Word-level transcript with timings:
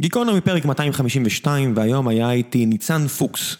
גיקונומי 0.00 0.40
פרק 0.40 0.64
252, 0.64 1.72
והיום 1.76 2.08
היה 2.08 2.32
איתי 2.32 2.66
ניצן 2.66 3.06
פוקס. 3.06 3.56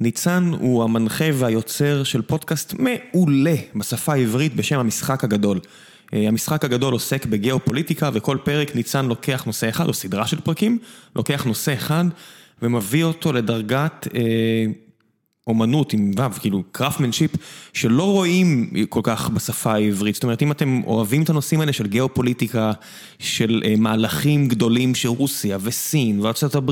ניצן 0.00 0.50
הוא 0.58 0.84
המנחה 0.84 1.24
והיוצר 1.34 2.04
של 2.04 2.22
פודקאסט 2.22 2.74
מעולה 2.78 3.54
בשפה 3.76 4.12
העברית 4.12 4.56
בשם 4.56 4.78
המשחק 4.78 5.24
הגדול. 5.24 5.60
אה, 6.14 6.28
המשחק 6.28 6.64
הגדול 6.64 6.92
עוסק 6.92 7.26
בגיאופוליטיקה 7.26 8.10
וכל 8.12 8.38
פרק 8.44 8.76
ניצן 8.76 9.06
לוקח 9.06 9.44
נושא 9.44 9.68
אחד, 9.68 9.88
או 9.88 9.94
סדרה 9.94 10.26
של 10.26 10.40
פרקים, 10.40 10.78
לוקח 11.16 11.44
נושא 11.44 11.74
אחד 11.74 12.04
ומביא 12.62 13.04
אותו 13.04 13.32
לדרגת 13.32 14.08
אה, 14.14 14.66
אומנות 15.46 15.92
עם 15.92 16.10
ו', 16.16 16.40
כאילו 16.40 16.62
craftsmanship, 16.72 17.30
שלא 17.72 18.02
רואים 18.02 18.70
כל 18.88 19.00
כך 19.02 19.28
בשפה 19.28 19.72
העברית. 19.72 20.14
זאת 20.14 20.24
אומרת, 20.24 20.42
אם 20.42 20.52
אתם 20.52 20.80
אוהבים 20.86 21.22
את 21.22 21.30
הנושאים 21.30 21.60
האלה 21.60 21.72
של 21.72 21.86
גיאופוליטיקה, 21.86 22.72
של 23.18 23.62
אה, 23.64 23.74
מהלכים 23.78 24.48
גדולים 24.48 24.94
של 24.94 25.08
רוסיה 25.08 25.58
וסין 25.60 26.20
וארה"ב 26.20 26.70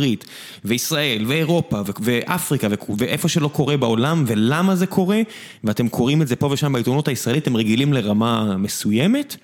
וישראל 0.65 1.25
ואירופה 1.29 1.83
ואפריקה 2.01 2.69
ואיפה 2.99 3.29
שלא 3.29 3.49
קורה 3.49 3.77
בעולם 3.77 4.25
ולמה 4.27 4.77
זה 4.77 4.87
קורה, 4.87 5.21
ואתם 5.65 5.89
קוראים 5.89 6.23
את 6.23 6.29
זה 6.29 6.37
פה 6.37 6.47
ושם 6.47 6.73
בעיתונות 6.73 7.09
הישראלית, 7.09 7.43
אתם 7.43 7.57
רגילים 7.57 7.93
לרמה 7.93 8.57
מסוימת. 8.57 9.37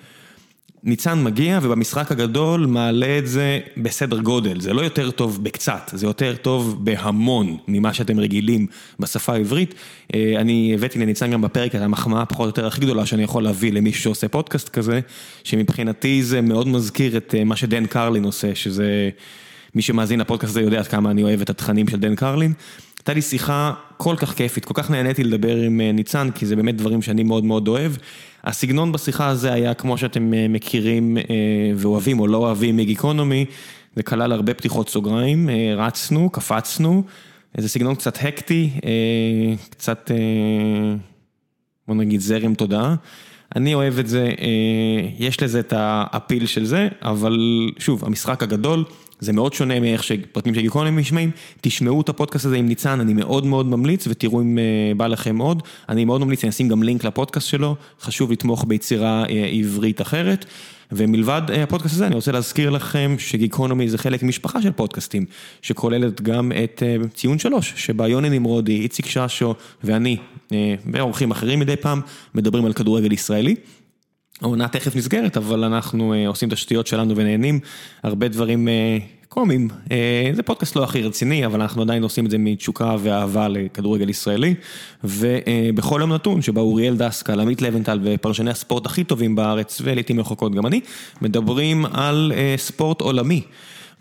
ניצן 0.84 1.24
מגיע 1.24 1.58
ובמשחק 1.62 2.12
הגדול 2.12 2.66
מעלה 2.66 3.18
את 3.18 3.26
זה 3.26 3.58
בסדר 3.76 4.18
גודל, 4.18 4.60
זה 4.60 4.72
לא 4.72 4.80
יותר 4.80 5.10
טוב 5.10 5.44
בקצת, 5.44 5.90
זה 5.94 6.06
יותר 6.06 6.34
טוב 6.42 6.84
בהמון 6.84 7.56
ממה 7.68 7.94
שאתם 7.94 8.20
רגילים 8.20 8.66
בשפה 9.00 9.32
העברית. 9.32 9.74
אה, 10.14 10.34
אני 10.36 10.72
הבאתי 10.74 10.98
לניצן 10.98 11.30
גם 11.30 11.42
בפרק 11.42 11.74
את 11.74 11.80
המחמאה 11.80 12.26
פחות 12.26 12.44
או 12.44 12.48
יותר 12.48 12.66
הכי 12.66 12.80
גדולה 12.80 13.06
שאני 13.06 13.22
יכול 13.22 13.42
להביא 13.42 13.72
למישהו 13.72 14.02
שעושה 14.02 14.28
פודקאסט 14.28 14.68
כזה, 14.68 15.00
שמבחינתי 15.44 16.22
זה 16.22 16.40
מאוד 16.40 16.68
מזכיר 16.68 17.16
את 17.16 17.34
אה, 17.38 17.44
מה 17.44 17.56
שדן 17.56 17.86
קרלין 17.86 18.24
עושה, 18.24 18.54
שזה, 18.54 19.10
מי 19.74 19.82
שמאזין 19.82 20.20
לפודקאסט 20.20 20.50
הזה 20.50 20.60
יודע 20.60 20.78
עד 20.78 20.86
כמה 20.86 21.10
אני 21.10 21.22
אוהב 21.22 21.40
את 21.40 21.50
התכנים 21.50 21.88
של 21.88 22.00
דן 22.00 22.14
קרלין. 22.14 22.52
הייתה 22.98 23.14
לי 23.14 23.22
שיחה 23.22 23.72
כל 23.96 24.14
כך 24.18 24.34
כיפית, 24.34 24.64
כל 24.64 24.74
כך 24.74 24.90
נהניתי 24.90 25.24
לדבר 25.24 25.56
עם 25.56 25.80
אה, 25.80 25.92
ניצן, 25.92 26.30
כי 26.34 26.46
זה 26.46 26.56
באמת 26.56 26.76
דברים 26.76 27.02
שאני 27.02 27.22
מאוד 27.22 27.44
מאוד 27.44 27.68
אוהב. 27.68 27.92
הסגנון 28.44 28.92
בשיחה 28.92 29.28
הזה 29.28 29.52
היה 29.52 29.74
כמו 29.74 29.98
שאתם 29.98 30.34
אה, 30.34 30.46
מכירים 30.48 31.16
אה, 31.18 31.22
ואוהבים 31.76 32.20
או 32.20 32.26
לא 32.26 32.36
אוהבים 32.36 32.76
מגיקונומי, 32.76 33.44
זה 33.96 34.02
כלל 34.02 34.32
הרבה 34.32 34.54
פתיחות 34.54 34.88
סוגריים, 34.88 35.48
רצנו, 35.76 36.30
קפצנו, 36.30 37.02
איזה 37.58 37.68
סגנון 37.68 37.94
קצת 37.94 38.16
הקטי, 38.20 38.70
קצת, 39.70 40.10
בוא 41.88 41.94
נגיד 41.94 42.20
זרם 42.20 42.54
תודעה. 42.54 42.94
אני 43.56 43.74
אוהב 43.74 43.98
את 43.98 44.08
זה, 44.08 44.30
יש 45.18 45.42
לזה 45.42 45.60
את 45.60 45.72
האפיל 45.76 46.46
של 46.46 46.64
זה, 46.64 46.88
אבל 47.02 47.38
שוב, 47.78 48.04
המשחק 48.04 48.42
הגדול. 48.42 48.84
זה 49.20 49.32
מאוד 49.32 49.52
שונה 49.52 49.80
מאיך 49.80 50.04
שפרטים 50.04 50.54
של 50.54 50.60
גיקונומי 50.60 51.00
נשמעים, 51.00 51.30
תשמעו 51.60 52.00
את 52.00 52.08
הפודקאסט 52.08 52.46
הזה 52.46 52.56
עם 52.56 52.66
ניצן, 52.66 53.00
אני 53.00 53.14
מאוד 53.14 53.46
מאוד 53.46 53.66
ממליץ 53.66 54.06
ותראו 54.06 54.40
אם 54.40 54.58
אה, 54.58 54.94
בא 54.96 55.06
לכם 55.06 55.38
עוד, 55.38 55.62
אני 55.88 56.04
מאוד 56.04 56.20
ממליץ, 56.20 56.44
אני 56.44 56.50
אשים 56.50 56.68
גם 56.68 56.82
לינק 56.82 57.04
לפודקאסט 57.04 57.46
שלו, 57.46 57.76
חשוב 58.00 58.32
לתמוך 58.32 58.64
ביצירה 58.68 59.24
אה, 59.28 59.46
עברית 59.52 60.00
אחרת. 60.00 60.44
ומלבד 60.92 61.42
אה, 61.50 61.62
הפודקאסט 61.62 61.94
הזה 61.94 62.06
אני 62.06 62.14
רוצה 62.14 62.32
להזכיר 62.32 62.70
לכם 62.70 63.16
שגיקונומי 63.18 63.88
זה 63.88 63.98
חלק 63.98 64.22
משפחה 64.22 64.62
של 64.62 64.72
פודקאסטים, 64.72 65.24
שכוללת 65.62 66.20
גם 66.20 66.52
את 66.64 66.82
ציון 67.14 67.38
שלוש, 67.38 67.72
שבה 67.76 68.08
יוני 68.08 68.30
נמרודי, 68.38 68.80
איציק 68.80 69.06
ששו 69.06 69.54
ואני, 69.84 70.16
ואורחים 70.92 71.30
אחרים 71.30 71.60
מדי 71.60 71.76
פעם, 71.76 72.00
מדברים 72.34 72.64
על 72.64 72.72
כדורגל 72.72 73.12
ישראלי. 73.12 73.54
העונה 74.40 74.68
תכף 74.68 74.96
נסגרת, 74.96 75.36
אבל 75.36 75.64
אנחנו 75.64 76.14
אה, 76.14 76.28
עושים 76.28 76.48
את 76.48 76.52
השטויות 76.52 76.86
שלנו 76.86 77.16
ונהנים, 77.16 77.60
הרבה 78.02 78.28
דברים 78.28 78.68
אה, 78.68 78.98
קומיים. 79.28 79.68
אה, 79.90 80.30
זה 80.34 80.42
פודקאסט 80.42 80.76
לא 80.76 80.84
הכי 80.84 81.02
רציני, 81.02 81.46
אבל 81.46 81.60
אנחנו 81.60 81.82
עדיין 81.82 82.02
עושים 82.02 82.26
את 82.26 82.30
זה 82.30 82.38
מתשוקה 82.38 82.96
ואהבה 82.98 83.48
לכדורגל 83.48 84.08
ישראלי. 84.08 84.54
ובכל 85.04 85.98
יום 86.00 86.12
נתון, 86.12 86.42
שבה 86.42 86.60
אוריאל 86.60 86.96
דסקל, 86.96 87.40
עמית 87.40 87.62
לבנטל 87.62 88.00
ופרשני 88.02 88.50
הספורט 88.50 88.86
הכי 88.86 89.04
טובים 89.04 89.36
בארץ, 89.36 89.80
ולעיתים 89.84 90.20
רחוקות 90.20 90.54
גם 90.54 90.66
אני, 90.66 90.80
מדברים 91.22 91.86
על 91.86 92.32
ספורט 92.56 93.00
עולמי. 93.00 93.42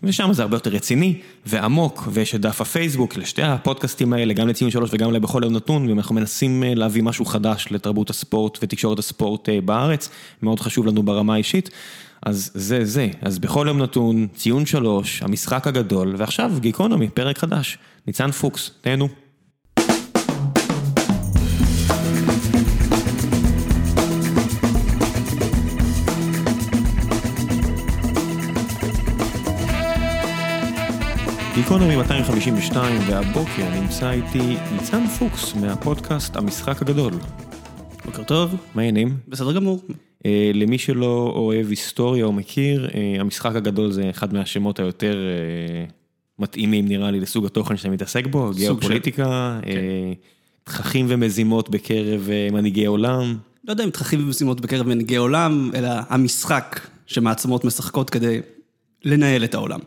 ושם 0.04 0.34
זה 0.34 0.42
הרבה 0.42 0.56
יותר 0.56 0.70
רציני 0.70 1.20
ועמוק, 1.46 2.08
ויש 2.12 2.36
את 2.36 2.42
דף 2.42 2.62
הפייסבוק 2.62 3.18
לשתי 3.18 3.42
הפודקאסטים 3.42 4.14
האלה, 4.14 4.34
גם 4.34 4.48
לציון 4.48 4.72
שלוש 4.72 4.90
וגם 4.94 5.14
לבכל 5.14 5.42
יום 5.44 5.56
נתון, 5.56 5.90
ואנחנו 5.90 6.16
מנסים 6.16 6.64
אה, 6.64 6.76
להביא 6.76 7.04
משהו 7.04 7.26
חדש 7.26 7.68
לתרבות 7.72 8.09
הספורט 8.09 8.58
ותקשורת 8.62 9.00
הספורט 9.00 9.50
אה, 9.50 9.62
בארץ, 9.62 10.09
מאוד 10.42 10.59
חשוב 10.59 10.86
לנו 10.88 11.04
ברמה 11.04 11.34
האישית. 11.34 11.70
אז 12.26 12.52
זה 12.54 12.86
זה, 12.86 13.08
אז 13.22 13.40
בכל 13.40 13.66
יום 13.70 13.82
נתון, 13.82 14.28
ציון 14.36 14.66
שלוש, 14.66 15.24
המשחק 15.24 15.68
הגדול, 15.68 16.16
ועכשיו 16.18 16.52
גיקונומי, 16.59 17.09
פרק 17.09 17.38
חדש, 17.38 17.78
ניצן 18.08 18.32
פוקס, 18.32 18.72
תהנו. 18.82 19.09
גיקונומי 31.56 31.96
252 31.96 33.02
והבוקר 33.08 33.70
נמצא 33.82 34.12
איתי 34.12 34.58
ניצן 34.72 35.08
פוקס 35.08 35.54
מהפודקאסט 35.54 36.36
המשחק 36.36 36.82
הגדול. 36.82 37.14
בוקר 38.06 38.24
טוב. 38.24 38.56
מה 38.76 38.82
העניינים? 38.82 39.18
בסדר 39.28 39.54
גמור. 39.54 39.82
אה, 40.26 40.52
למי 40.54 40.78
שלא 40.78 41.34
אוהב 41.36 41.70
היסטוריה 41.70 42.26
או 42.26 42.32
מכיר, 42.32 42.90
אה, 42.96 43.16
המשחק 43.20 43.56
הגדול 43.56 43.92
זה 43.92 44.09
אחד 44.09 44.34
מהשמות 44.34 44.80
היותר 44.80 45.18
אה, 45.18 45.86
מתאימים 46.40 46.88
נראה 46.88 47.12
לי 47.12 47.20
לסוג 47.20 47.46
התוכן 47.46 47.78
שאתה 47.78 47.90
מתעסק 47.90 48.28
בו, 48.28 48.52
גיאופוליטיקה, 48.56 49.59
כן. 49.62 49.72
תככים 50.64 51.06
ומזימות 51.09 51.70
בקרב 51.70 52.30
מנהיגי 52.52 52.86
עולם. 52.86 53.38
לא 53.64 53.72
יודע 53.72 53.84
אם 53.84 53.90
תככים 53.90 54.24
ומזימות 54.24 54.62
בקרב 54.62 54.88
מנהיגי 54.88 55.16
עולם, 55.16 55.72
אלא 55.76 55.90
המשחק 56.09 56.88
שמעצמות 57.06 57.66
משחקות 57.66 58.09
כדי 58.09 58.40
לנהל 59.06 59.44
את 59.44 59.54
העולם. 59.54 59.80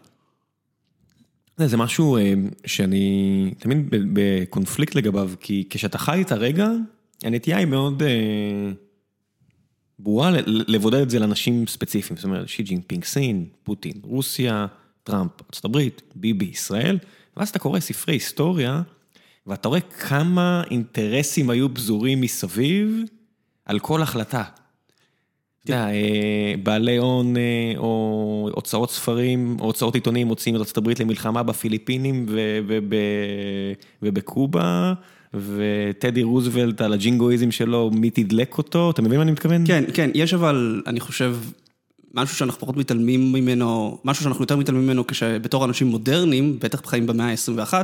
זה 1.56 1.76
משהו 1.76 2.16
אה, 2.16 2.34
שאני 2.66 3.54
תמיד 3.58 3.86
בקונפליקט 3.90 4.94
לגביו, 4.94 5.30
כי 5.40 5.66
כשאתה 5.70 5.98
חי 5.98 6.22
את 6.22 6.32
הרגע, 6.32 6.68
הנטייה 7.22 7.56
היא 7.56 7.66
מאוד 7.66 8.02
אה, 8.02 8.72
ברורה 9.98 10.30
לבודד 10.46 11.00
את 11.00 11.10
זה 11.10 11.18
לאנשים 11.18 11.66
ספציפיים, 11.66 12.16
זאת 12.16 12.24
אומרת, 12.24 12.48
שי 12.48 12.62
ג'ינפינג, 12.62 13.04
סין, 13.04 13.46
פוטין, 13.62 14.00
רוסיה, 14.02 14.66
טראמפ, 15.04 15.30
ארה"ב, 15.64 15.88
ביבי, 16.14 16.44
ישראל, 16.44 16.98
ואז 17.36 17.48
אתה 17.48 17.58
קורא 17.58 17.80
ספרי 17.80 18.14
היסטוריה, 18.14 18.82
ואתה 19.46 19.68
רואה 19.68 19.80
כמה 19.80 20.62
אינטרסים 20.70 21.50
היו 21.50 21.74
פזורים 21.74 22.20
מסביב 22.20 23.02
על 23.64 23.78
כל 23.78 24.02
החלטה. 24.02 24.44
אה, 25.70 26.54
בעלי 26.62 26.96
הון 26.96 27.36
אה, 27.36 27.72
או 27.76 28.50
הוצאות 28.54 28.90
ספרים, 28.90 29.56
או 29.60 29.66
הוצאות 29.66 29.94
עיתונים 29.94 30.26
מוציאים 30.26 30.56
את 30.56 30.78
ארה"ב 30.78 31.00
למלחמה 31.00 31.42
בפיליפינים 31.42 32.26
ובקובה, 34.02 34.92
וטדי 35.34 36.22
רוזוולט 36.22 36.80
על 36.80 36.92
הג'ינגואיזם 36.92 37.50
שלו, 37.50 37.90
מי 37.94 38.10
תדלק 38.10 38.58
אותו, 38.58 38.90
אתה 38.90 39.02
מבין 39.02 39.16
מה 39.16 39.22
אני 39.22 39.32
מתכוון? 39.32 39.66
כן, 39.66 39.84
כן, 39.94 40.10
יש 40.14 40.34
אבל, 40.34 40.82
אני 40.86 41.00
חושב, 41.00 41.36
משהו 42.14 42.36
שאנחנו 42.36 42.60
פחות 42.60 42.76
מתעלמים 42.76 43.32
ממנו, 43.32 43.98
משהו 44.04 44.24
שאנחנו 44.24 44.42
יותר 44.42 44.56
מתעלמים 44.56 44.84
ממנו 44.86 45.06
כשבתור 45.06 45.64
אנשים 45.64 45.86
מודרניים, 45.86 46.58
בטח 46.58 46.82
חיים 46.86 47.06
במאה 47.06 47.30
ה-21, 47.30 47.74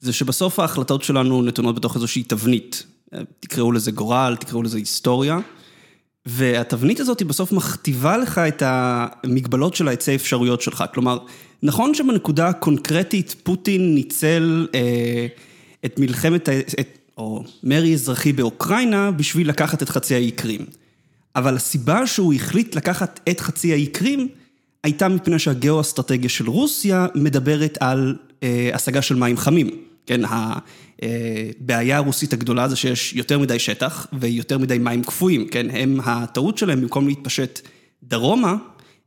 זה 0.00 0.12
שבסוף 0.12 0.58
ההחלטות 0.58 1.02
שלנו 1.02 1.42
נתונות 1.42 1.74
בתוך 1.74 1.94
איזושהי 1.94 2.22
תבנית. 2.22 2.86
תקראו 3.40 3.72
לזה 3.72 3.90
גורל, 3.90 4.36
תקראו 4.40 4.62
לזה 4.62 4.78
היסטוריה. 4.78 5.38
והתבנית 6.26 7.00
הזאת 7.00 7.18
היא 7.18 7.26
בסוף 7.26 7.52
מכתיבה 7.52 8.16
לך 8.16 8.38
את 8.38 8.62
המגבלות 8.66 9.74
של 9.74 9.88
ההיצע 9.88 10.14
אפשרויות 10.14 10.62
שלך. 10.62 10.84
כלומר, 10.94 11.18
נכון 11.62 11.94
שבנקודה 11.94 12.48
הקונקרטית 12.48 13.36
פוטין 13.42 13.94
ניצל 13.94 14.66
אה, 14.74 15.26
את 15.84 15.98
מלחמת, 15.98 16.48
את, 16.48 16.98
או 17.18 17.44
מרי 17.62 17.94
אזרחי 17.94 18.32
באוקראינה 18.32 19.10
בשביל 19.10 19.48
לקחת 19.48 19.82
את 19.82 19.88
חצי 19.88 20.14
האי 20.14 20.30
קרים. 20.30 20.66
אבל 21.36 21.56
הסיבה 21.56 22.06
שהוא 22.06 22.34
החליט 22.34 22.74
לקחת 22.74 23.20
את 23.30 23.40
חצי 23.40 23.72
האי 23.72 23.86
קרים 23.86 24.28
הייתה 24.84 25.08
מפני 25.08 25.38
שהגיאו-אסטרטגיה 25.38 26.28
של 26.28 26.50
רוסיה 26.50 27.06
מדברת 27.14 27.78
על 27.80 28.16
אה, 28.42 28.70
השגה 28.74 29.02
של 29.02 29.14
מים 29.14 29.36
חמים. 29.36 29.70
כן, 30.06 30.20
הבעיה 31.02 31.96
הרוסית 31.96 32.32
הגדולה 32.32 32.68
זה 32.68 32.76
שיש 32.76 33.12
יותר 33.12 33.38
מדי 33.38 33.58
שטח 33.58 34.06
ויותר 34.12 34.58
מדי 34.58 34.78
מים 34.78 35.04
קפואים, 35.04 35.48
כן, 35.48 35.66
הם, 35.70 36.00
הטעות 36.04 36.58
שלהם 36.58 36.80
במקום 36.80 37.08
להתפשט 37.08 37.60
דרומה, 38.02 38.56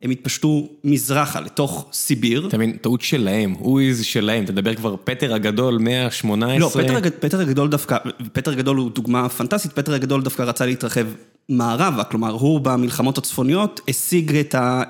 הם 0.01 0.09
התפשטו 0.09 0.69
מזרחה 0.83 1.39
לתוך 1.39 1.89
סיביר. 1.93 2.47
אתה 2.47 2.57
מבין, 2.57 2.77
טעות 2.81 3.01
שלהם, 3.01 3.55
ווייז 3.59 4.03
שלהם, 4.03 4.45
תדבר 4.45 4.75
כבר 4.75 4.95
פטר 5.03 5.33
הגדול, 5.33 5.77
מאה 5.77 6.05
ה-18. 6.05 6.59
לא, 6.59 6.69
פטר, 6.69 7.09
פטר 7.19 7.41
הגדול 7.41 7.69
דווקא, 7.69 7.97
פטר 8.33 8.51
הגדול 8.51 8.77
הוא 8.77 8.91
דוגמה 8.91 9.29
פנטסטית, 9.29 9.73
פטר 9.73 9.93
הגדול 9.93 10.21
דווקא 10.21 10.41
רצה 10.41 10.65
להתרחב 10.65 11.05
מערבה, 11.49 12.03
כלומר, 12.03 12.31
הוא 12.31 12.59
במלחמות 12.59 13.17
הצפוניות 13.17 13.81
השיג 13.87 14.35
את 14.35 14.55
ה... 14.55 14.83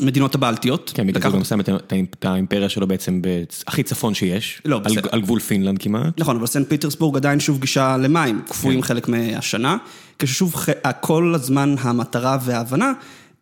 אה, 0.00 0.06
המדינות 0.06 0.34
הבלטיות. 0.34 0.92
כן, 0.94 1.06
בגלל 1.06 1.30
זה 1.30 1.36
הוא 1.36 1.44
שם 1.44 1.60
את 1.60 2.24
האימפריה 2.24 2.68
שלו 2.68 2.86
בעצם 2.86 3.20
הכי 3.66 3.82
צפון 3.82 4.14
שיש. 4.14 4.62
לא, 4.64 4.76
על- 4.76 4.82
בסדר. 4.82 5.08
על 5.12 5.20
גבול 5.20 5.40
פינלנד 5.40 5.78
כמעט. 5.78 6.20
נכון, 6.20 6.36
אבל 6.36 6.46
סנט 6.46 6.68
פיטרסבורג 6.68 7.16
עדיין 7.16 7.40
שוב 7.40 7.60
גישה 7.60 7.96
למים, 7.96 8.42
קפואים 8.48 8.80
כן. 8.80 8.86
חלק 8.86 9.08
מהשנה, 9.08 9.76
כששוב 10.18 10.54
כל 11.00 11.32
הזמן 11.34 11.74
המטרה 11.80 12.38
וההבנה 12.44 12.92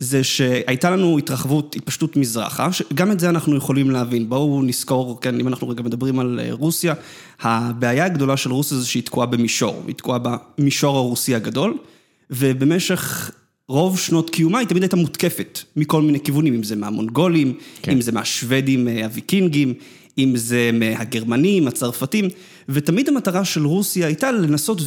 זה 0.01 0.25
שהייתה 0.25 0.91
לנו 0.91 1.19
התרחבות, 1.19 1.77
התפשטות 1.77 2.17
מזרחה, 2.17 2.73
שגם 2.73 3.13
את 3.13 3.21
זה 3.21 3.29
אנחנו 3.29 3.57
יכולים 3.57 3.91
להבין. 3.91 4.29
בואו 4.29 4.63
נזכור, 4.63 5.21
כן, 5.21 5.41
אם 5.41 5.49
אנחנו 5.49 5.69
רגע 5.69 5.83
מדברים 5.83 6.19
על 6.19 6.41
אה, 6.43 6.49
רוסיה, 6.51 6.95
הבעיה 7.43 8.05
הגדולה 8.05 8.37
של 8.37 8.53
רוסיה 8.53 8.79
זה 8.79 8.87
שהיא 8.87 9.03
תקועה 9.03 9.27
במישור, 9.27 9.83
היא 9.87 9.95
תקועה 9.95 10.19
במישור 10.59 10.97
הרוסי 10.97 11.35
הגדול, 11.35 11.77
ובמשך 12.31 13.31
רוב 13.69 13.99
שנות 13.99 14.31
קיומה 14.31 14.59
היא 14.59 14.69
תמיד 14.69 14.83
הייתה 14.83 14.97
מותקפת 14.97 15.59
מכל 15.77 16.03
מיני 16.03 16.21
כיוונים, 16.21 16.55
אם 16.55 16.63
זה 16.63 16.77
מהמונגולים, 16.77 17.55
כן. 17.83 17.93
אם 17.93 18.01
זה 18.01 18.13
מהשוודים 18.13 18.89
אה, 18.89 19.05
הוויקינגים, 19.05 19.75
אם 20.19 20.33
זה 20.37 20.71
מהגרמנים, 20.73 21.69
הצרפתים, 21.69 22.29
ותמיד 22.69 23.09
המטרה 23.09 23.45
של 23.45 23.67
רוסיה 23.67 24.07
הייתה 24.07 24.33
לנסות 24.33 24.81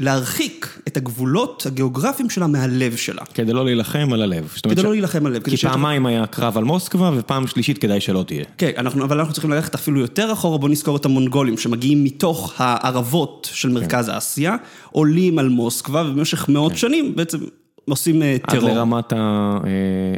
ולהרחיק 0.00 0.80
את 0.88 0.96
הגבולות 0.96 1.66
הגיאוגרפיים 1.66 2.30
שלה 2.30 2.46
מהלב 2.46 2.96
שלה. 2.96 3.22
כדי 3.34 3.52
לא 3.52 3.64
להילחם 3.64 4.08
על 4.12 4.22
הלב. 4.22 4.48
כדי 4.62 4.80
ש- 4.80 4.84
לא 4.84 4.90
להילחם 4.90 5.26
על 5.26 5.32
הלב. 5.32 5.42
כי 5.42 5.56
פעמיים 5.56 6.06
היה 6.06 6.26
קרב 6.26 6.58
על 6.58 6.64
מוסקבה, 6.64 7.10
ופעם 7.16 7.46
שלישית 7.46 7.78
כדאי 7.78 8.00
שלא 8.00 8.24
תהיה. 8.26 8.44
כן, 8.58 8.70
אנחנו, 8.76 9.04
אבל 9.04 9.18
אנחנו 9.18 9.32
צריכים 9.32 9.50
ללכת 9.50 9.74
אפילו 9.74 10.00
יותר 10.00 10.32
אחורה, 10.32 10.58
בואו 10.58 10.72
נזכור 10.72 10.96
את 10.96 11.04
המונגולים 11.04 11.58
שמגיעים 11.58 12.04
מתוך 12.04 12.54
הערבות 12.56 13.50
של 13.52 13.68
מרכז 13.68 14.10
אסיה, 14.12 14.56
עולים 14.90 15.38
על 15.38 15.48
מוסקבה, 15.48 16.04
ובמשך 16.10 16.48
מאות 16.48 16.76
שנים 16.76 17.16
בעצם 17.16 17.38
עושים 17.90 18.22
אה, 18.22 18.36
עד 18.42 18.58
טרור. 18.58 18.70
לרמת 18.70 19.12
ה- 19.12 19.16
אה, 19.64 19.70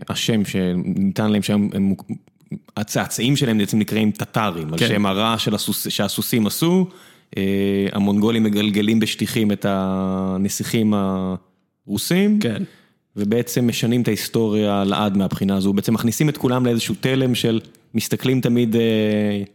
השם 0.08 0.44
שניתן 0.44 1.30
להם 1.32 1.42
הם- 1.72 1.94
הצאצאים 2.76 3.36
שלהם 3.36 3.58
בעצם 3.58 3.78
נקראים 3.78 4.10
טטרים, 4.10 4.72
על 4.72 4.78
כן. 4.78 4.88
שם 4.88 5.06
הרע 5.06 5.34
של 5.38 5.54
הסוס- 5.54 5.88
שהסוסים 5.88 6.46
עשו. 6.46 6.86
אה, 7.36 7.42
המונגולים 7.92 8.42
מגלגלים 8.42 9.00
בשטיחים 9.00 9.52
את 9.52 9.66
הנסיכים 9.68 10.94
הרוסים. 11.86 12.38
כן. 12.40 12.62
ובעצם 13.16 13.68
משנים 13.68 14.02
את 14.02 14.08
ההיסטוריה 14.08 14.84
לעד 14.84 15.16
מהבחינה 15.16 15.56
הזו, 15.56 15.72
בעצם 15.72 15.94
מכניסים 15.94 16.28
את 16.28 16.36
כולם 16.36 16.66
לאיזשהו 16.66 16.94
תלם 17.00 17.34
של 17.34 17.60
מסתכלים 17.94 18.40
תמיד 18.40 18.76
אה, 18.76 18.80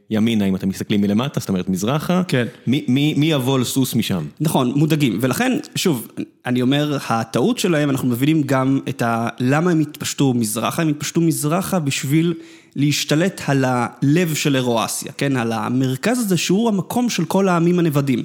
ימינה, 0.09 0.45
אם 0.45 0.55
אתם 0.55 0.69
מסתכלים 0.69 1.01
מלמטה, 1.01 1.39
זאת 1.39 1.49
אומרת 1.49 1.69
מזרחה, 1.69 2.21
כן. 2.27 2.45
מי, 2.67 2.85
מי, 2.87 3.13
מי 3.17 3.31
יבוא 3.31 3.59
לסוס 3.59 3.95
משם? 3.95 4.25
נכון, 4.39 4.71
מודאגים, 4.75 5.17
ולכן, 5.21 5.57
שוב, 5.75 6.07
אני 6.45 6.61
אומר, 6.61 6.97
הטעות 7.09 7.57
שלהם, 7.59 7.89
אנחנו 7.89 8.07
מבינים 8.07 8.43
גם 8.43 8.79
את 8.89 9.01
ה... 9.01 9.27
למה 9.39 9.71
הם 9.71 9.79
התפשטו 9.79 10.33
מזרחה, 10.33 10.81
הם 10.81 10.87
התפשטו 10.87 11.21
מזרחה 11.21 11.79
בשביל 11.79 12.33
להשתלט 12.75 13.41
על 13.47 13.65
הלב 13.67 14.33
של 14.33 14.55
אירואסיה, 14.55 15.11
כן? 15.11 15.37
על 15.37 15.51
המרכז 15.51 16.19
הזה 16.19 16.37
שהוא 16.37 16.69
המקום 16.69 17.09
של 17.09 17.25
כל 17.25 17.49
העמים 17.49 17.79
הנבדים. 17.79 18.23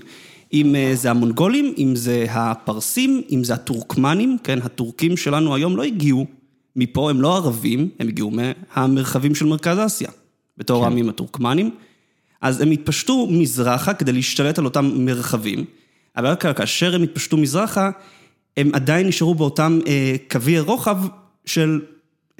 אם 0.52 0.74
אה, 0.74 0.90
זה 0.94 1.10
המונגולים, 1.10 1.74
אם 1.78 1.96
זה 1.96 2.26
הפרסים, 2.30 3.22
אם 3.32 3.44
זה 3.44 3.54
הטורקמנים, 3.54 4.36
כן? 4.44 4.58
הטורקים 4.62 5.16
שלנו 5.16 5.54
היום 5.54 5.76
לא 5.76 5.82
הגיעו 5.82 6.26
מפה, 6.80 7.10
הם 7.10 7.20
לא 7.20 7.36
ערבים, 7.36 7.88
הם 7.98 8.08
הגיעו 8.08 8.30
מהמרחבים 8.30 9.34
של 9.34 9.46
מרכז 9.46 9.78
אסיה, 9.86 10.10
בתור 10.58 10.84
העמים 10.84 11.08
הטורקמנים. 11.08 11.70
אז 12.40 12.60
הם 12.60 12.70
התפשטו 12.70 13.26
מזרחה 13.30 13.94
כדי 13.94 14.12
להשתלט 14.12 14.58
על 14.58 14.64
אותם 14.64 14.90
מרחבים, 14.94 15.64
אבל 16.16 16.34
כאשר 16.34 16.94
הם 16.94 17.02
התפשטו 17.02 17.36
מזרחה, 17.36 17.90
הם 18.56 18.70
עדיין 18.74 19.06
נשארו 19.06 19.34
באותם 19.34 19.78
אה, 19.86 20.16
קווי 20.30 20.60
רוחב 20.60 20.98
של 21.44 21.80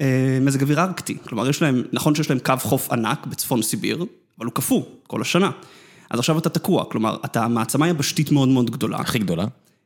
אה, 0.01 0.37
מזג 0.41 0.61
אוויר 0.61 0.81
ארקטי. 0.81 1.17
כלומר, 1.23 1.49
יש 1.49 1.61
להם, 1.61 1.83
נכון 1.93 2.15
שיש 2.15 2.29
להם 2.29 2.39
קו 2.39 2.53
חוף 2.59 2.91
ענק 2.91 3.25
בצפון 3.25 3.61
סיביר, 3.61 4.05
אבל 4.37 4.45
הוא 4.45 4.53
קפוא 4.53 4.83
כל 5.07 5.21
השנה. 5.21 5.51
אז 6.09 6.19
עכשיו 6.19 6.37
אתה 6.37 6.49
תקוע, 6.49 6.85
כלומר, 6.85 7.17
אתה 7.25 7.47
מעצמה 7.47 7.87
יבשתית 7.89 8.31
מאוד 8.31 8.49
מאוד 8.49 8.71
גדולה, 8.71 8.97
הכי 8.97 9.19
גדולה. 9.19 9.45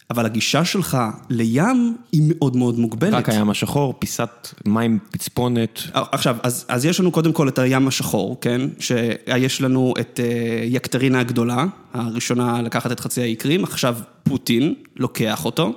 אבל 0.10 0.26
הגישה 0.26 0.66
שלך 0.66 0.98
לים 1.30 1.98
היא 2.12 2.22
מאוד 2.26 2.56
מאוד 2.56 2.80
מוגבלת. 2.80 3.14
רק 3.14 3.30
הים 3.30 3.50
השחור, 3.50 3.94
פיסת 4.00 4.48
מים 4.66 5.00
פצפונת, 5.12 5.82
עכשיו, 5.94 6.38
אז, 6.44 6.66
אז 6.68 6.86
יש 6.86 7.00
לנו 7.00 7.12
קודם 7.12 7.34
כל 7.34 7.48
את 7.48 7.60
הים 7.60 7.88
השחור, 7.88 8.38
כן? 8.42 8.62
שיש 8.80 9.62
לנו 9.62 9.94
את 10.00 10.20
אה, 10.24 10.64
יקטרינה 10.64 11.20
הגדולה, 11.20 11.66
הראשונה 11.94 12.62
לקחת 12.62 12.92
את 12.92 13.00
חצי 13.00 13.22
האי 13.22 13.36
קרים, 13.36 13.64
עכשיו 13.64 13.98
פוטין 14.24 14.74
לוקח 14.96 15.46
אותו. 15.46 15.74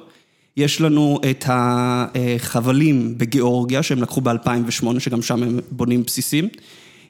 יש 0.56 0.80
לנו 0.80 1.20
את 1.30 1.44
החבלים 1.48 3.18
בגיאורגיה, 3.18 3.82
שהם 3.82 4.02
לקחו 4.02 4.20
ב-2008, 4.20 4.98
שגם 4.98 5.22
שם 5.22 5.42
הם 5.42 5.58
בונים 5.70 6.02
בסיסים. 6.02 6.48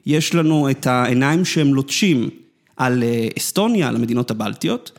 יש 0.05 0.35
לנו 0.35 0.69
את 0.69 0.87
העיניים 0.87 1.45
שהם 1.45 1.73
לוטשים 1.73 2.29
על 2.77 3.03
אה, 3.03 3.27
אסטוניה, 3.37 3.87
על 3.87 3.95
המדינות 3.95 4.31
הבלטיות. 4.31 4.91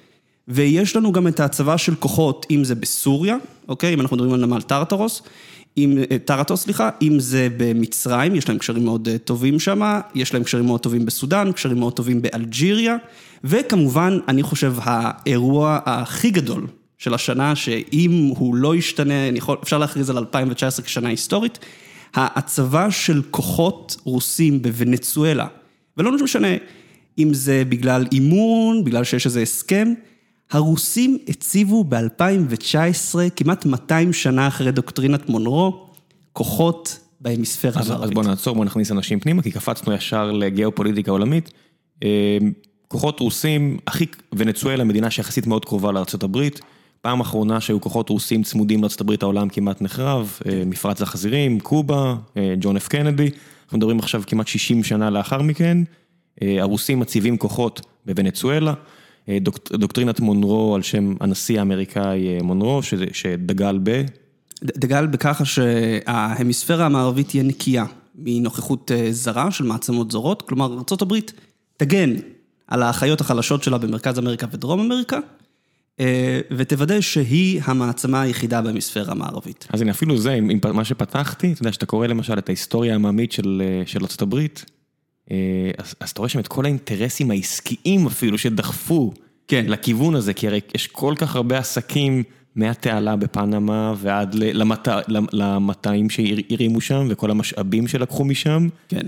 ויש 0.50 0.96
לנו 0.96 1.12
גם 1.12 1.28
את 1.28 1.40
ההצבה 1.40 1.78
של 1.78 1.94
כוחות, 1.94 2.46
אם 2.50 2.64
זה 2.64 2.74
בסוריה, 2.74 3.36
אוקיי? 3.68 3.94
אם 3.94 4.00
אנחנו 4.00 4.16
מדברים 4.16 4.34
על 4.34 4.46
נמל 4.46 4.62
טרטרוס, 4.62 5.22
אם, 5.76 5.98
אה, 6.10 6.18
טרטוס, 6.18 6.62
סליחה, 6.62 6.90
אם 7.02 7.20
זה 7.20 7.48
במצרים, 7.56 8.34
יש 8.34 8.48
להם 8.48 8.58
קשרים 8.58 8.84
מאוד 8.84 9.08
אה, 9.08 9.18
טובים 9.18 9.60
שם, 9.60 10.00
יש 10.14 10.34
להם 10.34 10.44
קשרים 10.44 10.66
מאוד 10.66 10.80
טובים 10.80 11.06
בסודאן, 11.06 11.52
קשרים 11.52 11.78
מאוד 11.78 11.92
טובים 11.92 12.22
באלג'יריה, 12.22 12.96
וכמובן, 13.44 14.18
אני 14.28 14.42
חושב, 14.42 14.74
האירוע 14.82 15.78
הכי 15.84 16.30
גדול 16.30 16.66
של 16.98 17.14
השנה, 17.14 17.56
שאם 17.56 18.32
הוא 18.36 18.54
לא 18.54 18.76
ישתנה, 18.76 19.14
יכול, 19.14 19.56
אפשר 19.62 19.78
להכריז 19.78 20.10
על 20.10 20.18
2019 20.18 20.84
כשנה 20.84 21.08
היסטורית, 21.08 21.58
ההצבה 22.14 22.90
של 22.90 23.22
כוחות 23.30 23.96
רוסים 24.04 24.62
בוונצואלה, 24.62 25.46
ולא 25.96 26.12
משנה 26.24 26.48
אם 27.18 27.34
זה 27.34 27.62
בגלל 27.68 28.06
אימון, 28.12 28.84
בגלל 28.84 29.04
שיש 29.04 29.26
איזה 29.26 29.42
הסכם, 29.42 29.92
הרוסים 30.50 31.18
הציבו 31.28 31.84
ב-2019, 31.84 33.14
כמעט 33.36 33.66
200 33.66 34.12
שנה 34.12 34.48
אחרי 34.48 34.72
דוקטרינת 34.72 35.28
מונרו, 35.28 35.86
כוחות 36.32 36.98
בהמיספירה 37.20 37.80
אז, 37.80 37.86
אז 37.86 37.90
המערבית. 37.90 38.14
בוא 38.14 38.24
נעצור, 38.24 38.54
בוא 38.54 38.64
נכניס 38.64 38.92
אנשים 38.92 39.20
פנימה, 39.20 39.42
כי 39.42 39.50
קפצנו 39.50 39.92
ישר 39.92 40.32
לגיאופוליטיקה 40.32 41.10
עולמית. 41.10 41.52
אה, 42.02 42.38
כוחות 42.88 43.20
רוסים, 43.20 43.78
הכי, 43.86 44.06
ונצואלה, 44.34 44.84
מדינה 44.84 45.10
שיחסית 45.10 45.46
מאוד 45.46 45.64
קרובה 45.64 45.92
לארה"ב, 45.92 46.38
פעם 47.00 47.20
אחרונה 47.20 47.60
שהיו 47.60 47.80
כוחות 47.80 48.08
רוסים 48.08 48.42
צמודים 48.42 48.82
לארה"ב 48.82 49.14
העולם 49.22 49.48
כמעט 49.48 49.82
נחרב, 49.82 50.38
אה, 50.46 50.62
מפרץ 50.66 51.02
החזירים, 51.02 51.60
קובה, 51.60 52.14
אה, 52.36 52.54
ג'ון 52.60 52.76
אפ 52.76 52.88
קנדי, 52.88 53.30
אנחנו 53.64 53.78
מדברים 53.78 53.98
עכשיו 53.98 54.22
כמעט 54.26 54.46
60 54.46 54.84
שנה 54.84 55.10
לאחר 55.10 55.42
מכן, 55.42 55.78
הרוסים 56.42 57.00
מציבים 57.00 57.36
כוחות 57.36 57.80
בוונצואלה, 58.06 58.74
דוקטרינת 59.72 60.20
מונרו 60.20 60.74
על 60.74 60.82
שם 60.82 61.14
הנשיא 61.20 61.58
האמריקאי 61.58 62.28
אה, 62.28 62.42
מונרו, 62.42 62.82
שזה, 62.82 63.04
שדגל 63.12 63.78
ב... 63.82 64.02
דגל 64.64 65.06
בככה 65.06 65.44
שההמיספירה 65.44 66.86
המערבית 66.86 67.28
תהיה 67.28 67.42
נקייה 67.42 67.84
מנוכחות 68.14 68.90
אה, 68.92 69.08
זרה 69.10 69.50
של 69.50 69.64
מעצמות 69.64 70.10
זרות, 70.10 70.42
כלומר 70.42 70.66
ארה"ב 70.66 71.14
תגן 71.76 72.14
על 72.66 72.82
האחיות 72.82 73.20
החלשות 73.20 73.62
שלה 73.62 73.78
במרכז 73.78 74.18
אמריקה 74.18 74.46
ודרום 74.52 74.80
אמריקה, 74.80 75.18
אה, 76.00 76.40
ותוודא 76.56 77.00
שהיא 77.00 77.60
המעצמה 77.64 78.20
היחידה 78.20 78.62
בהמיספירה 78.62 79.12
המערבית. 79.12 79.66
אז 79.72 79.82
הנה, 79.82 79.90
אפילו 79.90 80.18
זה, 80.18 80.32
עם 80.32 80.50
עם 80.50 80.58
מה 80.72 80.84
שפתחתי, 80.84 81.52
אתה 81.52 81.62
יודע, 81.62 81.72
שאתה 81.72 81.86
קורא 81.86 82.06
למשל 82.06 82.38
את 82.38 82.48
ההיסטוריה 82.48 82.92
העממית 82.92 83.32
של 83.32 83.62
אה, 83.64 83.82
של 83.86 84.04
אה, 84.04 84.79
אז, 85.78 85.94
אז 86.00 86.10
אתה 86.10 86.18
רואה 86.20 86.28
שם 86.28 86.38
את 86.38 86.48
כל 86.48 86.64
האינטרסים 86.64 87.30
העסקיים 87.30 88.06
אפילו 88.06 88.38
שדחפו 88.38 89.12
כן. 89.48 89.64
לכיוון 89.68 90.14
הזה, 90.14 90.34
כי 90.34 90.46
הרי 90.46 90.60
יש 90.74 90.86
כל 90.86 91.14
כך 91.18 91.36
הרבה 91.36 91.58
עסקים 91.58 92.22
מהתעלה 92.56 93.16
בפנמה 93.16 93.94
ועד 93.96 94.34
ל- 94.34 94.62
למט- 94.62 94.88
למ- 95.08 95.26
למטעים 95.32 96.10
שהרימו 96.10 96.80
שם 96.80 97.06
וכל 97.10 97.30
המשאבים 97.30 97.88
שלקחו 97.88 98.24
משם. 98.24 98.68
כן. 98.88 99.06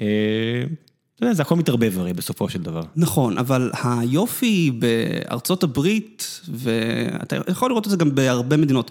אה, 0.00 0.64
אתה 1.14 1.24
יודע, 1.24 1.34
זה 1.34 1.42
הכל 1.42 1.56
מתערבב 1.56 1.98
הרי 1.98 2.12
בסופו 2.12 2.48
של 2.48 2.62
דבר. 2.62 2.82
נכון, 2.96 3.38
אבל 3.38 3.70
היופי 3.84 4.70
בארצות 4.70 5.62
הברית, 5.62 6.40
ואתה 6.48 7.36
יכול 7.48 7.70
לראות 7.70 7.86
את 7.86 7.90
זה 7.90 7.96
גם 7.96 8.14
בהרבה 8.14 8.56
מדינות, 8.56 8.90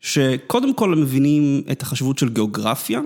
שקודם 0.00 0.74
כל 0.74 0.92
הם 0.92 1.00
מבינים 1.00 1.62
את 1.72 1.82
החשיבות 1.82 2.18
של 2.18 2.28
גיאוגרפיה, 2.28 3.00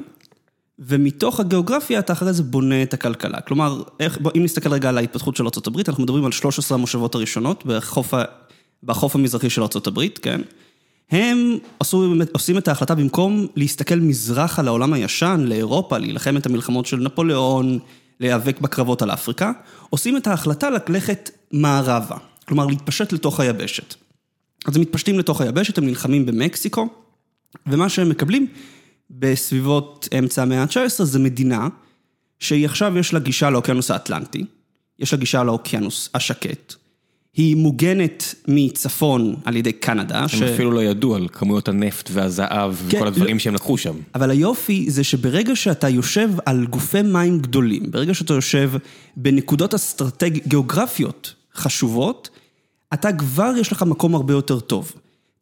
ומתוך 0.78 1.40
הגיאוגרפיה 1.40 1.98
אתה 1.98 2.12
אחרי 2.12 2.32
זה 2.32 2.42
בונה 2.42 2.82
את 2.82 2.94
הכלכלה. 2.94 3.40
כלומר, 3.40 3.82
איך, 4.00 4.18
בוא, 4.20 4.30
אם 4.36 4.44
נסתכל 4.44 4.72
רגע 4.72 4.88
על 4.88 4.98
ההתפתחות 4.98 5.36
של 5.36 5.44
ארה"ב, 5.44 5.80
אנחנו 5.88 6.02
מדברים 6.02 6.24
על 6.24 6.32
13 6.32 6.78
המושבות 6.78 7.14
הראשונות 7.14 7.66
בחוף, 7.66 8.14
ה, 8.14 8.24
בחוף 8.82 9.14
המזרחי 9.14 9.50
של 9.50 9.62
ארה"ב, 9.62 10.08
כן? 10.22 10.40
הם 11.10 11.58
עשו, 11.80 12.14
עושים 12.32 12.58
את 12.58 12.68
ההחלטה 12.68 12.94
במקום 12.94 13.46
להסתכל 13.56 13.94
מזרחה 13.94 14.62
לעולם 14.62 14.92
הישן, 14.92 15.44
לאירופה, 15.46 15.98
להילחם 15.98 16.36
את 16.36 16.46
המלחמות 16.46 16.86
של 16.86 16.96
נפוליאון, 16.96 17.78
להיאבק 18.20 18.60
בקרבות 18.60 19.02
על 19.02 19.10
אפריקה, 19.10 19.52
עושים 19.90 20.16
את 20.16 20.26
ההחלטה 20.26 20.68
ללכת 20.70 21.30
מערבה, 21.52 22.16
כלומר 22.48 22.66
להתפשט 22.66 23.12
לתוך 23.12 23.40
היבשת. 23.40 23.94
אז 24.66 24.76
הם 24.76 24.82
מתפשטים 24.82 25.18
לתוך 25.18 25.40
היבשת, 25.40 25.78
הם 25.78 25.86
נלחמים 25.86 26.26
במקסיקו, 26.26 26.88
ומה 27.66 27.88
שהם 27.88 28.08
מקבלים 28.08 28.46
בסביבות 29.10 30.08
אמצע 30.18 30.42
המאה 30.42 30.62
ה-19, 30.62 31.04
זה 31.04 31.18
מדינה 31.18 31.68
שהיא 32.38 32.64
עכשיו 32.64 32.98
יש 32.98 33.14
לה 33.14 33.20
גישה 33.20 33.50
לאוקיינוס 33.50 33.90
האטלנטי, 33.90 34.44
יש 34.98 35.12
לה 35.12 35.18
גישה 35.18 35.44
לאוקיינוס 35.44 36.10
השקט, 36.14 36.74
היא 37.36 37.56
מוגנת 37.56 38.34
מצפון 38.48 39.36
על 39.44 39.56
ידי 39.56 39.72
קנדה. 39.72 40.18
הם 40.18 40.28
ש... 40.28 40.42
אפילו 40.42 40.70
לא 40.70 40.84
ידעו 40.84 41.14
על 41.14 41.28
כמויות 41.32 41.68
הנפט 41.68 42.10
והזהב 42.12 42.74
כן, 42.88 42.96
וכל 42.96 43.06
הדברים 43.06 43.36
לא... 43.36 43.40
שהם 43.40 43.54
לקחו 43.54 43.78
שם. 43.78 43.94
אבל 44.14 44.30
היופי 44.30 44.90
זה 44.90 45.04
שברגע 45.04 45.56
שאתה 45.56 45.88
יושב 45.88 46.30
על 46.46 46.66
גופי 46.66 47.02
מים 47.02 47.38
גדולים, 47.38 47.90
ברגע 47.90 48.14
שאתה 48.14 48.34
יושב 48.34 48.72
בנקודות 49.16 49.74
אסטרטגיות, 49.74 50.46
גיאוגרפיות 50.46 51.34
חשובות, 51.54 52.30
אתה 52.94 53.12
כבר 53.12 53.52
יש 53.60 53.72
לך 53.72 53.82
מקום 53.82 54.14
הרבה 54.14 54.34
יותר 54.34 54.60
טוב. 54.60 54.92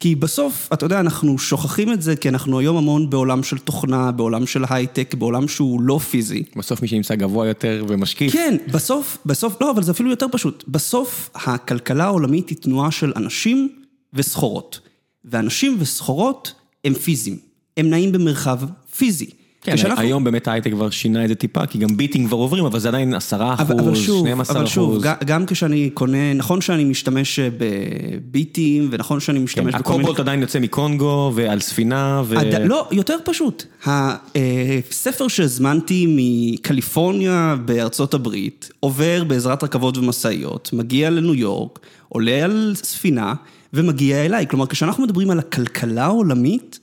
כי 0.01 0.15
בסוף, 0.15 0.69
אתה 0.73 0.87
יודע, 0.87 1.01
אנחנו 1.01 1.39
שוכחים 1.39 1.93
את 1.93 2.03
זה, 2.03 2.17
כי 2.17 2.29
אנחנו 2.29 2.59
היום 2.59 2.77
המון 2.77 3.11
בעולם 3.11 3.43
של 3.43 3.59
תוכנה, 3.59 4.13
בעולם 4.13 4.47
של 4.47 4.65
הייטק, 4.71 5.15
בעולם 5.15 5.49
שהוא 5.49 5.81
לא 5.81 5.99
פיזי. 5.99 6.43
בסוף 6.57 6.83
מי 6.83 6.89
שנמצא 6.89 7.15
גבוה 7.15 7.47
יותר 7.47 7.85
ומשקיף. 7.89 8.33
כן, 8.33 8.57
בסוף, 8.73 9.19
בסוף, 9.27 9.57
לא, 9.61 9.71
אבל 9.71 9.83
זה 9.83 9.93
אפילו 9.93 10.11
יותר 10.11 10.27
פשוט. 10.33 10.65
בסוף, 10.69 11.31
הכלכלה 11.35 12.05
העולמית 12.05 12.49
היא 12.49 12.59
תנועה 12.59 12.91
של 12.91 13.13
אנשים 13.17 13.69
וסחורות. 14.15 14.81
ואנשים 15.25 15.77
וסחורות 15.79 16.55
הם 16.85 16.95
פיזיים. 16.95 17.39
הם 17.77 17.91
נעים 17.91 18.13
במרחב 18.13 18.61
פיזי. 18.97 19.31
כן, 19.65 19.75
כשאנחנו... 19.77 20.03
היום 20.03 20.25
באמת 20.25 20.49
ההייטק 20.49 20.71
כבר 20.71 20.91
שינה 20.91 21.25
את 21.25 21.29
זה 21.29 21.35
טיפה, 21.35 21.67
כי 21.67 21.79
גם 21.79 21.97
ביטים 21.97 22.27
כבר 22.27 22.37
עוברים, 22.37 22.65
אבל 22.65 22.79
זה 22.79 22.89
עדיין 22.89 23.15
עשרה 23.15 23.55
אחוז, 23.55 23.71
אבל 23.71 23.95
שוב, 23.95 24.27
12 24.27 24.57
אבל 24.57 24.67
שוב, 24.67 25.05
גם 25.25 25.47
כשאני 25.47 25.91
קונה, 25.95 26.33
נכון 26.35 26.61
שאני 26.61 26.85
משתמש 26.85 27.39
בביטים, 27.39 28.89
ונכון 28.91 29.21
שאני 29.21 29.39
משתמש 29.39 29.75
כן, 29.75 29.81
בכל 29.81 29.93
מיני... 29.93 30.03
הקובולט 30.03 30.21
עדיין 30.21 30.41
יוצא 30.41 30.59
מקונגו, 30.59 31.33
ועל 31.35 31.61
ספינה, 31.61 32.23
ו... 32.25 32.39
עד... 32.39 32.55
לא, 32.65 32.89
יותר 32.93 33.17
פשוט. 33.25 33.65
הספר 33.87 35.29
שהזמנתי 35.29 36.07
מקליפורניה 36.09 37.57
בארצות 37.65 38.15
הברית, 38.15 38.71
עובר 38.81 39.25
בעזרת 39.25 39.65
רכבות 39.65 39.99
ומשאיות, 39.99 40.71
מגיע 40.73 41.11
לניו 41.11 41.35
יורק, 41.35 41.79
עולה 42.09 42.45
על 42.45 42.73
ספינה, 42.77 43.35
ומגיע 43.75 44.25
אליי. 44.25 44.47
כלומר, 44.49 44.67
כשאנחנו 44.67 45.05
מדברים 45.05 45.31
על 45.31 45.39
הכלכלה 45.39 46.05
העולמית, 46.05 46.79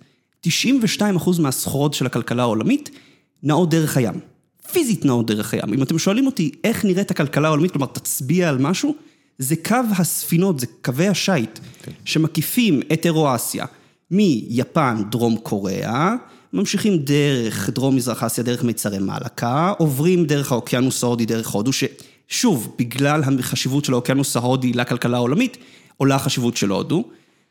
92% 0.48 0.50
מהסחורות 1.40 1.94
של 1.94 2.06
הכלכלה 2.06 2.42
העולמית 2.44 2.90
נעות 3.44 3.70
דרך 3.70 3.98
הים. 3.98 4.20
פיזית 4.72 5.06
נעות 5.06 5.28
דרך 5.28 5.54
הים. 5.54 5.74
אם 5.74 5.84
אתם 5.84 6.00
שואלים 6.00 6.26
אותי 6.26 6.52
איך 6.64 6.86
נראית 6.86 7.12
הכלכלה 7.12 7.48
העולמית, 7.48 7.72
כלומר 7.72 7.88
תצביע 7.88 8.50
על 8.50 8.58
משהו, 8.58 8.96
זה 9.38 9.56
קו 9.56 9.76
הספינות, 9.98 10.60
זה 10.60 10.66
קווי 10.82 11.08
השיט, 11.08 11.60
כן. 11.84 11.92
שמקיפים 12.06 12.82
את 12.94 13.06
אירואסיה 13.06 13.66
מיפן, 14.12 15.02
דרום 15.12 15.38
קוריאה, 15.38 16.16
ממשיכים 16.54 16.98
דרך 16.98 17.70
דרום 17.70 17.96
מזרח 17.96 18.24
אסיה, 18.24 18.44
דרך 18.44 18.64
מיצרי 18.64 19.00
מלאקה, 19.00 19.74
עוברים 19.78 20.26
דרך 20.26 20.52
האוקיינוס 20.52 21.04
ההודי, 21.04 21.26
דרך 21.26 21.48
הודו, 21.48 21.72
ששוב, 21.74 22.76
בגלל 22.80 23.22
החשיבות 23.40 23.86
של 23.86 23.94
האוקיינוס 23.94 24.36
ההודי 24.36 24.74
לכלכלה 24.74 25.18
העולמית, 25.18 25.58
עולה 25.98 26.16
החשיבות 26.16 26.58
של 26.58 26.70
הודו. 26.70 27.04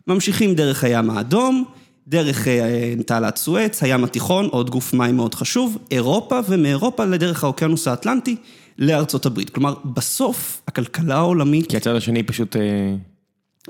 ממשיכים 0.07 0.55
דרך 0.55 0.85
הים 0.85 1.11
האדום, 1.11 1.65
דרך 2.11 2.49
אה, 2.49 2.95
תעלת 3.07 3.37
סואץ, 3.37 3.83
הים 3.83 4.05
התיכון, 4.05 4.49
עוד 4.51 4.71
גוף 4.71 4.95
מים 4.95 5.17
מאוד 5.17 5.35
חשוב, 5.35 5.79
אירופה, 5.91 6.41
ומאירופה 6.49 7.05
לדרך 7.05 7.45
האוקיינוס 7.45 7.89
האטלנטי 7.89 8.37
לארצות 8.79 9.27
הברית. 9.27 9.51
כלומר, 9.51 9.75
בסוף, 9.85 10.63
הכלכלה 10.69 11.17
העולמית... 11.17 11.71
כי 11.71 11.77
הצד 11.77 11.95
השני 11.95 12.23
פשוט... 12.23 12.57
אה, 12.57 12.95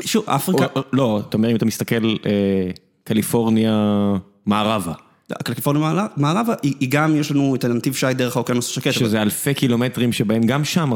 שוב, 0.01 0.25
אפריקה... 0.27 0.67
או, 0.77 0.83
לא, 0.93 1.23
אתה 1.29 1.37
אומר, 1.37 1.51
אם 1.51 1.57
אתה 1.57 1.65
מסתכל, 1.65 2.15
אה, 2.27 2.71
קליפורניה 3.05 4.13
מערבה. 4.47 4.93
קליפורניה 5.35 6.07
מערבה, 6.17 6.55
היא 6.63 6.89
גם, 6.91 7.17
יש 7.17 7.31
לנו 7.31 7.55
את 7.55 7.65
הנתיב 7.65 7.95
שי 7.95 8.07
דרך 8.15 8.37
האוקיינוס 8.37 8.71
השקט. 8.71 8.93
שזה 8.93 9.17
אבל... 9.17 9.25
אלפי 9.25 9.55
קילומטרים 9.55 10.13
שבהם 10.13 10.43
גם 10.43 10.65
שם, 10.65 10.93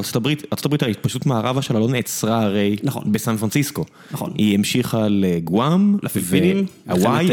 הברית 0.66 0.82
הרי 0.82 0.94
פשוט 0.94 1.26
מערבה 1.26 1.62
שלה 1.62 1.78
לא 1.78 1.88
נעצרה 1.88 2.42
הרי 2.42 2.76
נכון. 2.82 3.12
בסן 3.12 3.36
פרנסיסקו. 3.36 3.84
נכון. 4.10 4.32
היא 4.38 4.54
המשיכה 4.54 5.06
לגואם, 5.08 5.96
לפיליפינים, 6.02 6.66
הוואי, 6.88 7.28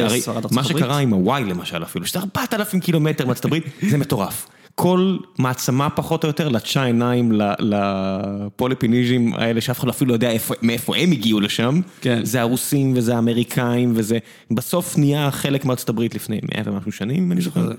מה 0.51 0.63
שקרה 0.63 0.98
עם 0.98 1.13
הוואי 1.13 1.43
למשל 1.43 1.84
אפילו, 1.84 2.05
שזה 2.05 2.20
4,000 2.20 2.79
קילומטר 2.79 3.25
הברית, 3.46 3.63
זה 3.89 3.98
מטורף. 3.98 4.48
כל 4.75 5.17
מעצמה 5.37 5.89
פחות 5.89 6.23
או 6.23 6.27
יותר 6.27 6.49
לטשה 6.49 6.83
עיניים 6.83 7.31
לפוליפיניז'ים 7.59 9.33
האלה 9.33 9.61
שאף 9.61 9.79
אחד 9.79 9.89
אפילו 9.89 10.09
לא 10.09 10.13
יודע 10.13 10.31
מאיפה 10.61 10.97
הם 10.97 11.11
הגיעו 11.11 11.39
לשם. 11.39 11.81
כן. 12.01 12.25
זה 12.25 12.41
הרוסים 12.41 12.93
וזה 12.95 13.15
האמריקאים 13.15 13.91
וזה 13.95 14.17
בסוף 14.51 14.97
נהיה 14.97 15.31
חלק 15.31 15.65
מארצות 15.65 15.89
הברית 15.89 16.15
לפני 16.15 16.39
מאה 16.43 16.61
ומשהו 16.65 16.91
שנים, 16.91 17.31
אני 17.31 17.41
זוכר. 17.41 17.71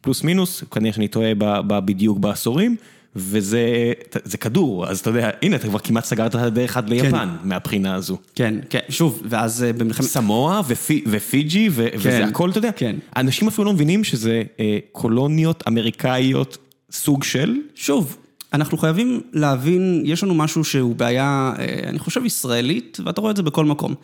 פלוס 0.00 0.24
מינוס, 0.24 0.64
כנראה 0.70 0.92
שאני 0.92 1.08
טועה 1.08 1.32
בדיוק 1.68 2.18
בעשורים. 2.18 2.76
וזה 3.16 3.92
זה 4.24 4.38
כדור, 4.38 4.86
אז 4.86 4.98
אתה 5.00 5.10
יודע, 5.10 5.30
הנה, 5.42 5.56
אתה 5.56 5.68
כבר 5.68 5.78
כמעט 5.78 6.04
סגרת 6.04 6.34
את 6.34 6.40
הדרך 6.40 6.76
עד 6.76 6.88
ליפן 6.88 7.10
כן. 7.10 7.28
מהבחינה 7.44 7.94
הזו. 7.94 8.18
כן, 8.34 8.54
כן, 8.70 8.80
שוב, 8.88 9.22
ואז 9.28 9.62
אה, 9.64 9.72
במלחמת... 9.72 10.06
סמואה 10.06 10.60
ופי, 10.66 11.04
ופיג'י, 11.06 11.68
ו, 11.72 11.88
כן, 11.90 11.96
וזה 11.98 12.24
הכל, 12.24 12.50
אתה 12.50 12.58
יודע. 12.58 12.70
כן. 12.76 12.96
אנשים 13.16 13.48
אפילו 13.48 13.64
לא 13.64 13.72
מבינים 13.72 14.04
שזה 14.04 14.42
אה, 14.60 14.78
קולוניות 14.92 15.64
אמריקאיות 15.68 16.58
סוג 16.90 17.24
של... 17.24 17.56
שוב, 17.74 18.16
אנחנו 18.52 18.78
חייבים 18.78 19.20
להבין, 19.32 20.02
יש 20.04 20.24
לנו 20.24 20.34
משהו 20.34 20.64
שהוא 20.64 20.96
בעיה, 20.96 21.52
אה, 21.58 21.88
אני 21.88 21.98
חושב, 21.98 22.24
ישראלית, 22.24 22.98
ואתה 23.04 23.20
רואה 23.20 23.30
את 23.30 23.36
זה 23.36 23.42
בכל 23.42 23.64
מקום. 23.64 23.94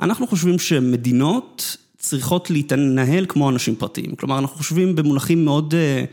אנחנו 0.00 0.26
חושבים 0.26 0.58
שמדינות 0.58 1.76
צריכות 1.98 2.50
להתנהל 2.50 3.26
כמו 3.28 3.50
אנשים 3.50 3.76
פרטיים. 3.76 4.14
כלומר, 4.14 4.38
אנחנו 4.38 4.56
חושבים 4.56 4.96
במונחים 4.96 5.44
מאוד... 5.44 5.74
אה, 5.74 6.04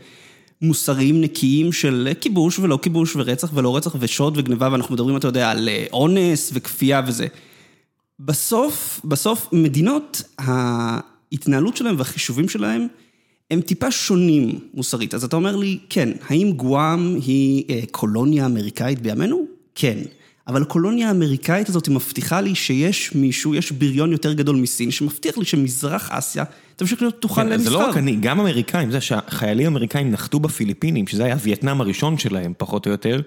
מוסריים 0.62 1.20
נקיים 1.20 1.72
של 1.72 2.12
כיבוש 2.20 2.58
ולא 2.58 2.78
כיבוש 2.82 3.16
ורצח 3.16 3.50
ולא 3.54 3.76
רצח 3.76 3.96
ושוד 3.98 4.38
וגניבה, 4.38 4.68
ואנחנו 4.72 4.94
מדברים, 4.94 5.16
אתה 5.16 5.28
יודע, 5.28 5.50
על 5.50 5.68
אה, 5.68 5.86
אונס 5.92 6.50
וכפייה 6.54 7.02
וזה. 7.06 7.26
בסוף, 8.20 9.00
בסוף 9.04 9.48
מדינות, 9.52 10.22
ההתנהלות 10.38 11.76
שלהם 11.76 11.94
והחישובים 11.98 12.48
שלהם 12.48 12.86
הם 13.50 13.60
טיפה 13.60 13.90
שונים 13.90 14.58
מוסרית. 14.74 15.14
אז 15.14 15.24
אתה 15.24 15.36
אומר 15.36 15.56
לי, 15.56 15.78
כן, 15.90 16.12
האם 16.28 16.52
גואם 16.52 17.14
היא 17.14 17.64
אה, 17.70 17.80
קולוניה 17.90 18.46
אמריקאית 18.46 19.02
בימינו? 19.02 19.46
כן. 19.74 19.98
אבל 20.48 20.62
הקולוניה 20.62 21.08
האמריקאית 21.08 21.68
הזאת 21.68 21.88
מבטיחה 21.88 22.40
לי 22.40 22.54
שיש 22.54 23.14
מישהו, 23.14 23.54
יש 23.54 23.72
בריון 23.72 24.12
יותר 24.12 24.32
גדול 24.32 24.56
מסין, 24.56 24.90
שמבטיח 24.90 25.38
לי 25.38 25.44
שמזרח 25.44 26.10
אסיה 26.10 26.44
תמשיך 26.76 27.02
להיות 27.02 27.16
פתוחה 27.16 27.42
כן, 27.42 27.48
למסחר. 27.48 27.70
זה 27.70 27.76
לא 27.76 27.88
רק 27.88 27.96
אני, 27.96 28.16
גם 28.20 28.40
אמריקאים, 28.40 28.90
זה 28.90 29.00
שהחיילים 29.00 29.66
האמריקאים 29.66 30.10
נחתו 30.10 30.40
בפיליפינים, 30.40 31.06
שזה 31.06 31.24
היה 31.24 31.36
וייטנאם 31.40 31.80
הראשון 31.80 32.18
שלהם, 32.18 32.52
פחות 32.58 32.86
או 32.86 32.90
יותר. 32.90 33.20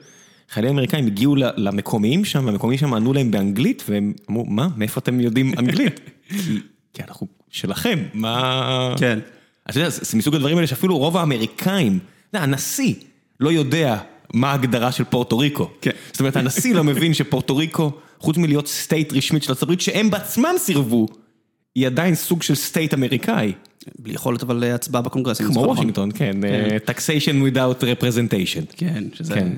חיילים 0.50 0.72
אמריקאים 0.72 1.08
הגיעו 1.08 1.36
למקומיים 1.36 2.26
שם, 2.26 2.46
והמקומיים 2.46 2.80
שם 2.80 2.94
ענו 2.94 3.14
להם 3.14 3.32
באנגלית, 3.32 3.84
והם 3.90 4.14
אמרו, 4.30 4.46
מה, 4.46 4.68
מאיפה 4.78 5.00
אתם 5.00 5.20
יודעים 5.20 5.54
אנגלית? 5.58 6.00
כי 6.94 7.04
אנחנו 7.08 7.28
שלכם, 7.50 8.00
מה... 8.14 8.94
כן. 8.98 9.20
אתה 9.70 9.80
יודע, 9.80 9.90
זה 9.90 10.18
מסוג 10.18 10.36
הדברים 10.36 10.58
האלה 10.58 10.68
שאפילו 10.68 10.98
רוב 10.98 11.18
האמריקאים, 11.18 12.00
אתה 12.30 12.38
יודע, 12.38 12.44
הנשיא 12.44 12.94
לא 13.40 13.52
יודע 13.52 13.98
מה 14.34 14.52
ההגדרה 14.52 14.92
של 14.92 15.04
פורטו 15.04 15.38
ריקו. 15.38 15.70
כן. 15.82 15.92
זאת 16.12 16.20
אומרת, 16.20 16.36
הנשיא 16.36 16.76
לא 16.76 16.84
מבין 16.84 17.14
שפורטו 17.14 17.58
ריקו, 17.58 17.92
חוץ 18.20 18.38
מלהיות 18.38 18.68
סטייט 18.68 19.14
רשמית 19.14 19.44
של 19.44 19.54
ארה"ב, 19.54 19.80
שהם 19.80 20.10
בעצמם 20.10 20.56
סירבו, 20.58 21.08
היא 21.76 21.88
עדיין 21.88 22.16
סוג 22.16 22.44
של 22.44 22.56
state 22.56 22.94
אמריקאי. 22.94 23.54
בלי 24.00 24.14
יכולת 24.14 24.44
אבל 24.44 24.64
הצבעה 24.64 25.02
בקונגרס. 25.02 25.42
כמו 25.42 25.60
וושינגטון, 25.60 26.12
כן. 26.12 26.38
כן. 26.42 26.44
אה, 26.44 26.78
taxation 26.88 27.54
without 27.54 27.84
representation. 27.84 28.76
כן, 28.78 29.04
שזה 29.14 29.34
כן. 29.34 29.50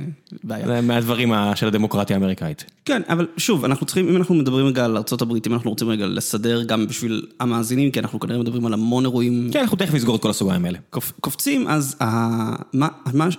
בעיה. 0.44 0.68
זה 0.68 0.82
מהדברים 0.82 1.34
של 1.56 1.68
הדמוקרטיה 1.68 2.16
האמריקאית. 2.16 2.66
כן, 2.86 3.02
אבל 3.10 3.28
שוב, 3.38 3.66
אנחנו 3.66 3.86
צריכים, 3.86 4.10
אם 4.10 4.18
אנחנו 4.18 4.36
מדברים 4.36 4.66
רגע 4.66 4.86
על 4.86 4.98
ארה"ב, 4.98 5.32
אם 5.48 5.54
אנחנו 5.54 5.70
רוצים 5.70 5.90
רגע 5.90 6.06
לסדר 6.06 6.64
גם 6.64 6.88
בשביל 6.88 7.26
המאזינים, 7.40 7.92
כי 7.92 8.00
אנחנו 8.00 8.20
כנראה 8.20 8.40
מדברים 8.40 8.66
על 8.66 8.74
המון 8.74 9.06
אירועים. 9.06 9.50
כן, 9.54 9.60
אנחנו 9.60 9.78
תכף 9.78 9.94
נסגור 9.94 10.16
את 10.16 10.22
כל 10.22 10.30
הסוגריים 10.30 10.66
האלה. 10.66 10.78
קופצים, 11.20 11.68
אז 11.68 11.98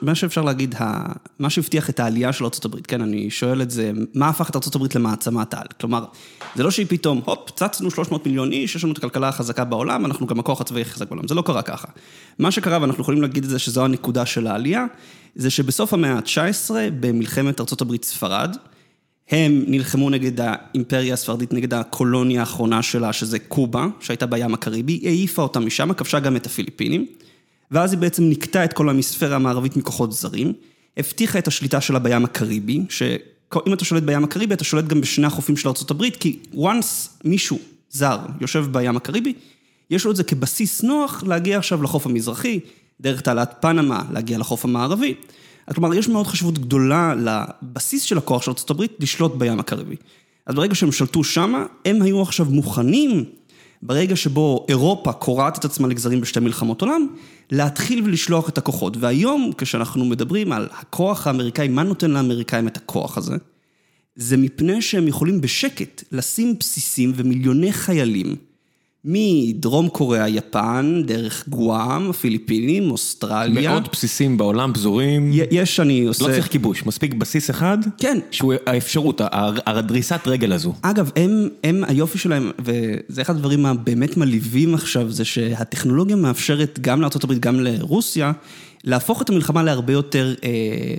מה 0.03 0.15
שאפשר 0.15 0.43
להגיד, 0.43 0.75
מה 1.39 1.51
שהבטיח 1.51 1.91
את 1.91 2.01
העלייה 2.01 2.33
של 2.33 2.45
ארה"ב, 2.45 2.81
כן, 2.81 3.01
אני 3.01 3.31
שואל 3.31 3.63
את 3.63 3.71
זה, 3.71 3.93
מה 4.15 4.29
הפך 4.29 4.51
את 4.51 4.57
ארה"ב 4.57 4.87
למעצמת 4.95 5.55
על? 5.55 5.67
כלומר, 5.81 6.05
זה 6.57 6.63
לא 6.63 6.71
שהיא 6.71 6.87
פתאום, 6.89 7.21
הופ, 7.25 7.51
צצנו 7.51 7.91
300 7.91 8.27
מיליון 8.27 8.53
איש, 8.53 8.77
יש 8.77 8.85
לנו 8.85 8.93
את 8.93 8.99
הכלכלה 8.99 9.29
החזקה 9.29 9.65
בעולם, 9.65 10.07
אנחנו 10.07 10.27
גם 10.27 10.41
הכוח 10.41 10.61
הצבאי 10.61 10.83
הכי 10.83 10.91
חזק 10.91 11.09
בעולם. 11.09 11.29
זה 11.29 11.35
לא 11.35 11.43
קרה 11.43 11.63
ככה. 11.63 11.89
מה 12.39 12.51
שקרה, 12.51 12.79
ואנחנו 12.81 13.03
יכולים 13.03 13.23
להגיד 13.23 13.45
את 13.45 13.51
זה 13.51 13.59
שזו 13.59 13.85
הנקודה 13.85 14.27
של 14.27 14.47
העלייה, 14.47 14.85
זה 15.35 15.51
שבסוף 15.51 15.95
המאה 15.95 16.13
ה-19, 16.13 16.71
במלחמת 17.01 17.61
ארה"ב-ספרד, 17.61 18.57
הם 19.31 19.65
נלחמו 19.67 20.11
נגד 20.11 20.41
האימפריה 20.41 21.15
הספרדית, 21.15 21.53
נגד 21.53 21.75
הקולוניה 21.75 22.41
האחרונה 22.41 22.83
שלה, 22.83 23.13
שזה 23.13 23.39
קובה, 23.39 23.87
שהייתה 24.01 24.27
בים 24.27 24.55
הקריבי, 24.55 25.01
העיפה 25.05 25.43
אותה 25.43 25.61
משם, 25.61 25.93
כבשה 25.93 26.21
גם 26.21 26.37
את 26.37 26.47
הפיליפינים, 26.47 27.07
ואז 27.71 27.93
היא 27.93 28.01
בעצם 28.01 28.31
נקטה 28.31 28.65
את 28.65 28.73
כל 28.73 28.89
המספירה 28.89 29.37
המערבית 29.37 29.77
מכוחות 29.77 30.13
זרים, 30.13 30.53
הבטיחה 30.97 31.39
את 31.39 31.49
השליטה 31.49 31.81
שלה 31.81 31.99
בים 31.99 32.25
הקריבי, 32.25 32.81
שאם 33.55 33.73
אתה 33.73 33.85
שולט 33.85 34.03
בים 34.03 34.25
הקריבי, 34.25 34.55
אתה 34.55 34.65
שולט 34.65 34.85
גם 34.85 35.01
בשני 35.01 35.27
החופים 35.27 35.57
של 35.57 35.69
ארה"ב, 35.69 36.11
כי 36.11 36.39
once 36.55 37.09
מישהו 37.25 37.59
זר 37.91 38.19
יושב 38.41 38.67
בים 38.71 38.97
הקריבי, 38.97 39.35
יש 39.91 40.05
לו 40.05 40.11
את 40.11 40.17
זה 40.17 40.25
כבסיס 40.25 40.83
נוח 40.83 41.23
להגיע 41.27 41.59
עכשיו 41.59 41.83
לחוף 41.83 42.07
המזרחי, 42.07 42.61
דרך 43.01 43.21
תעלת 43.21 43.55
פנמה, 43.61 44.03
להגיע 44.13 44.39
לחוף 44.39 44.65
המערבי. 44.65 45.15
כלומר, 45.75 45.95
יש 45.95 46.09
מאוד 46.09 46.27
חשיבות 46.27 46.59
גדולה 46.59 47.15
לבסיס 47.15 48.03
של 48.03 48.19
הכוח 48.19 48.43
של 48.43 48.51
ארה"ב 48.51 48.85
לשלוט 48.99 49.35
בים 49.35 49.61
הקריבי. 49.61 49.97
אז 50.47 50.55
ברגע 50.55 50.75
שהם 50.75 50.93
שלטו 50.93 51.25
שמה, 51.25 51.67
הם 51.85 52.03
היו 52.03 52.23
עכשיו 52.23 52.47
מוכנים, 52.47 53.25
ברגע 53.83 54.17
שבו 54.17 54.67
אירופה 54.69 55.13
קורעת 55.13 55.59
את 55.59 55.65
עצמה 55.65 55.89
לגזרים 55.89 56.21
בשתי 56.21 56.41
מלחמות 56.41 56.83
עולם, 56.83 57.07
להתחיל 57.51 58.05
ולשלוח 58.05 58.49
את 58.49 58.59
הכוחות. 58.59 58.97
והיום, 58.97 59.51
כשאנחנו 59.59 60.05
מדברים 60.05 60.53
על 60.53 60.69
הכוח 60.73 61.27
האמריקאי, 61.27 61.69
מה 61.69 61.83
נותן 61.83 62.11
לאמריקאים 62.11 62.69
את 62.69 62.77
הכוח 62.77 63.19
הזה? 63.19 63.37
זה 64.17 64.37
מפני 64.37 64.83
שהם 64.83 65.09
יכולים 65.09 65.41
בשקט 65.41 66.03
לשים 66.13 66.59
בסיסים 66.59 67.13
ומיליוני 67.17 67.73
חיילים 67.73 68.37
מדרום 69.05 69.89
קוריאה, 69.89 70.29
יפן, 70.29 71.03
דרך 71.07 71.49
גואם, 71.49 72.11
הפיליפינים, 72.11 72.91
אוסטרליה. 72.91 73.71
מאוד 73.71 73.89
בסיסים 73.93 74.39
בעולם 74.39 74.73
פזורים. 74.73 75.31
יש, 75.33 75.81
אני 75.81 76.05
עושה... 76.05 76.29
לא 76.29 76.33
צריך 76.33 76.49
כיבוש, 76.49 76.87
מספיק 76.87 77.15
בסיס 77.15 77.51
אחד. 77.51 77.79
כן. 77.99 78.19
שהוא 78.31 78.55
האפשרות, 78.67 79.21
הדריסת 79.67 80.21
רגל 80.27 80.53
הזו. 80.53 80.75
אגב, 80.83 81.11
הם, 81.17 81.49
הם, 81.65 81.85
היופי 81.89 82.19
שלהם, 82.19 82.51
וזה 82.59 83.23
אחד 83.23 83.37
הדברים 83.37 83.67
הבאמת 83.67 84.17
מלהיבים 84.17 84.75
עכשיו, 84.75 85.11
זה 85.11 85.25
שהטכנולוגיה 85.25 86.17
מאפשרת 86.17 86.79
גם 86.81 87.01
לארה"ב, 87.01 87.33
גם 87.41 87.61
לרוסיה, 87.61 88.33
להפוך 88.85 89.23
את 89.23 89.31
המלחמה 89.31 89.63
להרבה 89.63 89.93
יותר 89.93 90.35
אה, 90.45 90.51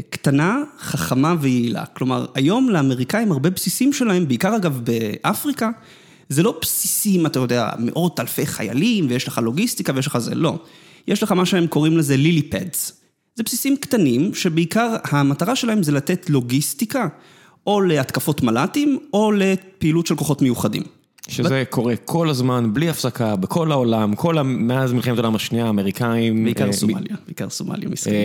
קטנה, 0.10 0.58
חכמה 0.80 1.36
ויעילה. 1.42 1.86
כלומר, 1.86 2.26
היום 2.36 2.70
לאמריקאים 2.70 3.32
הרבה 3.32 3.50
בסיסים 3.50 3.94
שלהם, 3.94 4.28
בעיקר 4.28 4.56
אגב 4.56 4.82
באפריקה, 4.84 5.70
זה 6.30 6.44
לא 6.44 6.58
בסיסים, 6.62 7.26
אתה 7.26 7.40
יודע, 7.40 7.70
מאות 7.80 8.20
אלפי 8.20 8.46
חיילים, 8.46 9.06
ויש 9.10 9.28
לך 9.28 9.42
לוגיסטיקה 9.44 9.94
ויש 9.96 10.08
לך 10.08 10.18
זה, 10.18 10.36
לא. 10.36 10.58
יש 11.08 11.24
לך 11.24 11.32
מה 11.32 11.46
שהם 11.46 11.68
קוראים 11.68 11.98
לזה 11.98 12.18
לילי 12.18 12.42
פדס. 12.42 13.02
זה 13.36 13.44
בסיסים 13.44 13.78
קטנים, 13.78 14.34
שבעיקר 14.34 14.96
המטרה 15.04 15.56
שלהם 15.56 15.84
זה 15.84 15.92
לתת 15.92 16.30
לוגיסטיקה, 16.30 17.08
או 17.68 17.82
להתקפות 17.82 18.44
מל"טים, 18.44 19.00
או 19.14 19.32
לפעילות 19.32 20.08
של 20.08 20.16
כוחות 20.16 20.42
מיוחדים. 20.42 20.84
שזה 21.28 21.64
קורה 21.70 21.96
כל 21.96 22.30
הזמן, 22.30 22.74
בלי 22.74 22.90
הפסקה, 22.90 23.36
בכל 23.36 23.72
העולם, 23.72 24.16
כל 24.16 24.38
ה... 24.38 24.44
מאז 24.44 24.94
מלחמת 24.94 25.18
העולם 25.18 25.36
השנייה, 25.36 25.66
האמריקאים... 25.66 26.44
בעיקר 26.44 26.74
סומליה, 26.74 27.16
בעיקר 27.26 27.50
סומליה 27.50 27.90
מסכנים. 27.90 28.16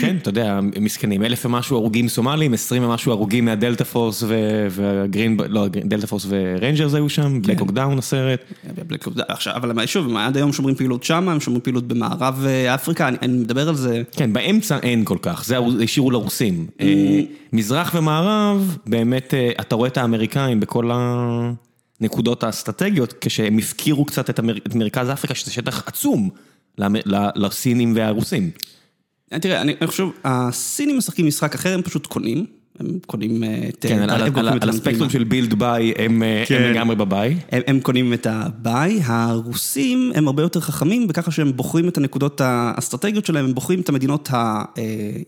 כן, 0.00 0.16
אתה 0.22 0.28
יודע, 0.28 0.60
מסכנים, 0.80 1.22
אלף 1.22 1.46
ומשהו 1.46 1.76
הרוגים 1.76 2.08
סומלים, 2.08 2.54
עשרים 2.54 2.84
ומשהו 2.84 3.12
הרוגים 3.12 3.44
מהדלתה 3.44 3.84
פורס 3.84 4.22
והגרין, 4.70 5.36
לא, 5.48 5.68
דלתה 5.68 6.06
פורס 6.06 6.26
וריינג'רס 6.28 6.94
היו 6.94 7.08
שם, 7.08 7.42
Black 7.42 7.60
Hawk 7.60 7.70
Down 7.70 7.98
הסרט. 7.98 8.40
עכשיו, 9.28 9.56
אבל 9.56 9.86
שוב, 9.86 10.16
עד 10.16 10.36
היום 10.36 10.52
שומרים 10.52 10.74
פעילות 10.74 11.04
שם, 11.04 11.28
הם 11.28 11.40
שומרים 11.40 11.62
פעילות 11.62 11.88
במערב 11.88 12.46
אפריקה, 12.74 13.08
אני 13.08 13.32
מדבר 13.32 13.68
על 13.68 13.74
זה. 13.74 14.02
כן, 14.12 14.32
באמצע 14.32 14.78
אין 14.82 15.04
כל 15.04 15.18
כך, 15.22 15.44
זה 15.44 15.58
השאירו 15.84 16.10
לרוסים. 16.10 16.66
מזרח 17.52 17.94
ומערב, 17.94 18.76
באמת, 18.86 19.34
אתה 19.60 19.74
רואה 19.74 19.88
את 19.88 19.98
האמריקאים 19.98 20.60
בכל 20.60 20.90
הנקודות 22.00 22.44
האסטרטגיות, 22.44 23.14
כשהם 23.20 23.58
הפקירו 23.58 24.04
קצת 24.04 24.30
את 24.30 24.74
מרכז 24.74 25.10
אפריקה, 25.10 25.34
שזה 25.34 25.52
שטח 25.52 25.82
עצום 25.86 26.30
לסינים 27.36 27.92
והרוסים. 27.96 28.50
תראה, 29.40 29.60
אני 29.60 29.74
חושב, 29.86 30.06
הסינים 30.24 30.98
משחקים 30.98 31.26
משחק 31.26 31.54
אחר, 31.54 31.74
הם 31.74 31.82
פשוט 31.82 32.06
קונים. 32.06 32.46
הם 32.80 32.98
קונים 33.06 33.44
את... 33.44 33.86
כן, 33.88 34.10
על 34.62 34.68
הספקטרום 34.68 35.10
של 35.10 35.24
בילד 35.24 35.54
ביי, 35.54 35.92
הם 35.98 36.22
לגמרי 36.50 36.96
בביי. 36.96 37.36
הם 37.52 37.80
קונים 37.80 38.12
את 38.12 38.26
הביי, 38.30 39.00
הרוסים 39.04 40.12
הם 40.14 40.26
הרבה 40.26 40.42
יותר 40.42 40.60
חכמים, 40.60 41.08
בככה 41.08 41.30
שהם 41.30 41.56
בוחרים 41.56 41.88
את 41.88 41.98
הנקודות 41.98 42.40
האסטרטגיות 42.40 43.26
שלהם, 43.26 43.44
הם 43.44 43.54
בוחרים 43.54 43.80
את 43.80 43.88
המדינות 43.88 44.30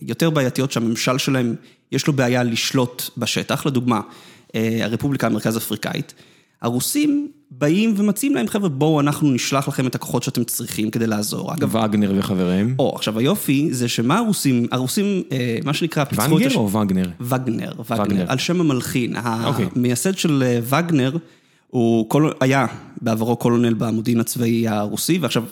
היותר 0.00 0.30
בעייתיות 0.30 0.72
שהממשל 0.72 1.18
שלהם, 1.18 1.54
יש 1.92 2.06
לו 2.06 2.12
בעיה 2.12 2.42
לשלוט 2.42 3.10
בשטח, 3.16 3.66
לדוגמה, 3.66 4.00
הרפובליקה 4.54 5.26
המרכז 5.26 5.56
אפריקאית. 5.56 6.14
הרוסים 6.62 7.28
באים 7.50 7.94
ומציעים 7.96 8.34
להם, 8.34 8.46
חבר'ה, 8.46 8.68
בואו 8.68 9.00
אנחנו 9.00 9.30
נשלח 9.30 9.68
לכם 9.68 9.86
את 9.86 9.94
הכוחות 9.94 10.22
שאתם 10.22 10.44
צריכים 10.44 10.90
כדי 10.90 11.06
לעזור. 11.06 11.54
אגב, 11.54 11.74
וגנר 11.74 12.12
וחבריהם. 12.18 12.74
או, 12.78 12.92
עכשיו 12.94 13.18
היופי 13.18 13.68
זה 13.70 13.88
שמה 13.88 14.18
הרוסים, 14.18 14.66
הרוסים, 14.72 15.22
מה 15.64 15.74
שנקרא, 15.74 16.04
פיצחו 16.04 16.24
את... 16.24 16.32
ונגר 16.32 16.54
או 16.54 16.72
וגנר? 16.72 17.10
וגנר, 17.20 17.72
וגנר, 17.90 18.24
על 18.28 18.38
שם 18.38 18.60
המלחין. 18.60 19.14
המייסד 19.16 20.18
של 20.18 20.58
וגנר, 20.62 21.16
הוא 21.68 22.06
היה 22.40 22.66
בעברו 23.00 23.36
קולונל 23.36 23.74
במודיעין 23.74 24.20
הצבאי 24.20 24.68
הרוסי, 24.68 25.18
ועכשיו... 25.18 25.44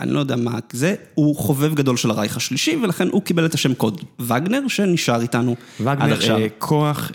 אני 0.00 0.10
לא 0.10 0.20
יודע 0.20 0.36
מה 0.36 0.58
זה, 0.72 0.94
הוא 1.14 1.36
חובב 1.36 1.74
גדול 1.74 1.96
של 1.96 2.10
הרייך 2.10 2.36
השלישי, 2.36 2.76
ולכן 2.82 3.08
הוא 3.08 3.22
קיבל 3.22 3.46
את 3.46 3.54
השם 3.54 3.74
קוד 3.74 4.00
וגנר, 4.20 4.68
שנשאר 4.68 5.22
איתנו 5.22 5.56
עד 5.86 6.12
עכשיו. 6.12 6.36
וגנר, 6.36 6.48
כוח 6.58 7.10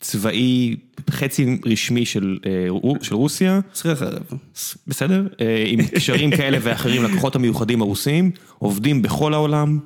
צבאי 0.00 0.76
חצי 1.10 1.58
רשמי 1.66 2.06
של 2.06 2.38
רוסיה. 3.10 3.60
צריך 3.72 4.02
ערב. 4.02 4.22
בסדר? 4.86 5.26
עם 5.66 5.86
קשרים 5.86 6.30
כאלה 6.30 6.58
ואחרים 6.62 7.04
לכוחות 7.04 7.36
המיוחדים 7.36 7.82
הרוסיים, 7.82 8.30
עובדים 8.58 9.02
בכל 9.02 9.34
העולם. 9.34 9.78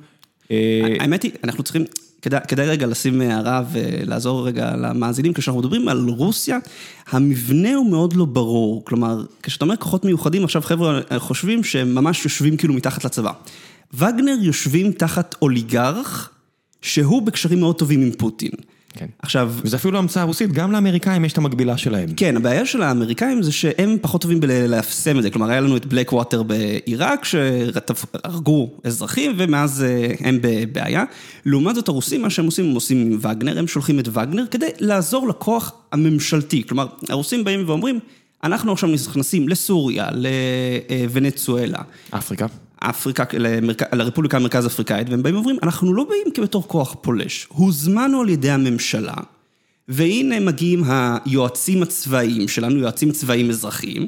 האמת 0.99 1.23
היא, 1.23 1.31
אנחנו 1.43 1.63
צריכים, 1.63 1.85
כדאי 2.21 2.67
רגע 2.67 2.87
לשים 2.87 3.21
הערה 3.21 3.63
ולעזור 3.71 4.47
רגע 4.47 4.75
למאזינים, 4.75 5.33
כשאנחנו 5.33 5.61
מדברים 5.61 5.87
על 5.87 6.09
רוסיה, 6.09 6.57
המבנה 7.07 7.75
הוא 7.75 7.91
מאוד 7.91 8.13
לא 8.13 8.25
ברור, 8.25 8.85
כלומר, 8.85 9.25
כשאתה 9.43 9.65
אומר 9.65 9.75
כוחות 9.75 10.05
מיוחדים, 10.05 10.43
עכשיו 10.43 10.61
חבר'ה 10.61 10.99
חושבים 11.17 11.63
שהם 11.63 11.95
ממש 11.95 12.23
יושבים 12.25 12.57
כאילו 12.57 12.73
מתחת 12.73 13.05
לצבא. 13.05 13.31
וגנר 13.93 14.35
יושבים 14.41 14.91
תחת 14.91 15.35
אוליגרך, 15.41 16.29
שהוא 16.81 17.21
בקשרים 17.21 17.59
מאוד 17.59 17.75
טובים 17.75 18.01
עם 18.01 18.11
פוטין. 18.11 18.51
כן. 18.93 19.05
עכשיו... 19.19 19.53
וזה 19.63 19.77
אפילו 19.77 19.93
לא 19.93 19.99
המצאה 19.99 20.23
רוסית, 20.23 20.51
גם 20.51 20.71
לאמריקאים 20.71 21.25
יש 21.25 21.33
את 21.33 21.37
המקבילה 21.37 21.77
שלהם. 21.77 22.09
כן, 22.17 22.37
הבעיה 22.37 22.65
של 22.65 22.81
האמריקאים 22.81 23.43
זה 23.43 23.51
שהם 23.51 23.97
פחות 24.01 24.21
טובים 24.21 24.39
בלאפסם 24.39 25.17
את 25.17 25.23
זה, 25.23 25.29
כלומר 25.29 25.49
היה 25.49 25.61
לנו 25.61 25.77
את 25.77 25.85
בלק 25.85 26.13
ווטר 26.13 26.43
בעיראק, 26.43 27.25
שהרגו 27.25 28.69
אזרחים 28.83 29.33
ומאז 29.37 29.85
הם 30.19 30.39
בבעיה. 30.41 31.03
לעומת 31.45 31.75
זאת 31.75 31.87
הרוסים, 31.87 32.21
מה 32.21 32.29
שהם 32.29 32.45
עושים, 32.45 32.65
הם 32.65 32.75
עושים 32.75 32.97
עם 32.97 33.17
וגנר, 33.21 33.59
הם 33.59 33.67
שולחים 33.67 33.99
את 33.99 34.07
וגנר 34.07 34.43
כדי 34.51 34.69
לעזור 34.79 35.27
לכוח 35.27 35.73
הממשלתי. 35.91 36.63
כלומר, 36.67 36.87
הרוסים 37.09 37.43
באים 37.43 37.63
ואומרים, 37.67 37.99
אנחנו 38.43 38.71
עכשיו 38.71 38.89
נכנסים 38.89 39.49
לסוריה, 39.49 40.07
לוונצואלה. 40.89 41.79
אפריקה. 42.09 42.45
אפריקה, 42.83 43.23
לרפובליקה 43.93 44.37
המרכז 44.37 44.65
אפריקאית, 44.65 45.09
והם 45.09 45.23
באים 45.23 45.35
ואומרים, 45.35 45.57
אנחנו 45.63 45.93
לא 45.93 46.03
באים 46.03 46.33
כבתור 46.33 46.67
כוח 46.67 46.95
פולש, 47.01 47.47
הוזמנו 47.49 48.21
על 48.21 48.29
ידי 48.29 48.51
הממשלה, 48.51 49.13
והנה 49.87 50.39
מגיעים 50.39 50.83
היועצים 50.85 51.83
הצבאיים 51.83 52.47
שלנו, 52.47 52.77
יועצים 52.79 53.11
צבאיים 53.11 53.49
אזרחיים, 53.49 54.07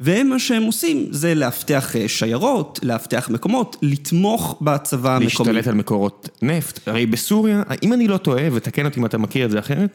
והם 0.00 0.28
מה 0.28 0.38
שהם 0.38 0.62
עושים 0.62 1.06
זה 1.10 1.34
לאבטח 1.34 1.94
שיירות, 2.06 2.80
לאבטח 2.82 3.28
מקומות, 3.28 3.76
לתמוך 3.82 4.58
בצבא 4.60 5.16
המקומי. 5.16 5.24
להשתלט 5.24 5.66
על 5.66 5.74
מקורות 5.74 6.28
נפט. 6.42 6.88
הרי 6.88 7.06
בסוריה, 7.06 7.62
אם 7.82 7.92
אני 7.92 8.08
לא 8.08 8.16
טועה, 8.16 8.42
ותקן 8.52 8.84
אותי 8.84 9.00
אם 9.00 9.06
אתה 9.06 9.18
מכיר 9.18 9.46
את 9.46 9.50
זה 9.50 9.58
אחרת, 9.58 9.90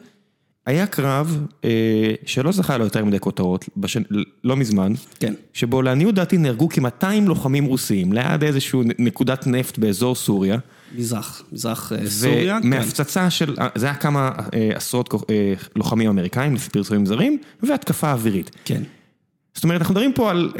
היה 0.66 0.86
קרב 0.86 1.46
שלא 2.26 2.52
זכה 2.52 2.78
לו 2.78 2.84
יותר 2.84 3.04
מדי 3.04 3.20
כותרות, 3.20 3.68
לא 4.44 4.56
מזמן, 4.56 4.92
כן. 5.20 5.34
שבו 5.52 5.82
לעניות 5.82 6.14
דעתי 6.14 6.38
נהרגו 6.38 6.68
כ-200 6.68 7.06
לוחמים 7.26 7.64
רוסיים, 7.64 8.12
ליד 8.12 8.44
איזושהי 8.44 8.80
נקודת 8.98 9.46
נפט 9.46 9.78
באזור 9.78 10.14
סוריה. 10.14 10.58
מזרח, 10.96 11.42
מזרח 11.52 11.92
סוריה. 12.06 12.58
ומהפצצה 12.64 13.30
של, 13.30 13.56
זה 13.74 13.86
היה 13.86 13.94
כמה 13.94 14.30
עשרות 14.74 15.14
לוחמים 15.76 16.08
אמריקאים, 16.08 16.54
לפי 16.54 16.70
פרסומים 16.70 17.06
זרים, 17.06 17.38
והתקפה 17.62 18.12
אווירית. 18.12 18.50
כן. 18.64 18.82
זאת 19.54 19.64
אומרת, 19.64 19.80
אנחנו 19.80 19.94
מדברים 19.94 20.12
פה 20.12 20.30
על 20.30 20.52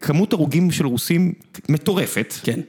כמות 0.00 0.32
הרוגים 0.32 0.70
של 0.70 0.86
רוסים 0.86 1.32
מטורפת. 1.68 2.34
כן. 2.42 2.60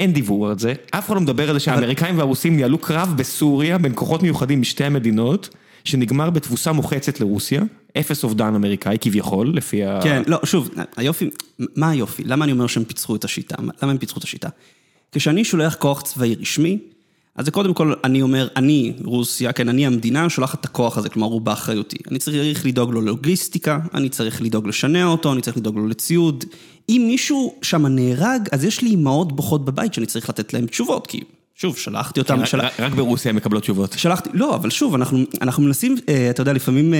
אין 0.00 0.12
דיבור 0.12 0.48
על 0.48 0.58
זה, 0.58 0.72
אף 0.90 1.06
אחד 1.06 1.14
לא 1.14 1.20
מדבר 1.20 1.48
על 1.48 1.54
זה 1.54 1.60
שהאמריקאים 1.60 2.18
והרוסים 2.18 2.56
ניהלו 2.56 2.78
קרב 2.78 3.14
בסוריה 3.16 3.78
בין 3.78 3.92
כוחות 3.94 4.22
מיוחדים 4.22 4.60
משתי 4.60 4.84
המדינות. 4.84 5.48
שנגמר 5.84 6.30
בתבוסה 6.30 6.72
מוחצת 6.72 7.20
לרוסיה, 7.20 7.62
אפס 7.98 8.24
אובדן 8.24 8.54
אמריקאי 8.54 8.96
כביכול, 9.00 9.56
לפי 9.56 9.84
ה... 9.84 10.00
כן, 10.02 10.22
לא, 10.26 10.38
שוב, 10.44 10.70
היופי, 10.96 11.30
מה 11.76 11.90
היופי? 11.90 12.24
למה 12.24 12.44
אני 12.44 12.52
אומר 12.52 12.66
שהם 12.66 12.84
פיצחו 12.84 13.16
את 13.16 13.24
השיטה? 13.24 13.56
למה 13.82 13.92
הם 13.92 13.98
פיצחו 13.98 14.18
את 14.18 14.24
השיטה? 14.24 14.48
כשאני 15.12 15.44
שולח 15.44 15.74
כוח 15.74 16.02
צבאי 16.02 16.34
רשמי, 16.34 16.78
אז 17.36 17.44
זה 17.44 17.50
קודם 17.50 17.74
כל, 17.74 17.92
אני 18.04 18.22
אומר, 18.22 18.48
אני, 18.56 18.92
רוסיה, 19.04 19.52
כן, 19.52 19.68
אני 19.68 19.86
המדינה, 19.86 20.30
שולחת 20.30 20.60
את 20.60 20.64
הכוח 20.64 20.98
הזה, 20.98 21.08
כלומר, 21.08 21.28
הוא 21.28 21.40
באחריותי. 21.40 21.96
אני 22.10 22.18
צריך 22.18 22.66
לדאוג 22.66 22.90
לו 22.90 23.00
ללוגיסטיקה, 23.00 23.78
אני 23.94 24.08
צריך 24.08 24.42
לדאוג 24.42 24.66
לשנע 24.66 25.04
אותו, 25.04 25.32
אני 25.32 25.42
צריך 25.42 25.56
לדאוג 25.56 25.76
לו 25.76 25.86
לציוד. 25.86 26.44
אם 26.88 27.04
מישהו 27.06 27.54
שם 27.62 27.86
נהרג, 27.86 28.48
אז 28.52 28.64
יש 28.64 28.82
לי 28.82 28.94
אמהות 28.94 29.36
בוכות 29.36 29.64
בבית 29.64 29.94
שאני 29.94 30.06
צריך 30.06 30.28
לתת 30.28 30.54
להם 30.54 30.66
תשובות, 30.66 31.06
כי 31.06 31.20
שוב, 31.56 31.76
שלחתי 31.76 32.20
אותם, 32.20 32.40
רק- 32.40 32.44
של... 32.44 32.60
רק 32.78 32.92
ברוסיה 32.92 33.30
הם 33.30 33.36
מקבלות 33.36 33.62
תשובות. 33.62 33.92
שלחתי, 33.92 34.30
לא, 34.32 34.54
אבל 34.54 34.70
שוב, 34.70 34.94
אנחנו, 34.94 35.18
אנחנו 35.42 35.62
מנסים, 35.62 35.96
אה, 36.08 36.30
אתה 36.30 36.40
יודע, 36.42 36.52
לפעמים 36.52 36.94
אה, 36.94 36.98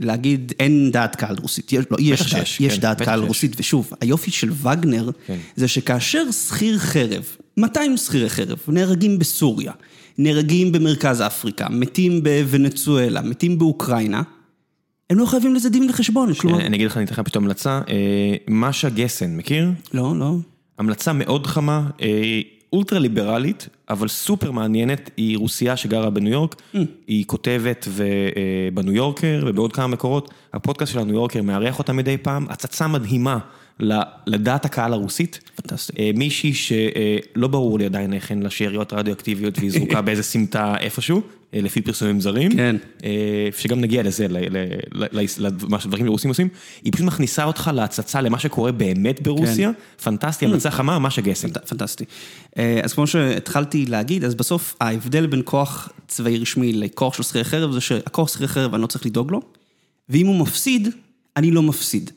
להגיד 0.00 0.52
אין 0.60 0.90
דעת 0.90 1.16
קהל 1.16 1.36
רוסית. 1.42 1.72
יש, 1.72 1.84
לא, 1.90 1.96
יש, 2.00 2.20
דעת, 2.20 2.28
שיש, 2.28 2.60
יש 2.60 2.74
כן, 2.74 2.80
דעת 2.80 3.02
קהל. 3.02 3.20
רוסית, 3.20 3.56
ושוב, 3.60 3.90
היופי 4.00 4.30
של 4.30 4.50
וגנר, 4.62 5.10
כן. 5.26 5.36
זה 5.56 5.68
שכאשר 5.68 6.30
שכיר 6.30 6.78
חרב, 6.78 7.24
200 7.56 7.96
שכירי 7.96 8.30
חרב, 8.30 8.58
נהרגים 8.68 9.18
בסוריה, 9.18 9.72
נהרגים 10.18 10.72
במרכז 10.72 11.20
אפריקה, 11.20 11.66
מתים 11.70 12.22
בוונצואלה, 12.22 13.22
מתים 13.22 13.58
באוקראינה, 13.58 14.22
הם 15.10 15.18
לא 15.18 15.26
חייבים 15.26 15.54
לזה 15.54 15.70
דין 15.70 15.90
וחשבון, 15.90 16.34
כלומר... 16.34 16.60
אני 16.66 16.76
אגיד 16.76 16.86
לך, 16.86 16.96
אני 16.96 17.04
אתן 17.04 17.12
לך 17.12 17.20
פתאום 17.20 17.44
המלצה. 17.44 17.80
אה, 17.88 17.94
משה 18.48 18.88
גסן, 18.88 19.36
מכיר? 19.36 19.70
לא, 19.94 20.14
לא. 20.18 20.34
המלצה 20.78 21.12
מאוד 21.12 21.46
חמה, 21.46 21.82
אה, 22.02 22.40
אולטרה 22.76 22.98
ליברלית, 22.98 23.68
אבל 23.88 24.08
סופר 24.08 24.50
מעניינת, 24.50 25.10
היא 25.16 25.38
רוסייה 25.38 25.76
שגרה 25.76 26.10
בניו 26.10 26.32
יורק, 26.32 26.62
היא 27.06 27.24
כותבת 27.26 27.86
ו- 27.88 28.02
אה, 28.36 28.68
בניו 28.74 28.94
יורקר 28.94 29.44
ובעוד 29.46 29.72
כמה 29.72 29.86
מקורות, 29.86 30.30
הפודקאסט 30.54 30.92
של 30.92 30.98
הניו 30.98 31.14
יורקר 31.14 31.42
מארח 31.42 31.78
אותה 31.78 31.92
מדי 31.92 32.16
פעם, 32.16 32.46
הצצה 32.50 32.86
מדהימה 32.86 33.38
לדעת 34.26 34.64
הקהל 34.64 34.92
הרוסית. 34.92 35.40
פנטסטי. 35.54 35.92
אה, 35.98 36.10
מישהי 36.14 36.54
שלא 36.54 37.48
ברור 37.48 37.78
לי 37.78 37.84
עדיין 37.86 38.12
איך 38.12 38.30
אין 38.30 38.42
לה 38.42 38.50
שאריות 38.50 38.92
רדיואקטיביות 38.92 39.58
והיא 39.58 39.70
זרוקה 39.70 40.00
באיזה 40.06 40.22
סמטה 40.22 40.74
איפשהו, 40.80 41.16
אה, 41.16 41.22
לפי 41.52 41.80
פרסומים 41.80 42.20
זרים. 42.20 42.52
כן. 42.52 42.76
אה, 43.04 43.10
שגם 43.56 43.80
נגיע 43.80 44.02
לזה, 44.02 44.26
למה 45.38 45.80
שדברים 45.80 46.06
שרוסים 46.06 46.28
עושים, 46.30 46.48
היא 46.84 46.92
פשוט 46.92 47.06
מכניסה 47.06 47.44
אותך 47.44 47.70
להצצה 47.74 48.20
למה 48.20 48.38
שקורה 48.38 48.72
באמת 48.72 49.22
ברוסיה, 49.22 49.70
פנטסטי, 50.02 50.44
המלצה 50.44 50.70
חמה, 50.70 50.98
משה 50.98 51.22
גסן. 51.22 51.48
פנט- 51.48 51.68
פנטסטי. 51.68 52.04
אה, 52.58 52.80
אז 52.84 52.92
כמו 52.92 53.06
שהתחלתי 53.06 53.86
להגיד, 53.86 54.24
אז 54.24 54.34
בסוף 54.34 54.76
ההבדל 54.80 55.26
בין 55.26 55.42
כוח 55.44 55.88
צבאי 56.08 56.38
רשמי 56.38 56.72
לכוח 56.72 57.14
של 57.14 57.22
שכירי 57.22 57.44
חרב 57.44 57.72
זה 57.72 57.80
שהכוח 57.80 58.28
שכירי 58.32 58.48
חרב 58.48 58.74
אני 58.74 58.82
לא 58.82 58.86
צריך 58.86 59.06
לדאוג 59.06 59.30
לו, 59.32 59.40
ואם 60.08 60.26
הוא 60.26 60.36
מפסיד, 60.36 60.88
אני 61.36 61.50
לא 61.50 61.62
מפסיד. 61.62 62.10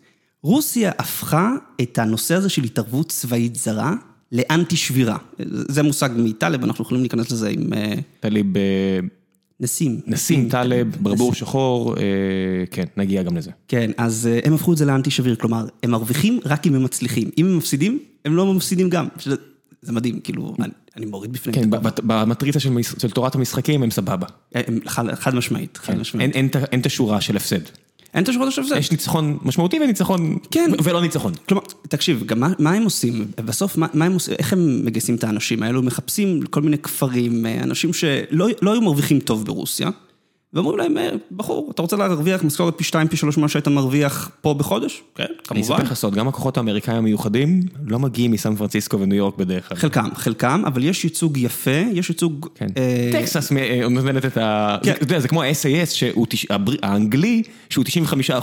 רוסיה 0.43 0.91
הפכה 0.99 1.51
את 1.81 1.97
הנושא 1.97 2.35
הזה 2.35 2.49
של 2.49 2.63
התערבות 2.63 3.09
צבאית 3.09 3.55
זרה 3.55 3.93
לאנטי 4.31 4.75
שבירה. 4.77 5.17
זה 5.47 5.83
מושג 5.83 6.09
מטלב, 6.17 6.63
אנחנו 6.63 6.83
יכולים 6.83 7.03
להיכנס 7.03 7.31
לזה 7.31 7.49
עם 7.49 7.73
אה, 7.73 7.93
טליב, 8.19 8.57
אה, 8.57 8.61
נסים. 9.59 9.99
נסים 10.07 10.49
טלב, 10.49 10.95
ברבור 11.01 11.33
שחור, 11.33 11.95
אה, 11.97 12.03
כן, 12.71 12.83
נגיע 12.97 13.23
גם 13.23 13.37
לזה. 13.37 13.51
כן, 13.67 13.91
אז 13.97 14.29
אה, 14.31 14.39
הם 14.43 14.53
הפכו 14.53 14.73
את 14.73 14.77
זה 14.77 14.85
לאנטי 14.85 15.11
שביר, 15.11 15.35
כלומר, 15.35 15.65
הם 15.83 15.91
מרוויחים 15.91 16.39
רק 16.45 16.67
אם 16.67 16.75
הם 16.75 16.83
מצליחים. 16.83 17.29
אם 17.37 17.45
הם 17.45 17.57
מפסידים, 17.57 17.99
הם 18.25 18.35
לא 18.35 18.53
מפסידים 18.53 18.89
גם. 18.89 19.07
זה 19.81 19.91
מדהים, 19.91 20.19
כאילו, 20.19 20.55
אני, 20.97 21.05
מוריד 21.05 21.33
בפניהם. 21.33 21.71
כן, 21.71 21.77
במטריצה 22.03 22.59
של 22.99 23.11
תורת 23.13 23.35
המשחקים 23.35 23.83
הם 23.83 23.91
סבבה. 23.91 24.27
חד, 24.85 25.35
משמעית, 25.35 25.77
חד 25.77 25.97
משמעית. 25.97 26.35
את 26.45 26.55
ה- 26.55 26.63
אין 26.71 26.79
את 26.81 26.85
השורה 26.85 27.21
של 27.21 27.37
הפסד. 27.37 27.59
אין 28.13 28.23
את 28.23 28.29
השורות 28.29 28.49
זה. 28.67 28.77
יש 28.77 28.91
ניצחון 28.91 29.37
משמעותי 29.41 29.79
וניצחון, 29.79 30.37
כן. 30.51 30.71
ולא 30.83 31.01
ניצחון. 31.01 31.33
כלומר, 31.47 31.63
תקשיב, 31.81 32.23
גם 32.25 32.39
מה, 32.39 32.49
מה 32.59 32.71
הם 32.71 32.83
עושים? 32.83 33.25
בסוף, 33.45 33.77
מה, 33.77 33.87
מה 33.93 34.05
הם 34.05 34.13
עושים? 34.13 34.33
איך 34.39 34.53
הם 34.53 34.85
מגייסים 34.85 35.15
את 35.15 35.23
האנשים 35.23 35.63
האלו? 35.63 35.81
מחפשים 35.81 36.41
כל 36.49 36.61
מיני 36.61 36.77
כפרים, 36.77 37.45
אה, 37.45 37.63
אנשים 37.63 37.93
שלא 37.93 38.47
לא 38.61 38.73
היו 38.73 38.81
מרוויחים 38.81 39.19
טוב 39.19 39.45
ברוסיה, 39.45 39.89
ואומרים 40.53 40.77
להם, 40.77 40.97
אה, 40.97 41.09
בחור, 41.31 41.71
אתה 41.73 41.81
רוצה 41.81 41.95
להרוויח 41.95 42.43
משכורת 42.43 42.77
פי 42.77 42.83
שתיים, 42.83 43.07
פי 43.07 43.17
שלוש 43.17 43.37
ממה 43.37 43.47
שהיית 43.47 43.67
מרוויח 43.67 44.31
פה 44.41 44.53
בחודש? 44.53 45.03
כן, 45.15 45.23
אני 45.23 45.37
כמובן. 45.43 45.61
אספר 45.61 45.83
לך 45.83 45.93
סוד, 45.93 46.15
גם 46.15 46.27
הכוחות 46.27 46.57
האמריקאים 46.57 46.97
המיוחדים 46.97 47.61
לא 47.85 47.99
מגיעים 47.99 48.31
מסן 48.31 48.55
פרנסיסקו 48.55 48.99
וניו 48.99 49.17
יורק 49.17 49.37
בדרך 49.37 49.69
כלל. 49.69 49.77
חלקם, 49.77 50.09
חלקם, 50.15 50.63
אבל 50.65 50.83
יש 50.83 51.03
ייצוג 51.03 51.37
יפה, 51.37 51.81
יש 51.93 52.09
ייצוג... 52.09 52.47
כן. 52.55 52.67
אה, 52.77 53.09
טקסס 53.11 53.51
אה, 53.51 53.89
נותנת 53.89 54.25
את 54.25 54.37
ה... 54.37 54.77
כן. 54.83 54.91
אתה 54.91 55.03
יודע, 55.03 55.19
זה 55.19 55.27
כמו 55.27 55.43
ה-SAS, 55.43 55.89
שהוא 55.89 56.27
האנגלי, 56.81 57.43
שהוא 57.69 57.85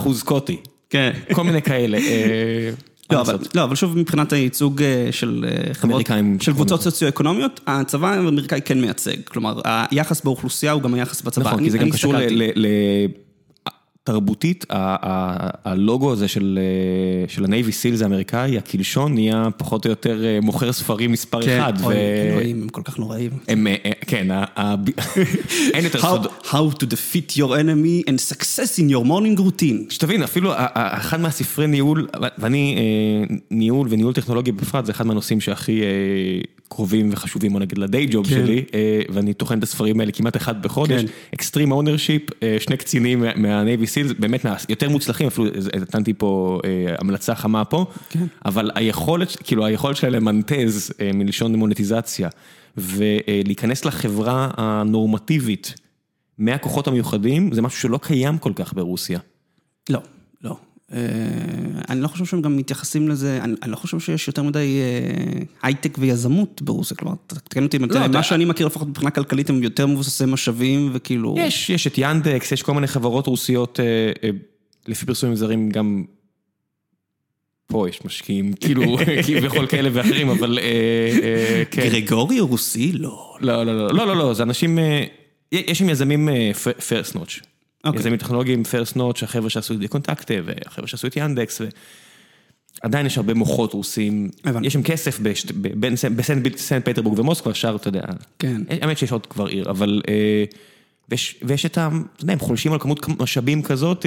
95% 0.06 0.12
סקוטי. 0.14 0.56
כן. 0.90 1.12
כל 1.32 1.44
מיני 1.44 1.62
כאלה. 1.62 1.98
לא 3.10 3.20
אבל? 3.20 3.36
לא, 3.54 3.64
אבל 3.64 3.74
שוב, 3.74 3.98
מבחינת 3.98 4.32
הייצוג 4.32 4.82
אה, 4.82 5.08
של 5.10 5.44
אה, 5.48 5.74
חברות. 5.74 6.06
של 6.40 6.52
קבוצות 6.52 6.82
סוציו-אקונומיות, 6.82 7.60
הצבא 7.66 8.08
האמריקאי 8.14 8.60
כן 8.64 8.80
מייצג. 8.80 9.16
כלומר, 9.24 9.60
היחס 9.64 10.20
באוכלוסייה 10.20 10.72
הוא 10.72 10.82
גם 10.82 10.94
היחס 10.94 11.22
בצבא. 11.22 11.44
נכון, 11.44 11.58
אני- 11.58 11.66
כי 11.66 11.70
זה 11.70 11.78
גם 11.78 11.90
קשור 11.90 12.14
ל... 12.16 12.66
תרבותית, 14.06 14.64
הלוגו 14.70 16.12
הזה 16.12 16.28
של 16.28 16.58
אה, 16.62 17.28
של 17.28 17.44
הנייבי 17.44 17.72
סילס 17.72 18.02
האמריקאי, 18.02 18.58
הקלשון, 18.58 19.14
נהיה 19.14 19.48
פחות 19.56 19.84
או 19.84 19.90
יותר 19.90 20.24
אה, 20.24 20.38
מוכר 20.42 20.72
ספרים 20.72 21.12
מספר 21.12 21.42
כן, 21.42 21.60
אחד. 21.60 21.72
ו- 21.80 21.92
אלוהים, 22.32 22.62
הם 22.62 22.68
כל 22.68 22.82
כך 22.84 22.98
נוראים. 22.98 23.30
אה, 23.48 23.74
כן, 24.06 24.26
אין 25.74 25.84
יותר 25.84 26.00
סוד. 26.00 26.26
How, 26.44 26.74
to 26.74 26.86
defeat 26.86 27.36
your 27.36 27.50
enemy 27.50 28.08
and 28.08 28.34
success 28.34 28.78
in 28.78 28.90
your 28.90 29.06
morning 29.06 29.40
routine. 29.40 29.90
שתבין, 29.90 30.22
אפילו 30.22 30.52
אחד 30.74 31.20
מהספרי 31.20 31.66
ניהול, 31.66 32.08
ואני, 32.38 32.76
ניהול 33.50 33.86
וניהול 33.90 34.12
טכנולוגי 34.12 34.52
בפרט, 34.52 34.86
זה 34.86 34.92
אחד 34.92 35.06
מהנושאים 35.06 35.40
שהכי 35.40 35.82
קרובים 36.68 37.08
וחשובים, 37.12 37.52
בוא 37.52 37.60
נגיד, 37.60 37.78
לדיי 37.78 38.06
ג'וב 38.10 38.26
כן. 38.28 38.30
שלי, 38.34 38.64
אה, 38.74 39.00
ואני 39.08 39.34
טוחן 39.34 39.58
את 39.58 39.62
הספרים 39.62 40.00
האלה 40.00 40.12
כמעט 40.12 40.36
אחד 40.36 40.62
בחודש. 40.62 41.00
כן. 41.00 41.06
Extreme 41.34 41.72
Ownership, 41.72 42.22
שני 42.58 42.76
קצינים 42.76 43.20
מה- 43.20 43.34
מה 43.36 43.53
Navy 43.53 43.86
SEALs, 43.86 44.12
באמת 44.18 44.46
יותר 44.68 44.88
מוצלחים, 44.88 45.26
אפילו 45.26 45.46
אה, 45.46 45.80
נתנתי 45.80 46.14
פה 46.14 46.60
אה, 46.64 46.94
המלצה 46.98 47.34
חמה 47.34 47.64
פה, 47.64 47.86
כן. 48.10 48.24
אבל 48.44 48.70
היכולת, 48.74 49.36
כאילו 49.44 49.64
היכולת 49.66 49.96
שלהם 49.96 50.12
למנטז 50.14 50.92
אה, 51.00 51.10
מלשון 51.14 51.54
מוניטיזציה, 51.54 52.28
ולהיכנס 52.76 53.84
לחברה 53.84 54.50
הנורמטיבית 54.56 55.74
מהכוחות 56.38 56.88
המיוחדים, 56.88 57.52
זה 57.52 57.62
משהו 57.62 57.80
שלא 57.80 57.98
קיים 58.02 58.38
כל 58.38 58.52
כך 58.56 58.74
ברוסיה. 58.74 59.18
לא. 59.90 59.98
אה, 59.98 60.15
אני 61.88 62.00
לא 62.00 62.08
חושב 62.08 62.24
שהם 62.24 62.42
גם 62.42 62.56
מתייחסים 62.56 63.08
לזה, 63.08 63.38
אני, 63.42 63.54
אני 63.62 63.70
לא 63.70 63.76
חושב 63.76 64.00
שיש 64.00 64.28
יותר 64.28 64.42
מדי 64.42 64.78
אה, 64.80 65.42
הייטק 65.62 65.96
ויזמות 66.00 66.62
ברוסיה, 66.62 66.96
כלומר, 66.96 67.14
תתקן 67.26 67.62
אותי 67.62 67.78
לא, 67.78 68.08
מה 68.08 68.22
שאני 68.22 68.44
מכיר 68.44 68.66
לפחות 68.66 68.88
מבחינה 68.88 69.10
כלכלית 69.10 69.50
הם 69.50 69.62
יותר 69.62 69.86
מבוססי 69.86 70.24
משאבים 70.26 70.90
וכאילו... 70.92 71.34
יש, 71.38 71.70
יש 71.70 71.86
את 71.86 71.94
ינדקס, 71.98 72.52
יש 72.52 72.62
כל 72.62 72.74
מיני 72.74 72.86
חברות 72.86 73.26
רוסיות, 73.26 73.80
אה, 73.80 73.84
אה, 74.24 74.30
לפי 74.86 75.06
פרסומים 75.06 75.36
זרים 75.36 75.70
גם 75.70 76.04
פה 77.66 77.88
יש 77.88 78.04
משקיעים, 78.04 78.52
כאילו, 78.60 78.96
כביכול 79.26 79.66
כאלה 79.66 79.88
ואחרים, 79.92 80.28
אבל 80.28 80.58
אה, 80.58 80.64
אה, 81.22 81.62
כן. 81.70 81.82
גרגורי 81.82 82.40
רוסי? 82.40 82.92
לא. 82.92 83.36
לא, 83.40 83.64
לא, 83.64 83.76
לא, 83.76 83.88
לא, 83.94 84.06
לא, 84.06 84.16
לא, 84.16 84.34
זה 84.34 84.42
אנשים, 84.42 84.78
אה, 84.78 85.04
יש 85.52 85.78
שם 85.78 85.88
יזמים. 85.88 86.28
אוקיי. 86.28 87.55
יזמים 87.94 88.16
טכנולוגיים 88.16 88.64
פרסט 88.64 88.96
נוטש, 88.96 89.22
החבר'ה 89.22 89.50
שעשו 89.50 89.74
את 89.74 89.90
קונטקטה, 89.90 90.34
והחבר'ה 90.44 90.86
שעשו 90.86 91.06
את 91.06 91.16
ינדקס, 91.16 91.60
עדיין 92.82 93.06
יש 93.06 93.16
הרבה 93.16 93.34
מוחות 93.34 93.72
רוסים, 93.72 94.30
הבנתי. 94.44 94.66
יש 94.66 94.72
שם 94.72 94.82
כסף 94.82 95.20
בסנט 96.16 96.56
סנט 96.56 96.88
פטרבורג 96.88 97.18
ומוסקבה, 97.18 97.54
שאר, 97.54 97.76
אתה 97.76 97.88
יודע, 97.88 98.02
כן. 98.38 98.62
האמת 98.68 98.98
שיש 98.98 99.12
עוד 99.12 99.26
כבר 99.26 99.46
עיר, 99.46 99.70
אבל... 99.70 100.02
אה, 100.08 100.44
ויש, 101.08 101.38
ויש 101.42 101.66
את 101.66 101.78
ה... 101.78 101.88
אתה 102.16 102.24
יודע, 102.24 102.32
הם 102.32 102.38
חולשים 102.38 102.72
על 102.72 102.78
כמות 102.78 103.08
משאבים 103.08 103.62
כזאת, 103.62 104.06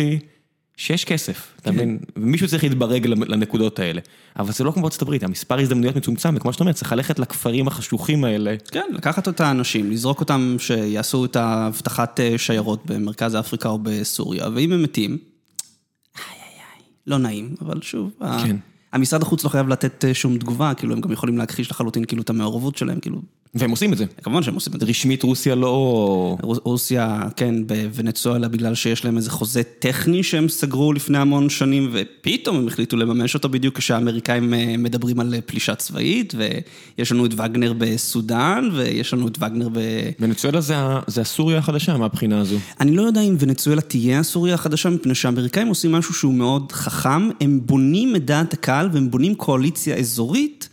שיש 0.79 1.05
כסף, 1.05 1.53
אתה 1.61 1.71
מבין? 1.71 1.99
ומישהו 2.15 2.47
צריך 2.47 2.63
להתברג 2.63 3.07
לנקודות 3.07 3.79
האלה. 3.79 4.01
אבל 4.39 4.51
זה 4.51 4.63
לא 4.63 4.71
כמו 4.71 4.81
בארצות 4.81 5.01
הברית, 5.01 5.23
המספר 5.23 5.59
הזדמנויות 5.59 5.95
מצומצם, 5.95 6.33
וכמו 6.35 6.53
שאתה 6.53 6.63
אומר, 6.63 6.73
צריך 6.73 6.91
ללכת 6.93 7.19
לכפרים 7.19 7.67
החשוכים 7.67 8.23
האלה. 8.23 8.55
כן, 8.71 8.85
לקחת 8.93 9.27
את 9.27 9.39
האנשים, 9.39 9.91
לזרוק 9.91 10.19
אותם 10.19 10.55
שיעשו 10.59 11.25
את 11.25 11.35
האבטחת 11.35 12.19
אה, 12.19 12.37
שיירות 12.37 12.85
במרכז 12.85 13.35
אפריקה 13.35 13.69
או 13.69 13.79
בסוריה, 13.83 14.47
ואם 14.53 14.71
הם 14.71 14.83
מתים, 14.83 15.11
איי 15.11 16.25
איי 16.27 16.41
איי, 16.41 16.83
לא 17.07 17.17
נעים, 17.17 17.55
אבל 17.61 17.81
שוב, 17.81 18.11
כן. 18.19 18.55
המשרד 18.93 19.21
החוץ 19.21 19.43
לא 19.43 19.49
חייב 19.49 19.67
לתת 19.67 20.05
אה, 20.05 20.13
שום 20.13 20.37
תגובה, 20.37 20.73
כאילו 20.73 20.93
הם 20.93 21.01
גם 21.01 21.11
יכולים 21.11 21.37
להכחיש 21.37 21.71
לחלוטין 21.71 22.05
כאילו 22.05 22.21
את 22.21 22.29
המעורבות 22.29 22.77
שלהם, 22.77 22.99
כאילו, 22.99 23.21
והם 23.55 23.71
עושים 23.71 23.93
את 23.93 23.97
זה. 23.97 24.05
כמובן 24.23 24.43
שהם 24.43 24.55
עושים 24.55 24.73
את 24.75 24.79
זה. 24.79 24.85
רשמית 24.85 25.23
רוסיה 25.23 25.55
לא... 25.55 26.37
רוס- 26.41 26.59
רוסיה, 26.63 27.21
כן, 27.35 27.67
בוונצואלה, 27.67 28.47
בגלל 28.47 28.75
שיש 28.75 29.05
להם 29.05 29.17
איזה 29.17 29.31
חוזה 29.31 29.63
טכני 29.79 30.23
שהם 30.23 30.49
סגרו 30.49 30.93
לפני 30.93 31.17
המון 31.17 31.49
שנים, 31.49 31.89
ופתאום 31.93 32.57
הם 32.57 32.67
החליטו 32.67 32.97
לממש 32.97 33.35
אותו 33.35 33.49
בדיוק 33.49 33.77
כשהאמריקאים 33.77 34.53
אה, 34.53 34.75
מדברים 34.77 35.19
על 35.19 35.33
אה, 35.33 35.41
פלישה 35.41 35.75
צבאית, 35.75 36.33
ויש 36.37 37.11
לנו 37.11 37.25
את 37.25 37.33
וגנר 37.33 37.73
בסודאן, 37.77 38.69
ויש 38.73 39.13
לנו 39.13 39.27
את 39.27 39.37
וגנר 39.37 39.69
ב... 39.73 39.79
ונצואלה 40.19 40.61
זה, 40.61 40.75
זה 41.07 41.21
הסוריה 41.21 41.57
החדשה 41.57 41.97
מהבחינה 41.97 42.39
הזו. 42.39 42.55
אני 42.79 42.95
לא 42.95 43.01
יודע 43.01 43.21
אם 43.21 43.35
ונצואלה 43.39 43.81
תהיה 43.81 44.19
הסוריה 44.19 44.53
החדשה, 44.53 44.89
מפני 44.89 45.15
שהאמריקאים 45.15 45.67
עושים 45.67 45.91
משהו 45.91 46.13
שהוא 46.13 46.33
מאוד 46.33 46.71
חכם, 46.71 47.29
הם 47.41 47.59
בונים 47.65 48.15
את 48.15 48.25
דעת 48.25 48.53
הקהל 48.53 48.89
והם 48.93 49.11
בונים 49.11 49.35
קואליציה 49.35 49.95
אזורית, 49.95 50.69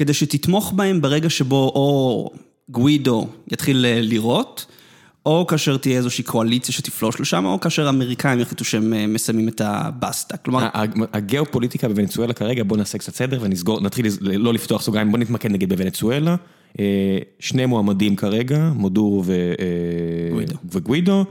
כדי 0.00 0.14
שתתמוך 0.14 0.72
בהם 0.72 1.00
ברגע 1.00 1.30
שבו 1.30 1.72
או 1.74 2.30
גווידו 2.68 3.28
יתחיל 3.52 3.86
אה, 3.86 4.00
לירות, 4.00 4.66
או 5.26 5.46
כאשר 5.46 5.76
תהיה 5.76 5.96
איזושהי 5.96 6.24
קואליציה 6.24 6.74
שתפלוש 6.74 7.20
לשם, 7.20 7.44
או 7.44 7.60
כאשר 7.60 7.86
האמריקאים 7.86 8.40
יחליטו 8.40 8.64
שהם 8.64 8.94
אה, 8.94 9.06
מסיימים 9.06 9.48
את 9.48 9.60
הבסטה. 9.64 10.36
כלומר, 10.36 10.68
הגיאופוליטיקה 11.12 11.88
בוונצואלה 11.88 12.32
כרגע, 12.32 12.62
בוא 12.64 12.76
נעשה 12.76 12.98
קצת 12.98 13.14
סדר 13.14 13.38
ונסגור, 13.42 13.80
נתחיל 13.80 14.06
לא 14.20 14.54
לפתוח 14.54 14.82
סוגריים, 14.82 15.10
בוא 15.10 15.18
נתמקד 15.18 15.50
נגיד 15.50 15.68
בוונצואלה. 15.68 16.36
אה, 16.80 17.18
שני 17.38 17.66
מועמדים 17.66 18.16
כרגע, 18.16 18.70
מודור 18.74 19.22
ו... 19.26 19.52
גווידו. 20.30 20.54
וגווידו. 20.72 21.24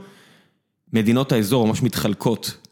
מדינות 0.92 1.32
האזור 1.32 1.66
ממש 1.66 1.82
מתחלקות 1.82 2.66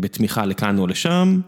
בתמיכה 0.00 0.46
לכאן 0.46 0.78
או 0.78 0.86
לשם. 0.86 1.40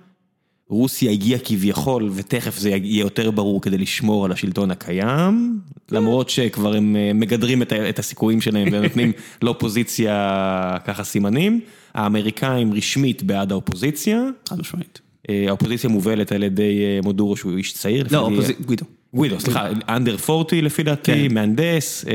רוסיה 0.73 1.11
הגיעה 1.11 1.41
כביכול, 1.45 2.11
ותכף 2.15 2.59
זה 2.59 2.71
יהיה 2.71 3.01
יותר 3.01 3.31
ברור 3.31 3.61
כדי 3.61 3.79
לשמור 3.79 4.25
על 4.25 4.33
השלטון 4.33 4.71
הקיים, 4.71 5.61
למרות 5.91 6.31
שכבר 6.31 6.75
הם 6.77 6.97
אה, 6.97 7.13
מגדרים 7.15 7.63
את 7.63 7.99
הסיכויים 7.99 8.41
שלהם 8.41 8.69
ונותנים 8.73 9.13
לאופוזיציה 9.43 10.77
ככה 10.85 11.05
סימנים. 11.05 11.61
האמריקאים 11.95 12.75
רשמית 12.75 13.23
בעד 13.23 13.53
האופוזיציה, 13.53 14.25
חד 14.49 14.61
משמעית. 14.61 15.01
אה, 15.31 15.45
האופוזיציה 15.49 15.91
מובלת 15.91 16.33
על 16.33 16.43
ידי 16.43 16.83
אה, 16.83 17.01
מודורו 17.05 17.37
שהוא 17.37 17.57
איש 17.57 17.73
צעיר. 17.73 18.07
לא, 18.11 18.19
אופוזיציה, 18.19 18.65
גווידו. 18.65 18.85
גווידו, 19.15 19.41
סליחה, 19.41 19.67
אנדר 19.89 20.17
40 20.31 20.65
לפי 20.65 20.83
דעתי, 20.83 21.29
כן. 21.29 21.35
מהנדס. 21.35 22.05
אה, 22.09 22.13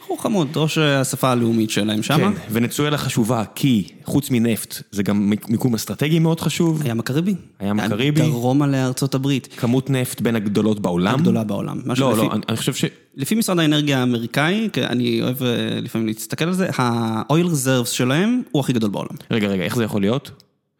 בחור 0.00 0.22
חמוד, 0.22 0.48
ראש 0.56 0.78
השפה 0.78 1.30
הלאומית 1.32 1.70
שלהם 1.70 2.02
שמה. 2.02 2.16
כן, 2.32 2.40
ונצואלה 2.50 2.98
חשובה 2.98 3.44
כי 3.54 3.88
חוץ 4.04 4.30
מנפט 4.30 4.82
זה 4.90 5.02
גם 5.02 5.32
מיקום 5.48 5.74
אסטרטגי 5.74 6.18
מאוד 6.18 6.40
חשוב, 6.40 6.82
הים 6.84 7.00
הקריבי. 7.00 7.34
הים 7.60 7.80
הקריבי. 7.80 8.20
דרומה 8.20 8.66
לארצות 8.66 9.14
הברית. 9.14 9.48
כמות 9.56 9.90
נפט 9.90 10.20
בין 10.20 10.36
הגדולות 10.36 10.80
בעולם. 10.80 11.14
הגדולה 11.14 11.44
בעולם. 11.44 11.80
לא, 11.98 12.16
לא, 12.16 12.32
אני- 12.32 12.42
אני 12.48 12.56
חושב 12.56 12.74
ש... 12.74 12.84
לפי 13.14 13.34
משרד 13.34 13.58
האנרגיה 13.58 13.98
האמריקאי, 14.00 14.68
כי 14.72 14.82
אני 14.84 15.22
אוהב 15.22 15.42
אה, 15.42 15.48
לפעמים 15.82 16.06
להסתכל 16.06 16.44
על 16.44 16.52
זה, 16.52 16.68
ה-oil 16.78 17.46
reserves 17.46 17.86
שלהם 17.86 18.42
הוא 18.52 18.60
הכי 18.60 18.72
גדול 18.72 18.90
בעולם. 18.90 19.16
רגע, 19.30 19.48
רגע, 19.48 19.62
איך 19.64 19.76
זה 19.76 19.84
יכול 19.84 20.00
להיות? 20.00 20.30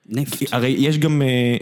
נפט. 0.09 0.43
הרי 0.53 0.75
יש 0.79 0.99
גם, 0.99 1.23
אה, 1.23 1.57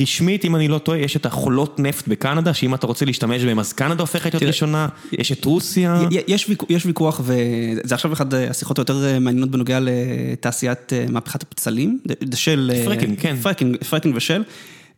רשמית, 0.00 0.44
אם 0.44 0.56
אני 0.56 0.68
לא 0.68 0.78
טועה, 0.78 0.98
יש 0.98 1.16
את 1.16 1.26
החולות 1.26 1.80
נפט 1.80 2.08
בקנדה, 2.08 2.54
שאם 2.54 2.74
אתה 2.74 2.86
רוצה 2.86 3.04
להשתמש 3.04 3.42
בהם, 3.44 3.58
אז 3.58 3.72
קנדה 3.72 4.00
הופכת 4.02 4.34
להיות 4.34 4.42
ראשונה, 4.42 4.88
יש 5.12 5.32
את 5.32 5.44
רוסיה. 5.44 6.02
יש 6.10 6.48
ויכוח- 6.48 6.70
יש 6.70 6.86
ויכוח, 6.86 7.20
וזה 7.24 7.94
עכשיו 7.94 8.12
אחד 8.12 8.34
השיחות 8.34 8.78
היותר 8.78 9.04
אה, 9.04 9.18
מעניינות 9.18 9.50
בנוגע 9.50 9.78
לתעשיית 9.82 10.92
אה, 10.92 11.06
מהפכת 11.08 11.42
הפצלים, 11.42 11.98
shale... 12.34 12.70
אה, 12.74 12.84
fracking, 12.84 13.20
כן. 13.20 13.36
fracking, 13.42 13.76
fracking 13.84 14.14
ו 14.16 14.20
shale. 14.20 14.42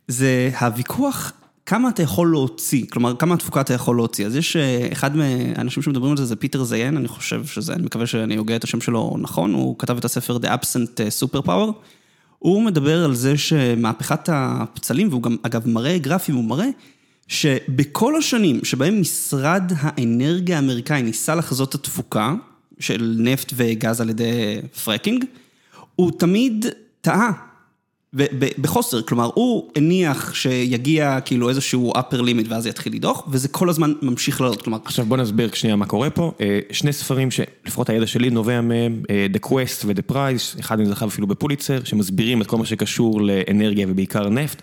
זה 0.07 0.49
הוויכוח 0.59 1.31
כמה 1.65 1.89
אתה 1.89 2.03
יכול 2.03 2.31
להוציא, 2.31 2.85
כלומר, 2.91 3.15
כמה 3.15 3.33
התפוקה 3.35 3.61
אתה 3.61 3.73
יכול 3.73 3.95
להוציא. 3.95 4.25
אז 4.25 4.35
יש 4.35 4.55
אחד 4.91 5.15
מהאנשים 5.15 5.83
שמדברים 5.83 6.11
על 6.11 6.17
זה, 6.17 6.25
זה 6.25 6.35
פיטר 6.35 6.63
זיין, 6.63 6.97
אני 6.97 7.07
חושב 7.07 7.45
שזה, 7.45 7.73
אני 7.73 7.83
מקווה 7.83 8.07
שאני 8.07 8.35
הוגה 8.35 8.55
את 8.55 8.63
השם 8.63 8.81
שלו 8.81 9.15
נכון, 9.19 9.53
הוא 9.53 9.75
כתב 9.79 9.97
את 9.97 10.05
הספר 10.05 10.37
The 10.37 10.47
Absent 10.47 10.99
Superpower. 11.23 11.71
הוא 12.39 12.61
מדבר 12.61 13.05
על 13.05 13.15
זה 13.15 13.37
שמהפכת 13.37 14.29
הפצלים, 14.31 15.09
והוא 15.09 15.21
גם 15.21 15.37
אגב 15.43 15.67
מראה 15.67 15.97
גרפים, 15.97 16.35
הוא 16.35 16.43
מראה 16.43 16.67
שבכל 17.27 18.15
השנים 18.15 18.59
שבהם 18.63 19.01
משרד 19.01 19.71
האנרגיה 19.77 20.55
האמריקאי 20.55 21.01
ניסה 21.01 21.35
לחזות 21.35 21.69
את 21.69 21.75
התפוקה 21.75 22.33
של 22.79 23.15
נפט 23.19 23.53
וגז 23.55 24.01
על 24.01 24.09
ידי 24.09 24.59
פרקינג, 24.83 25.25
הוא 25.95 26.11
תמיד 26.19 26.65
טעה. 27.01 27.46
בחוסר, 28.61 29.01
כלומר, 29.01 29.29
הוא 29.33 29.69
הניח 29.75 30.33
שיגיע 30.33 31.19
כאילו 31.21 31.49
איזשהו 31.49 31.93
upper 31.95 32.21
limit 32.21 32.45
ואז 32.49 32.65
יתחיל 32.65 32.93
לדוח, 32.93 33.23
וזה 33.27 33.47
כל 33.47 33.69
הזמן 33.69 33.93
ממשיך 34.01 34.41
לעלות, 34.41 34.61
כלומר, 34.61 34.77
עכשיו 34.85 35.05
בוא 35.05 35.17
נסביר 35.17 35.49
שנייה 35.53 35.75
מה 35.75 35.85
קורה 35.85 36.09
פה. 36.09 36.31
אה, 36.41 36.59
שני 36.71 36.93
ספרים 36.93 37.31
שלפחות 37.31 37.89
הידע 37.89 38.07
שלי 38.07 38.29
נובע 38.29 38.61
מהם, 38.61 39.03
אה, 39.09 39.27
The 39.33 39.47
Quest 39.47 39.85
ו-The 39.85 40.11
Price, 40.11 40.59
אחד 40.59 40.79
מהם 40.79 40.89
זכה 40.89 41.05
אפילו 41.05 41.27
בפוליצר, 41.27 41.83
שמסבירים 41.83 42.41
את 42.41 42.47
כל 42.47 42.57
מה 42.57 42.65
שקשור 42.65 43.21
לאנרגיה 43.21 43.87
ובעיקר 43.89 44.29
נפט. 44.29 44.61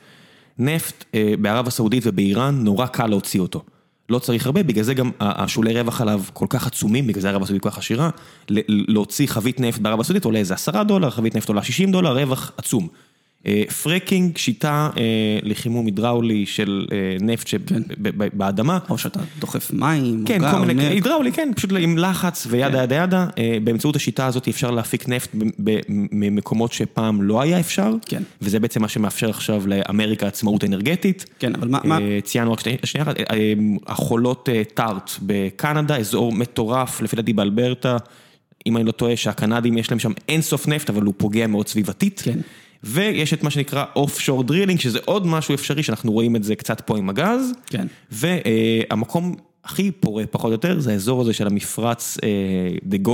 נפט 0.59 1.05
אה, 1.14 1.35
בערב 1.40 1.67
הסעודית 1.67 2.03
ובאיראן 2.07 2.64
נורא 2.64 2.87
קל 2.87 3.07
להוציא 3.07 3.40
אותו. 3.40 3.62
לא 4.09 4.19
צריך 4.19 4.47
הרבה, 4.47 4.62
בגלל 4.62 4.85
זה 4.85 4.95
גם 4.95 5.11
השולי 5.21 5.81
רווח 5.81 6.01
עליו 6.01 6.23
כל 6.33 6.47
כך 6.49 6.67
עצומים, 6.67 7.07
בגלל 7.07 7.23
זה 7.23 7.29
ערב 7.29 7.43
הסעודית 7.43 7.62
כל 7.62 7.71
כך 7.71 7.79
עשירה. 7.79 8.11
להוציא 8.69 9.27
חבית 9.27 9.61
נפט 9.61 9.81
בערב 9.81 10.01
הסעודית 10.01 10.25
עולה 10.25 10.38
איזה 10.38 10.55
עשרה 10.55 10.85
דולר, 10.85 11.11
חבית 11.11 11.37
נפט 11.37 11.49
עולה 11.49 11.62
60 11.62 11.93
דולר, 11.93 12.19
רווח 12.19 12.53
עצום. 12.57 12.88
אה, 13.47 13.63
פרקינג, 13.83 14.37
שיטה 14.37 14.91
אה, 14.97 15.03
לחימום 15.43 15.87
הידראולי 15.87 16.47
של 16.47 16.87
אה, 16.93 16.97
נפט 17.21 17.47
שבאדמה. 17.47 18.79
או 18.91 18.99
שאתה 18.99 19.21
דוחף 19.39 19.71
מים, 19.73 20.25
כן, 20.27 20.51
כל 20.53 20.59
מיני. 20.67 20.87
הידראולי, 20.87 21.33
כן, 21.33 21.51
פשוט 21.57 21.71
עם 21.79 21.99
לחץ 21.99 22.47
וידה 22.51 22.83
ידה 22.83 22.95
ידה, 22.95 23.27
אה, 23.39 23.59
באמצעות 23.65 23.97
השיטה 23.97 24.27
הזאת 24.27 24.49
אפשר 24.49 24.71
להפיק 24.71 25.09
נפט 25.09 25.31
ממקומות 25.89 26.73
שפעם 26.73 27.23
לא 27.23 27.41
היה 27.41 27.61
אפשר, 27.61 27.95
כן. 28.07 28.23
וזה 28.43 28.61
בעצם 28.61 28.83
מה 28.83 28.89
שמאפשר 28.89 29.31
עכשיו 29.31 29.63
לאמריקה 29.67 30.27
עצמאות 30.27 30.65
אנרגטית. 30.65 31.25
כן, 31.39 31.55
אבל 31.55 31.69
מה, 31.69 31.99
אה, 31.99 32.19
ציינו 32.25 32.53
רק 32.53 32.61
שני- 32.61 32.77
שנייה 32.85 33.03
אחת, 33.07 33.21
אה, 33.21 33.25
אה, 33.31 33.53
החולות 33.87 34.49
אה, 34.53 34.63
tar 34.75 35.11
בקנדה, 35.23 35.97
אזור 35.97 36.33
מטורף, 36.33 37.01
לפי 37.03 37.17
דעתי 37.17 37.33
באלברטה, 37.33 37.97
אם 38.67 38.77
אני 38.77 38.85
לא 38.85 38.93
טועה, 38.93 39.17
שהקנדים 39.17 39.79
יש 39.79 39.91
להם 39.91 39.99
שם 39.99 40.13
אין 40.29 40.43
סוף 40.43 40.69
נפט, 40.69 40.91
אבל 40.91 41.03
הוא 41.03 41.15
פוגע 41.17 41.47
מאוד 41.47 41.69
סביבתית. 41.69 42.21
כן. 42.25 42.39
ויש 42.85 43.35
את 43.35 43.42
מה 43.42 43.51
שנקרא 43.51 43.85
offshore 43.97 44.45
drilling, 44.45 44.81
שזה 44.81 44.99
עוד 45.05 45.27
משהו 45.27 45.55
אפשרי, 45.55 45.83
שאנחנו 45.83 46.12
רואים 46.12 46.37
את 46.37 46.44
זה 46.44 46.57
קצת 46.57 46.81
פה 46.81 46.99
עם 46.99 47.09
הגז. 47.09 47.53
כן. 47.66 47.87
והמקום 48.11 49.35
הכי 49.64 49.90
פורה 49.90 50.27
פחות 50.27 50.49
או 50.49 50.53
יותר 50.53 50.81
זה 50.81 50.92
האזור 50.92 51.20
הזה 51.20 51.33
של 51.33 51.47
המפרץ, 51.47 52.18
אה, 52.23 52.29
the 52.90 53.07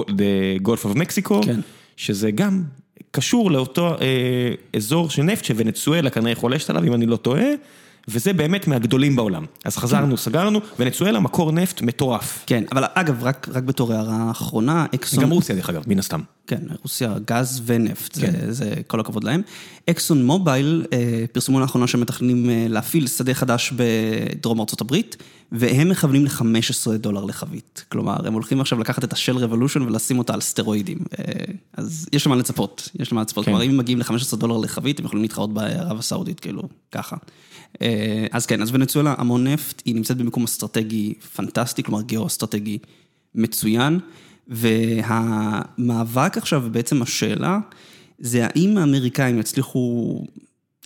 Gulf 0.62 0.86
of 0.86 0.96
Mexico, 0.96 1.44
כן. 1.44 1.60
שזה 1.96 2.30
גם 2.30 2.62
קשור 3.10 3.50
לאותו 3.50 3.88
אה, 4.00 4.54
אזור 4.76 5.10
של 5.10 5.22
נפט 5.22 5.44
שוונצואלה 5.44 6.10
כנראה 6.10 6.34
חולשת 6.34 6.70
עליו, 6.70 6.84
אם 6.84 6.94
אני 6.94 7.06
לא 7.06 7.16
טועה, 7.16 7.46
וזה 8.10 8.32
באמת 8.32 8.68
מהגדולים 8.68 9.16
בעולם. 9.16 9.44
אז 9.64 9.76
חזרנו, 9.76 10.16
סגרנו, 10.16 10.60
ונצואלה 10.78 11.20
מקור 11.20 11.52
נפט 11.52 11.82
מטורף. 11.82 12.44
כן, 12.46 12.64
אבל 12.72 12.84
אגב, 12.94 13.24
רק, 13.24 13.48
רק 13.52 13.62
בתור 13.62 13.92
הערה 13.92 14.30
אחרונה, 14.30 14.86
אקסון... 14.94 15.24
גם 15.24 15.30
רוסיה 15.30 15.54
דרך 15.54 15.70
אגב, 15.70 15.82
מן 15.86 15.98
הסתם. 15.98 16.20
כן, 16.46 16.60
רוסיה, 16.82 17.14
גז 17.24 17.62
ונפט, 17.66 18.18
כן. 18.20 18.32
זה, 18.32 18.52
זה 18.52 18.74
כל 18.86 19.00
הכבוד 19.00 19.24
להם. 19.24 19.42
אקסון 19.90 20.26
מובייל 20.26 20.84
אה, 20.92 21.24
פרסמו 21.32 21.60
לאחרונה 21.60 21.86
שהם 21.86 22.00
מתכננים 22.00 22.50
אה, 22.50 22.66
להפעיל 22.68 23.06
שדה 23.06 23.34
חדש 23.34 23.72
בדרום 23.76 24.60
ארצות 24.60 24.80
הברית, 24.80 25.16
והם 25.52 25.88
מכוונים 25.88 26.24
ל-15 26.24 26.96
דולר 26.96 27.24
לחבית. 27.24 27.84
כלומר, 27.88 28.26
הם 28.26 28.32
הולכים 28.32 28.60
עכשיו 28.60 28.80
לקחת 28.80 29.04
את 29.04 29.12
השל 29.12 29.36
רבולושן 29.36 29.82
ולשים 29.82 30.18
אותה 30.18 30.34
על 30.34 30.40
סטרואידים. 30.40 30.98
אה, 31.18 31.24
אז 31.76 32.08
יש 32.12 32.26
למה 32.26 32.36
לצפות, 32.36 32.88
יש 33.00 33.12
למה 33.12 33.20
לצפות. 33.22 33.44
כן. 33.44 33.50
כלומר, 33.50 33.64
אם 33.64 33.70
הם 33.70 33.76
מגיעים 33.76 33.98
ל-15 33.98 34.36
דולר 34.36 34.56
לחבית, 34.56 34.98
הם 34.98 35.04
יכולים 35.04 35.22
להתחרות 35.22 35.54
בערב 35.54 35.98
הסעודית, 35.98 36.40
כאילו, 36.40 36.62
ככה. 36.92 37.16
אה, 37.82 38.26
אז 38.30 38.46
כן, 38.46 38.62
אז 38.62 38.74
ונצואלה, 38.74 39.14
המון 39.18 39.46
נפט, 39.46 39.82
היא 39.84 39.94
נמצאת 39.94 40.16
במקום 40.16 40.44
אסטרטגי 40.44 41.14
פנטסטי, 41.14 41.82
כלומר 41.82 42.02
גיאו-אסטרטגי 42.02 42.78
מצוין, 43.34 43.98
והמאבק 44.48 46.36
עכשיו, 46.36 46.62
ובעצם 46.64 47.02
השאלה, 47.02 47.58
זה 48.18 48.46
האם 48.46 48.78
האמריקאים 48.78 49.38
יצליחו 49.38 50.24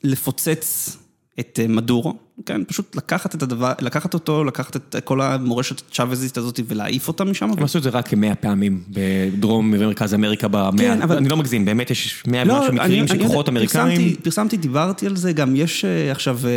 לפוצץ 0.04 0.96
את 1.40 1.60
אה, 1.62 1.68
מדורו, 1.68 2.14
כן, 2.46 2.64
פשוט 2.64 2.96
לקחת 2.96 3.34
את 3.34 3.42
הדבר, 3.42 3.72
לקחת 3.80 4.14
אותו, 4.14 4.44
לקחת 4.44 4.76
את 4.76 4.96
כל 5.04 5.20
המורשת 5.20 5.82
הצ'אבזיסט 5.90 6.38
הזאת 6.38 6.60
ולהעיף 6.68 7.08
אותה 7.08 7.24
משם. 7.24 7.50
הם 7.58 7.64
עשו 7.64 7.78
את 7.78 7.82
זה 7.82 7.90
רק 7.90 8.08
כמאה 8.08 8.34
פעמים 8.34 8.82
בדרום 8.90 9.72
ומרכז 9.74 10.14
אמריקה 10.14 10.48
במאה, 10.48 10.70
כן, 10.78 11.02
אבל- 11.02 11.16
אני 11.16 11.28
לא 11.28 11.36
מגזים, 11.36 11.64
באמת 11.64 11.90
יש 11.90 12.22
מאה 12.26 12.42
ומשהו 12.42 12.58
לא, 12.60 12.68
אני- 12.68 12.76
מקרים 12.76 13.08
של 13.08 13.26
כוחות 13.26 13.48
אמריקאים. 13.48 13.86
פרסמתי, 13.96 14.22
פרסמתי, 14.22 14.56
דיברתי 14.56 15.06
על 15.06 15.16
זה, 15.16 15.32
גם 15.32 15.56
יש 15.56 15.84
אה, 15.84 16.10
עכשיו, 16.12 16.38
אה, 16.44 16.50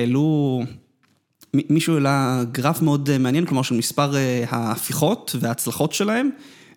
העלו, 0.00 0.62
מישהו 1.70 1.94
העלה 1.94 2.42
גרף 2.52 2.82
מאוד 2.82 3.10
אה, 3.10 3.18
מעניין, 3.18 3.44
כלומר 3.46 3.62
של 3.62 3.74
מספר 3.74 4.12
ההפיכות 4.48 5.36
וההצלחות 5.40 5.92
שלהם, 5.92 6.30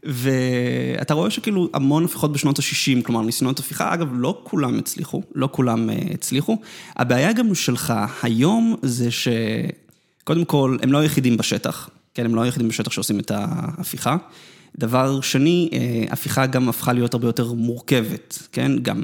ואתה 0.03 1.13
רואה 1.13 1.29
שכאילו 1.29 1.69
המון 1.73 2.05
הפיכות 2.05 2.33
בשנות 2.33 2.59
ה-60, 2.59 3.03
כלומר 3.03 3.21
ניסיונות 3.21 3.59
הפיכה, 3.59 3.93
אגב, 3.93 4.07
לא 4.11 4.41
כולם 4.43 4.79
הצליחו, 4.79 5.23
לא 5.35 5.49
כולם 5.51 5.89
אה, 5.89 5.95
הצליחו. 6.13 6.57
הבעיה 6.95 7.33
גם 7.33 7.55
שלך 7.55 7.93
היום 8.23 8.75
זה 8.81 9.09
שקודם 9.11 10.45
כל, 10.45 10.77
הם 10.81 10.91
לא 10.91 10.97
היחידים 10.97 11.37
בשטח, 11.37 11.89
כן, 12.13 12.25
הם 12.25 12.35
לא 12.35 12.41
היחידים 12.41 12.69
בשטח 12.69 12.91
שעושים 12.91 13.19
את 13.19 13.31
ההפיכה. 13.31 14.17
דבר 14.77 15.21
שני, 15.21 15.69
אה, 15.73 16.13
הפיכה 16.13 16.45
גם 16.45 16.69
הפכה 16.69 16.93
להיות 16.93 17.13
הרבה 17.13 17.27
יותר 17.27 17.53
מורכבת, 17.53 18.47
כן? 18.51 18.71
גם 18.81 19.03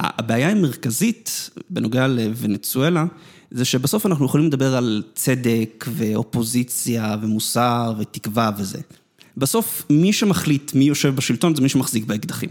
הבעיה 0.00 0.50
המרכזית 0.50 1.50
בנוגע 1.70 2.06
לוונצואלה, 2.06 3.04
זה 3.50 3.64
שבסוף 3.64 4.06
אנחנו 4.06 4.26
יכולים 4.26 4.46
לדבר 4.46 4.76
על 4.76 5.02
צדק 5.14 5.84
ואופוזיציה 5.88 7.16
ומוסר 7.22 7.92
ותקווה 7.98 8.50
וזה. 8.58 8.78
בסוף 9.40 9.82
מי 9.90 10.12
שמחליט 10.12 10.74
מי 10.74 10.84
יושב 10.84 11.16
בשלטון 11.16 11.54
זה 11.54 11.62
מי 11.62 11.68
שמחזיק 11.68 12.04
באקדחים, 12.04 12.48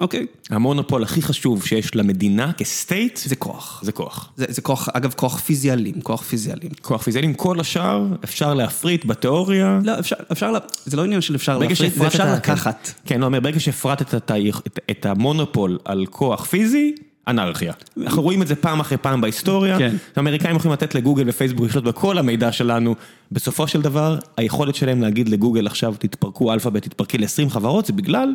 אוקיי? 0.00 0.26
המונופול 0.50 1.02
הכי 1.02 1.22
חשוב 1.22 1.66
שיש 1.66 1.96
למדינה 1.96 2.52
כסטייט, 2.52 3.16
זה 3.16 3.36
כוח. 3.36 3.80
זה 3.84 3.92
כוח. 3.92 4.32
זה, 4.36 4.44
זה 4.48 4.60
כוח, 4.62 4.88
אגב, 4.92 5.12
כוח 5.16 5.38
פיזי 5.40 5.72
אלים, 5.72 6.00
כוח 6.00 6.22
פיזי 6.22 6.52
אלים. 6.52 6.70
כוח 6.82 7.02
פיזיאלי, 7.02 7.26
עם 7.26 7.34
כל 7.34 7.60
השאר 7.60 8.06
אפשר 8.24 8.54
להפריט 8.54 9.04
בתיאוריה. 9.04 9.80
לא, 9.84 9.98
אפשר, 9.98 10.16
אפשר, 10.32 10.50
לה- 10.50 10.58
זה 10.84 10.96
לא 10.96 11.04
עניין 11.04 11.20
של 11.20 11.34
אפשר 11.34 11.58
להפריט, 11.58 11.94
זה 11.94 12.06
אפשר. 12.06 12.34
לקחת. 12.34 12.90
כן, 13.04 13.20
לא, 13.20 13.26
אומר, 13.26 13.40
ברגע 13.40 13.60
שהפרטת 13.60 14.14
את 14.14 14.30
את- 14.66 14.78
את 14.90 15.06
המונופול 15.06 15.78
על 15.84 16.06
כוח 16.10 16.44
פיזי, 16.44 16.94
אנרכיה. 17.28 17.72
אנחנו 18.02 18.22
רואים 18.22 18.42
את 18.42 18.46
זה 18.46 18.56
פעם 18.56 18.80
אחרי 18.80 18.98
פעם 18.98 19.20
בהיסטוריה. 19.20 19.78
כן. 19.78 19.96
האמריקאים 20.16 20.56
יכולים 20.56 20.72
לתת 20.72 20.94
לגוגל 20.94 21.24
ופייסבוק 21.28 21.66
לשלוט 21.66 21.84
בכל 21.84 22.18
המידע 22.18 22.52
שלנו. 22.52 22.94
בסופו 23.32 23.68
של 23.68 23.82
דבר, 23.82 24.18
היכולת 24.36 24.74
שלהם 24.74 25.02
להגיד 25.02 25.28
לגוגל 25.28 25.66
עכשיו 25.66 25.94
תתפרקו 25.98 26.52
אלפאבית, 26.52 26.84
תתפרקי 26.84 27.18
ל-20 27.18 27.50
חברות, 27.50 27.86
זה 27.86 27.92
בגלל 27.92 28.34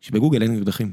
שבגוגל 0.00 0.42
אין 0.42 0.56
אקדחים. 0.56 0.90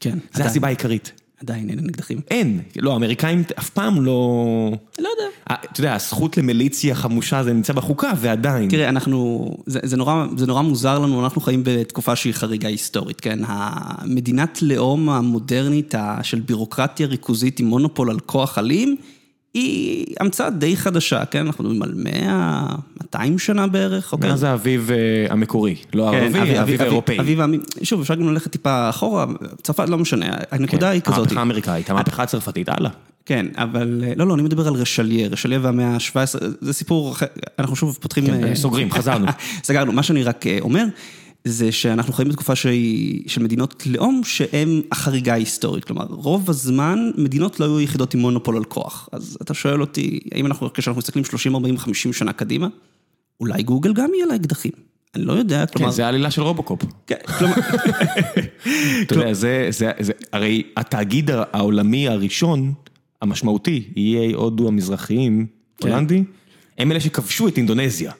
כן. 0.00 0.18
זו 0.32 0.44
הסיבה 0.44 0.66
העיקרית. 0.68 1.21
עדיין 1.42 1.70
אין 1.70 1.88
אקדחים. 1.88 2.20
אין. 2.30 2.60
לא, 2.76 2.92
האמריקאים 2.92 3.42
אף 3.58 3.70
פעם 3.70 4.04
לא... 4.04 4.72
לא 4.98 5.08
יודע. 5.08 5.56
אתה 5.72 5.80
יודע, 5.80 5.94
הזכות 5.94 6.36
למיליציה 6.36 6.94
חמושה 6.94 7.44
זה 7.44 7.52
נמצא 7.52 7.72
בחוקה, 7.72 8.12
ועדיין. 8.16 8.70
תראה, 8.70 8.88
אנחנו, 8.88 9.50
זה, 9.66 9.80
זה, 9.82 9.96
נורא, 9.96 10.26
זה 10.36 10.46
נורא 10.46 10.62
מוזר 10.62 10.98
לנו, 10.98 11.24
אנחנו 11.24 11.40
חיים 11.40 11.62
בתקופה 11.64 12.16
שהיא 12.16 12.34
חריגה 12.34 12.68
היסטורית, 12.68 13.20
כן? 13.20 13.38
המדינת 13.46 14.62
לאום 14.62 15.08
המודרנית 15.08 15.94
של 16.22 16.40
בירוקרטיה 16.40 17.06
ריכוזית 17.06 17.60
עם 17.60 17.66
מונופול 17.66 18.10
על 18.10 18.20
כוח 18.20 18.58
אלים, 18.58 18.96
היא 19.54 20.06
המצאה 20.20 20.50
די 20.50 20.76
חדשה, 20.76 21.24
כן? 21.24 21.46
אנחנו 21.46 21.64
מדברים 21.64 21.82
על 21.82 21.92
100, 21.96 22.66
200 23.02 23.38
שנה 23.38 23.66
בערך, 23.66 24.12
אוקיי? 24.12 24.30
מאז 24.30 24.42
האביב 24.42 24.90
אה, 24.90 24.96
המקורי, 25.32 25.76
לא 25.94 26.08
כן, 26.10 26.16
הערבי, 26.18 26.26
אביב- 26.28 26.42
האביב 26.42 26.58
אביב- 26.60 26.80
האירופאי. 26.80 27.20
אביב 27.20 27.38
שוב, 27.82 28.00
אפשר 28.00 28.14
גם 28.14 28.28
ללכת 28.32 28.50
טיפה 28.52 28.88
אחורה, 28.88 29.26
צרפת 29.62 29.88
לא 29.88 29.98
משנה, 29.98 30.26
הנקודה 30.50 30.88
היא 30.88 31.00
כזאת. 31.00 31.18
המהפכה 31.18 31.38
האמריקאית, 31.40 31.90
המהפכה 31.90 32.22
הצרפתית, 32.22 32.68
הלאה. 32.68 32.90
כן, 33.26 33.46
אבל 33.56 34.02
לא, 34.16 34.26
לא, 34.26 34.34
אני 34.34 34.42
מדבר 34.42 34.68
על 34.68 34.74
רשליה, 34.74 35.28
רשליה 35.28 35.58
והמאה 35.62 35.86
ה-17, 35.94 36.16
זה 36.60 36.72
סיפור 36.72 37.16
אנחנו 37.58 37.76
שוב 37.76 37.98
פותחים... 38.00 38.26
כן, 38.26 38.44
אה, 38.44 38.54
סוגרים, 38.54 38.90
חזרנו. 38.92 39.26
סגרנו, 39.64 39.92
מה 39.92 40.02
שאני 40.02 40.22
רק 40.22 40.46
אה, 40.46 40.58
אומר, 40.60 40.84
זה 41.44 41.72
שאנחנו 41.72 42.12
חיים 42.12 42.28
בתקופה 42.28 42.56
שהיא, 42.56 43.28
של 43.28 43.42
מדינות 43.42 43.86
לאום 43.86 44.20
שהן 44.24 44.82
החריגה 44.92 45.32
ההיסטורית, 45.32 45.84
כלומר, 45.84 46.04
רוב 46.08 46.50
הזמן 46.50 47.10
מדינות 47.16 47.60
לא 47.60 47.64
היו 47.64 47.80
יחידות 47.80 48.14
עם 48.14 48.20
מונופול 48.20 48.56
על 48.56 48.64
כוח. 48.64 49.08
אז 49.12 49.38
אתה 49.42 49.54
שואל 49.54 49.80
אותי, 49.80 50.20
האם 50.34 50.46
אנחנו, 50.46 50.72
כשאנחנו 50.72 50.98
מסתכלים 50.98 51.24
30, 51.24 51.54
40, 51.54 51.78
50 51.78 52.12
שנה 52.12 52.32
קדימה, 52.32 52.68
אולי 53.40 53.62
גוגל 53.62 53.92
גם 53.92 54.10
יהיה 54.14 54.26
לה 54.26 54.36
אקדחים? 54.36 54.72
אני 55.14 55.24
לא 55.24 55.32
יודע, 55.32 55.66
כן, 55.66 55.72
כלומר... 55.72 55.90
זה 55.90 56.06
העלילה 56.06 56.30
של 56.30 56.42
רובוקופ. 56.42 56.82
כן, 57.06 57.16
כלומר... 57.38 57.54
אתה 59.02 59.14
יודע, 59.14 59.32
זה, 59.32 59.66
זה, 59.70 59.90
זה, 60.00 60.12
הרי 60.32 60.62
התאגיד 60.76 61.30
העולמי 61.30 62.08
הראשון, 62.08 62.72
המשמעותי, 63.22 63.84
איי 63.96 64.32
הודו 64.32 64.68
המזרחיים, 64.68 65.46
הולנדי, 65.82 66.24
הם 66.78 66.92
אלה 66.92 67.00
שכבשו 67.00 67.48
את 67.48 67.56
אינדונזיה. 67.56 68.12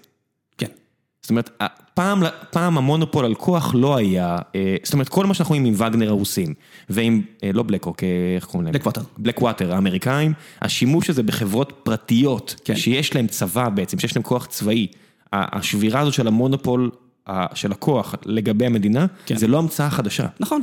זאת 1.23 1.31
אומרת, 1.31 1.51
פעם, 1.95 2.23
פעם 2.51 2.79
המונופול 2.79 3.25
על 3.25 3.35
כוח 3.35 3.75
לא 3.75 3.97
היה, 3.97 4.39
אה, 4.55 4.77
זאת 4.83 4.93
אומרת, 4.93 5.09
כל 5.09 5.27
מה 5.27 5.35
שאנחנו 5.35 5.53
רואים 5.53 5.65
עם 5.65 5.75
וגנר 5.75 6.09
הרוסים, 6.09 6.55
ועם, 6.89 7.23
אה, 7.45 7.51
לא 7.53 7.63
בלקוק, 7.63 8.03
איך 8.37 8.45
קוראים 8.45 8.67
להם? 8.67 8.75
Blackwater. 8.75 9.01
בלק 9.19 9.43
ווטר 9.43 9.75
האמריקאים, 9.75 10.33
השימוש 10.63 11.11
הזה 11.11 11.23
בחברות 11.23 11.73
פרטיות, 11.83 12.55
כן. 12.65 12.77
שיש 12.77 13.15
להם 13.15 13.27
צבא 13.27 13.69
בעצם, 13.69 13.99
שיש 13.99 14.17
להם 14.17 14.23
כוח 14.23 14.47
צבאי, 14.47 14.87
השבירה 15.33 16.01
הזאת 16.01 16.15
של 16.15 16.27
המונופול 16.27 16.91
של 17.55 17.73
הכוח 17.73 18.15
לגבי 18.25 18.67
המדינה, 18.67 19.07
כן. 19.27 19.37
זה 19.37 19.47
לא 19.47 19.59
המצאה 19.59 19.91
חדשה. 19.91 20.27
נכון. 20.41 20.63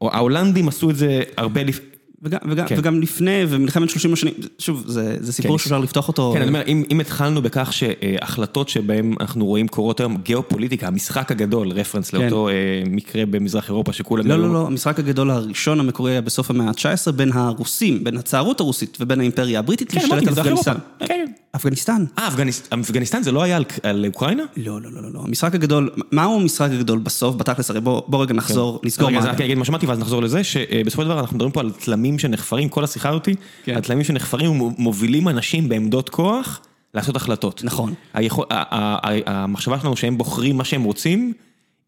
ההולנדים 0.00 0.68
עשו 0.68 0.90
את 0.90 0.96
זה 0.96 1.22
הרבה 1.36 1.62
לפני, 1.62 1.89
וגם, 2.22 2.38
וגם, 2.50 2.66
כן. 2.66 2.74
וגם 2.78 3.00
לפני, 3.00 3.42
ומלחמת 3.48 3.90
30 3.90 4.12
השנים, 4.12 4.34
שוב, 4.58 4.84
זה, 4.86 5.16
זה 5.20 5.32
סיפור 5.32 5.58
כן. 5.58 5.62
שאפשר 5.62 5.78
לפתוח 5.78 6.08
אותו. 6.08 6.30
כן, 6.34 6.40
אני 6.40 6.48
אומר, 6.48 6.62
אם, 6.66 6.82
אם 6.90 7.00
התחלנו 7.00 7.42
בכך 7.42 7.72
שהחלטות 7.72 8.68
שבהן 8.68 9.14
אנחנו 9.20 9.46
רואים 9.46 9.68
קורות 9.68 10.00
היום, 10.00 10.16
גיאופוליטיקה, 10.16 10.86
המשחק 10.86 11.30
הגדול, 11.30 11.68
רפרנס 11.72 12.10
כן. 12.10 12.18
לאותו 12.20 12.48
אה, 12.48 12.54
מקרה 12.90 13.26
במזרח 13.26 13.68
אירופה 13.68 13.92
שכולם... 13.92 14.26
לא, 14.26 14.34
היו- 14.34 14.42
לא, 14.42 14.52
לא, 14.52 14.66
המשחק 14.66 14.98
הגדול 14.98 15.30
הראשון 15.30 15.80
המקורי 15.80 16.12
היה 16.12 16.20
בסוף 16.20 16.50
המאה 16.50 16.66
ה-19 16.68 17.12
בין 17.12 17.30
הרוסים, 17.32 18.04
בין 18.04 18.16
הצארות 18.16 18.60
הרוסית 18.60 18.96
ובין 19.00 19.20
האימפריה 19.20 19.58
הבריטית 19.58 19.90
כן, 19.92 19.98
להשתלט 20.00 20.12
על 20.26 20.32
אפגניסטן. 20.40 20.70
אירופה. 20.70 21.06
כן. 21.06 21.26
אפגניסטן. 21.56 22.04
אה, 22.18 22.28
אפגניס- 22.28 22.68
אפגניסטן 22.74 23.22
זה 23.22 23.32
לא 23.32 23.42
היה 23.42 23.56
על, 23.56 23.64
על 23.82 24.06
אוקראינה? 24.06 24.42
לא, 24.56 24.80
לא, 24.80 24.92
לא, 24.92 25.02
לא, 25.02 25.08
לא. 25.12 25.20
המשחק 25.26 25.54
הגדול, 25.54 25.90
מהו 26.12 26.40
המשחק 26.40 26.68
הגדול 26.72 26.98
בסוף, 26.98 27.36
בתכלס, 27.36 27.70
הרי 27.70 27.80
בוא, 27.80 28.02
בוא 28.06 28.22
רגע 28.22 28.34
נחזור, 28.34 28.80
נסגור 28.84 29.08
רגע, 29.08 29.18
אז 29.18 29.24
מעגל. 29.24 29.34
רק 29.36 29.40
אגיד 29.40 29.58
מה 29.58 29.64
שמעתי 29.64 29.86
ואז 29.86 29.98
נחזור 29.98 30.22
לזה, 30.22 30.44
שבסופו 30.44 31.02
של 31.02 31.08
דבר 31.08 31.20
אנחנו 31.20 31.36
מדברים 31.36 31.52
פה 31.52 31.60
על 31.60 31.70
תלמים 31.84 32.09
שנחפרים, 32.18 32.68
כל 32.68 32.84
השיחה 32.84 33.10
אותי, 33.10 33.34
כן. 33.64 33.74
על 33.74 33.82
תלמים 33.82 34.04
שנחפרים 34.04 34.60
ומובילים 34.60 35.28
אנשים 35.28 35.68
בעמדות 35.68 36.08
כוח 36.08 36.60
לעשות 36.94 37.16
החלטות. 37.16 37.64
נכון. 37.64 37.94
היכול, 38.14 38.44
ה- 38.50 38.54
ה- 38.76 38.98
ה- 39.10 39.42
המחשבה 39.42 39.80
שלנו 39.80 39.96
שהם 39.96 40.18
בוחרים 40.18 40.56
מה 40.56 40.64
שהם 40.64 40.82
רוצים, 40.82 41.32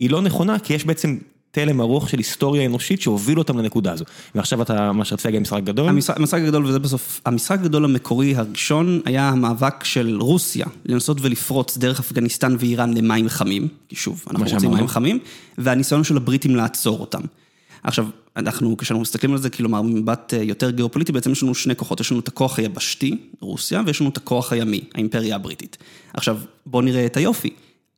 היא 0.01 0.11
לא 0.11 0.23
נכונה, 0.23 0.59
כי 0.59 0.75
יש 0.75 0.85
בעצם 0.85 1.19
תלם 1.51 1.81
ארוך 1.81 2.09
של 2.09 2.19
היסטוריה 2.19 2.67
אנושית 2.67 3.01
שהוביל 3.01 3.39
אותם 3.39 3.59
לנקודה 3.59 3.93
הזו. 3.93 4.05
ועכשיו 4.35 4.63
אתה, 4.63 4.93
מה 4.93 5.05
שרצית 5.05 5.25
להגיד 5.25 5.41
משחק 5.41 5.63
גדול? 5.65 5.89
המשחק, 5.89 6.17
המשחק 6.17 6.39
הגדול, 6.39 6.67
וזה 6.67 6.79
בסוף, 6.79 7.21
המשחק 7.27 7.59
הגדול 7.61 7.85
המקורי 7.85 8.37
הראשון 8.37 9.01
היה 9.05 9.29
המאבק 9.29 9.85
של 9.85 10.19
רוסיה, 10.21 10.67
לנסות 10.87 11.19
ולפרוץ 11.21 11.77
דרך 11.77 12.01
אפגניסטן 12.01 12.57
ואיראן 12.59 12.95
למים 12.95 13.29
חמים, 13.29 13.69
כי 13.89 13.97
שוב, 13.97 14.25
אנחנו 14.31 14.45
רוצים. 14.55 14.71
מים 14.71 14.89
חמים, 14.89 15.19
והניסיון 15.59 16.05
של 16.05 16.17
הבריטים 16.17 16.57
לעצור 16.57 17.01
אותם. 17.01 17.21
עכשיו, 17.83 18.07
אנחנו, 18.37 18.77
כשאנחנו 18.77 19.03
מסתכלים 19.03 19.33
על 19.33 19.39
זה, 19.39 19.51
כלומר, 19.51 19.83
ממבט 19.83 20.35
אה, 20.35 20.43
יותר 20.43 20.71
גיאופוליטי, 20.71 21.13
בעצם 21.13 21.33
יש 21.33 21.43
לנו 21.43 21.55
שני 21.55 21.77
כוחות, 21.77 22.01
יש 22.01 22.11
לנו 22.11 22.21
את 22.21 22.29
הכוח 22.29 22.59
היבשתי, 22.59 23.19
רוסיה, 23.41 23.83
ויש 23.87 24.01
לנו 24.01 24.11
את 24.11 24.17
הכוח 24.17 24.53
הימי, 24.53 24.81
האימפריה 24.95 25.37
הבריטית. 25.37 25.77
עכשיו, 26.15 26.39
בואו 26.67 26.83
נראה 26.83 27.07
את 27.07 27.17
היופי. 27.17 27.51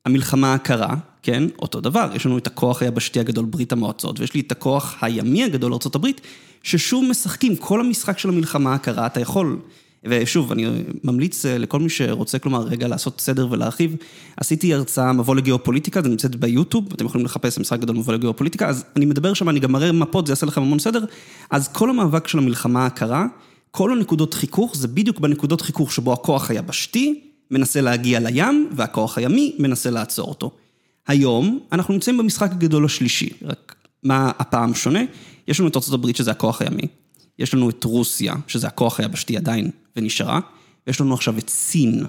המלחמה 0.04 0.54
הקרה, 0.54 0.94
כן, 1.22 1.42
אותו 1.58 1.80
דבר, 1.80 2.10
יש 2.14 2.26
לנו 2.26 2.38
את 2.38 2.46
הכוח 2.46 2.82
היבשתי 2.82 3.20
הגדול 3.20 3.44
ברית 3.44 3.72
המועצות, 3.72 4.20
ויש 4.20 4.34
לי 4.34 4.40
את 4.40 4.52
הכוח 4.52 4.96
הימי 5.00 5.44
הגדול 5.44 5.72
ארה"ב, 5.72 6.06
ששוב 6.62 7.04
משחקים, 7.10 7.56
כל 7.56 7.80
המשחק 7.80 8.18
של 8.18 8.28
המלחמה 8.28 8.74
הקרה, 8.74 9.06
אתה 9.06 9.20
יכול, 9.20 9.58
ושוב, 10.08 10.52
אני 10.52 10.66
ממליץ 11.04 11.46
אה, 11.46 11.58
לכל 11.58 11.80
מי 11.80 11.88
שרוצה, 11.88 12.38
כלומר, 12.38 12.60
רגע 12.60 12.88
לעשות 12.88 13.20
סדר 13.20 13.48
ולהרחיב, 13.50 13.96
עשיתי 14.36 14.74
הרצאה 14.74 15.12
מבוא 15.12 15.36
לגיאופוליטיקה, 15.36 16.02
זה 16.02 16.08
נמצאת 16.08 16.36
ביוטיוב, 16.36 16.92
אתם 16.92 17.04
יכולים 17.04 17.24
לחפש 17.24 17.58
משחק 17.58 17.80
גדול 17.80 17.96
מבוא 17.96 18.14
לגיאופוליטיקה, 18.14 18.68
אז 18.68 18.84
אני 18.96 19.04
מדבר 19.04 19.34
שם, 19.34 19.48
אני 19.48 19.60
גם 19.60 19.72
מראה 19.72 19.92
מפות, 19.92 20.26
זה 20.26 20.32
יעשה 20.32 20.46
לכם 20.46 20.62
המון 20.62 20.78
סדר, 20.78 21.04
אז 21.50 21.68
כל 21.68 21.90
המאבק 21.90 22.28
של 22.28 22.38
המלחמה 22.38 22.86
הקרה, 22.86 23.26
כל 23.70 23.92
הנקודות 23.92 24.34
חיכוך, 24.34 24.76
זה 24.76 24.88
בדיוק 24.88 25.20
בנקודות 25.20 25.60
חיכוך 25.60 25.92
שבו 25.92 26.12
הכוח 26.12 26.50
היבשתי 26.50 27.20
מנסה 27.50 27.80
להגיע 27.80 28.20
לים, 28.20 28.70
והכוח 28.72 29.18
הימי 29.18 29.56
מנסה 29.58 29.90
לעצור 29.90 30.28
אותו. 30.28 30.50
היום 31.06 31.60
אנחנו 31.72 31.94
נמצאים 31.94 32.18
במשחק 32.18 32.52
הגדול 32.52 32.84
השלישי, 32.84 33.30
רק 33.42 33.74
מה 34.02 34.30
הפעם 34.38 34.74
שונה? 34.74 35.00
יש 35.48 35.60
לנו 35.60 35.68
את 35.68 35.76
ארצות 35.76 35.94
הברית 35.94 36.16
שזה 36.16 36.30
הכוח 36.30 36.62
הימי, 36.62 36.86
יש 37.38 37.54
לנו 37.54 37.70
את 37.70 37.84
רוסיה, 37.84 38.34
שזה 38.46 38.66
הכוח 38.66 39.00
היבשתי 39.00 39.36
עדיין 39.36 39.70
ונשארה, 39.96 40.40
ויש 40.86 41.00
לנו 41.00 41.14
עכשיו 41.14 41.38
את 41.38 41.50
סין, 41.50 42.04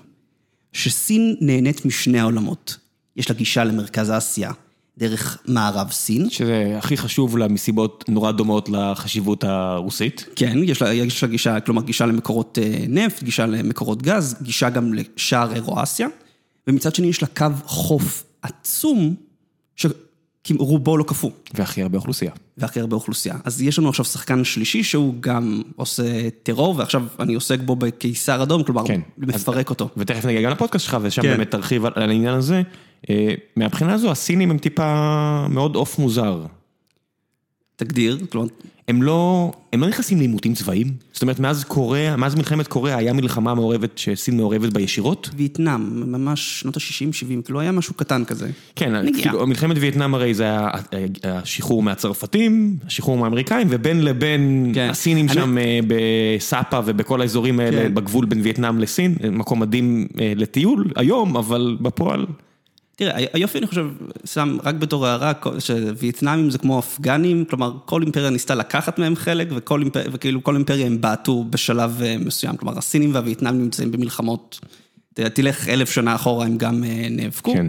שסין 0.73 1.35
נהנית 1.41 1.85
משני 1.85 2.19
העולמות. 2.19 2.77
יש 3.15 3.29
לה 3.29 3.35
גישה 3.35 3.63
למרכז 3.63 4.11
אסיה 4.11 4.51
דרך 4.97 5.37
מערב 5.45 5.91
סין, 5.91 6.29
שזה 6.29 6.75
הכי 6.77 6.97
חשוב 6.97 7.37
לה 7.37 7.47
מסיבות 7.47 8.05
נורא 8.07 8.31
דומות 8.31 8.69
לחשיבות 8.69 9.43
הרוסית. 9.43 10.25
כן, 10.35 10.57
יש 10.63 10.81
לה, 10.81 10.93
יש 10.93 11.23
לה 11.23 11.29
גישה, 11.29 11.59
כלומר 11.59 11.81
גישה 11.81 12.05
למקורות 12.05 12.59
אה, 12.61 12.85
נפט, 12.89 13.23
גישה 13.23 13.45
למקורות 13.45 14.01
גז, 14.01 14.35
גישה 14.41 14.69
גם 14.69 14.93
לשער 14.93 15.53
אירואסיה, 15.53 16.07
ומצד 16.67 16.95
שני 16.95 17.07
יש 17.07 17.21
לה 17.21 17.27
קו 17.27 17.47
חוף 17.65 18.23
עצום, 18.41 19.15
שרובו 20.47 20.97
לא 20.97 21.03
קפוא, 21.03 21.31
והכי 21.53 21.81
הרבה 21.81 21.97
אוכלוסייה. 21.97 22.31
והכי 22.57 22.79
הרבה 22.79 22.95
אוכלוסייה. 22.95 23.35
אז 23.43 23.61
יש 23.61 23.79
לנו 23.79 23.89
עכשיו 23.89 24.05
שחקן 24.05 24.43
שלישי 24.43 24.83
שהוא 24.83 25.13
גם 25.19 25.61
עושה 25.75 26.29
טרור, 26.43 26.75
ועכשיו 26.77 27.03
אני 27.19 27.33
עוסק 27.33 27.59
בו 27.59 27.75
בקיסר 27.75 28.43
אדום, 28.43 28.63
כלומר, 28.63 28.87
כן. 28.87 29.01
מפרק 29.17 29.69
אותו. 29.69 29.89
ותכף 29.97 30.25
נגיע 30.25 30.41
גם 30.41 30.51
לפודקאסט 30.51 30.85
שלך, 30.85 30.97
ושם 31.01 31.21
כן. 31.21 31.27
באמת 31.27 31.51
תרחיב 31.51 31.85
על, 31.85 31.91
על 31.95 32.09
העניין 32.09 32.33
הזה. 32.33 32.61
אה, 33.09 33.33
מהבחינה 33.55 33.93
הזו, 33.93 34.11
הסינים 34.11 34.51
הם 34.51 34.57
טיפה 34.57 35.45
מאוד 35.49 35.75
עוף 35.75 35.99
מוזר. 35.99 36.45
תגדיר, 37.75 38.17
כלומר, 38.29 38.47
הם 38.87 39.03
לא, 39.03 39.51
הם 39.73 39.81
לא 39.81 39.87
נכנסים 39.87 40.17
לעימותים 40.17 40.53
צבאיים. 40.53 40.87
זאת 41.13 41.21
אומרת, 41.21 41.39
מאז 41.39 41.63
קוריאה, 41.63 42.15
מאז 42.15 42.35
מלחמת 42.35 42.67
קוריאה 42.67 42.97
היה 42.97 43.13
מלחמה 43.13 43.53
מעורבת, 43.55 43.97
שסין 43.97 44.37
מעורבת 44.37 44.73
בה 44.73 44.81
ישירות. 44.81 45.29
וייטנאם, 45.37 45.81
ממש 46.11 46.59
שנות 46.59 46.77
ה-60-70, 46.77 47.41
כאילו 47.45 47.59
היה 47.59 47.71
משהו 47.71 47.93
קטן 47.93 48.25
כזה. 48.25 48.49
כן. 48.75 49.13
כאילו, 49.21 49.47
מלחמת 49.47 49.77
וייטנאם 49.79 50.13
הרי 50.15 50.33
זה 50.33 50.43
היה 50.43 50.69
השחרור 51.23 51.83
מהצרפתים, 51.83 52.77
השחרור 52.87 53.17
מהאמריקאים, 53.17 53.67
ובין 53.71 54.03
לבין 54.03 54.71
כן. 54.75 54.87
הסינים 54.91 55.25
אני- 55.25 55.33
שם 55.33 55.57
אה, 55.57 55.79
בסאפה 55.87 56.79
ובכל 56.85 57.21
האזורים 57.21 57.59
האלה, 57.59 57.81
כן. 57.81 57.93
בגבול 57.95 58.25
בין 58.25 58.41
וייטנאם 58.41 58.79
לסין, 58.79 59.15
מקום 59.31 59.59
מדהים 59.59 60.07
אה, 60.19 60.33
לטיול 60.35 60.85
היום, 60.95 61.37
אבל 61.37 61.77
בפועל, 61.81 62.25
תראה, 62.95 63.25
היופי 63.33 63.57
אני 63.57 63.67
חושב, 63.67 63.87
שם 64.25 64.57
רק 64.63 64.75
בתור 64.75 65.07
הערה, 65.07 65.33
שווייטנאמים 65.59 66.49
זה 66.49 66.57
כמו 66.57 66.79
אפגנים, 66.79 67.45
כלומר 67.45 67.73
כל 67.85 68.01
אימפריה 68.01 68.29
ניסתה 68.29 68.55
לקחת 68.55 68.99
מהם 68.99 69.15
חלק, 69.15 69.47
וכל 69.55 69.81
אימפ... 69.81 69.93
וכאילו 70.11 70.43
כל 70.43 70.55
אימפריה 70.55 70.85
הם 70.85 71.01
בעטו 71.01 71.45
בשלב 71.49 72.01
אה, 72.01 72.17
מסוים, 72.17 72.57
כלומר 72.57 72.77
הסינים 72.77 73.13
והווייטנאמים 73.13 73.61
נמצאים 73.61 73.91
במלחמות, 73.91 74.59
תלך 75.13 75.67
אלף 75.67 75.91
שנה 75.91 76.15
אחורה 76.15 76.45
הם 76.45 76.57
גם 76.57 76.83
אה, 76.83 77.07
נאבקו. 77.11 77.53
כן. 77.53 77.67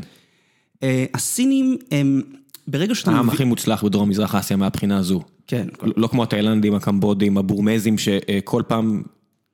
אה, 0.82 1.04
הסינים 1.14 1.76
הם, 1.90 2.22
ברגע 2.68 2.94
שאתה 2.94 3.10
העם. 3.10 3.30
הכי 3.30 3.44
מוצלח 3.44 3.84
בדרום 3.84 4.08
מזרח 4.08 4.34
אסיה 4.34 4.56
מהבחינה 4.56 4.98
הזו. 4.98 5.22
כן, 5.46 5.66
לא 5.82 5.92
לא 5.96 6.06
כמו 6.06 6.22
התאילנדים, 6.22 6.74
הקמבודים, 6.74 7.38
הבורמזים, 7.38 7.98
שכל 7.98 8.62
פעם, 8.68 9.02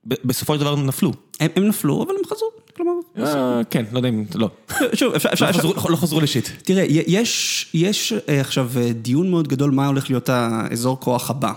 בסופו 0.04 0.54
של 0.54 0.60
דבר 0.60 0.76
נפלו. 0.76 1.12
הם, 1.40 1.50
הם 1.56 1.68
נפלו, 1.68 2.02
אבל 2.02 2.12
הם 2.18 2.24
חזרו, 2.26 2.48
כלומר... 2.76 2.92
אה, 3.18 3.60
כן, 3.70 3.84
לא 3.92 3.98
יודע 3.98 4.08
אם, 4.08 4.24
לא. 4.34 4.50
שוב, 4.94 5.14
אפשר... 5.14 5.28
אפשר, 5.32 5.46
לא. 5.46 5.52
חזרו- 5.52 5.88
לא 5.90 5.96
חזרו 5.96 6.20
לשיט. 6.20 6.48
תראה, 6.62 6.84
יש, 6.88 7.66
יש 7.74 8.12
אה, 8.28 8.40
עכשיו 8.40 8.70
אה, 8.76 8.92
דיון 8.92 9.30
מאוד 9.30 9.48
גדול 9.48 9.70
מה 9.70 9.86
הולך 9.86 10.10
להיות 10.10 10.28
האזור 10.28 11.00
כוח 11.00 11.30
הבא. 11.30 11.52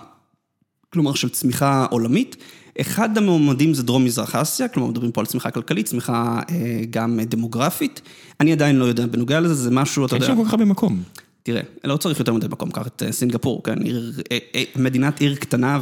כלומר, 0.94 1.14
של 1.14 1.30
צמיחה 1.30 1.86
עולמית. 1.92 2.36
אחד 2.82 3.18
המועמדים 3.18 3.74
זה 3.74 3.84
דרום 3.84 4.06
מזרח 4.06 4.36
אסיה, 4.36 4.68
כלומר 4.68 4.90
מדברים 4.90 5.12
פה 5.12 5.22
על 5.22 5.28
צמיחה 5.28 5.52
כלכלית, 5.52 5.86
צמיחה 5.86 6.40
אה, 6.50 6.56
גם 6.90 7.20
דמוגרפית. 7.24 8.02
אני 8.40 8.52
עדיין 8.52 8.76
לא 8.76 8.86
יודע 8.86 9.06
בנוגע 9.06 9.40
לזה, 9.40 9.54
זה 9.54 9.72
משהו, 9.72 10.06
אתה 10.06 10.16
אין 10.16 10.22
יודע... 10.24 10.34
שם 10.36 10.42
כל 10.42 10.48
כך 10.48 10.54
הרבה 10.54 10.66
מקום. 10.66 11.04
תראה, 11.46 11.62
לא 11.84 11.98
צריך 11.98 12.20
יותר 12.20 12.34
מדי 12.34 12.48
מקום, 12.48 12.72
קח 12.72 12.88
את 12.88 13.04
אה, 13.06 13.12
סינגפור, 13.12 13.64
כן, 13.64 13.82
עיר, 13.82 14.14
אה, 14.32 14.38
אה, 14.56 14.64
מדינת 14.76 15.22
עיר 15.22 15.36
קטנה. 15.36 15.80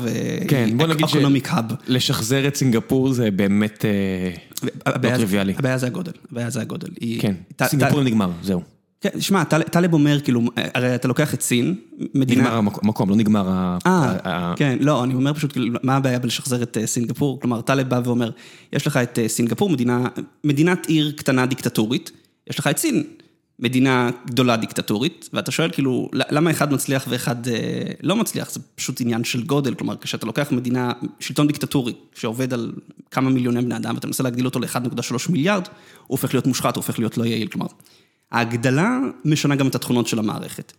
כן, 0.47 0.69
בוא 0.77 0.87
נגיד 0.87 1.07
ש- 1.07 1.11
economic 1.15 1.47
hub. 1.51 1.65
לשחזר 1.87 2.47
את 2.47 2.55
סינגפור 2.55 3.13
זה 3.13 3.31
באמת 3.31 3.85
לא 4.87 4.91
טריוויאלי. 5.15 5.53
הבעיה 5.57 5.77
זה 5.77 5.85
הגודל, 5.87 6.11
הבעיה 6.31 6.49
זה 6.49 6.61
הגודל. 6.61 6.87
כן, 7.19 7.35
ט- 7.55 7.63
סינגפור 7.63 8.01
ט- 8.01 8.05
נגמר, 8.05 8.31
זהו. 8.43 8.61
כן, 9.01 9.09
שמע, 9.21 9.43
טל- 9.43 9.63
טלב 9.63 9.93
אומר, 9.93 10.19
כאילו, 10.19 10.41
הרי 10.73 10.95
אתה 10.95 11.07
לוקח 11.07 11.33
את 11.33 11.41
סין, 11.41 11.75
מדינה... 12.15 12.41
נגמר 12.43 12.57
המק- 12.57 12.79
המקום, 12.83 13.09
לא 13.09 13.15
נגמר 13.15 13.49
ה... 13.49 13.77
אה, 13.85 14.53
כן, 14.55 14.77
לא, 14.81 15.03
אני 15.03 15.13
אומר 15.13 15.33
פשוט, 15.33 15.51
כאילו, 15.51 15.79
מה 15.83 15.95
הבעיה 15.95 16.19
בלשחזר 16.19 16.63
את 16.63 16.77
סינגפור? 16.85 17.39
כלומר, 17.39 17.61
טלב 17.61 17.89
בא 17.89 18.01
ואומר, 18.05 18.29
יש 18.73 18.87
לך 18.87 18.97
את 18.97 19.19
סינגפור, 19.27 19.69
מדינה, 19.69 20.07
מדינת 20.43 20.85
עיר 20.85 21.11
קטנה 21.15 21.45
דיקטטורית, 21.45 22.11
יש 22.49 22.59
לך 22.59 22.67
את 22.67 22.77
סין, 22.77 23.03
מדינה 23.59 24.09
גדולה 24.25 24.57
דיקטטורית, 24.57 25.29
ואתה 25.33 25.51
שואל, 25.51 25.69
כאילו, 25.71 26.09
למה 26.13 26.51
אחד 26.51 26.73
מצליח 26.73 27.05
ואחד 27.09 27.47
אה, 27.47 27.53
לא 28.03 28.15
מצליח? 28.15 28.51
זה 28.51 28.59
פשוט 28.75 29.01
עניין 29.01 29.23
של 29.23 29.43
גודל, 29.43 29.73
כלומר, 29.73 29.95
כשאתה 29.97 30.25
לוקח 30.25 30.51
מדינה, 30.51 30.91
שלטון 31.19 31.47
דיקטטורי, 31.47 31.93
שעובד 32.15 32.53
על 32.53 32.71
כמה 33.11 33.29
מיליוני 33.29 33.61
בני 33.61 33.75
אדם, 33.75 33.95
ואתה 33.95 34.07
מנסה 34.07 34.23
להגדיל 34.23 34.45
אותו 34.45 34.59
ל-1.3 34.59 35.31
מיליארד, 35.31 35.67
הוא 35.67 35.73
הופך 36.07 36.33
להיות 36.33 36.47
מושחת, 36.47 36.75
הוא 36.75 36.81
הופך 36.81 36.99
להיות 36.99 37.17
לא 37.17 37.25
יעיל, 37.25 37.47
כלומר, 37.47 37.67
ההגדלה 38.31 38.99
משנה 39.25 39.55
גם 39.55 39.67
את 39.67 39.75
התכונות 39.75 40.07
של 40.07 40.19
המערכת. 40.19 40.73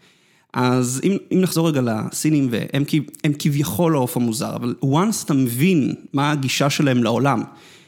אז 0.52 1.00
אם, 1.04 1.16
אם 1.32 1.40
נחזור 1.40 1.68
רגע 1.68 1.80
לסינים, 1.80 2.48
והם 2.50 2.84
הם 3.24 3.32
כביכול 3.38 3.94
העוף 3.94 4.16
המוזר, 4.16 4.56
אבל 4.56 4.74
once 4.84 5.24
אתה 5.24 5.34
מבין 5.34 5.94
מה 6.12 6.30
הגישה 6.30 6.70
שלהם 6.70 7.04
לעולם, 7.04 7.42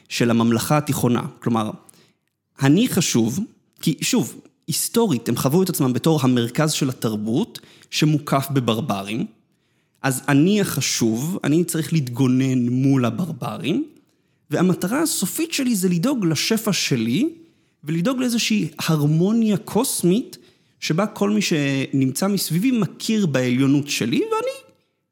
של 0.09 0.29
הממלכה 0.29 0.77
התיכונה, 0.77 1.21
כלומר, 1.39 1.71
אני 2.61 2.87
חשוב, 2.89 3.39
כי 3.81 3.97
שוב, 4.01 4.41
היסטורית, 4.67 5.29
הם 5.29 5.35
חוו 5.37 5.63
את 5.63 5.69
עצמם 5.69 5.93
בתור 5.93 6.19
המרכז 6.23 6.71
של 6.71 6.89
התרבות, 6.89 7.59
שמוקף 7.89 8.47
בברברים, 8.51 9.25
אז 10.01 10.21
אני 10.27 10.61
החשוב, 10.61 11.39
אני 11.43 11.63
צריך 11.63 11.93
להתגונן 11.93 12.69
מול 12.69 13.05
הברברים, 13.05 13.85
והמטרה 14.51 15.01
הסופית 15.01 15.53
שלי 15.53 15.75
זה 15.75 15.89
לדאוג 15.89 16.25
לשפע 16.25 16.73
שלי, 16.73 17.29
ולדאוג 17.83 18.19
לאיזושהי 18.19 18.67
הרמוניה 18.79 19.57
קוסמית, 19.57 20.37
שבה 20.79 21.07
כל 21.07 21.29
מי 21.29 21.41
שנמצא 21.41 22.27
מסביבי 22.27 22.71
מכיר 22.71 23.25
בעליונות 23.25 23.87
שלי, 23.87 24.17
ואני 24.17 24.67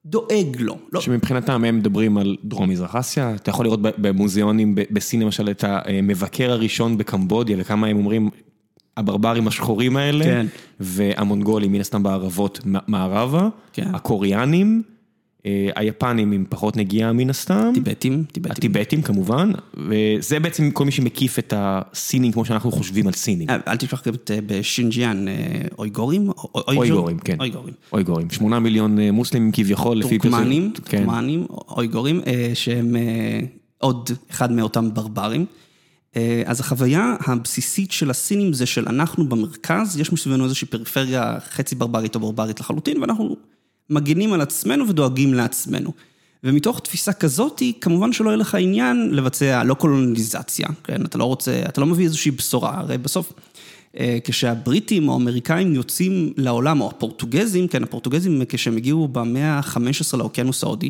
דואג 0.06 0.58
לו. 0.60 0.78
לא, 0.94 1.02
שמבחינתם 1.02 1.64
הם 1.64 1.78
מדברים 1.78 2.18
על 2.18 2.38
דרום 2.44 2.70
מזרח 2.70 2.96
אסיה, 2.96 3.36
אתה 3.36 3.50
יכול 3.50 3.66
לראות 3.66 3.80
במוזיאונים 3.82 4.76
בסין 4.76 5.22
למשל 5.22 5.50
את 5.50 5.64
המבקר 5.68 6.52
הראשון 6.52 6.98
בקמבודיה 6.98 7.58
וכמה 7.60 7.88
הם 7.88 7.98
אומרים 7.98 8.30
הברברים 8.98 9.48
השחורים 9.48 9.98
האלה, 9.98 10.26
כן. 10.26 10.46
והמונגולים 10.80 11.72
מן 11.72 11.80
הסתם 11.82 12.04
בערבות 12.04 12.60
מערבה, 12.88 13.48
כן. 13.74 13.88
הקוריאנים, 13.96 14.82
אה, 15.46 15.70
היפנים 15.76 16.32
עם 16.32 16.46
פחות 16.50 16.78
נגיעה 16.78 17.14
מן 17.14 17.30
הסתם, 17.30 17.72
טיבטים, 17.74 18.24
טיבטים. 18.32 18.52
הטיבטים 18.52 19.02
כמובן, 19.02 19.52
וזה 19.78 20.40
בעצם 20.40 20.72
כל 20.72 20.86
מי 20.86 20.92
שמקיף 20.92 21.40
את 21.40 21.54
הסינים 21.58 22.32
כמו 22.32 22.46
שאנחנו 22.46 22.72
חושבים 22.72 23.08
על 23.08 23.14
סינים. 23.14 23.50
אה, 23.50 23.58
אל 23.68 23.76
תשכח 23.78 24.08
גם 24.08 24.14
את 24.14 24.32
אה, 24.34 24.40
בשינג'יאן, 24.46 25.28
אה, 25.28 25.34
אויגורים? 25.80 26.30
או- 26.30 26.62
אויגורים, 26.78 27.18
כן. 27.20 27.36
אויגורים. 27.40 27.74
אויגורים, 27.94 28.30
שמונה 28.30 28.60
מיליון 28.60 29.00
אה, 29.00 29.12
מוסלמים 29.12 29.52
כביכול, 29.54 29.98
לפי 29.98 30.18
טורקמנים, 30.20 30.72
פרסום- 30.74 30.86
כן. 30.92 31.04
טורקמנים, 31.06 31.46
אויגורים, 31.70 32.22
אה, 32.28 32.52
שהם 32.54 32.96
אה, 32.96 33.40
עוד 33.78 34.10
אחד 34.32 34.52
מאותם 34.52 34.94
ברברים. 34.94 35.46
אה, 36.16 36.44
אז 36.46 36.60
החוויה 36.60 37.16
הבסיסית 37.26 37.92
של 37.92 38.10
הסינים 38.10 38.54
זה 38.54 38.66
של 38.66 38.86
אנחנו 38.88 39.30
במרכז, 39.30 39.98
יש 40.00 40.14
מסביבנו 40.14 40.44
איזושהי 40.44 40.68
פריפריה 40.68 41.38
חצי 41.50 41.76
ברברית 41.76 42.16
או 42.16 42.20
ברברית 42.20 42.60
לחלוטין, 42.60 43.02
ואנחנו 43.02 43.36
מגינים 43.90 44.34
על 44.34 44.42
עצמנו 44.42 44.88
ודואגים 44.88 45.34
לעצמנו. 45.34 45.92
ומתוך 46.44 46.80
תפיסה 46.80 47.14
כזאת, 47.14 47.62
כמובן 47.82 48.14
שלא 48.14 48.30
יהיה 48.30 48.38
לך 48.38 48.56
עניין 48.56 49.10
לבצע 49.12 49.64
לא 49.64 49.74
קולוניזציה, 49.74 50.68
כן? 50.84 51.06
אתה 51.06 51.18
לא 51.18 51.24
רוצה, 51.24 51.62
אתה 51.70 51.82
לא 51.82 51.88
מביא 51.88 52.06
איזושהי 52.06 52.32
בשורה, 52.32 52.78
הרי 52.78 52.98
בסוף... 52.98 53.34
אה, 54.00 54.18
כשהבריטים 54.24 55.08
או 55.08 55.14
האמריקאים 55.14 55.76
יוצאים 55.76 56.34
לעולם, 56.38 56.82
או 56.82 56.88
הפורטוגזים, 56.88 57.68
כן, 57.68 57.84
הפורטוגזים 57.84 58.42
כשהם 58.50 58.78
הגיעו 58.78 59.08
במאה 59.08 59.54
ה-15 59.54 60.18
לאוקיינוס 60.18 60.64
ההודי, 60.64 60.90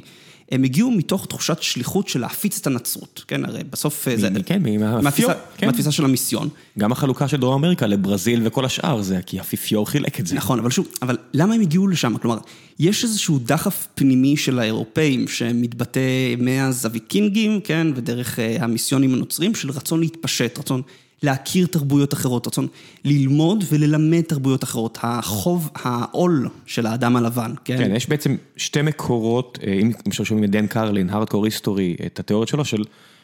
הם 0.52 0.64
הגיעו 0.64 0.92
מתוך 0.92 1.26
תחושת 1.26 1.62
שליחות 1.62 2.08
של 2.08 2.20
להפיץ 2.22 2.60
את 2.62 2.68
הנצרות, 2.68 3.24
כן, 3.28 3.46
הרי 3.46 3.64
בסוף 3.70 4.08
אה, 4.08 4.18
זה... 4.18 4.30
מ- 4.30 4.44
כן, 4.44 4.62
מהאפיפיור, 4.80 5.02
מהתפיסה- 5.02 5.58
כן. 5.58 5.66
מהתפיסה 5.68 5.92
של 5.92 6.06
המיסיון. 6.06 6.50
גם 6.80 6.92
החלוקה 6.92 7.28
של 7.28 7.38
דרום 7.38 7.54
אמריקה 7.64 7.88
לברזיל 7.88 8.42
וכל 8.48 8.66
השאר 8.66 9.02
זה 9.02 9.20
כי 9.26 9.38
האפיפיור 9.40 9.90
חילק 9.90 10.20
את 10.20 10.28
זה. 10.28 10.36
נכון, 10.36 10.60
אבל 10.60 10.72
שוב, 10.72 10.88
אבל 11.02 11.18
למה 11.34 11.54
הם 11.54 11.62
הגיעו 11.62 11.88
לשם? 11.88 12.18
כלומר, 12.18 12.38
יש 12.80 13.04
איזשהו 13.04 13.40
דחף 13.40 13.88
פנימי 13.96 14.38
של 14.38 14.60
האירופאים 14.60 15.28
שמתבטא 15.28 16.00
מאז 16.38 16.86
הוויקינגים, 16.86 17.60
כן, 17.64 17.88
ודרך 17.96 18.40
אה, 18.40 18.58
המיסיונים 18.60 19.14
הנוצרים, 19.14 19.56
של 19.56 19.70
רצון 19.72 20.00
להתפשט, 20.00 20.60
רצון 20.60 20.82
להכיר 21.24 21.68
תרבויות 21.68 22.14
אחרות, 22.14 22.48
רצון 22.48 22.68
ללמוד 23.06 23.64
וללמד 23.70 24.22
תרבויות 24.22 24.64
אחרות. 24.64 24.98
החוב, 25.02 25.70
העול 25.76 26.50
של 26.66 26.86
האדם 26.86 27.16
הלבן, 27.16 27.54
כן? 27.66 27.78
כן, 27.78 27.96
יש 27.96 28.10
בעצם 28.10 28.36
שתי 28.58 28.82
מקורות, 28.82 29.60
אה, 29.68 29.74
אם 30.08 30.12
שומעים 30.12 30.44
את 30.44 30.50
דן 30.50 30.68
קרלין, 30.68 31.10
הארדקור 31.10 31.46
היסטורי, 31.46 31.96
את 32.06 32.20
התיאוריות 32.20 32.48
שלו, 32.48 32.66
של, 32.66 32.84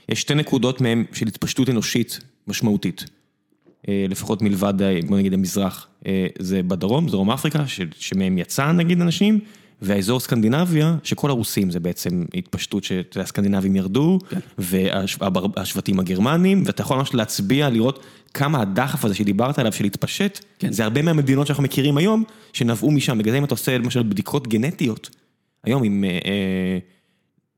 יש 0.09 0.21
שתי 0.21 0.35
נקודות 0.35 0.81
מהם 0.81 1.05
של 1.13 1.27
התפשטות 1.27 1.69
אנושית 1.69 2.19
משמעותית. 2.47 3.05
אה, 3.89 4.05
לפחות 4.09 4.41
מלבד, 4.41 4.81
אה, 4.81 4.99
בוא 5.07 5.17
נגיד, 5.17 5.33
המזרח. 5.33 5.87
זה 6.39 6.63
בדרום, 6.63 7.07
דרום 7.07 7.31
אפריקה, 7.31 7.67
ש- 7.67 7.81
שמהם 7.99 8.37
יצא 8.37 8.71
נגיד 8.71 9.01
אנשים, 9.01 9.39
והאזור 9.81 10.19
סקנדינביה, 10.19 10.95
שכל 11.03 11.29
הרוסים 11.29 11.71
זה 11.71 11.79
בעצם 11.79 12.23
התפשטות 12.33 12.83
שהסקנדינבים 12.83 13.75
ירדו, 13.75 14.19
והשבטים 14.57 15.99
הגרמנים, 15.99 16.63
ואתה 16.65 16.81
יכול 16.81 16.97
ממש 16.97 17.13
להצביע, 17.13 17.69
לראות 17.69 18.03
כמה 18.33 18.61
הדחף 18.61 19.05
הזה 19.05 19.15
שדיברת 19.15 19.59
עליו, 19.59 19.73
של 19.73 19.83
להתפשט, 19.83 20.39
כן. 20.59 20.71
זה 20.71 20.83
הרבה 20.83 21.01
מהמדינות 21.01 21.47
שאנחנו 21.47 21.63
מכירים 21.63 21.97
היום, 21.97 22.23
שנבעו 22.53 22.91
משם. 22.91 23.17
בגלל 23.17 23.31
זה 23.31 23.37
אם 23.37 23.43
אתה 23.43 23.53
עושה 23.53 23.77
למשל 23.77 24.03
בדיקות 24.03 24.47
גנטיות, 24.47 25.09
היום 25.63 25.83
עם 25.83 26.03
אה, 26.03 26.19
אה, 26.25 26.77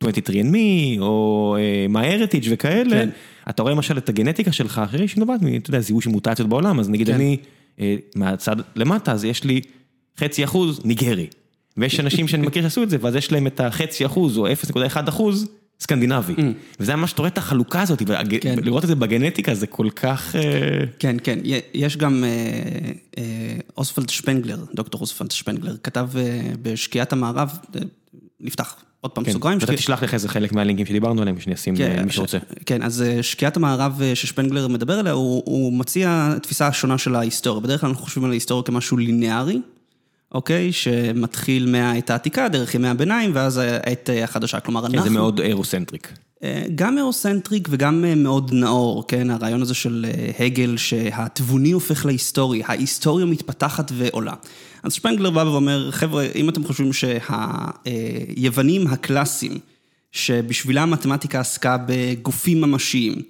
23andMe, 0.03 0.99
או 0.99 1.55
אה, 1.59 1.85
MyHeritage 2.01 2.47
וכאלה, 2.49 2.89
כן. 2.89 3.09
אתה 3.49 3.61
רואה 3.61 3.73
למשל 3.73 3.97
את 3.97 4.09
הגנטיקה 4.09 4.51
שלך, 4.51 4.81
אחרי 4.85 5.07
שנובעת 5.07 5.41
מ, 5.41 5.55
אתה 5.55 5.69
יודע, 5.69 5.79
זיהוי 5.79 6.01
של 6.01 6.09
מוטציות 6.09 6.49
בעולם, 6.49 6.79
אז 6.79 6.89
נגיד 6.89 7.07
כן. 7.07 7.13
אני, 7.13 7.37
אה, 7.79 7.95
מהצד 8.15 8.55
למטה, 8.75 9.11
אז 9.11 9.23
יש 9.23 9.43
לי 9.43 9.61
חצי 10.19 10.43
אחוז 10.43 10.81
ניגרי. 10.85 11.27
ויש 11.77 11.99
אנשים 11.99 12.27
שאני 12.27 12.47
מכיר 12.47 12.63
שעשו 12.63 12.83
את 12.83 12.89
זה, 12.89 12.97
ואז 13.01 13.15
יש 13.15 13.31
להם 13.31 13.47
את 13.47 13.59
החצי 13.59 14.05
אחוז 14.05 14.37
או 14.37 14.47
0.1 14.47 14.77
אחוז 15.09 15.47
סקנדינבי. 15.79 16.33
וזה 16.79 16.95
ממש, 16.95 17.13
אתה 17.13 17.21
רואה 17.21 17.29
את 17.29 17.37
החלוקה 17.37 17.81
הזאת, 17.81 18.01
Mm. 18.01 18.05
כן. 18.41 18.55
ולראות 18.57 18.83
את 18.83 18.89
זה 18.89 18.95
בגנטיקה 18.95 19.55
זה 19.55 19.67
כל 19.67 19.87
כך... 19.95 20.35
אה, 20.35 20.41
כן, 20.99 21.15
כן, 21.23 21.39
יש 21.73 21.97
גם 21.97 22.23
אה, 22.23 22.29
אה, 23.17 23.23
אוסוולד 23.77 24.09
שפנגלר, 24.09 24.57
דוקטור 24.75 25.01
אוסוולד 25.01 25.31
שפנגלר, 25.31 25.75
כתב 25.83 26.09
בשקיעת 26.61 27.13
המערב, 27.13 27.57
נפתח 28.41 28.75
עוד 29.01 29.11
פעם 29.11 29.23
כן, 29.23 29.31
סוגריים, 29.31 29.57
ואתה 29.57 29.67
שקיע- 29.71 29.77
תשלח 29.77 30.03
לך 30.03 30.13
איזה 30.13 30.29
חלק 30.29 30.53
מהלינקים 30.53 30.85
שדיברנו 30.85 31.21
עליהם, 31.21 31.39
שאני 31.39 31.55
אשים 31.55 31.75
כן, 31.75 31.95
למי 31.99 32.11
שרוצה. 32.11 32.37
כן, 32.65 32.83
אז 32.83 33.03
שקיעת 33.21 33.57
המערב 33.57 34.01
ששפנגלר 34.13 34.67
מדבר 34.67 34.99
עליה, 34.99 35.11
הוא, 35.13 35.43
הוא 35.45 35.73
מציע 35.73 36.33
תפיסה 36.41 36.71
שונה 36.73 36.97
של 36.97 37.15
ההיסטוריה. 37.15 37.61
בדרך 37.61 37.81
כלל 37.81 37.89
אנחנו 37.89 38.03
חושבים 38.05 38.25
על 38.25 38.31
ההיסטוריה 38.31 38.63
כמשהו 38.63 38.97
ליניארי, 38.97 39.59
אוקיי? 40.33 40.71
שמתחיל 40.71 41.65
מהעת 41.65 42.09
העתיקה, 42.09 42.47
דרך 42.47 42.75
ימי 42.75 42.87
הביניים, 42.87 43.31
ואז 43.33 43.57
העת 43.57 44.09
אה, 44.09 44.23
החדשה. 44.23 44.59
כלומר, 44.59 44.85
אנחנו... 44.85 45.03
זה 45.03 45.09
מאוד 45.09 45.39
אירוסנטריק. 45.39 46.13
אה, 46.43 46.63
גם 46.75 46.97
אירוסנטריק 46.97 47.67
וגם 47.71 48.05
אה, 48.05 48.15
מאוד 48.15 48.53
נאור, 48.53 49.07
כן? 49.07 49.29
הרעיון 49.29 49.61
הזה 49.61 49.73
של 49.73 50.05
הגל 50.39 50.77
שהתבוני 50.77 51.71
הופך 51.71 52.05
להיסטורי, 52.05 52.61
ההיסטוריה 52.65 53.25
מתפתחת 53.25 53.91
ועולה. 53.95 54.33
אז 54.83 54.93
שפנגלר 54.93 55.29
בא 55.29 55.39
ואומר, 55.39 55.91
חבר'ה, 55.91 56.25
אם 56.35 56.49
אתם 56.49 56.63
חושבים 56.63 56.91
שהיוונים 56.93 58.87
הקלאסיים, 58.87 59.57
שבשבילם 60.11 60.91
מתמטיקה 60.91 61.39
עסקה 61.39 61.77
בגופים 61.87 62.61
ממשיים, 62.61 63.21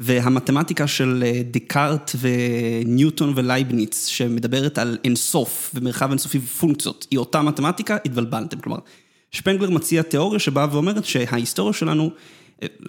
והמתמטיקה 0.00 0.86
של 0.86 1.24
דקארט 1.50 2.10
וניוטון 2.20 3.32
ולייבניץ, 3.36 4.06
שמדברת 4.06 4.78
על 4.78 4.98
אינסוף 5.04 5.70
ומרחב 5.74 6.08
אינסופי 6.08 6.38
ופונקציות, 6.38 7.06
היא 7.10 7.18
אותה 7.18 7.42
מתמטיקה, 7.42 7.96
התבלבלתם. 8.04 8.60
כלומר, 8.60 8.78
שפנגלר 9.30 9.70
מציע 9.70 10.02
תיאוריה 10.02 10.38
שבאה 10.38 10.66
ואומרת 10.72 11.04
שההיסטוריה 11.04 11.72
שלנו, 11.72 12.10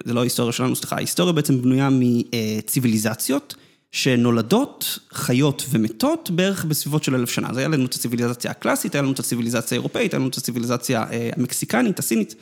זה 0.04 0.14
לא 0.14 0.20
ההיסטוריה 0.20 0.52
שלנו, 0.52 0.76
סליחה, 0.76 0.96
ההיסטוריה 0.96 1.32
בעצם 1.32 1.62
בנויה 1.62 1.88
מציוויליזציות. 1.92 3.54
שנולדות, 3.94 4.98
חיות 5.12 5.66
ומתות 5.70 6.30
בערך 6.30 6.64
בסביבות 6.64 7.04
של 7.04 7.14
אלף 7.14 7.30
שנה. 7.30 7.50
אז 7.50 7.56
היה 7.56 7.68
לנו 7.68 7.86
את 7.86 7.94
הציוויליזציה 7.94 8.50
הקלאסית, 8.50 8.94
היה 8.94 9.02
לנו 9.02 9.12
את 9.12 9.18
הציוויליזציה 9.18 9.76
האירופאית, 9.76 10.14
היה 10.14 10.18
לנו 10.18 10.28
את 10.28 10.36
הציוויליזציה 10.36 11.04
המקסיקנית, 11.36 11.98
הסינית 11.98 12.34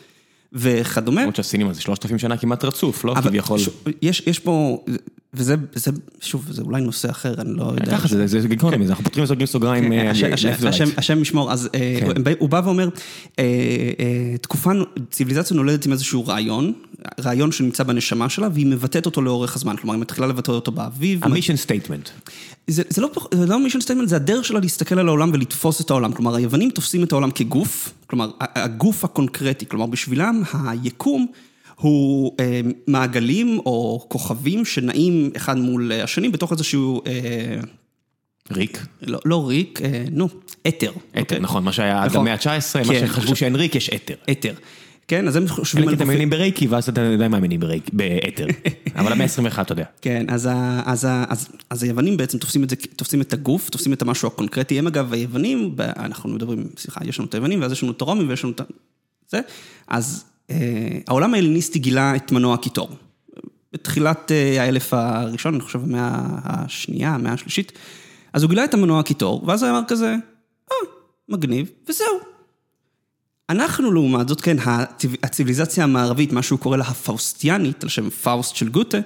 וכדומה. 0.53 1.20
למרות 1.20 1.36
שהסינים 1.36 1.72
זה 1.72 1.80
שלושת 1.80 2.05
אלפים 2.05 2.18
שנה 2.18 2.36
כמעט 2.36 2.64
רצוף, 2.64 3.05
לא 3.05 3.14
כביכול. 3.14 3.59
יש, 4.03 4.22
יש 4.26 4.38
פה, 4.38 4.84
וזה, 5.35 5.55
וזה, 5.76 5.91
שוב, 6.20 6.47
זה 6.51 6.62
אולי 6.62 6.81
נושא 6.81 7.11
אחר, 7.11 7.35
אני 7.41 7.55
לא 7.57 7.62
יודע. 7.64 7.99
ככה, 7.99 8.09
זה, 8.09 8.26
זה 8.26 8.49
גיקונומי, 8.49 8.87
אנחנו 8.87 9.05
פותחים 9.05 9.24
וסוגרים 9.24 9.47
סוגריים. 9.47 9.93
השם 10.97 11.22
ישמור, 11.22 11.53
אז 11.53 11.68
הוא 12.39 12.49
בא 12.49 12.61
ואומר, 12.64 12.89
תקופה, 14.41 14.70
ציוויליזציה 15.11 15.57
נולדת 15.57 15.87
עם 15.87 15.93
איזשהו 15.93 16.26
רעיון, 16.26 16.72
רעיון 17.20 17.53
שנמצא 17.53 17.85
בנשמה 17.85 18.28
שלה, 18.28 18.49
והיא 18.53 18.66
מבטאת 18.66 19.07
אותו 19.07 19.22
לאורך 19.22 19.57
הזמן, 19.57 19.76
כלומר, 19.76 19.95
היא 19.95 20.01
מתחילה 20.01 20.26
לבטא 20.26 20.51
אותו 20.51 20.72
באביב. 20.72 21.24
ה 21.24 21.28
mission 21.28 21.57
statement. 21.57 22.09
זה 22.66 23.03
לא 23.47 23.62
mission 23.62 23.80
statement, 23.80 24.09
זה 24.09 24.16
הדרך 24.16 24.45
שלה 24.45 24.61
להסתכל 24.61 24.99
על 24.99 25.09
העולם 25.09 25.31
ולתפוס 25.33 25.81
את 25.81 25.91
העולם. 25.91 26.12
כלומר, 26.12 26.35
היוונים 26.35 26.70
תופסים 26.70 27.05
את 27.05 27.12
העולם 27.12 27.31
כגוף, 27.31 27.93
כלומר, 28.07 28.31
הגוף 28.41 29.05
הקונקרטי, 29.05 29.66
כלומר, 29.66 29.87
בשבילם 29.87 30.43
היקום 30.53 31.26
הוא 31.81 32.37
מעגלים 32.87 33.59
או 33.59 34.07
כוכבים 34.09 34.64
שנעים 34.64 35.31
אחד 35.37 35.59
מול 35.59 35.93
השני 35.93 36.28
בתוך 36.28 36.53
איזשהו... 36.53 37.03
ריק? 38.53 38.87
לא, 39.03 39.18
לא 39.24 39.49
ריק, 39.49 39.81
נו, 40.11 40.28
אתר. 40.68 40.93
אתר, 41.20 41.39
נכון, 41.39 41.64
מה 41.64 41.72
שהיה 41.72 42.03
עד 42.03 42.16
המאה 42.16 42.33
ה-19, 42.33 42.89
מה 42.89 42.95
שחשבו 43.01 43.37
שאין 43.37 43.57
ריק, 43.57 43.74
יש 43.74 43.91
אתר. 43.91 44.14
אתר. 44.31 44.55
כן, 45.09 45.28
אז 45.28 45.37
הם 45.37 45.49
חושבים 45.49 45.89
על... 45.89 45.95
אתם 45.95 46.07
מאמינים 46.07 46.31
ברייקי, 46.31 46.66
ואז 46.66 46.89
אתה 46.89 47.12
עדיין 47.12 47.31
מאמינים 47.31 47.61
באתר. 47.93 48.47
אבל 48.99 49.12
המאה 49.12 49.26
ה-21, 49.26 49.61
אתה 49.61 49.72
יודע. 49.72 49.85
כן, 50.03 50.26
אז 51.70 51.83
היוונים 51.83 52.16
בעצם 52.16 52.39
תופסים 52.97 53.20
את 53.20 53.33
הגוף, 53.33 53.70
תופסים 53.70 53.93
את 53.93 54.03
המשהו 54.03 54.28
הקונקרטי. 54.28 54.78
הם 54.78 54.87
אגב, 54.87 55.12
היוונים, 55.12 55.74
אנחנו 55.78 56.28
מדברים, 56.28 56.68
סליחה, 56.76 57.01
יש 57.05 57.18
לנו 57.18 57.28
את 57.28 57.35
היוונים, 57.35 57.62
ואז 57.62 57.72
יש 57.72 57.83
לנו 57.83 57.93
את 57.93 58.01
הרומים, 58.01 58.28
ויש 58.28 58.45
לנו 58.45 58.53
את 58.53 58.61
זה. 59.28 59.41
אז 59.89 60.24
העולם 61.07 61.34
ההלניסטי 61.34 61.78
גילה 61.78 62.16
את 62.16 62.32
מנוע 62.32 62.55
הקיטור. 62.55 62.88
בתחילת 63.72 64.30
האלף 64.59 64.94
הראשון, 64.94 65.55
אני 65.55 65.62
חושב, 65.62 65.80
המאה 65.82 66.20
השנייה, 66.44 67.11
המאה 67.11 67.32
השלישית. 67.32 67.72
אז 68.32 68.42
הוא 68.42 68.51
גילה 68.51 68.64
את 68.64 68.74
המנוע 68.74 69.01
הקיטור, 69.01 69.44
ואז 69.46 69.62
הוא 69.62 69.70
אמר 69.70 69.82
כזה, 69.88 70.14
אה, 70.72 70.76
מגניב, 71.28 71.70
וזהו. 71.88 72.20
אנחנו 73.51 73.92
לעומת 73.92 74.28
זאת, 74.28 74.40
כן, 74.40 74.57
הציוויליזציה 75.22 75.84
המערבית, 75.84 76.32
מה 76.32 76.42
שהוא 76.42 76.59
קורא 76.59 76.76
לה 76.76 76.84
הפאוסטיאנית, 76.84 77.82
על 77.82 77.88
שם 77.88 78.11
פאוסט 78.11 78.57
של 78.57 78.68
גוטה, 78.68 78.98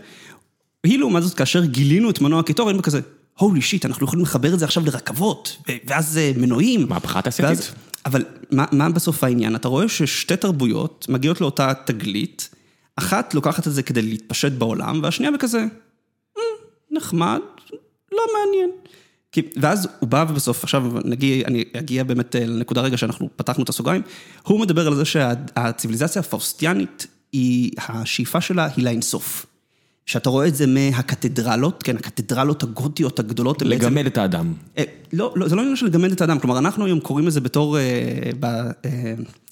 היא 0.84 0.98
לעומת 0.98 1.22
זאת, 1.22 1.34
כאשר 1.34 1.64
גילינו 1.64 2.10
את 2.10 2.20
מנוע 2.20 2.40
הקיטור, 2.40 2.68
היינו 2.68 2.82
כזה, 2.82 3.00
holy 3.38 3.60
shit, 3.60 3.86
אנחנו 3.86 4.06
יכולים 4.06 4.24
לחבר 4.24 4.54
את 4.54 4.58
זה 4.58 4.64
עכשיו 4.64 4.84
לרכבות, 4.86 5.56
ואז 5.86 6.20
מנועים. 6.36 6.86
מהפכה 6.88 7.22
תעשייתית. 7.22 7.72
אבל 8.06 8.24
מה, 8.50 8.64
מה 8.72 8.88
בסוף 8.88 9.24
העניין? 9.24 9.56
אתה 9.56 9.68
רואה 9.68 9.88
ששתי 9.88 10.36
תרבויות 10.36 11.06
מגיעות 11.08 11.40
לאותה 11.40 11.72
תגלית, 11.86 12.48
אחת 12.96 13.34
לוקחת 13.34 13.66
את 13.66 13.72
זה 13.72 13.82
כדי 13.82 14.02
להתפשט 14.02 14.52
בעולם, 14.52 15.00
והשנייה 15.02 15.32
בכזה, 15.32 15.64
נחמד, 16.90 17.40
לא 18.12 18.22
מעניין. 18.34 18.70
ואז 19.56 19.88
הוא 20.00 20.08
בא 20.08 20.24
ובסוף, 20.28 20.64
עכשיו 20.64 20.92
נגיע, 21.04 21.46
אני 21.46 21.64
אגיע 21.76 22.04
באמת 22.04 22.34
לנקודה 22.34 22.80
רגע 22.80 22.96
שאנחנו 22.96 23.28
פתחנו 23.36 23.64
את 23.64 23.68
הסוגריים, 23.68 24.02
הוא 24.42 24.60
מדבר 24.60 24.86
על 24.86 24.94
זה 24.94 25.04
שהציוויליזציה 25.04 26.20
הפאוסטיאנית, 26.20 27.06
השאיפה 27.78 28.40
שלה 28.40 28.68
היא 28.76 28.84
לאינסוף. 28.84 29.46
שאתה 30.06 30.30
רואה 30.30 30.46
את 30.46 30.54
זה 30.54 30.66
מהקתדרלות, 30.66 31.82
כן, 31.82 31.96
הקתדרלות 31.96 32.62
הגותיות 32.62 33.18
הגדולות. 33.18 33.62
לגמד 33.62 33.94
בעצם, 33.94 34.06
את 34.06 34.18
האדם. 34.18 34.52
לא, 35.12 35.34
זה 35.46 35.56
לא 35.56 35.60
עניין 35.60 35.76
של 35.76 35.86
לגמד 35.86 36.12
את 36.12 36.20
האדם, 36.20 36.38
כלומר, 36.38 36.58
אנחנו 36.58 36.84
היום 36.84 37.00
קוראים 37.00 37.26
לזה 37.26 37.40
בתור, 37.40 37.76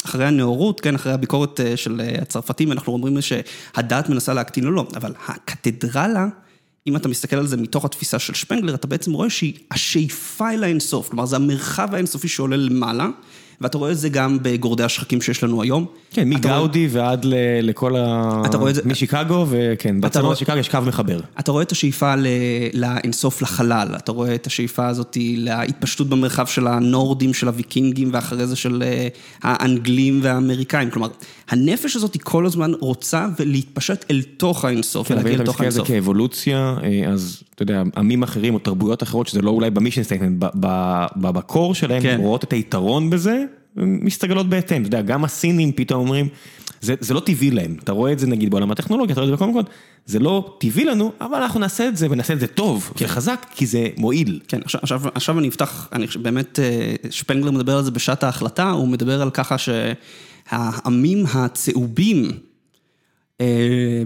אחרי 0.04 0.26
הנאורות, 0.26 0.80
כן, 0.80 0.94
אחרי 0.94 1.12
הביקורת 1.12 1.60
של 1.76 2.00
הצרפתים, 2.22 2.72
אנחנו 2.72 2.92
אומרים 2.92 3.20
שהדת 3.20 4.08
מנסה 4.08 4.34
להקטין, 4.34 4.64
לא, 4.64 4.72
לא, 4.72 4.86
אבל 4.96 5.12
הקתדרלה, 5.28 6.26
אם 6.86 6.96
אתה 6.96 7.08
מסתכל 7.08 7.36
על 7.36 7.46
זה 7.46 7.56
מתוך 7.56 7.84
התפיסה 7.84 8.18
של 8.18 8.34
שפנגלר, 8.34 8.74
אתה 8.74 8.86
בעצם 8.86 9.12
רואה 9.12 9.30
שהיא 9.30 9.54
השאיפה 9.70 10.52
אל 10.52 10.64
האינסוף, 10.64 11.08
כלומר, 11.08 11.26
זה 11.26 11.36
המרחב 11.36 11.94
האינסופי 11.94 12.28
שעולה 12.28 12.56
למעלה. 12.56 13.08
ואתה 13.62 13.78
רואה 13.78 13.90
את 13.90 13.98
זה 13.98 14.08
גם 14.08 14.38
בגורדי 14.42 14.82
השחקים 14.82 15.20
שיש 15.20 15.44
לנו 15.44 15.62
היום. 15.62 15.86
כן, 16.10 16.28
מגאודי 16.28 16.88
ועד 16.90 17.26
לכל 17.62 17.96
ה... 17.96 18.42
אתה 18.46 18.56
רואה 18.56 18.70
את 18.70 18.74
זה... 18.74 18.82
משיקגו, 18.84 19.46
וכן, 19.48 20.00
בצבא 20.00 20.34
שיקגו 20.34 20.56
יש 20.58 20.68
קו 20.68 20.78
מחבר. 20.86 21.20
אתה 21.40 21.52
רואה 21.52 21.62
את 21.62 21.72
השאיפה 21.72 22.14
לאינסוף 22.74 23.42
לחלל, 23.42 23.88
אתה 23.96 24.12
רואה 24.12 24.34
את 24.34 24.46
השאיפה 24.46 24.88
הזאת 24.88 25.16
להתפשטות 25.36 26.08
במרחב 26.08 26.46
של 26.46 26.66
הנורדים, 26.66 27.34
של 27.34 27.48
הוויקינגים, 27.48 28.10
ואחרי 28.12 28.46
זה 28.46 28.56
של 28.56 28.82
האנגלים 29.42 30.20
והאמריקאים. 30.22 30.90
כלומר, 30.90 31.08
הנפש 31.48 31.96
הזאת 31.96 32.14
היא 32.14 32.22
כל 32.24 32.46
הזמן 32.46 32.72
רוצה 32.80 33.26
להתפשט 33.38 34.04
אל 34.10 34.22
תוך 34.36 34.64
האינסוף, 34.64 35.10
ולהגיע 35.10 35.36
לתוך 35.36 35.60
האינסוף. 35.60 35.60
אתה 35.60 35.62
מסתכל 35.62 35.64
על 35.64 35.70
זה 35.70 35.92
כאבולוציה, 35.92 36.76
אז 37.12 37.42
אתה 37.62 37.72
יודע, 37.72 37.82
עמים 37.96 38.22
אחרים 38.22 38.54
או 38.54 38.58
תרבויות 38.58 39.02
אחרות, 39.02 39.26
שזה 39.26 39.42
לא 39.42 39.50
אולי 39.50 39.70
ב 39.70 39.74
mission 39.74 40.02
statement, 40.02 40.44
ב 41.16 41.28
core 41.28 41.74
שלהם, 41.74 42.20
רואות 42.20 42.44
את 42.44 42.52
היתרון 42.52 43.10
בזה. 43.10 43.44
מסתגלות 43.76 44.48
בהתאם, 44.48 44.80
אתה 44.80 44.88
יודע, 44.88 45.02
גם 45.02 45.24
הסינים 45.24 45.72
פתאום 45.72 46.00
אומרים, 46.00 46.28
זה, 46.80 46.94
זה 47.00 47.14
לא 47.14 47.20
טבעי 47.20 47.50
להם, 47.50 47.76
אתה 47.84 47.92
רואה 47.92 48.12
את 48.12 48.18
זה 48.18 48.26
נגיד 48.26 48.50
בעולם 48.50 48.70
הטכנולוגיה, 48.70 49.12
אתה 49.12 49.20
רואה 49.20 49.32
את 49.32 49.38
זה 49.38 49.44
בכל 49.44 49.50
מקום, 49.50 49.62
זה 50.06 50.18
לא 50.18 50.56
טבעי 50.60 50.84
לנו, 50.84 51.12
אבל 51.20 51.42
אנחנו 51.42 51.60
נעשה 51.60 51.88
את 51.88 51.96
זה 51.96 52.06
ונעשה 52.10 52.34
את 52.34 52.40
זה 52.40 52.46
טוב, 52.46 52.92
כן. 52.96 53.06
חזק, 53.06 53.46
כי 53.54 53.66
זה 53.66 53.88
מועיל. 53.96 54.40
כן, 54.48 54.60
עכשיו, 54.64 54.80
עכשיו, 54.82 55.00
עכשיו 55.14 55.38
אני 55.38 55.48
אפתח, 55.48 55.88
אני 55.92 56.06
באמת, 56.22 56.58
שפנגלר 57.10 57.50
מדבר 57.50 57.76
על 57.76 57.84
זה 57.84 57.90
בשעת 57.90 58.24
ההחלטה, 58.24 58.70
הוא 58.70 58.88
מדבר 58.88 59.22
על 59.22 59.30
ככה 59.30 59.56
שהעמים 59.58 61.24
הצהובים, 61.34 62.30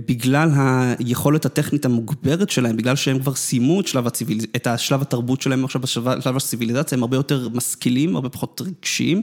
בגלל 0.09 0.51
היכולת 0.99 1.47
הטכנית 1.47 1.85
המוגברת 1.85 2.51
שלהם, 2.51 2.77
בגלל 2.77 2.97
שהם 2.97 3.19
כבר 3.19 3.35
סיימו 3.35 3.81
את 3.81 3.87
שלב, 3.87 4.07
הציביל... 4.07 4.41
את 4.57 4.67
השלב 4.67 5.03
התרבות 5.03 5.43
שלהם 5.43 5.65
עכשיו 5.65 5.81
בשלב 5.81 6.37
הציוויליזציה, 6.37 6.97
הם 6.97 7.03
הרבה 7.03 7.17
יותר 7.17 7.49
משכילים, 7.55 8.17
הרבה 8.17 8.29
פחות 8.29 8.63
רגשיים. 8.65 9.23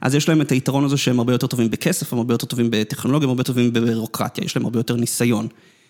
אז 0.00 0.14
יש 0.14 0.28
להם 0.28 0.40
את 0.40 0.52
היתרון 0.52 0.84
הזה 0.84 0.96
שהם 0.96 1.18
הרבה 1.18 1.32
יותר 1.32 1.46
טובים 1.46 1.70
בכסף, 1.70 2.12
הם 2.12 2.18
הרבה 2.18 2.34
יותר 2.34 2.46
טובים 2.46 2.66
בטכנולוגיה, 2.70 3.24
הם 3.26 3.30
הרבה 3.30 3.40
יותר 3.40 3.52
טובים 3.52 3.72
בבירוקרטיה, 3.72 4.44
יש 4.44 4.56
להם 4.56 4.64
הרבה 4.64 4.78
יותר 4.78 4.96
ניסיון. 4.96 5.46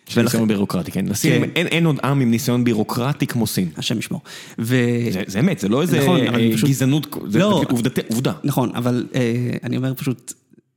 יש 0.08 0.16
להם 0.16 0.26
ניסיון 0.26 0.48
בירוקרטי, 0.48 0.90
כן. 0.90 1.06
לסין 1.08 1.44
אין 1.54 1.86
עוד 1.86 1.96
עם 2.04 2.20
עם 2.20 2.30
ניסיון 2.30 2.64
בירוקרטי 2.64 3.26
כמו 3.26 3.46
סין. 3.46 3.68
השם 3.76 3.98
ישמור. 3.98 4.20
זה 4.58 5.40
אמת, 5.40 5.58
זה 5.58 5.68
לא 5.68 5.82
איזה 5.82 6.06
גזענות, 6.64 7.16
זה 7.28 7.44
עובדה. 8.10 8.32
נכון, 8.44 8.70
אבל 8.74 9.06
אני 9.62 9.76
אומר 9.76 9.94
פשוט... 9.94 10.32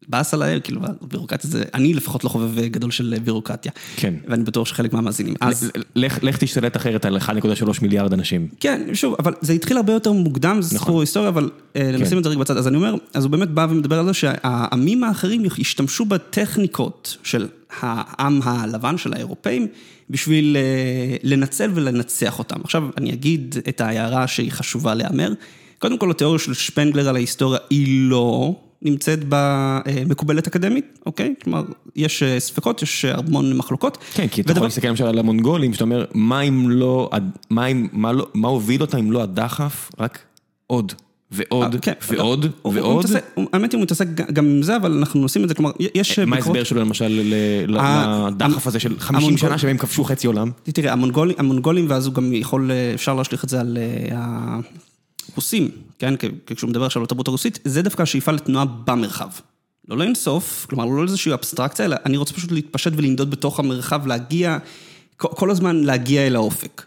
באס 0.08 0.34
עליי, 0.34 0.62
כאילו, 0.64 0.82
בירוקרטיה 1.02 1.50
זה, 1.50 1.64
אני 1.74 1.94
לפחות 1.94 2.24
לא 2.24 2.30
חובב 2.30 2.66
גדול 2.66 2.92
של 2.92 3.16
בירוקרטיה. 3.24 3.72
כן. 3.96 4.14
ואני 4.28 4.44
בטוח 4.44 4.68
שחלק 4.68 4.94
מהמאזינים. 4.94 5.34
אז... 5.42 5.72
לך 5.96 6.38
תשתלט 6.38 6.78
אחרת 6.78 7.06
על 7.06 7.18
1.3 7.18 7.32
מיליארד 7.82 8.14
אנשים. 8.14 8.48
כן, 8.60 8.82
שוב, 8.94 9.16
אבל 9.20 9.34
זה 9.42 9.54
התחיל 9.54 9.78
הרבה 9.78 9.94
יותר 9.94 10.12
מוקדם, 10.12 10.62
זה 10.62 10.70
סיפור 10.70 11.02
היסטוריה, 11.02 11.30
אבל 11.30 11.50
נשים 11.76 12.18
את 12.18 12.24
זה 12.24 12.30
רגע 12.30 12.40
בצד. 12.40 12.58
אז 12.58 12.68
אני 12.68 12.76
אומר, 12.78 12.96
אז 13.14 13.24
הוא 13.24 13.32
באמת 13.32 13.50
בא 13.50 13.68
ומדבר 13.70 14.00
על 14.00 14.06
זה 14.06 14.14
שהעמים 14.14 15.04
האחרים 15.04 15.44
השתמשו 15.60 16.06
בטכניקות 16.06 17.18
של 17.24 17.48
העם 17.80 18.40
הלבן, 18.44 18.98
של 18.98 19.14
האירופאים, 19.14 19.68
בשביל 20.10 20.58
לנצל 21.24 21.72
ולנצח 21.74 22.40
אותם. 22.40 22.62
עכשיו, 22.64 22.84
אני 22.98 23.14
אגיד 23.14 23.56
את 23.70 23.82
ההערה 23.82 24.28
שהיא 24.28 24.52
חשובה 24.52 24.96
להיאמר. 24.96 25.34
קודם 25.80 25.98
כל, 25.98 26.12
התיאוריה 26.12 26.40
של 26.40 26.54
שפנגלר 26.54 27.10
על 27.10 27.16
ההיסטוריה 27.16 27.60
היא 27.70 28.10
לא... 28.10 28.56
נמצאת 28.84 29.20
במקובלת 29.30 30.48
אקדמית, 30.48 31.00
אוקיי? 31.06 31.34
כלומר, 31.44 31.64
יש 31.96 32.24
ספקות, 32.40 32.82
יש 32.82 33.06
המון 33.06 33.58
מחלוקות. 33.58 33.98
כן, 34.14 34.28
כי 34.28 34.42
אתה 34.42 34.52
יכול 34.52 34.64
להסתכל 34.64 34.88
למשל 34.88 35.06
על 35.06 35.20
המונגולים, 35.20 35.74
שאתה 35.74 35.84
אומר, 35.84 36.06
מה 36.14 36.42
אם 36.42 36.70
לא, 36.70 37.10
מה 38.34 38.48
הוביל 38.48 38.82
אותם 38.82 38.98
אם 38.98 39.12
לא 39.12 39.24
הדחף, 39.24 39.92
רק 40.00 40.20
עוד. 40.68 40.94
ועוד, 41.32 41.76
ועוד, 42.10 42.46
ועוד. 42.64 43.06
האמת 43.54 43.72
היא, 43.72 43.78
הוא 43.78 43.84
מתעסק 43.84 44.08
גם 44.08 44.46
עם 44.46 44.64
זה, 44.64 44.76
אבל 44.76 44.98
אנחנו 44.98 45.22
עושים 45.22 45.44
את 45.44 45.50
זה, 45.50 45.56
כלומר, 45.56 45.72
יש... 45.96 46.20
מה 46.20 46.36
ההסבר 46.36 46.64
שלו 46.64 46.82
למשל 46.82 47.22
לדחף 47.68 48.68
הזה 48.68 48.80
של 48.80 49.00
50 49.00 49.38
שנה 49.38 49.58
שבהם 49.58 49.78
כבשו 49.78 50.04
חצי 50.04 50.28
עולם? 50.28 50.52
תראה, 50.64 50.94
המונגולים, 51.38 51.86
ואז 51.90 52.06
הוא 52.06 52.14
גם 52.14 52.34
יכול, 52.34 52.72
אפשר 52.94 53.14
להשליך 53.14 53.44
את 53.44 53.50
זה 53.50 53.60
על 53.60 53.78
רוסים, 55.36 55.72
כן, 56.00 56.14
כשהוא 56.46 56.70
מדבר 56.70 56.86
עכשיו 56.86 57.00
על 57.00 57.04
התרבות 57.04 57.28
הרוסית, 57.28 57.60
זה 57.64 57.82
דווקא 57.82 58.02
השאיפה 58.02 58.32
לתנועה 58.32 58.66
במרחב. 58.66 59.30
לא 59.88 59.98
לאינסוף, 59.98 60.66
כלומר 60.70 60.86
לא 60.86 61.06
לאיזושהי 61.06 61.34
אבסטרקציה, 61.34 61.86
אלא 61.86 61.96
אני 62.06 62.18
רוצה 62.18 62.34
פשוט 62.34 62.52
להתפשט 62.52 62.92
ולנדוד 62.96 63.32
בתוך 63.32 63.60
המרחב, 63.60 64.08
להגיע, 64.08 64.58
כל 65.18 65.52
הזמן 65.52 65.84
להגיע 65.84 66.28
אל 66.28 66.36
האופק. 66.36 66.82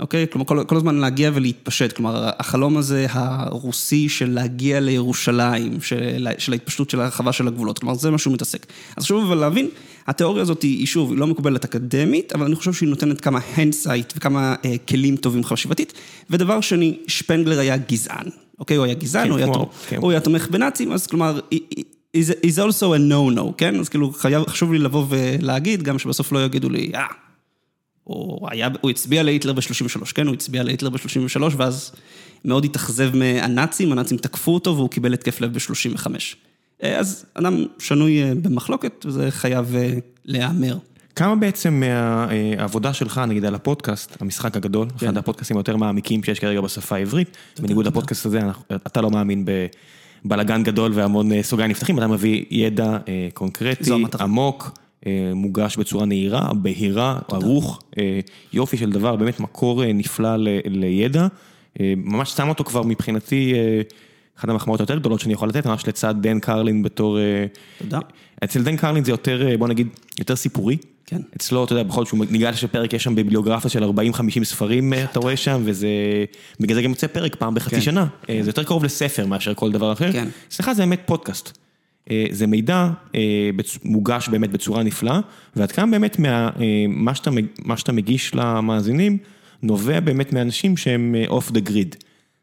אוקיי? 0.00 0.26
כלומר, 0.32 0.46
כל, 0.46 0.64
כל 0.66 0.76
הזמן 0.76 0.94
להגיע 0.94 1.30
ולהתפשט. 1.34 1.92
כלומר, 1.92 2.30
החלום 2.38 2.76
הזה 2.76 3.06
הרוסי 3.10 4.08
של 4.08 4.30
להגיע 4.30 4.80
לירושלים, 4.80 5.80
של, 5.80 6.28
של 6.38 6.52
ההתפשטות 6.52 6.90
של 6.90 7.00
הרחבה 7.00 7.32
של 7.32 7.48
הגבולות. 7.48 7.78
כלומר, 7.78 7.94
זה 7.94 8.10
מה 8.10 8.18
שהוא 8.18 8.34
מתעסק. 8.34 8.66
אז 8.96 9.04
חשוב 9.04 9.24
אבל 9.24 9.36
להבין, 9.36 9.68
התיאוריה 10.06 10.42
הזאת 10.42 10.62
היא, 10.62 10.86
שוב, 10.86 11.10
היא 11.10 11.18
לא 11.18 11.26
מקובלת 11.26 11.64
אקדמית, 11.64 12.32
אבל 12.32 12.46
אני 12.46 12.54
חושב 12.54 12.72
שהיא 12.72 12.88
נותנת 12.88 13.20
כמה 13.20 13.40
insights 13.56 14.12
וכמה 14.16 14.54
אה, 14.64 14.74
כלים 14.88 15.16
טובים 15.16 15.44
חשיבתית. 15.44 15.92
ודבר 16.30 16.60
שני, 16.60 16.98
שפנגלר 17.06 17.58
היה 17.58 17.76
גזען. 17.76 18.26
אוקיי? 18.58 18.76
הוא 18.76 18.84
היה 18.84 18.94
גזען, 18.94 19.24
כן, 19.24 19.30
הוא, 19.30 19.38
היה 19.38 19.46
כמו, 19.46 19.70
כן. 19.88 19.96
הוא 19.96 20.10
היה 20.10 20.20
תומך 20.20 20.48
בנאצים, 20.48 20.92
אז 20.92 21.06
כלומר... 21.06 21.40
is 22.16 22.58
also 22.58 22.94
a 22.94 22.98
no-no, 23.10 23.52
כן? 23.56 23.80
אז 23.80 23.88
כאילו 23.88 24.12
חייב, 24.12 24.46
חשוב 24.46 24.72
לי 24.72 24.78
לבוא 24.78 25.06
ולהגיד, 25.08 25.82
גם 25.82 25.98
שבסוף 25.98 26.32
לא 26.32 26.44
יגידו 26.44 26.68
לי, 26.68 26.92
אה, 26.94 27.06
הוא, 28.04 28.48
היה, 28.50 28.68
הוא 28.80 28.90
הצביע 28.90 29.22
להיטלר 29.22 29.52
ב-33, 29.52 30.12
כן, 30.14 30.26
הוא 30.26 30.34
הצביע 30.34 30.62
להיטלר 30.62 30.90
ב-33, 30.90 31.42
ואז 31.56 31.92
מאוד 32.44 32.64
התאכזב 32.64 33.16
מהנאצים, 33.16 33.92
הנאצים 33.92 34.16
תקפו 34.16 34.54
אותו 34.54 34.76
והוא 34.76 34.90
קיבל 34.90 35.14
התקף 35.14 35.40
לב 35.40 35.52
ב-35. 35.52 36.06
אה, 36.84 36.98
אז 36.98 37.24
אדם 37.34 37.64
שנוי 37.78 38.22
אה, 38.22 38.32
במחלוקת, 38.42 39.06
וזה 39.08 39.30
חייב 39.30 39.74
אה, 39.76 39.92
להיאמר. 40.24 40.76
כמה 41.16 41.36
בעצם 41.36 41.80
מהעבודה 41.80 42.92
שלך, 42.92 43.20
נגיד 43.28 43.44
על 43.44 43.54
הפודקאסט, 43.54 44.22
המשחק 44.22 44.56
הגדול, 44.56 44.88
כן. 44.98 45.06
אחד 45.06 45.16
הפודקאסטים 45.16 45.56
היותר 45.56 45.76
מעמיקים 45.76 46.22
שיש 46.22 46.40
כרגע 46.40 46.60
בשפה 46.60 46.96
העברית, 46.96 47.36
בניגוד 47.60 47.86
לפודקאסט 47.86 48.26
הזה, 48.26 48.40
אתה 48.76 49.00
לא 49.00 49.10
מאמין 49.10 49.44
בבלאגן 50.24 50.62
גדול 50.62 50.92
והמון 50.94 51.42
סוגי 51.42 51.66
נפתחים, 51.66 51.98
אתה 51.98 52.06
מביא 52.06 52.44
ידע 52.50 52.98
קונקרטי, 53.34 53.90
עמוק. 54.20 54.78
מוגש 55.34 55.76
בצורה 55.76 56.06
נהירה, 56.06 56.52
בהירה, 56.54 57.18
ערוך, 57.28 57.82
יופי 58.52 58.76
של 58.76 58.90
דבר, 58.90 59.16
באמת 59.16 59.40
מקור 59.40 59.84
נפלא 59.84 60.36
לידע. 60.64 61.26
ממש 61.80 62.30
שם 62.30 62.48
אותו 62.48 62.64
כבר 62.64 62.82
מבחינתי, 62.82 63.54
אחת 64.38 64.48
המחמאות 64.48 64.80
היותר 64.80 64.98
גדולות 64.98 65.20
שאני 65.20 65.32
יכול 65.32 65.48
לתת, 65.48 65.66
ממש 65.66 65.88
לצד 65.88 66.14
דן 66.20 66.40
קרלין 66.40 66.82
בתור... 66.82 67.18
תודה. 67.78 67.98
אצל 68.44 68.62
דן 68.62 68.76
קרלין 68.76 69.04
זה 69.04 69.10
יותר, 69.10 69.56
בוא 69.58 69.68
נגיד, 69.68 69.88
יותר 70.18 70.36
סיפורי. 70.36 70.76
כן. 71.06 71.20
אצלו, 71.36 71.64
אתה 71.64 71.72
יודע, 71.72 71.82
בכל 71.82 72.00
זאת 72.00 72.08
שהוא 72.08 72.24
ניגש 72.30 72.64
לפרק, 72.64 72.92
יש 72.92 73.04
שם 73.04 73.14
ביבליוגרפיה 73.14 73.70
של 73.70 73.84
40-50 73.84 74.44
ספרים, 74.44 74.92
אתה 74.94 75.20
רואה 75.20 75.36
שם, 75.36 75.62
וזה... 75.64 75.88
בגלל 76.60 76.74
זה 76.74 76.82
גם 76.82 76.90
יוצא 76.90 77.06
פרק 77.06 77.36
פעם 77.36 77.54
בחצי 77.54 77.74
כן. 77.74 77.80
שנה. 77.80 78.06
זה 78.28 78.48
יותר 78.48 78.64
קרוב 78.64 78.84
לספר 78.84 79.26
מאשר 79.26 79.54
כל 79.54 79.72
דבר 79.72 79.92
אחר. 79.92 80.12
כן. 80.12 80.28
אצלך 80.48 80.72
זה 80.72 80.82
באמת 80.82 81.00
פודקאסט. 81.06 81.58
אה, 82.10 82.26
זה 82.30 82.46
מידע 82.46 82.90
אה, 83.14 83.50
מוגש 83.84 84.28
באמת 84.28 84.50
בצורה 84.50 84.82
נפלאה, 84.82 85.20
ועד 85.56 85.72
כמה 85.72 85.90
באמת 85.90 86.18
מה, 86.18 86.50
אה, 86.60 86.84
מה, 86.88 87.14
שאתה, 87.14 87.30
מה 87.64 87.76
שאתה 87.76 87.92
מגיש 87.92 88.34
למאזינים, 88.34 89.18
נובע 89.62 90.00
באמת 90.00 90.32
מאנשים 90.32 90.76
שהם 90.76 91.14
אוף 91.28 91.50
דה 91.50 91.60
גריד. 91.60 91.96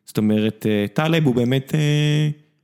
זאת 0.06 0.18
אומרת, 0.18 0.66
טלב 0.94 1.26
הוא 1.26 1.36
באמת 1.36 1.74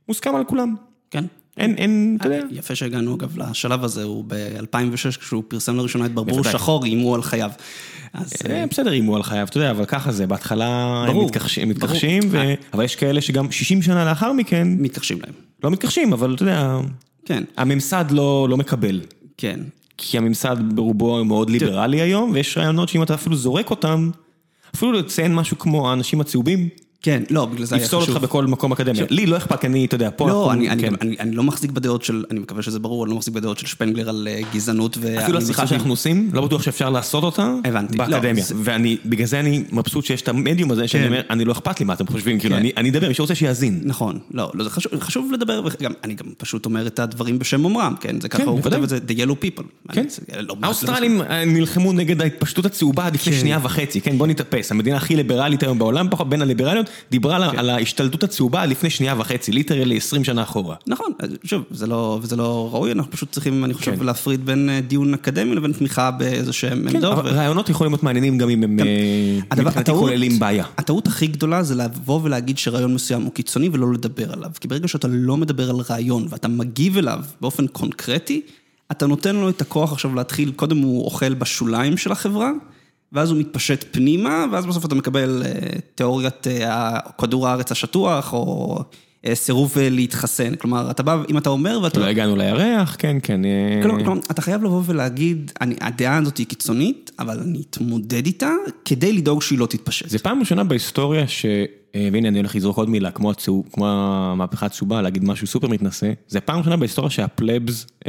מוסכם 0.08 0.34
על 0.34 0.44
כולם. 0.44 0.74
כן. 1.10 1.24
אין, 1.58 1.74
אין, 1.74 2.16
אתה 2.20 2.28
יודע. 2.28 2.46
יפה 2.50 2.74
שהגענו 2.74 3.14
אגב 3.14 3.38
לשלב 3.38 3.84
הזה, 3.84 4.02
הוא 4.02 4.24
ב-2006, 4.26 5.18
כשהוא 5.20 5.42
פרסם 5.48 5.76
לראשונה 5.76 6.06
את 6.06 6.12
ברבור 6.12 6.44
שחור, 6.44 6.84
איימו 6.84 7.14
על 7.14 7.22
חייו. 7.22 7.50
אז... 8.12 8.32
בסדר, 8.70 8.92
איימו 8.92 9.16
על 9.16 9.22
חייו, 9.22 9.46
אתה 9.46 9.56
יודע, 9.56 9.70
אבל 9.70 9.84
ככה 9.84 10.12
זה, 10.12 10.26
בהתחלה 10.26 11.04
הם 11.08 11.68
מתכחשים, 11.68 12.22
אבל 12.72 12.84
יש 12.84 12.96
כאלה 12.96 13.20
שגם 13.20 13.52
60 13.52 13.82
שנה 13.82 14.04
לאחר 14.04 14.32
מכן... 14.32 14.68
מתכחשים 14.78 15.18
להם. 15.20 15.32
לא 15.64 15.70
מתכחשים, 15.70 16.12
אבל 16.12 16.34
אתה 16.34 16.42
יודע, 16.42 16.78
כן. 17.24 17.44
הממסד 17.56 18.04
לא, 18.10 18.46
לא 18.50 18.56
מקבל. 18.56 19.00
כן. 19.36 19.60
כי 19.96 20.18
הממסד 20.18 20.56
ברובו 20.74 21.24
מאוד 21.24 21.50
ליברלי 21.50 22.00
היום, 22.00 22.30
ויש 22.30 22.58
רעיונות 22.58 22.88
שאם 22.88 23.02
אתה 23.02 23.14
אפילו 23.14 23.36
זורק 23.36 23.70
אותם, 23.70 24.10
אפילו 24.74 24.92
לציין 24.92 25.34
משהו 25.34 25.58
כמו 25.58 25.90
האנשים 25.90 26.20
הצהובים. 26.20 26.68
כן, 27.02 27.22
לא, 27.30 27.46
בגלל 27.46 27.64
זה 27.64 27.76
היה 27.76 27.86
חשוב. 27.86 28.00
יפסול 28.00 28.14
אותך 28.14 28.24
בכל 28.24 28.46
מקום 28.46 28.72
אקדמי. 28.72 28.98
לי 29.10 29.26
לא 29.26 29.36
אכפת, 29.36 29.64
אני, 29.64 29.84
אתה 29.84 29.94
יודע, 29.94 30.10
פה... 30.16 30.28
לא, 30.28 30.52
אני 31.20 31.36
לא 31.36 31.42
מחזיק 31.42 31.70
בדעות 31.70 32.02
של, 32.02 32.24
אני 32.30 32.40
מקווה 32.40 32.62
שזה 32.62 32.78
ברור, 32.78 33.04
אני 33.04 33.10
לא 33.10 33.16
מחזיק 33.16 33.34
בדעות 33.34 33.58
של 33.58 33.66
שפנגלר 33.66 34.08
על 34.08 34.28
אה, 34.30 34.40
גזענות 34.52 34.98
ו... 35.00 35.18
אפילו 35.22 35.38
השיחה 35.38 35.66
שאנחנו 35.66 35.90
עושים, 35.90 36.30
לא 36.32 36.46
בטוח 36.46 36.62
שאפשר 36.62 36.90
לעשות 36.90 37.24
אותה. 37.24 37.54
הבנתי. 37.64 37.96
באקדמיה. 37.96 38.44
ואני, 38.64 38.96
בגלל 39.04 39.26
זה 39.26 39.40
אני 39.40 39.64
מבסוט 39.72 40.04
שיש 40.04 40.22
את 40.22 40.28
המדיום 40.28 40.70
הזה, 40.70 40.88
שאני 40.88 41.02
כן. 41.02 41.08
אומר, 41.08 41.22
אני 41.30 41.44
לא 41.44 41.52
אכפת 41.52 41.80
לי 41.80 41.86
מה 41.86 41.92
אתם 41.92 42.06
חושבים, 42.06 42.40
כאילו, 42.40 42.56
כן. 42.56 42.66
אני 42.76 42.90
אדבר, 42.90 43.08
מי 43.08 43.14
שרוצה 43.14 43.34
שיאזין. 43.34 43.80
נכון, 43.84 44.18
לא, 44.30 44.50
לא, 44.54 44.64
זה 44.64 44.70
חשוב 45.00 45.32
לדבר, 45.32 45.62
ואני 45.64 46.14
גם 46.14 46.26
פשוט 46.38 46.66
אומר 46.66 46.86
את 46.86 46.98
הדברים 46.98 47.38
בשם 47.38 47.64
אומרם, 47.64 47.94
כן? 48.00 48.20
זה 48.20 48.28
ככה, 48.28 48.42
כן, 48.42 48.48
הוא 48.48 48.62
כותב 48.62 48.82
את 48.82 48.88
זה, 48.88 48.98
the 49.08 49.12
yellow 49.12 49.44
people. 49.44 49.92
כן. 49.92 50.06
לא 50.38 50.54
האוסטרלים 50.62 51.22
אה, 51.22 51.44
נלחמו 51.44 51.92
נגד 51.92 52.22
ההתפשטות 52.22 52.66
הצהובה 52.66 53.06
עד 53.06 53.14
לפני 53.14 53.32
שנייה 53.32 53.58
וחצי, 53.62 54.00
כן? 54.00 54.18
בוא 54.18 54.26
נתאפס. 54.26 54.70
המדינה 54.70 54.96
הכי 54.96 55.16
ליברלית 55.16 55.62
היום 55.62 55.78
בעולם, 55.78 56.08
בין 56.28 56.42
הליברליות, 56.42 56.87
דיברה 57.10 57.50
על 57.56 57.70
ההשתלטות 57.70 58.22
הצהובה 58.22 58.66
לפני 58.66 58.90
שנייה 58.90 59.14
וחצי, 59.18 59.52
literally 59.52 59.96
20 59.96 60.24
שנה 60.24 60.42
אחורה. 60.42 60.76
נכון, 60.86 61.12
שוב, 61.44 61.64
זה 61.70 61.86
לא, 61.86 62.18
וזה 62.22 62.36
לא 62.36 62.70
ראוי, 62.72 62.92
אנחנו 62.92 63.12
פשוט 63.12 63.32
צריכים, 63.32 63.64
אני 63.64 63.74
חושב, 63.74 63.96
כן. 63.96 64.04
להפריד 64.04 64.46
בין 64.46 64.68
אה, 64.70 64.80
דיון 64.80 65.14
אקדמי 65.14 65.54
לבין 65.54 65.72
תמיכה 65.72 66.10
באיזה 66.10 66.52
שהם 66.52 66.86
כן, 66.88 66.96
עמדות. 66.96 67.18
רעיונות 67.24 67.68
יכולים 67.68 67.92
להיות 67.92 68.02
מעניינים 68.02 68.38
גם 68.38 68.50
אם 68.50 68.62
הם 68.62 68.78
כן. 68.78 69.60
מבחינתי 69.60 69.90
כוללים 69.90 70.38
בעיה. 70.38 70.64
הטעות 70.78 71.06
הכי 71.06 71.26
גדולה 71.26 71.62
זה 71.62 71.74
לבוא 71.74 72.20
ולהגיד 72.22 72.58
שרעיון 72.58 72.94
מסוים 72.94 73.22
הוא 73.22 73.32
קיצוני 73.32 73.68
ולא 73.72 73.92
לדבר 73.92 74.32
עליו. 74.32 74.50
כי 74.60 74.68
ברגע 74.68 74.88
שאתה 74.88 75.08
לא 75.10 75.36
מדבר 75.36 75.70
על 75.70 75.76
רעיון 75.90 76.26
ואתה 76.30 76.48
מגיב 76.48 76.98
אליו 76.98 77.20
באופן 77.40 77.66
קונקרטי, 77.66 78.40
אתה 78.90 79.06
נותן 79.06 79.36
לו 79.36 79.48
את 79.48 79.60
הכוח 79.60 79.92
עכשיו 79.92 80.14
להתחיל, 80.14 80.52
קודם 80.56 80.78
הוא 80.78 81.04
אוכל 81.04 81.34
בשוליים 81.34 81.96
של 81.96 82.12
החברה. 82.12 82.50
ואז 83.12 83.30
הוא 83.30 83.38
מתפשט 83.38 83.84
פנימה, 83.90 84.44
ואז 84.52 84.66
בסוף 84.66 84.84
אתה 84.84 84.94
מקבל 84.94 85.42
אה, 85.46 85.50
תיאוריית 85.94 86.46
אה, 86.46 86.98
כדור 87.20 87.48
הארץ 87.48 87.72
השטוח, 87.72 88.32
או 88.32 88.78
אה, 89.26 89.34
סירוב 89.34 89.76
להתחסן. 89.78 90.54
כלומר, 90.54 90.90
אתה 90.90 91.02
בא, 91.02 91.22
אם 91.30 91.38
אתה 91.38 91.50
אומר 91.50 91.80
ואתה... 91.82 92.00
לא 92.00 92.04
הגענו 92.04 92.36
לירח, 92.36 92.96
כן, 92.98 93.16
כן. 93.22 93.40
כלומר, 93.82 94.04
כלומר, 94.04 94.20
אתה 94.30 94.42
חייב 94.42 94.64
לבוא 94.64 94.82
ולהגיד, 94.86 95.52
אני, 95.60 95.74
הדעה 95.80 96.18
הזאת 96.18 96.38
היא 96.38 96.46
קיצונית, 96.46 97.10
אבל 97.18 97.40
אני 97.40 97.62
אתמודד 97.70 98.26
איתה, 98.26 98.50
כדי 98.84 99.12
לדאוג 99.12 99.42
שהיא 99.42 99.58
לא 99.58 99.66
תתפשט. 99.66 100.08
זה 100.08 100.18
פעם 100.18 100.40
ראשונה 100.40 100.64
בהיסטוריה 100.64 101.28
ש... 101.28 101.46
והנה 102.12 102.28
אני 102.28 102.38
הולך 102.38 102.56
לזרוק 102.56 102.76
עוד 102.76 102.88
מילה, 102.88 103.10
כמו, 103.10 103.30
הצהוב, 103.30 103.68
כמו 103.72 103.86
המהפכה 103.88 104.66
הצהובה, 104.66 105.02
להגיד 105.02 105.24
משהו 105.24 105.46
סופר 105.46 105.68
מתנשא. 105.68 106.12
זה 106.28 106.40
פעם 106.40 106.58
ראשונה 106.58 106.76
בהיסטוריה 106.76 107.10
שהפלבס... 107.10 107.86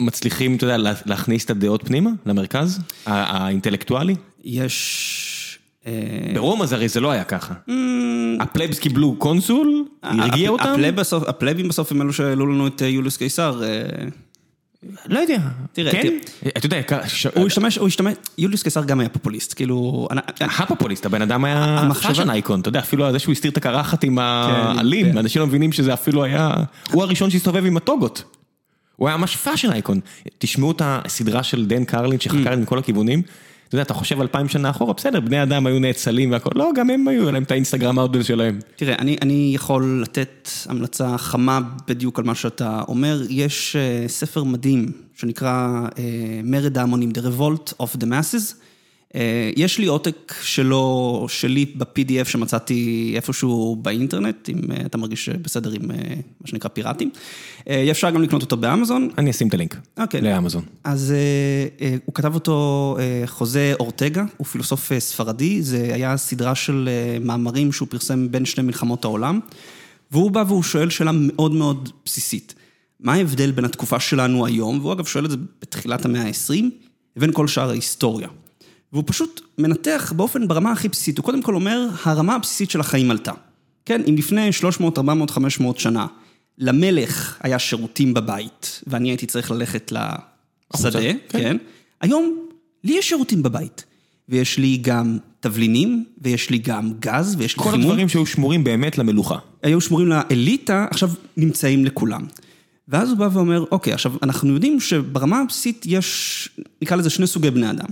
מצליחים, 0.00 0.56
אתה 0.56 0.64
יודע, 0.64 0.92
להכניס 1.06 1.44
את 1.44 1.50
הדעות 1.50 1.82
פנימה, 1.86 2.10
למרכז, 2.26 2.80
האינטלקטואלי? 3.06 4.14
יש... 4.44 5.36
אה, 5.86 5.92
ברומא 6.34 6.66
זה 6.66 6.74
הרי 6.74 6.88
זה 6.88 7.00
לא 7.00 7.10
היה 7.10 7.24
ככה. 7.24 7.54
Mm. 7.68 7.72
הפלבס 8.40 8.78
קיבלו 8.78 9.14
קונסול, 9.18 9.84
הרגיע 10.02 10.50
אותם? 10.50 10.74
הפלבים 11.28 11.68
בסוף 11.68 11.92
הם 11.92 12.02
אלו 12.02 12.12
שהעלו 12.12 12.46
לנו 12.46 12.66
את 12.66 12.82
אה, 12.82 12.88
יוליוס 12.88 13.16
קיסר. 13.16 13.62
אה. 13.64 13.68
לא 15.06 15.18
יודע. 15.18 15.38
תראה, 15.72 15.92
כן? 15.92 16.16
אתה 16.48 16.66
יודע, 16.66 16.80
הוא 17.34 17.46
השתמש, 17.46 17.78
הוא 17.78 17.88
השתמש, 17.88 18.14
יוליוס 18.38 18.62
קיסר 18.62 18.84
גם 18.84 19.00
היה 19.00 19.08
פופוליסט, 19.08 19.54
כאילו... 19.54 20.08
הפופוליסט, 20.40 21.06
הבן 21.06 21.22
אדם 21.22 21.44
היה 21.44 21.88
fashion 22.02 22.30
icon, 22.30 22.60
אתה 22.60 22.68
יודע, 22.68 22.80
אפילו 22.80 23.12
זה 23.12 23.18
שהוא 23.18 23.32
הסתיר 23.32 23.50
את 23.50 23.56
הקרחת 23.56 24.04
עם 24.04 24.16
כן, 24.16 24.22
העלים, 24.22 25.12
כן. 25.12 25.18
אנשים 25.18 25.40
לא 25.40 25.46
מבינים 25.46 25.72
שזה 25.72 25.94
אפילו 25.94 26.24
היה, 26.24 26.54
הוא 26.92 27.02
הראשון 27.02 27.30
שהסתובב 27.30 27.64
עם 27.66 27.76
הטוגות. 27.76 28.39
הוא 29.00 29.08
היה 29.08 29.16
ממש 29.16 29.36
fashion 29.36 29.72
icon. 29.72 30.00
תשמעו 30.38 30.70
את 30.70 30.82
הסדרה 30.84 31.42
של 31.42 31.66
דן 31.66 31.84
קרלין 31.84 32.20
שחקר 32.20 32.56
מכל 32.56 32.78
הכיוונים. 32.78 33.22
אתה 33.68 33.74
יודע, 33.74 33.82
אתה 33.82 33.94
חושב 33.94 34.20
אלפיים 34.20 34.48
שנה 34.48 34.70
אחורה, 34.70 34.92
בסדר, 34.92 35.20
בני 35.20 35.42
אדם 35.42 35.66
היו 35.66 35.78
נאצלים 35.78 36.32
והכל, 36.32 36.50
לא, 36.54 36.70
גם 36.74 36.90
הם 36.90 37.08
היו, 37.08 37.32
להם 37.32 37.42
את 37.42 37.50
האינסטגרם 37.50 37.98
האודל 37.98 38.22
שלהם. 38.22 38.58
תראה, 38.76 38.94
אני, 38.98 39.16
אני 39.22 39.52
יכול 39.54 40.00
לתת 40.02 40.48
המלצה 40.66 41.18
חמה 41.18 41.60
בדיוק 41.88 42.18
על 42.18 42.24
מה 42.24 42.34
שאתה 42.34 42.82
אומר. 42.88 43.22
יש 43.28 43.76
uh, 43.76 44.08
ספר 44.08 44.44
מדהים 44.44 44.92
שנקרא 45.14 45.80
uh, 45.88 45.98
מרד 46.44 46.78
ההמונים, 46.78 47.10
The 47.14 47.20
Revolt 47.20 47.82
of 47.82 47.96
the 47.96 48.04
Masses. 48.04 48.54
אה, 49.14 49.50
יש 49.56 49.78
לי 49.78 49.86
עותק 49.86 50.34
שלו, 50.42 51.26
שלי 51.28 51.66
ב-PDF 51.76 52.24
שמצאתי 52.24 53.12
איפשהו 53.16 53.76
באינטרנט, 53.76 54.48
אם 54.48 54.72
אה, 54.72 54.86
אתה 54.86 54.98
מרגיש 54.98 55.28
בסדר 55.28 55.70
עם 55.70 55.90
אה, 55.90 55.96
מה 56.40 56.46
שנקרא 56.46 56.70
פיראטים. 56.70 57.10
אפשר 57.90 58.10
גם 58.10 58.22
לקנות 58.22 58.42
אותו 58.42 58.56
באמזון. 58.56 59.08
אני 59.18 59.30
אשים 59.30 59.48
את 59.48 59.54
הלינק 59.54 59.76
אוקיי. 59.98 60.20
לאמזון. 60.20 60.64
אז 60.84 61.14
הוא 62.04 62.14
כתב 62.14 62.34
אותו 62.34 62.96
חוזה 63.26 63.72
אורטגה, 63.80 64.24
הוא 64.36 64.46
פילוסוף 64.46 64.92
ספרדי, 64.98 65.62
זה 65.62 65.90
היה 65.92 66.16
סדרה 66.16 66.54
של 66.54 66.88
מאמרים 67.20 67.72
שהוא 67.72 67.88
פרסם 67.88 68.30
בין 68.30 68.44
שני 68.44 68.64
מלחמות 68.64 69.04
העולם, 69.04 69.40
והוא 70.10 70.30
בא 70.30 70.44
והוא 70.46 70.62
שואל 70.62 70.90
שאלה 70.90 71.10
מאוד 71.14 71.52
מאוד 71.52 71.88
בסיסית. 72.04 72.54
מה 73.00 73.12
ההבדל 73.14 73.50
בין 73.50 73.64
התקופה 73.64 74.00
שלנו 74.00 74.46
היום, 74.46 74.80
והוא 74.80 74.92
אגב 74.92 75.06
שואל 75.06 75.24
את 75.24 75.30
זה 75.30 75.36
בתחילת 75.62 76.04
המאה 76.04 76.22
ה-20, 76.22 76.64
לבין 77.16 77.30
כל 77.32 77.48
שאר 77.48 77.70
ההיסטוריה. 77.70 78.28
והוא 78.92 79.04
פשוט 79.06 79.40
מנתח 79.58 80.12
באופן, 80.16 80.48
ברמה 80.48 80.72
הכי 80.72 80.88
בסיסית, 80.88 81.18
הוא 81.18 81.24
קודם 81.24 81.42
כל 81.42 81.54
אומר, 81.54 81.88
הרמה 82.02 82.34
הבסיסית 82.34 82.70
של 82.70 82.80
החיים 82.80 83.10
עלתה. 83.10 83.32
כן, 83.84 84.02
אם 84.08 84.14
לפני 84.18 84.52
300, 84.52 84.98
400, 84.98 85.30
500 85.30 85.78
שנה, 85.78 86.06
למלך 86.58 87.36
היה 87.42 87.58
שירותים 87.58 88.14
בבית, 88.14 88.82
ואני 88.86 89.08
הייתי 89.08 89.26
צריך 89.26 89.50
ללכת 89.50 89.92
לשדה, 90.74 91.00
כן. 91.00 91.16
כן, 91.28 91.56
היום 92.00 92.46
לי 92.84 92.92
יש 92.92 93.08
שירותים 93.08 93.42
בבית. 93.42 93.84
ויש 94.30 94.58
לי 94.58 94.76
גם 94.76 95.18
תבלינים, 95.40 96.04
ויש 96.18 96.50
לי 96.50 96.58
גם 96.58 96.92
גז, 97.00 97.36
ויש 97.38 97.56
לי 97.56 97.64
כל 97.64 97.70
חימום. 97.70 97.86
הדברים 97.86 98.08
שהיו 98.08 98.26
שמורים 98.26 98.64
באמת 98.64 98.98
למלוכה. 98.98 99.38
היו 99.62 99.80
שמורים 99.80 100.08
לאליטה, 100.08 100.86
עכשיו 100.90 101.10
נמצאים 101.36 101.84
לכולם. 101.84 102.26
ואז 102.88 103.08
הוא 103.08 103.18
בא 103.18 103.28
ואומר, 103.32 103.64
אוקיי, 103.70 103.92
עכשיו, 103.92 104.12
אנחנו 104.22 104.52
יודעים 104.52 104.80
שברמה 104.80 105.40
הבסיסית 105.40 105.82
יש, 105.86 106.48
נקרא 106.82 106.96
לזה 106.96 107.10
שני 107.10 107.26
סוגי 107.26 107.50
בני 107.50 107.70
אדם. 107.70 107.88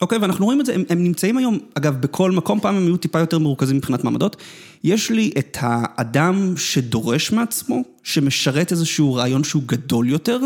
אוקיי, 0.00 0.18
ואנחנו 0.18 0.44
רואים 0.44 0.60
את 0.60 0.66
זה, 0.66 0.74
הם, 0.74 0.84
הם 0.88 1.04
נמצאים 1.04 1.36
היום, 1.36 1.58
אגב, 1.74 2.00
בכל 2.00 2.30
מקום, 2.30 2.60
פעם 2.60 2.76
הם 2.76 2.86
היו 2.86 2.96
טיפה 2.96 3.18
יותר 3.18 3.38
מרוכזים 3.38 3.76
מבחינת 3.76 4.04
מעמדות. 4.04 4.36
יש 4.84 5.10
לי 5.10 5.30
את 5.38 5.56
האדם 5.60 6.54
שדורש 6.56 7.32
מעצמו, 7.32 7.82
שמשרת 8.02 8.72
איזשהו 8.72 9.14
רעיון 9.14 9.44
שהוא 9.44 9.62
גדול 9.66 10.08
יותר, 10.08 10.38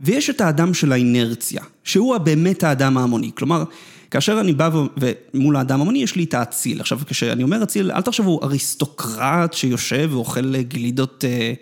ויש 0.00 0.30
את 0.30 0.40
האדם 0.40 0.74
של 0.74 0.92
האינרציה, 0.92 1.62
שהוא 1.84 2.18
באמת 2.18 2.64
האדם 2.64 2.98
ההמוני. 2.98 3.30
כלומר, 3.34 3.64
כאשר 4.10 4.40
אני 4.40 4.52
בא 4.52 4.70
ו- 4.74 5.12
ומול 5.34 5.56
האדם 5.56 5.78
ההמוני, 5.78 6.02
יש 6.02 6.16
לי 6.16 6.24
את 6.24 6.34
האציל. 6.34 6.80
עכשיו, 6.80 7.00
כשאני 7.06 7.42
אומר 7.42 7.62
אציל, 7.62 7.92
אל 7.92 8.02
תחשבו 8.02 8.40
אריסטוקרט 8.42 9.54
שיושב 9.54 10.08
ואוכל 10.12 10.62
גלידות 10.62 11.24
אה, 11.28 11.52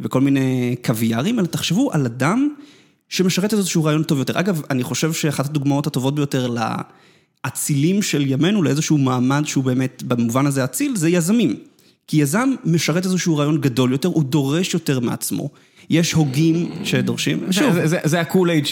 וכל 0.00 0.20
מיני 0.20 0.76
קוויארים, 0.84 1.38
אלא 1.38 1.46
תחשבו 1.46 1.92
על 1.92 2.06
אדם 2.06 2.48
שמשרת 3.08 3.52
איזשהו 3.52 3.84
רעיון 3.84 4.02
טוב 4.02 4.18
יותר. 4.18 4.40
אגב, 4.40 4.62
אני 4.70 4.82
חושב 4.82 5.12
שאחת 5.12 5.46
הדוגמאות 5.46 5.86
הטובות 5.86 6.14
ביותר 6.14 6.46
לאצילים 7.44 8.02
של 8.02 8.24
ימינו, 8.30 8.62
לאיזשהו 8.62 8.98
מעמד 8.98 9.42
שהוא 9.46 9.64
באמת, 9.64 10.02
במובן 10.02 10.46
הזה 10.46 10.64
אציל, 10.64 10.96
זה 10.96 11.08
יזמים. 11.10 11.54
כי 12.08 12.16
יזם 12.16 12.48
משרת 12.64 13.04
איזשהו 13.04 13.36
רעיון 13.36 13.60
גדול 13.60 13.92
יותר, 13.92 14.08
הוא 14.08 14.24
דורש 14.24 14.74
יותר 14.74 15.00
מעצמו. 15.00 15.50
יש 15.90 16.12
הוגים 16.12 16.70
שדורשים, 16.84 17.40
שוב, 17.52 17.72
זה- 17.72 17.86
זה- 17.86 17.98
זה 18.04 18.20
הקולייד 18.20 18.64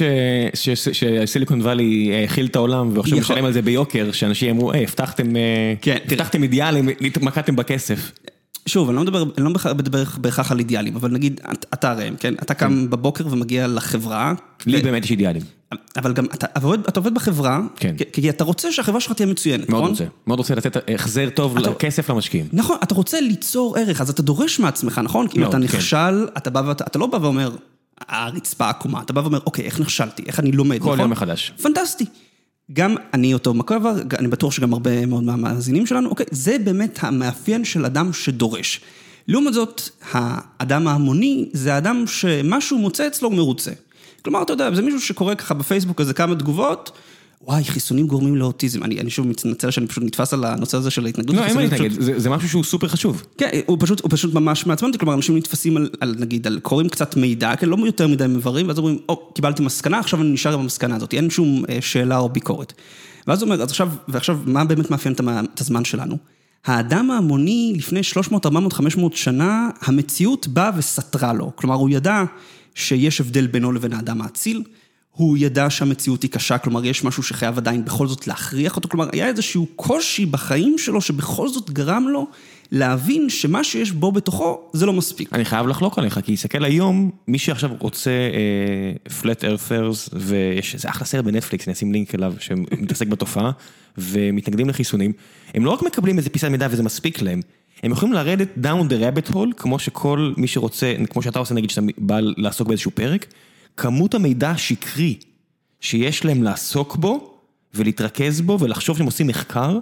שסיליקון 0.55 1.61
וואלי 1.61 2.11
האכיל 2.14 2.47
את 2.47 2.57
העולם 2.57 2.97
ועכשיו. 2.97 3.18
משלם 3.18 3.45
על 3.45 3.53
זה 3.53 3.62
ביוקר, 3.62 4.12
שאנשים 4.12 4.51
אמרו, 4.51 4.72
היי, 4.72 4.85
הבטחתם 4.85 5.37
אה, 5.37 5.74
כן. 5.82 5.97
הבטחתם 6.05 6.43
אידיאלים, 6.43 6.89
התמקדתם 6.89 7.57
בכסף. 7.57 8.12
שוב, 8.67 8.89
אני 8.89 8.97
לא 8.97 9.03
מדבר, 9.03 9.23
אני 9.39 9.45
לא 9.45 9.51
מדבר 9.51 10.05
בהכרח 10.19 10.53
על 10.53 10.59
אידיאלים, 10.59 10.97
אבל 10.97 11.11
נגיד, 11.11 11.41
את- 11.53 11.67
אתה 11.75 11.93
ראם, 11.93 12.15
כן? 12.17 12.35
אתה 12.35 12.55
קם 12.55 12.91
בבוקר 12.91 13.25
ומגיע 13.31 13.67
לחברה. 13.67 14.33
לי 14.67 14.81
ו- 14.81 14.83
באמת 14.83 15.05
יש 15.05 15.11
אידיאלים, 15.11 15.43
אבל 15.97 16.12
גם, 16.12 16.25
אתה 16.25 16.47
אתה 16.47 16.67
עובד, 16.67 16.79
אתה 16.89 17.01
עובד 17.01 17.15
בחברה, 17.15 17.61
כן. 17.77 17.95
כי- 17.99 18.05
כי 18.12 18.31
אתה 18.31 18.45
רוצה 18.45 18.73
שהחברה 18.73 19.01
שלך 19.01 19.12
תהיה 19.12 19.27
מצוינת, 19.27 19.69
מאוד 19.69 19.81
נכון? 19.83 19.91
רוצה, 19.91 20.05
מאוד 20.27 20.39
רוצה 20.39 20.55
לתת 20.55 20.91
החזר 20.95 21.29
טוב 21.35 21.59
אתה- 21.59 21.71
לכסף 21.71 22.11
למשקיעים. 22.11 22.47
נכון, 22.53 22.77
אתה 22.83 22.95
רוצה 22.95 23.21
ליצור 23.21 23.77
ערך, 23.79 24.01
אז 24.01 24.11
אתה 24.11 24.23
דורש 24.23 24.59
מעצמך, 24.61 25.01
נכון? 25.05 25.29
כי 25.29 25.39
אם 25.39 25.45
אתה 25.45 25.53
כן. 25.53 25.59
נכשל, 25.62 26.27
אתה 26.37 26.51
בא 26.51 26.62
ואתה 26.67 26.85
אתה 26.85 26.99
לא 26.99 27.07
בא 27.07 27.17
ואומר, 27.17 27.57
הרצפה 28.09 28.69
עקומה, 28.69 29.01
אתה 29.03 29.12
בא 29.12 29.21
ואומר, 29.21 29.39
אוקיי, 29.47 29.65
איך 29.65 29.81
נכשלתי, 29.81 30.23
איך 30.27 30.41
אני 30.41 30.53
לומד, 30.53 30.79
כל 30.79 30.85
נכון? 30.87 31.01
יום 31.01 31.11
מחדש. 31.11 31.53
פנטסטי. 31.62 32.05
גם 32.73 32.95
אני 33.15 33.35
אותו 33.35 33.55
מקובר, 33.55 33.95
אני 34.19 34.29
בטוח 34.29 34.53
שגם 34.53 34.73
הרבה 34.73 35.07
מאוד 35.07 35.25
מהמאזינים 35.25 35.87
שלנו, 35.87 36.11
אוקיי, 36.11 36.27
זה 36.31 36.57
באמת 36.59 36.99
המאפיין 37.03 37.65
של 37.65 37.85
אדם 37.85 38.12
שדורש. 38.12 38.81
לעומת 39.29 39.55
זאת, 39.55 39.83
האדם 40.12 40.89
ההמוני 40.89 41.49
זה 41.53 41.75
האדם 41.75 42.05
שמה 42.07 42.61
שהוא 42.61 42.81
מוצא 42.81 43.07
אצלו 43.07 43.31
מרוצה. 43.31 43.71
כלומר, 44.23 44.43
אתה 44.43 44.53
יודע, 44.53 44.75
זה 44.75 44.83
מישהו 44.83 45.01
שקורא 45.01 45.35
ככה 45.35 45.55
בפייסבוק 45.55 46.01
איזה 46.01 46.15
כמה 46.15 46.35
תגובות, 46.35 46.91
וואי, 47.47 47.64
חיסונים 47.64 48.07
גורמים 48.07 48.36
לאוטיזם. 48.36 48.82
אני, 48.82 49.01
אני 49.01 49.11
שוב 49.11 49.26
מתנצל 49.26 49.70
שאני 49.70 49.86
פשוט 49.86 50.05
נתפס 50.05 50.32
על 50.32 50.45
הנושא 50.45 50.76
הזה 50.76 50.90
של 50.90 51.07
ההתנגדות. 51.07 51.36
לא, 51.36 51.45
אין 51.45 51.55
מה 51.55 51.62
להתנגד, 51.62 51.90
פשוט- 51.90 52.03
זה 52.03 52.18
זה 52.18 52.30
משהו 52.30 52.49
שהוא 52.49 52.64
סופר 52.64 52.88
חשוב. 52.88 53.22
כן, 53.38 53.49
הוא 53.66 53.76
פשוט, 53.80 54.01
הוא 54.01 54.11
פשוט 54.12 54.34
ממש 54.34 54.66
מעצבן 54.66 54.86
אותי, 54.86 54.99
כלומר, 54.99 55.14
אנשים 55.14 55.36
נתפסים 55.36 55.76
על, 55.76 55.88
על, 56.01 56.14
נגיד, 56.18 56.47
על 56.47 56.61
קוראים 56.62 56.88
קצת 56.88 57.16
מידע, 57.16 57.57
כן, 57.57 57.68
לא 57.68 57.76
יותר 57.86 58.09
מדי 58.09 58.26
מברים, 58.26 58.68
ואז 58.68 58.78
אומרים, 58.78 58.99
או, 59.09 59.30
קיבלתי 59.34 59.62
מסקנה, 59.62 59.99
עכשיו 59.99 60.20
אני 60.22 60.28
נשאר 60.32 60.53
עם 60.55 60.61
המסקנה 60.61 60.97
הזאת, 60.97 61.14
אין 61.14 61.30
שום 61.30 61.64
אה, 61.68 61.78
שאלה 61.80 62.18
או 62.18 62.28
ביקורת. 62.28 62.72
ואז 63.26 63.42
הוא 63.42 63.51
אומר, 63.51 63.62
אז 63.62 63.70
עכשיו, 63.70 63.90
ועכשיו, 64.09 64.38
מה 64.47 64.64
באמת 64.64 64.90
מאפיין 64.90 65.14
את 65.55 65.61
הזמן 65.61 65.84
שלנו? 65.84 66.16
האדם 66.66 67.11
ההמוני 67.11 67.72
לפני 67.76 68.03
300, 68.03 68.47
400, 68.47 68.72
500 68.72 69.16
שנה, 69.16 69.68
המציאות 69.82 70.49
באה 70.49 70.70
וסתרה 70.76 71.32
לו. 71.32 71.53
כלומר, 71.57 71.74
הוא 71.74 71.90
ידע 71.90 72.22
שיש 72.74 73.20
הבדל 73.20 73.47
בינו 73.47 73.72
לבין 73.72 73.92
האדם 73.92 74.22
האציל, 74.22 74.62
הוא 75.17 75.39
ידע 75.39 75.71
שהמציאות 75.71 76.23
היא 76.23 76.31
קשה, 76.31 76.59
כלומר, 76.59 76.85
יש 76.85 77.05
משהו 77.05 77.23
שחייב 77.23 77.59
עדיין 77.59 77.85
בכל 77.85 78.07
זאת 78.07 78.27
להכריח 78.27 78.77
אותו, 78.77 78.89
כלומר, 78.89 79.09
היה 79.12 79.27
איזשהו 79.27 79.67
קושי 79.77 80.27
בחיים 80.27 80.79
שלו, 80.79 81.01
שבכל 81.01 81.49
זאת 81.49 81.71
גרם 81.71 82.07
לו 82.09 82.27
להבין 82.73 83.31
שמה 83.31 83.65
שיש 83.65 83.93
בו 83.93 84.12
בתוכו, 84.12 84.61
זה 84.73 84.87
לא 84.87 84.93
מספיק. 84.93 85.33
אני 85.33 85.45
חייב 85.45 85.67
לחלוק 85.67 85.99
עליך, 85.99 86.21
כי 86.25 86.35
תסתכל 86.35 86.65
היום, 86.65 87.11
מי 87.29 87.39
שעכשיו 87.39 87.71
רוצה 87.79 88.11
פלט 89.21 89.45
ארפרס, 89.45 90.09
ויש 90.12 90.75
איזה 90.75 90.89
אחלה 90.89 91.07
סרט 91.07 91.25
בנטפליקס, 91.25 91.67
אני 91.67 91.73
אשים 91.73 91.93
לינק 91.93 92.15
אליו, 92.15 92.35
שמתעסק 92.39 93.07
בתופעה, 93.07 93.51
ומתנגדים 93.99 94.69
לחיסונים, 94.69 95.12
הם 95.55 95.65
לא 95.65 95.71
רק 95.71 95.83
מקבלים 95.83 96.19
איזה 96.19 96.31
פיסת 96.31 96.49
מידע 96.49 96.69
וזה 96.71 96.83
מספיק 96.83 97.23
להם, 97.23 97.41
הם 97.83 97.93
יכולים 97.93 98.12
לרדת 98.12 98.49
down 98.62 98.91
the 98.91 98.93
rabbit 98.93 99.33
hole, 99.33 99.55
כמו 99.57 99.79
שכל 99.79 100.33
מי 100.37 100.47
שרוצה, 100.47 100.95
כמו 101.11 101.23
שאתה 101.23 101.39
עושה 101.39 101.55
נגיד, 101.55 101.71
שאתה 101.71 101.87
בא 101.99 102.21
לעסוק 102.37 102.69
באיזשהו 102.69 102.91
פרק, 102.91 103.27
כמות 103.77 104.14
המידע 104.14 104.51
השקרי 104.51 105.18
שיש 105.81 106.25
להם 106.25 106.43
לעסוק 106.43 106.97
בו, 106.97 107.31
ולהתרכז 107.75 108.41
בו, 108.41 108.61
ולחשוב 108.61 108.97
שהם 108.97 109.07
עושים 109.07 109.27
מחקר, 109.27 109.79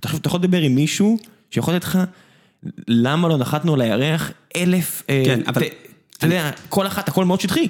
אתה 0.00 0.08
חושב, 0.08 0.20
אתה 0.20 0.28
יכול 0.28 0.40
לדבר 0.40 0.60
עם 0.60 0.74
מישהו 0.74 1.18
שיכול 1.50 1.74
לתת 1.74 1.84
לך, 1.84 1.98
למה 2.88 3.28
לא 3.28 3.36
נחתנו 3.36 3.74
על 3.74 3.80
הירח 3.80 4.30
אלף... 4.56 5.02
אה, 5.10 5.22
כן, 5.26 5.40
אבל- 5.46 5.62
ת- 5.62 5.72
אתה 6.18 6.26
יודע, 6.26 6.50
כל 6.68 6.86
אחת, 6.86 7.08
הכל 7.08 7.24
מאוד 7.24 7.40
שטחי. 7.40 7.68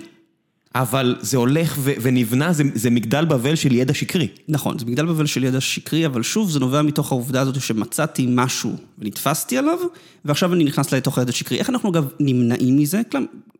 אבל 0.75 1.16
זה 1.20 1.37
הולך 1.37 1.75
ו- 1.79 1.93
ונבנה, 2.03 2.53
זה, 2.53 2.64
זה 2.75 2.91
מגדל 2.91 3.25
בבל 3.25 3.55
של 3.55 3.72
ידע 3.72 3.95
שקרי. 3.95 4.29
נכון, 4.49 4.79
זה 4.79 4.85
מגדל 4.87 5.07
בבל 5.07 5.27
של 5.27 5.45
ידע 5.45 5.61
שקרי, 5.61 6.07
אבל 6.07 6.22
שוב, 6.22 6.51
זה 6.51 6.61
נובע 6.61 6.83
מתוך 6.83 7.12
העובדה 7.12 7.41
הזאת 7.41 7.61
שמצאתי 7.61 8.27
משהו 8.29 8.77
ונתפסתי 8.99 9.59
עליו, 9.59 9.79
ועכשיו 10.25 10.55
אני 10.55 10.64
נכנס 10.64 10.93
לתוך 10.95 11.18
הידע 11.18 11.33
שקרי. 11.33 11.59
איך 11.59 11.70
אנחנו 11.70 11.91
אגב 11.91 12.09
נמנעים 12.20 12.77
מזה? 12.77 13.01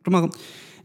כלומר, 0.03 0.25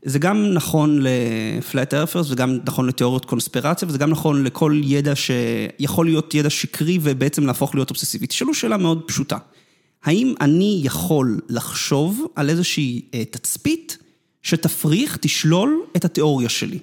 זה 0.03 0.18
גם 0.18 0.55
נכון 0.55 1.01
לפלאט 1.03 1.94
ארפרס, 1.94 2.30
וגם 2.30 2.59
נכון 2.64 2.86
לתיאוריות 2.86 3.24
קונספירציה, 3.24 3.88
וזה 3.88 3.98
גם 3.98 4.11
נכון 4.11 4.44
לכל 4.44 4.80
ידע 4.84 5.12
שיכול 5.16 6.07
להיות 6.07 6.34
ידע 6.34 6.51
שקרי 6.51 6.98
ובעצם 7.03 7.46
להפוך 7.46 7.74
להיות 7.74 7.90
אובססיבי. 7.90 8.26
תשאלו 8.26 8.55
שאלה 8.55 8.76
מאוד 8.76 9.03
פשוטה. 9.07 9.38
האם 10.05 10.34
אני 10.40 10.80
יכול 10.84 11.40
לחשוב 11.48 12.26
על 12.36 12.51
איזושהי 12.51 13.03
אה, 13.14 13.24
תצפית 13.24 13.98
שתפריך, 14.42 15.16
תשלול 15.20 15.80
את 15.96 16.05
התיאוריה 16.05 16.48
שלי? 16.48 16.78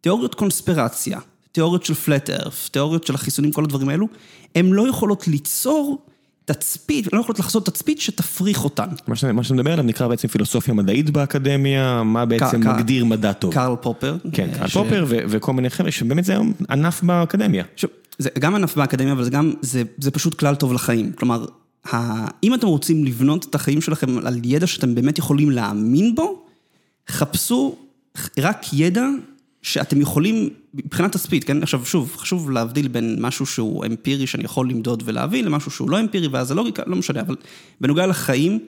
תיאוריות 0.00 0.34
קונספירציה, 0.34 1.18
תיאוריות 1.52 1.84
של 1.84 1.94
פלט 1.94 2.30
ארף, 2.30 2.68
תיאוריות 2.68 3.06
של 3.06 3.14
החיסונים, 3.14 3.52
כל 3.52 3.64
הדברים 3.64 3.88
האלו, 3.88 4.06
הן 4.54 4.66
לא 4.66 4.88
יכולות 4.88 5.28
ליצור 5.28 6.06
תצפית, 6.44 7.12
לא 7.12 7.20
יכולות 7.20 7.38
לחזות 7.38 7.66
תצפית 7.66 8.00
שתפריך 8.00 8.64
אותן. 8.64 8.86
מה 9.06 9.16
שאתה, 9.16 9.32
מה 9.32 9.42
שאתה 9.42 9.54
מדבר 9.54 9.72
עליו 9.72 9.84
נקרא 9.84 10.08
בעצם 10.08 10.28
פילוסופיה 10.28 10.74
מדעית 10.74 11.10
באקדמיה, 11.10 12.02
מה 12.02 12.24
בעצם 12.24 12.62
קר- 12.62 12.72
מגדיר 12.76 13.04
מדע 13.04 13.32
טוב. 13.32 13.54
קרל 13.54 13.76
פופר. 13.76 14.16
כן, 14.32 14.50
קרל 14.54 14.68
ש- 14.68 14.72
פופר 14.74 15.04
ו- 15.08 15.18
וכל 15.28 15.52
מיני 15.52 15.70
חבר'ה, 15.70 15.90
שבאמת 15.90 16.24
זה 16.24 16.32
היום 16.32 16.52
ענף 16.70 17.02
באקדמיה. 17.02 17.64
עכשיו, 17.74 17.90
זה 18.18 18.28
גם 18.38 18.54
ענף 18.54 18.76
באקדמיה, 18.76 19.12
אבל 19.12 19.24
זה 19.24 19.30
גם, 19.30 19.52
זה, 19.62 19.82
זה 19.98 20.10
פשוט 20.10 20.34
כלל 20.34 20.54
טוב 20.54 20.72
לחיים. 20.72 21.12
כלומר, 21.12 21.44
ה, 21.92 21.96
אם 22.42 22.54
אתם 22.54 22.66
רוצים 22.66 23.04
לבנות 23.04 23.46
את 23.50 23.54
החיים 23.54 23.80
שלכם 23.80 24.18
על 24.26 24.38
ידע 24.44 24.66
שאתם 24.66 24.94
באמת 24.94 25.18
יכולים 25.18 25.50
להאמין 25.50 26.14
בו, 26.14 26.42
חפשו 27.10 27.76
רק 28.38 28.66
ידע 28.72 29.06
שאתם 29.62 30.00
יכולים, 30.00 30.50
מבחינת 30.74 31.12
תצפית, 31.12 31.44
כן? 31.44 31.62
עכשיו, 31.62 31.84
שוב, 31.84 32.16
חשוב 32.16 32.50
להבדיל 32.50 32.88
בין 32.88 33.16
משהו 33.20 33.46
שהוא 33.46 33.86
אמפירי, 33.86 34.26
שאני 34.26 34.44
יכול 34.44 34.70
למדוד 34.70 35.02
ולהבין, 35.06 35.44
למשהו 35.44 35.70
שהוא 35.70 35.90
לא 35.90 36.00
אמפירי, 36.00 36.28
ואז 36.28 36.48
זה 36.48 36.54
לוגיקה, 36.54 36.82
לא 36.86 36.96
משנה, 36.96 37.20
אבל 37.20 37.36
בנוגע 37.80 38.06
לחיים, 38.06 38.58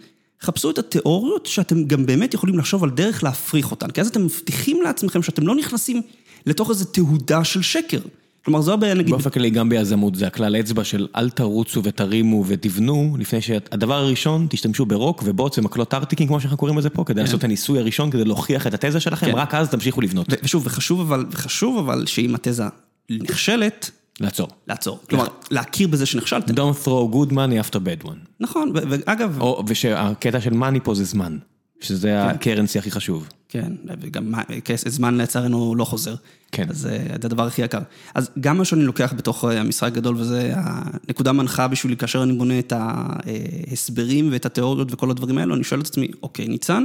חפשו 0.40 0.70
את 0.70 0.78
התיאוריות 0.78 1.47
שאתם 1.47 1.84
גם 1.84 2.07
באמת 2.07 2.34
יכולים 2.34 2.59
לחשוב 2.59 2.84
על 2.84 2.90
דרך 2.90 3.24
להפריך 3.24 3.70
אותן, 3.70 3.90
כי 3.90 4.01
אז 4.01 4.09
אתם 4.09 4.24
מבטיחים 4.24 4.82
לעצמכם 4.82 5.22
שאתם 5.22 5.47
לא 5.47 5.55
נכנסים 5.55 6.03
לתוך 6.47 6.70
איזו 6.70 6.84
תהודה 6.84 7.45
של 7.45 7.62
שקר. 7.62 8.01
כלומר, 8.45 8.61
זו 8.61 8.72
הבעיה, 8.72 8.95
נגיד, 8.95 9.11
באופן 9.11 9.30
כללי 9.30 9.51
גם 9.51 9.68
ביזמות 9.68 10.14
זה 10.14 10.26
הכלל 10.26 10.57
אצבע 10.57 10.84
של 10.84 11.07
אל 11.16 11.30
תרוצו 11.30 11.82
ותרימו 11.84 12.45
ותבנו, 12.47 13.16
לפני 13.18 13.40
שהדבר 13.40 13.95
הראשון, 13.95 14.47
תשתמשו 14.51 14.86
ברוק 14.86 15.22
ובוץ 15.26 15.59
ומקלות 15.59 15.95
ארטיקים, 15.95 16.26
כמו 16.26 16.40
שאנחנו 16.40 16.59
קוראים 16.59 16.78
לזה 16.78 16.90
פה, 16.90 17.05
כדי 17.05 17.20
לעשות 17.20 17.38
את 17.38 17.45
הניסוי 17.45 17.78
הראשון, 17.78 18.11
כדי 18.11 18.24
להוכיח 18.24 18.66
את 18.66 18.74
התזה 18.74 19.01
שלכם, 19.01 19.26
כן. 19.26 19.34
רק 19.34 19.55
אז 19.55 19.68
תמשיכו 19.68 20.01
לבנות. 20.01 20.32
ו- 20.32 20.36
ושוב, 20.45 20.66
וחשוב 20.66 21.01
אבל, 21.01 21.26
וחשוב 21.30 21.78
אבל 21.78 22.07
שאם 22.07 22.34
התזה 22.34 22.64
נכשלת, 23.11 23.90
לעצור. 24.20 24.49
לעצור. 24.68 25.01
כלומר, 25.11 25.26
להכיר 25.51 25.88
בזה 25.88 26.07
שנכשלתם. 26.07 26.55
Don't 26.55 26.86
throw 26.86 27.14
good 27.14 27.32
money 27.32 27.70
after 27.70 27.76
bad 27.76 28.07
one. 28.07 28.18
נכון, 28.40 28.72
ו- 28.74 28.82
ואגב, 28.88 29.38
ושהקטע 29.66 30.40
של 30.40 30.53
מאני 30.55 30.80
פה 30.80 30.95
זה 30.95 31.05
זמן, 31.05 31.38
שזה 31.80 32.24
הקרנסי 32.24 32.78
הכי 32.78 32.90
חשוב. 32.90 33.28
כן, 33.55 33.73
וגם 34.01 34.33
זמן 34.87 35.17
לצערנו 35.17 35.75
לא 35.75 35.85
חוזר. 35.85 36.15
כן. 36.53 36.67
אז 36.71 36.87
אה, 36.87 36.99
זה 36.99 37.15
הדבר 37.15 37.47
הכי 37.47 37.63
יקר. 37.63 37.79
אז 38.15 38.31
גם 38.41 38.59
מה 38.59 38.65
שאני 38.65 38.85
לוקח 38.85 39.15
בתוך 39.17 39.45
אה, 39.45 39.61
המשחק 39.61 39.87
הגדול, 39.87 40.17
וזה 40.17 40.53
הנקודה 40.57 41.33
מנחה 41.33 41.69
בשבילי, 41.69 41.97
כאשר 41.97 42.23
אני 42.23 42.33
בונה 42.33 42.59
את 42.59 42.73
ההסברים 42.77 44.29
ואת 44.33 44.47
התיאוריות 44.47 44.93
וכל 44.93 45.11
הדברים 45.11 45.39
האלו, 45.39 45.55
אני 45.55 45.65
שואל 45.65 45.81
את 45.81 45.87
עצמי, 45.87 46.09
אוקיי, 46.23 46.49
ניצן, 46.49 46.85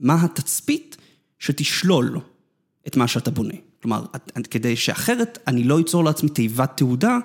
מה 0.00 0.24
התצפית 0.24 0.96
שתשלול 1.38 2.18
את 2.86 2.96
מה 2.96 3.08
שאתה 3.08 3.30
בונה? 3.30 3.54
כלומר, 3.82 4.04
כדי 4.50 4.76
שאחרת 4.76 5.38
אני 5.46 5.64
לא 5.64 5.80
אצור 5.80 6.04
לעצמי 6.04 6.28
תיבת 6.28 6.72
תעודה, 6.76 7.18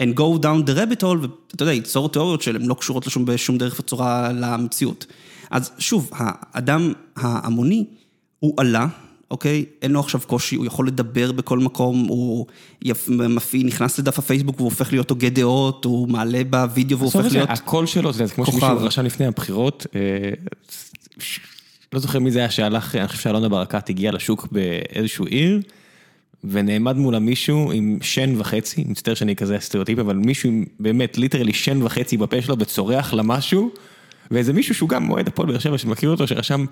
and 0.00 0.14
go 0.14 0.38
down 0.42 0.70
the 0.70 0.74
rabbit 0.74 1.02
hole, 1.02 1.20
ואתה 1.20 1.62
יודע, 1.62 1.72
ייצור 1.72 2.08
תיאוריות 2.08 2.42
שהן 2.42 2.66
לא 2.66 2.74
קשורות 2.74 3.06
לשום, 3.06 3.24
בשום 3.24 3.58
דרך 3.58 3.80
וצורה 3.80 4.32
למציאות. 4.32 5.06
אז 5.50 5.70
שוב, 5.78 6.10
האדם 6.12 6.92
ההמוני, 7.16 7.84
הוא 8.40 8.54
עלה, 8.56 8.86
אוקיי? 9.30 9.64
אין 9.82 9.90
לו 9.90 10.00
עכשיו 10.00 10.20
קושי, 10.26 10.56
הוא 10.56 10.66
יכול 10.66 10.86
לדבר 10.86 11.32
בכל 11.32 11.58
מקום, 11.58 12.06
הוא 12.08 12.46
מפעיל, 13.08 13.66
נכנס 13.66 13.98
לדף 13.98 14.18
הפייסבוק 14.18 14.56
והוא 14.56 14.70
הופך 14.70 14.92
להיות 14.92 15.10
הוגה 15.10 15.28
דעות, 15.28 15.84
הוא 15.84 16.08
מעלה 16.08 16.44
בווידאו 16.44 16.98
והוא 16.98 17.10
הופך 17.14 17.32
להיות... 17.32 17.50
הקול 17.50 17.86
שלו, 17.86 18.12
זה 18.12 18.28
כמו 18.28 18.46
שמישהו 18.46 18.76
רשם 18.80 19.04
לפני 19.04 19.26
הבחירות, 19.26 19.86
לא 21.92 22.00
זוכר 22.00 22.18
מי 22.18 22.30
זה 22.30 22.38
היה 22.38 22.50
שהלך, 22.50 22.94
אני 22.94 23.08
חושב 23.08 23.22
שאלונה 23.22 23.48
ברקת 23.48 23.88
הגיעה 23.88 24.12
לשוק 24.12 24.48
באיזשהו 24.52 25.24
עיר. 25.24 25.60
ונעמד 26.44 26.96
מולה 26.96 27.18
מישהו 27.18 27.72
עם 27.72 27.98
שן 28.02 28.34
וחצי, 28.38 28.84
מצטער 28.88 29.14
שאני 29.14 29.36
כזה 29.36 29.56
סטריאוטיפ, 29.60 29.98
אבל 29.98 30.16
מישהו 30.16 30.48
עם 30.48 30.64
באמת 30.80 31.18
literally 31.18 31.52
שן 31.52 31.82
וחצי 31.82 32.16
בפה 32.16 32.42
שלו 32.42 32.58
וצורח 32.58 33.12
לה 33.12 33.22
משהו, 33.22 33.70
ואיזה 34.30 34.52
מישהו 34.52 34.74
שהוא 34.74 34.88
גם 34.88 35.02
מועד 35.02 35.28
הפועל 35.28 35.48
באר 35.48 35.58
שבע 35.58 35.78
שמכיר 35.78 36.10
אותו, 36.10 36.26
שרשם, 36.26 36.64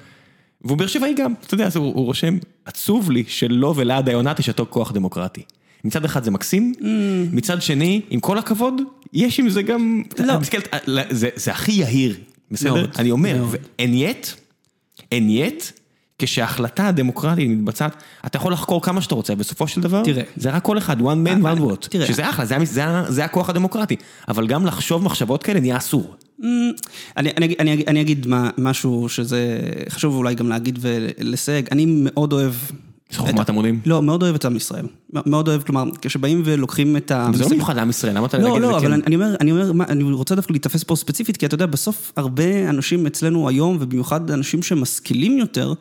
והוא 0.64 0.78
באר 0.78 0.86
שבעי 0.86 1.14
גם, 1.14 1.34
אתה 1.46 1.54
יודע, 1.54 1.68
הוא, 1.74 1.94
הוא 1.94 2.04
רושם, 2.04 2.38
עצוב 2.64 3.10
לי 3.10 3.24
שלא 3.28 3.74
ולעד 3.76 4.08
היונת 4.08 4.38
יש 4.38 4.48
אותו 4.48 4.66
כוח 4.70 4.92
דמוקרטי. 4.92 5.42
מצד 5.84 6.04
אחד 6.04 6.24
זה 6.24 6.30
מקסים, 6.30 6.72
mm. 6.78 6.82
מצד 7.32 7.62
שני, 7.62 8.00
עם 8.10 8.20
כל 8.20 8.38
הכבוד, 8.38 8.74
יש 9.12 9.40
עם 9.40 9.48
זה 9.48 9.62
גם, 9.62 10.02
לא. 10.18 10.38
מסתכלת, 10.40 10.68
זה, 11.10 11.28
זה 11.34 11.50
הכי 11.50 11.72
יהיר, 11.72 12.16
בסדר? 12.50 12.74
מאוד, 12.74 12.90
אני 12.98 13.10
אומר, 13.10 13.44
and 13.82 13.82
yet, 13.84 14.28
and 15.00 15.28
yet, 15.28 15.72
כשההחלטה 16.18 16.88
הדמוקרטית 16.88 17.50
מתבצעת, 17.50 18.02
אתה 18.26 18.36
יכול 18.36 18.52
לחקור 18.52 18.82
כמה 18.82 19.00
שאתה 19.00 19.14
רוצה, 19.14 19.34
בסופו 19.34 19.68
של 19.68 19.80
דבר, 19.80 20.04
תראה, 20.04 20.22
זה 20.36 20.50
רק 20.50 20.62
כל 20.62 20.78
אחד, 20.78 21.00
one 21.00 21.02
man, 21.02 21.42
one 21.42 21.60
vote, 21.60 22.06
שזה 22.06 22.30
אחלה, 22.30 22.44
זה, 22.44 22.56
זה, 22.64 22.82
זה 23.08 23.24
הכוח 23.24 23.50
הדמוקרטי, 23.50 23.96
אבל 24.28 24.46
גם 24.46 24.66
לחשוב 24.66 25.04
מחשבות 25.04 25.42
כאלה 25.42 25.60
נהיה 25.60 25.76
אסור. 25.76 26.16
אני, 27.16 27.30
אני, 27.36 27.54
אני, 27.60 27.84
אני 27.86 28.00
אגיד 28.00 28.26
משהו 28.58 29.08
שזה 29.08 29.60
חשוב 29.88 30.14
אולי 30.14 30.34
גם 30.34 30.48
להגיד 30.48 30.78
ולסייג, 30.80 31.68
אני 31.72 31.84
מאוד 31.88 32.32
אוהב... 32.32 32.52
חוכמת 33.14 33.48
המונים? 33.48 33.80
לא, 33.86 34.02
מאוד 34.02 34.22
אוהב 34.22 34.34
את 34.34 34.44
עם 34.44 34.56
ישראל. 34.56 34.86
מאוד 35.12 35.48
אוהב, 35.48 35.62
כלומר, 35.62 35.84
כשבאים 36.00 36.42
ולוקחים 36.44 36.96
את 36.96 37.10
ה... 37.10 37.30
זה 37.34 37.44
לא 37.44 37.50
מיוחד 37.50 37.78
עם 37.78 37.90
ישראל, 37.90 38.16
למה 38.16 38.26
אתה 38.26 38.38
לא, 38.38 38.60
לא, 38.60 38.78
אבל 38.78 38.92
אני 38.92 39.14
אומר, 39.14 39.36
אני 39.40 39.52
אומר, 39.52 39.84
אני 39.88 40.02
רוצה 40.04 40.34
דווקא 40.34 40.52
להתאפס 40.52 40.84
פה 40.84 40.96
ספציפית, 40.96 41.36
כי 41.36 41.46
אתה 41.46 41.54
יודע, 41.54 41.66
בסוף 41.66 42.12
הרבה 42.16 42.68
אנשים 42.68 43.06
אצלנו 43.06 43.48
היום, 43.48 43.76
ובמיוחד 43.80 44.30
אנשים 44.30 44.62
שמשכילים 44.62 45.38
יותר, 45.38 45.72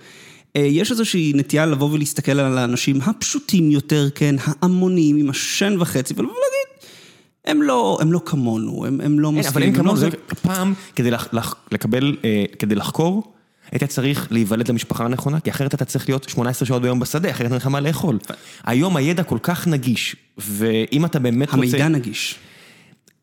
אה, 0.55 0.61
יש 0.61 0.91
איזושהי 0.91 1.31
נטייה 1.35 1.65
לבוא 1.65 1.89
ולהסתכל 1.91 2.39
על 2.39 2.57
האנשים 2.57 3.01
הפשוטים 3.01 3.71
יותר, 3.71 4.07
כן, 4.15 4.35
ההמונים 4.39 5.17
עם 5.17 5.29
השן 5.29 5.75
וחצי, 5.79 6.13
ולבוא 6.17 6.33
ולהגיד, 6.33 6.56
הם 7.47 7.61
לא, 7.61 7.97
הם 8.01 8.11
לא 8.11 8.21
כמונו, 8.25 8.85
הם, 8.85 9.01
הם 9.01 9.19
לא 9.19 9.31
מסכימים. 9.31 9.51
אבל 9.53 9.63
הם 9.63 9.83
כמונו, 9.83 9.97
זה 9.97 10.09
פעם, 10.41 10.73
כדי 10.95 11.11
לקבל, 11.71 12.17
אה, 12.23 12.45
כדי 12.59 12.75
לחקור, 12.75 13.33
היית 13.71 13.83
צריך 13.83 14.27
להיוולד 14.31 14.69
למשפחה 14.69 15.05
הנכונה, 15.05 15.39
כי 15.39 15.49
אחרת 15.49 15.73
אתה 15.73 15.85
צריך 15.85 16.09
להיות 16.09 16.29
18 16.29 16.65
שעות 16.67 16.81
ביום 16.81 16.99
בשדה, 16.99 17.31
אחרת 17.31 17.51
אין 17.51 17.57
לך 17.57 17.67
מה 17.67 17.79
לאכול. 17.79 18.19
היום 18.65 18.95
הידע 18.95 19.23
כל 19.23 19.37
כך 19.43 19.67
נגיש, 19.67 20.15
ואם 20.37 21.05
אתה 21.05 21.19
באמת 21.19 21.47
רוצה... 21.47 21.59
המידע 21.59 21.87
נגיש. 21.87 22.39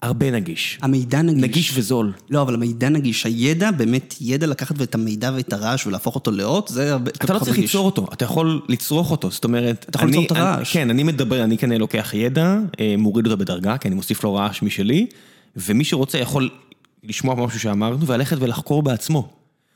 הרבה 0.05 0.31
נגיש. 0.31 0.79
המידע 0.83 1.23
נגיש. 1.23 1.43
נגיש 1.43 1.73
וזול. 1.75 2.13
לא, 2.31 2.43
אבל 2.43 2.55
המידע 2.55 2.89
נגיש. 2.89 3.27
הידע, 3.27 3.71
באמת 3.71 4.15
ידע 4.21 4.47
לקחת 4.47 4.83
את 4.83 4.95
המידע 4.95 5.31
ואת 5.37 5.53
הרעש 5.53 5.87
ולהפוך 5.87 6.15
אותו 6.15 6.31
לאות, 6.31 6.69
זה 6.69 6.93
הרבה... 6.93 7.11
אתה 7.11 7.35
לא 7.35 7.39
צריך 7.39 7.59
ליצור 7.59 7.87
אותו, 7.87 8.07
אתה 8.13 8.25
יכול 8.25 8.61
לצרוך 8.69 9.11
אותו, 9.11 9.31
זאת 9.31 9.45
אומרת... 9.45 9.87
אתה 9.89 9.99
יכול 9.99 10.09
ליצור 10.09 10.25
את 10.25 10.31
הרעש. 10.31 10.73
כן, 10.73 10.91
אני 10.91 11.03
מדבר, 11.03 11.45
אני 11.45 11.59
כנראה 11.59 11.79
לוקח 11.79 12.11
ידע, 12.15 12.59
אה, 12.81 12.95
מוריד 12.99 13.27
אותו 13.27 13.37
בדרגה, 13.37 13.79
כי 13.79 13.89
אני 13.89 13.95
מוסיף 13.95 14.25
לו 14.25 14.35
רעש 14.35 14.63
משלי, 14.63 15.07
ומי 15.57 15.85
שרוצה 15.85 16.19
יכול 16.19 16.51
לשמוע 17.05 17.35
משהו 17.35 17.61
שאמרנו 17.61 18.07
וללכת 18.07 18.37
ולחקור 18.41 18.83
בעצמו. 18.83 19.29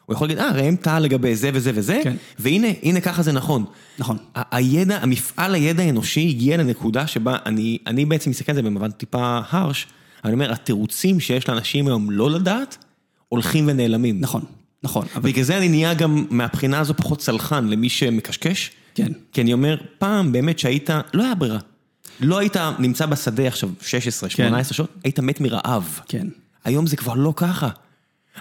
הוא 0.07 0.15
יכול 0.15 0.29
להגיד, 0.29 0.43
אה, 0.43 0.53
ראם 0.53 0.77
טעה 0.77 0.99
לגבי 0.99 1.37
זה 1.37 1.51
וזה 1.55 1.71
וזה, 1.75 2.01
כן. 2.05 2.17
והנה, 2.39 2.69
הנה 2.83 3.01
ככה 3.01 3.23
זה 3.23 3.33
נכון. 3.33 3.65
נכון. 3.99 4.17
הידע, 4.35 4.99
המפעל 5.03 5.55
הידע 5.55 5.83
האנושי 5.83 6.29
הגיע 6.29 6.57
לנקודה 6.57 7.07
שבה 7.07 7.37
אני, 7.47 7.79
אני 7.87 8.05
בעצם 8.05 8.31
מסתכל 8.31 8.53
על 8.53 8.57
זה 8.57 8.63
במובן 8.63 8.91
טיפה 8.91 9.41
הרש, 9.51 9.87
אני 10.25 10.33
אומר, 10.33 10.53
התירוצים 10.53 11.21
שיש 11.21 11.49
לאנשים 11.49 11.87
היום 11.87 12.11
לא 12.11 12.31
לדעת, 12.31 12.85
הולכים 13.29 13.65
ונעלמים. 13.69 14.21
נכון, 14.21 14.45
נכון. 14.83 15.07
אבל... 15.15 15.31
בגלל 15.31 15.45
זה 15.45 15.59
אני 15.59 15.69
נהיה 15.69 15.95
גם 15.95 16.27
מהבחינה 16.31 16.81
הזו 16.81 16.95
פחות 16.95 17.23
סלחן 17.23 17.69
למי 17.69 17.89
שמקשקש. 17.89 18.71
כן. 18.95 19.13
כי 19.33 19.41
אני 19.41 19.53
אומר, 19.53 19.77
פעם 19.99 20.33
באמת 20.33 20.59
שהיית, 20.59 20.91
לא 21.15 21.25
היה 21.25 21.35
ברירה. 21.35 21.59
לא 22.21 22.39
היית 22.39 22.57
נמצא 22.79 23.07
בשדה 23.07 23.47
עכשיו 23.47 23.71
16, 23.81 24.31
18 24.31 24.65
כן. 24.65 24.75
שעות, 24.75 24.91
היית 25.05 25.21
מת 25.21 25.41
מרעב. 25.41 26.01
כן. 26.09 26.27
היום 26.65 26.87
זה 26.87 26.97
כבר 26.97 27.15
לא 27.15 27.33
ככה. 27.37 27.69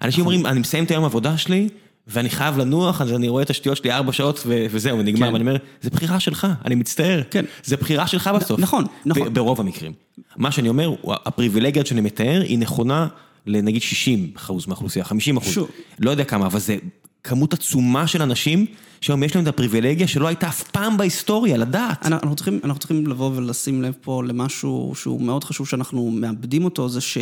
אנשים 0.02 0.22
נכון. 0.22 0.34
אומרים, 0.34 0.46
אני 0.46 0.60
מסיים 0.60 0.84
את 0.84 0.92
היום 0.92 1.04
העבודה 1.04 1.38
שלי, 1.38 1.70
ואני 2.08 2.30
חייב 2.30 2.58
לנוח, 2.58 3.02
אז 3.02 3.14
אני 3.14 3.30
רואה 3.30 3.44
את 3.44 3.50
השטויות 3.50 3.78
שלי 3.78 3.92
ארבע 3.92 4.14
שעות 4.14 4.44
וזהו, 4.46 5.00
ונגמר, 5.00 5.28
כן. 5.28 5.34
ואני 5.34 5.42
אומר, 5.42 5.58
זה 5.82 5.90
בחירה 5.90 6.20
שלך, 6.20 6.48
אני 6.66 6.76
מצטער. 6.76 7.22
כן. 7.32 7.46
זה 7.64 7.78
בחירה 7.78 8.08
שלך 8.08 8.30
בסוף. 8.36 8.60
נכון, 8.60 8.86
נכון. 9.06 9.34
ברוב 9.34 9.60
המקרים. 9.60 9.94
מה 10.36 10.52
שאני 10.52 10.70
אומר, 10.70 10.96
הפריבילגיה 11.26 11.86
שאני 11.86 12.02
מתאר, 12.02 12.42
היא 12.42 12.60
נכונה 12.60 13.08
לנגיד 13.46 13.82
60 13.82 14.32
אחוז 14.36 14.68
מהאוכלוסייה, 14.68 15.06
50 15.06 15.38
אחוז. 15.38 15.54
שוב. 15.54 15.70
לא 16.00 16.12
יודע 16.12 16.24
כמה, 16.24 16.46
אבל 16.46 16.60
זה 16.60 16.78
כמות 17.24 17.54
עצומה 17.54 18.08
של 18.08 18.22
אנשים, 18.22 18.66
שהיום 19.02 19.24
יש 19.24 19.36
להם 19.36 19.44
את 19.44 19.50
הפריבילגיה 19.50 20.08
שלא 20.08 20.28
הייתה 20.28 20.48
אף 20.48 20.64
פעם 20.64 20.98
בהיסטוריה, 20.98 21.58
לדעת. 21.58 22.06
אנחנו 22.06 22.36
צריכים, 22.36 22.60
אנחנו 22.64 22.80
צריכים 22.80 23.08
לבוא 23.08 23.32
ולשים 23.36 23.82
לב 23.82 23.94
פה 24.02 24.24
למשהו 24.24 24.94
שהוא 24.96 25.22
מאוד 25.22 25.44
חשוב 25.44 25.68
שאנחנו 25.68 26.12
מאבדים 26.12 26.66
אותו, 26.66 26.90
זה 26.90 27.02
ש... 27.02 27.18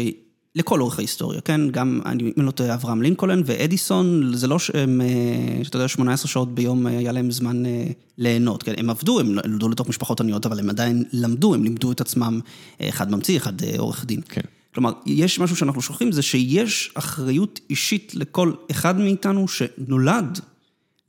לכל 0.56 0.82
אורך 0.82 1.00
ההיסטוריה, 1.00 1.42
כן? 1.42 1.70
גם, 1.70 2.02
אני 2.06 2.32
לא 2.38 2.52
טועה, 2.52 2.74
אברהם 2.74 3.02
לינקולן 3.02 3.42
ואדיסון, 3.46 4.32
זה 4.36 4.48
לא 4.48 4.60
שהם, 4.60 5.02
אה, 5.02 5.64
שאתה 5.64 5.78
יודע, 5.78 5.88
18 5.88 6.28
שעות 6.28 6.56
ביום 6.56 6.86
היה 6.86 7.12
להם 7.12 7.32
זמן 7.32 7.66
אה, 7.66 7.88
ליהנות, 8.18 8.64
כן? 8.64 8.74
הם 8.78 8.90
עבדו, 8.90 9.20
הם 9.20 9.36
נולדו 9.48 9.70
לתוך 9.70 9.90
משפחות 9.90 10.22
עניות, 10.22 10.46
אבל 10.46 10.60
הם 10.60 10.70
עדיין 10.70 11.04
למדו, 11.14 11.54
הם 11.54 11.64
לימדו 11.64 11.92
את 11.92 12.02
עצמם, 12.02 12.40
אה, 12.82 12.90
אחד 12.90 13.12
ממציא, 13.12 13.38
אחד 13.38 13.54
עורך 13.78 14.06
דין. 14.06 14.22
כן. 14.30 14.42
כלומר, 14.74 14.92
יש 15.06 15.40
משהו 15.40 15.56
שאנחנו 15.56 15.82
שוכחים, 15.82 16.12
זה 16.12 16.22
שיש 16.22 16.92
אחריות 16.94 17.60
אישית 17.70 18.12
לכל 18.16 18.54
אחד 18.72 19.00
מאיתנו 19.00 19.48
שנולד 19.48 20.40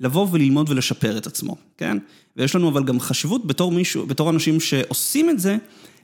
לבוא 0.00 0.26
וללמוד 0.30 0.70
ולשפר 0.70 1.18
את 1.18 1.26
עצמו, 1.26 1.56
כן? 1.78 1.98
ויש 2.36 2.54
לנו 2.54 2.68
אבל 2.68 2.84
גם 2.84 3.00
חשיבות 3.00 3.46
בתור 3.46 3.72
מישהו, 3.72 4.06
בתור 4.06 4.30
אנשים 4.30 4.60
שעושים 4.60 5.30
את 5.30 5.40
זה, 5.40 5.56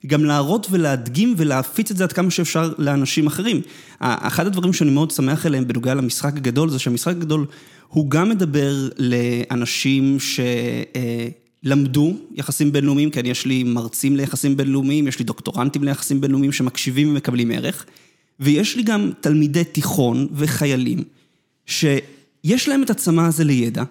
גם 0.07 0.25
להראות 0.25 0.67
ולהדגים 0.71 1.35
ולהפיץ 1.37 1.91
את 1.91 1.97
זה 1.97 2.05
עד 2.05 2.13
כמה 2.13 2.31
שאפשר 2.31 2.73
לאנשים 2.79 3.27
אחרים. 3.27 3.61
אחד 4.01 4.47
הדברים 4.47 4.73
שאני 4.73 4.91
מאוד 4.91 5.11
שמח 5.11 5.47
עליהם 5.47 5.69
בנוגע 5.69 5.95
למשחק 5.95 6.37
הגדול, 6.37 6.71
זה 6.71 6.79
שהמשחק 6.79 7.13
הגדול 7.17 7.47
הוא 7.89 8.11
גם 8.11 8.29
מדבר 8.29 8.89
לאנשים 8.99 10.17
שלמדו 11.65 12.17
יחסים 12.35 12.73
בינלאומיים, 12.73 13.11
כן, 13.11 13.27
יש 13.27 13.47
לי 13.47 13.63
מרצים 13.63 14.17
ליחסים 14.17 14.57
בינלאומיים, 14.57 15.09
יש 15.09 15.19
לי 15.19 15.25
דוקטורנטים 15.25 15.85
ליחסים 15.85 16.21
בינלאומיים 16.21 16.53
שמקשיבים 16.53 17.11
ומקבלים 17.11 17.51
ערך, 17.51 17.85
ויש 18.41 18.77
לי 18.77 18.83
גם 18.83 19.11
תלמידי 19.21 19.65
תיכון 19.65 20.29
וחיילים, 20.33 21.05
שיש 21.67 22.69
להם 22.69 22.83
את 22.83 22.91
הצמא 22.91 23.23
הזה 23.23 23.45
לידע. 23.45 23.83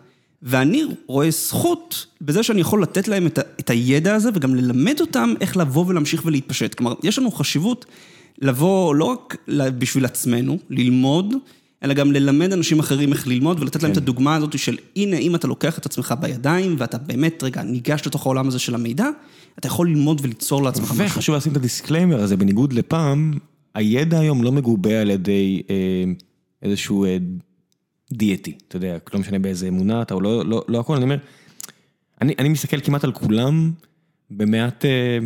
ואני 0.44 0.84
רואה 1.08 1.32
זכות 1.32 2.06
בזה 2.22 2.44
שאני 2.44 2.62
יכול 2.62 2.84
לתת 2.84 3.08
להם 3.08 3.28
את, 3.28 3.38
ה, 3.38 3.42
את 3.60 3.70
הידע 3.70 4.16
הזה 4.16 4.30
וגם 4.34 4.56
ללמד 4.56 5.02
אותם 5.02 5.34
איך 5.42 5.58
לבוא 5.58 5.86
ולהמשיך 5.88 6.26
ולהתפשט. 6.26 6.74
כלומר, 6.74 6.94
יש 7.04 7.20
לנו 7.20 7.32
חשיבות 7.32 7.86
לבוא 8.42 8.96
לא 8.96 9.06
רק 9.06 9.38
בשביל 9.48 10.06
עצמנו, 10.06 10.58
ללמוד, 10.70 11.34
אלא 11.84 11.94
גם 11.94 12.12
ללמד 12.12 12.54
אנשים 12.54 12.80
אחרים 12.80 13.14
איך 13.14 13.28
ללמוד 13.28 13.60
ולתת 13.60 13.78
כן. 13.78 13.84
להם 13.84 13.92
את 13.92 13.98
הדוגמה 13.98 14.36
הזאת 14.36 14.60
של 14.60 14.78
הנה, 14.96 15.18
אם 15.18 15.36
אתה 15.36 15.48
לוקח 15.48 15.78
את 15.78 15.86
עצמך 15.86 16.14
בידיים 16.20 16.76
ואתה 16.78 16.98
באמת, 16.98 17.44
רגע, 17.44 17.64
ניגש 17.64 18.08
לתוך 18.08 18.26
העולם 18.26 18.48
הזה 18.48 18.60
של 18.60 18.76
המידע, 18.76 19.08
אתה 19.60 19.68
יכול 19.68 19.88
ללמוד 19.88 20.22
וליצור 20.24 20.64
לעצמך 20.64 20.92
משהו. 20.92 21.06
וחשוב 21.06 21.36
לשים 21.36 21.52
את 21.52 21.58
ה 21.58 21.63
disclaimer 21.63 22.22
הזה, 22.24 22.38
בניגוד 22.38 22.74
לפעם, 22.74 23.34
הידע 23.76 24.20
היום 24.20 24.44
לא 24.44 24.52
מגובה 24.52 25.02
על 25.02 25.10
ידי 25.10 25.62
אה, 25.70 25.76
איזשהו... 26.64 27.06
אה, 27.06 27.18
דיאטי, 28.12 28.58
אתה 28.68 28.78
יודע, 28.78 28.98
לא 29.14 29.20
משנה 29.20 29.40
באיזה 29.40 29.68
אמונה 29.68 30.02
אתה 30.02 30.14
או 30.14 30.22
לא, 30.22 30.46
לא, 30.46 30.64
לא 30.68 30.80
הכל, 30.80 30.96
אני 30.96 31.04
אומר, 31.04 31.18
אני, 32.22 32.34
אני 32.40 32.50
מסתכל 32.50 32.80
כמעט 32.80 33.04
על 33.04 33.12
כולם 33.12 33.72
במעט 34.32 34.86
אה, 34.86 35.18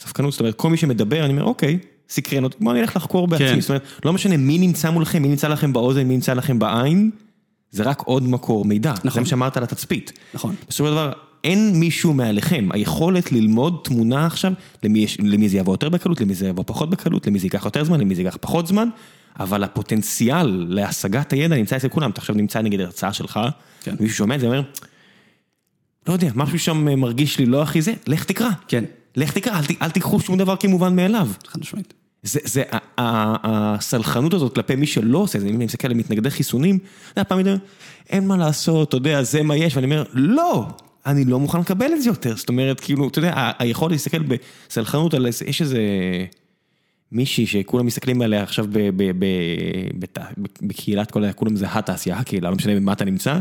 ספקנות, 0.00 0.32
זאת 0.32 0.40
אומרת, 0.40 0.54
כל 0.54 0.70
מי 0.70 0.76
שמדבר, 0.76 1.24
אני 1.24 1.32
אומר, 1.32 1.44
אוקיי, 1.44 1.78
סקרן 2.08 2.44
אותי, 2.44 2.56
בוא 2.60 2.72
אני 2.72 2.80
אלך 2.80 2.96
לחקור 2.96 3.28
בעצמי, 3.28 3.48
כן. 3.48 3.60
זאת 3.60 3.70
אומרת, 3.70 3.82
לא 4.04 4.12
משנה 4.12 4.36
מי 4.36 4.58
נמצא 4.58 4.90
מולכם, 4.90 5.22
מי 5.22 5.28
נמצא 5.28 5.48
לכם 5.48 5.72
באוזן, 5.72 6.02
מי 6.02 6.14
נמצא 6.14 6.32
לכם 6.32 6.58
בעין, 6.58 7.10
זה 7.70 7.82
רק 7.82 8.02
עוד 8.02 8.22
מקור 8.22 8.64
מידע, 8.64 8.92
נכון. 8.92 9.10
זה 9.10 9.20
מה 9.20 9.26
שאמרת 9.26 9.56
על 9.56 9.62
התצפית. 9.62 10.12
נכון. 10.34 10.54
בסופו 10.68 10.88
של 10.88 10.94
דבר, 10.94 11.12
אין 11.44 11.80
מישהו 11.80 12.14
מעליכם, 12.14 12.68
היכולת 12.72 13.32
ללמוד 13.32 13.80
תמונה 13.84 14.26
עכשיו, 14.26 14.52
למי, 14.82 15.06
למי 15.18 15.48
זה 15.48 15.58
יבוא 15.58 15.74
יותר 15.74 15.88
בקלות, 15.88 16.20
למי 16.20 16.34
זה 16.34 16.48
יבוא 16.48 16.64
פחות 16.66 16.90
בקלות, 16.90 17.26
למי 17.26 17.38
זה 17.38 17.46
ייקח 17.46 17.64
יותר 17.64 17.84
זמן, 17.84 18.00
למי 18.00 18.14
זה 18.14 18.22
ייקח 18.22 18.36
פחות 18.40 18.66
זמן, 18.66 18.88
אבל 19.40 19.64
הפוטנציאל 19.64 20.66
להשגת 20.68 21.32
הידע 21.32 21.56
נמצא 21.56 21.76
אצל 21.76 21.88
כולם. 21.88 22.10
אתה 22.10 22.20
עכשיו 22.20 22.36
נמצא 22.36 22.62
נגיד 22.62 22.80
הרצאה 22.80 23.12
שלך, 23.12 23.40
כן. 23.82 23.94
מישהו 24.00 24.16
שומע 24.16 24.34
את 24.34 24.40
זה 24.40 24.46
אומר, 24.46 24.62
לא 26.08 26.12
יודע, 26.12 26.30
משהו 26.34 26.58
שם 26.58 26.88
אה, 26.88 26.96
מרגיש 26.96 27.38
לי 27.38 27.46
לא 27.46 27.62
הכי 27.62 27.82
זה, 27.82 27.94
לך 28.06 28.24
תקרא. 28.24 28.50
כן. 28.68 28.84
לך 29.16 29.32
תקרא, 29.32 29.58
אל, 29.58 29.64
אל 29.82 29.90
תיקחו 29.90 30.20
שום 30.20 30.38
דבר 30.38 30.56
כמובן 30.56 30.96
מאליו. 30.96 31.28
חד 31.46 31.60
משמעית. 31.60 31.94
זה, 32.22 32.40
זה, 32.44 32.62
הסלחנות 32.98 34.34
הזאת 34.34 34.54
כלפי 34.54 34.76
מי 34.76 34.86
שלא 34.86 35.18
עושה 35.18 35.38
את 35.38 35.42
זה, 35.42 35.48
אם 35.48 35.56
אני 35.56 35.64
מסתכל 35.64 35.88
על 35.88 35.94
מתנגדי 35.94 36.30
חיסונים, 36.30 36.76
אתה 36.76 37.20
יודע, 37.20 37.28
פעם 37.28 37.38
אני 37.38 37.48
אומר, 37.48 37.60
אין 38.10 38.26
מה 38.26 38.36
לעשות, 38.36 38.88
אתה 38.88 38.96
יודע, 38.96 39.22
זה 39.22 39.42
מה 39.42 39.56
יש, 39.56 39.76
ואני 39.76 39.84
אומר, 39.84 40.04
לא, 40.12 40.66
אני 41.06 41.24
לא 41.24 41.40
מוכן 41.40 41.60
לקבל 41.60 41.86
את 41.92 42.02
זה 42.02 42.08
יותר. 42.08 42.36
זאת 42.36 42.48
אומרת, 42.48 42.80
כאילו, 42.80 43.08
אתה 43.08 43.18
יודע, 43.18 43.50
היכולת 43.58 43.92
להסתכל 43.92 44.22
בסלחנות 44.68 45.14
על 45.14 45.26
איזה, 45.26 45.44
יש 45.44 45.62
איזה 45.62 45.78
מישהי 47.12 47.46
שכולם 47.46 47.86
מסתכלים 47.86 48.22
עליה 48.22 48.42
עכשיו 48.42 48.66
ב, 48.72 48.78
ב, 48.78 49.10
ב, 49.18 49.26
בת, 49.98 50.18
בקהילת 50.62 51.10
כל, 51.10 51.24
ה- 51.24 51.32
כולם 51.32 51.56
זה 51.56 51.66
התעשייה, 51.68 52.18
הקהילה, 52.18 52.50
לא 52.50 52.56
משנה 52.56 52.74
במה 52.74 52.92
אתה 52.92 53.04
נמצא, 53.04 53.38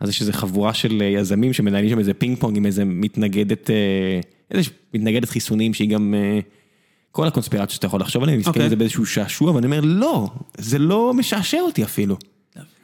אז 0.00 0.08
יש 0.08 0.20
איזה 0.20 0.32
חבורה 0.32 0.74
של 0.74 1.02
אה, 1.02 1.06
יזמים 1.06 1.52
שמנהלים 1.52 1.90
שם 1.90 1.98
איזה 1.98 2.14
פינג 2.14 2.38
פונג 2.38 2.56
עם 2.56 2.66
איזה 2.66 2.84
מתנגדת, 2.84 3.70
אה, 3.70 4.20
איזה 4.50 4.70
מתנגדת 4.94 5.28
חיסונים 5.28 5.74
שהיא 5.74 5.90
גם... 5.90 6.14
אה, 6.16 6.40
כל 7.12 7.26
הקונספירציות 7.26 7.70
שאתה 7.70 7.86
יכול 7.86 8.00
לחשוב 8.00 8.22
עליהן, 8.22 8.38
מסתכל 8.38 8.50
אוקיי. 8.50 8.62
על 8.62 8.68
זה 8.68 8.76
באיזשהו 8.76 9.06
שעשוע, 9.06 9.52
ואני 9.52 9.66
אומר, 9.66 9.80
לא, 9.84 10.28
זה 10.58 10.78
לא 10.78 11.14
משעשע 11.14 11.60
אותי 11.60 11.84
אפילו. 11.84 12.16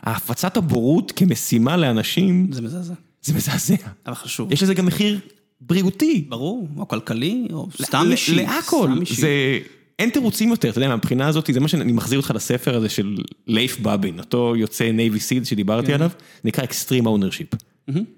הפצת 0.03 0.57
הבורות 0.57 1.13
כמשימה 1.17 1.77
לאנשים, 1.77 2.47
זה 2.53 2.63
מזעזע. 2.63 2.95
זה 3.23 3.35
מזעזע. 3.35 3.75
אבל 4.07 4.15
חשוב. 4.15 4.53
יש 4.53 4.63
לזה 4.63 4.75
גם 4.75 4.87
מחיר 4.87 5.21
בריאותי. 5.61 6.25
ברור, 6.29 6.69
או 6.77 6.89
כלכלי, 6.89 7.47
או 7.53 7.69
סתם 7.83 8.05
ל- 8.07 8.11
אישי. 8.11 8.35
להכל. 8.35 8.89
סתם 8.93 9.01
אישי. 9.01 9.21
זה... 9.21 9.59
אין 9.99 10.11
תירוצים 10.11 10.49
יותר, 10.49 10.71
אתה 10.71 10.79
יודע, 10.79 10.89
מהבחינה 10.89 11.29
הזאת, 11.29 11.51
זה 11.53 11.61
מה 11.61 11.69
שאני 11.69 11.93
מחזיר 11.93 12.19
אותך 12.19 12.33
לספר 12.35 12.77
הזה 12.77 12.89
של 12.89 13.17
לייף 13.47 13.81
בבין, 13.81 14.19
אותו 14.19 14.57
יוצא 14.57 14.91
Navy 14.93 15.21
SEAL 15.21 15.47
שדיברתי 15.47 15.87
כן. 15.87 15.93
עליו, 15.95 16.11
נקרא 16.45 16.65
Extreme 16.65 17.07
Ownership. 17.07 17.49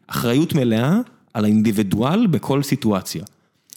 אחריות 0.07 0.55
מלאה 0.55 0.99
על 1.35 1.45
האינדיבידואל 1.45 2.27
בכל 2.27 2.63
סיטואציה. 2.63 3.23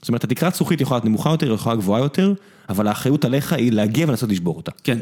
זאת 0.01 0.07
אומרת, 0.09 0.23
התקרת 0.23 0.55
זכוכית 0.55 0.81
יכולה 0.81 0.97
להיות 0.97 1.05
נמוכה 1.05 1.29
יותר, 1.29 1.53
יכולה 1.53 1.75
גבוהה 1.75 2.01
יותר, 2.01 2.33
אבל 2.69 2.87
האחריות 2.87 3.25
עליך 3.25 3.53
היא 3.53 3.71
להגיע 3.71 4.07
ולנסות 4.07 4.29
לשבור 4.29 4.57
אותה. 4.57 4.71
כן. 4.83 4.97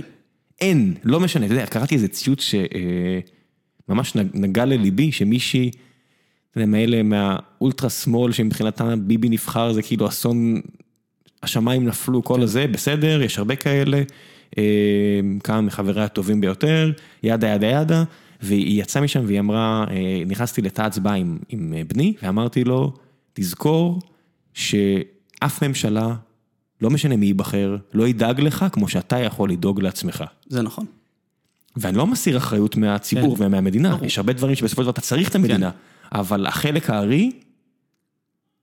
אין, 0.61 0.93
לא 1.03 1.19
משנה, 1.19 1.45
אתה 1.45 1.53
יודע, 1.53 1.65
קראתי 1.65 1.95
איזה 1.95 2.07
ציוץ 2.07 2.53
שממש 3.87 4.15
נגע 4.15 4.65
לליבי, 4.65 5.11
שמישהי, 5.11 5.71
מאלה 6.55 7.03
מהאולטרה 7.03 7.89
שמאל, 7.89 8.31
שמבחינתם 8.31 9.07
ביבי 9.07 9.29
נבחר, 9.29 9.73
זה 9.73 9.81
כאילו 9.81 10.07
אסון, 10.07 10.61
השמיים 11.43 11.85
נפלו, 11.85 12.23
כל 12.23 12.41
הזה, 12.41 12.67
בסדר, 12.67 13.21
יש 13.21 13.37
הרבה 13.37 13.55
כאלה, 13.55 14.01
אה, 14.57 14.63
כמה 15.43 15.61
מחבריה 15.61 16.05
הטובים 16.05 16.41
ביותר, 16.41 16.91
ידה 17.23 17.47
ידה 17.47 17.67
ידה, 17.67 18.03
והיא 18.41 18.81
יצאה 18.81 19.01
משם 19.01 19.23
והיא 19.25 19.39
אמרה, 19.39 19.85
אה, 19.89 20.23
נכנסתי 20.27 20.61
לתא 20.61 20.81
הצבעה 20.81 21.15
עם, 21.15 21.37
עם 21.49 21.73
אה, 21.77 21.81
בני, 21.87 22.13
ואמרתי 22.23 22.63
לו, 22.63 22.93
תזכור 23.33 23.99
שאף 24.53 25.63
ממשלה, 25.63 26.15
לא 26.81 26.89
משנה 26.89 27.15
מי 27.15 27.25
ייבחר, 27.25 27.77
לא 27.93 28.07
ידאג 28.07 28.41
לך 28.41 28.65
כמו 28.71 28.87
שאתה 28.87 29.19
יכול 29.19 29.49
לדאוג 29.49 29.81
לעצמך. 29.81 30.23
זה 30.47 30.61
נכון. 30.61 30.85
ואני 31.75 31.97
לא 31.97 32.07
מסיר 32.07 32.37
אחריות 32.37 32.77
מהציבור 32.77 33.37
כן. 33.37 33.43
ומהמדינה, 33.43 33.89
ברור. 33.89 34.05
יש 34.05 34.17
הרבה 34.17 34.33
דברים 34.33 34.55
שבסופו 34.55 34.81
של 34.81 34.85
דבר 34.85 34.91
אתה 34.91 35.01
צריך 35.01 35.29
את 35.29 35.35
המדינה, 35.35 35.69
אבל 36.13 36.45
החלק 36.45 36.89
הארי, 36.89 37.31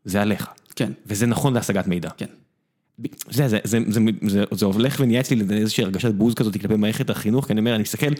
זה 0.04 0.22
עליך, 0.22 0.46
כן. 0.76 0.92
וזה 1.06 1.26
נכון 1.26 1.54
להשגת 1.54 1.86
מידע. 1.86 2.10
כן. 2.16 2.26
זה, 3.30 3.48
זה, 3.48 3.58
זה, 3.64 3.78
זה, 3.88 4.00
זה, 4.28 4.44
זה 4.50 4.66
הולך 4.66 4.96
ונהיה 5.00 5.20
אצלי 5.20 5.36
לאיזושהי 5.36 5.84
הרגשת 5.84 6.14
בוז 6.14 6.34
כזאת 6.34 6.60
כלפי 6.60 6.76
מערכת 6.76 7.10
החינוך, 7.10 7.46
כי 7.46 7.52
אני 7.52 7.60
אומר, 7.60 7.74
אני 7.74 7.82
מסתכל, 7.82 8.12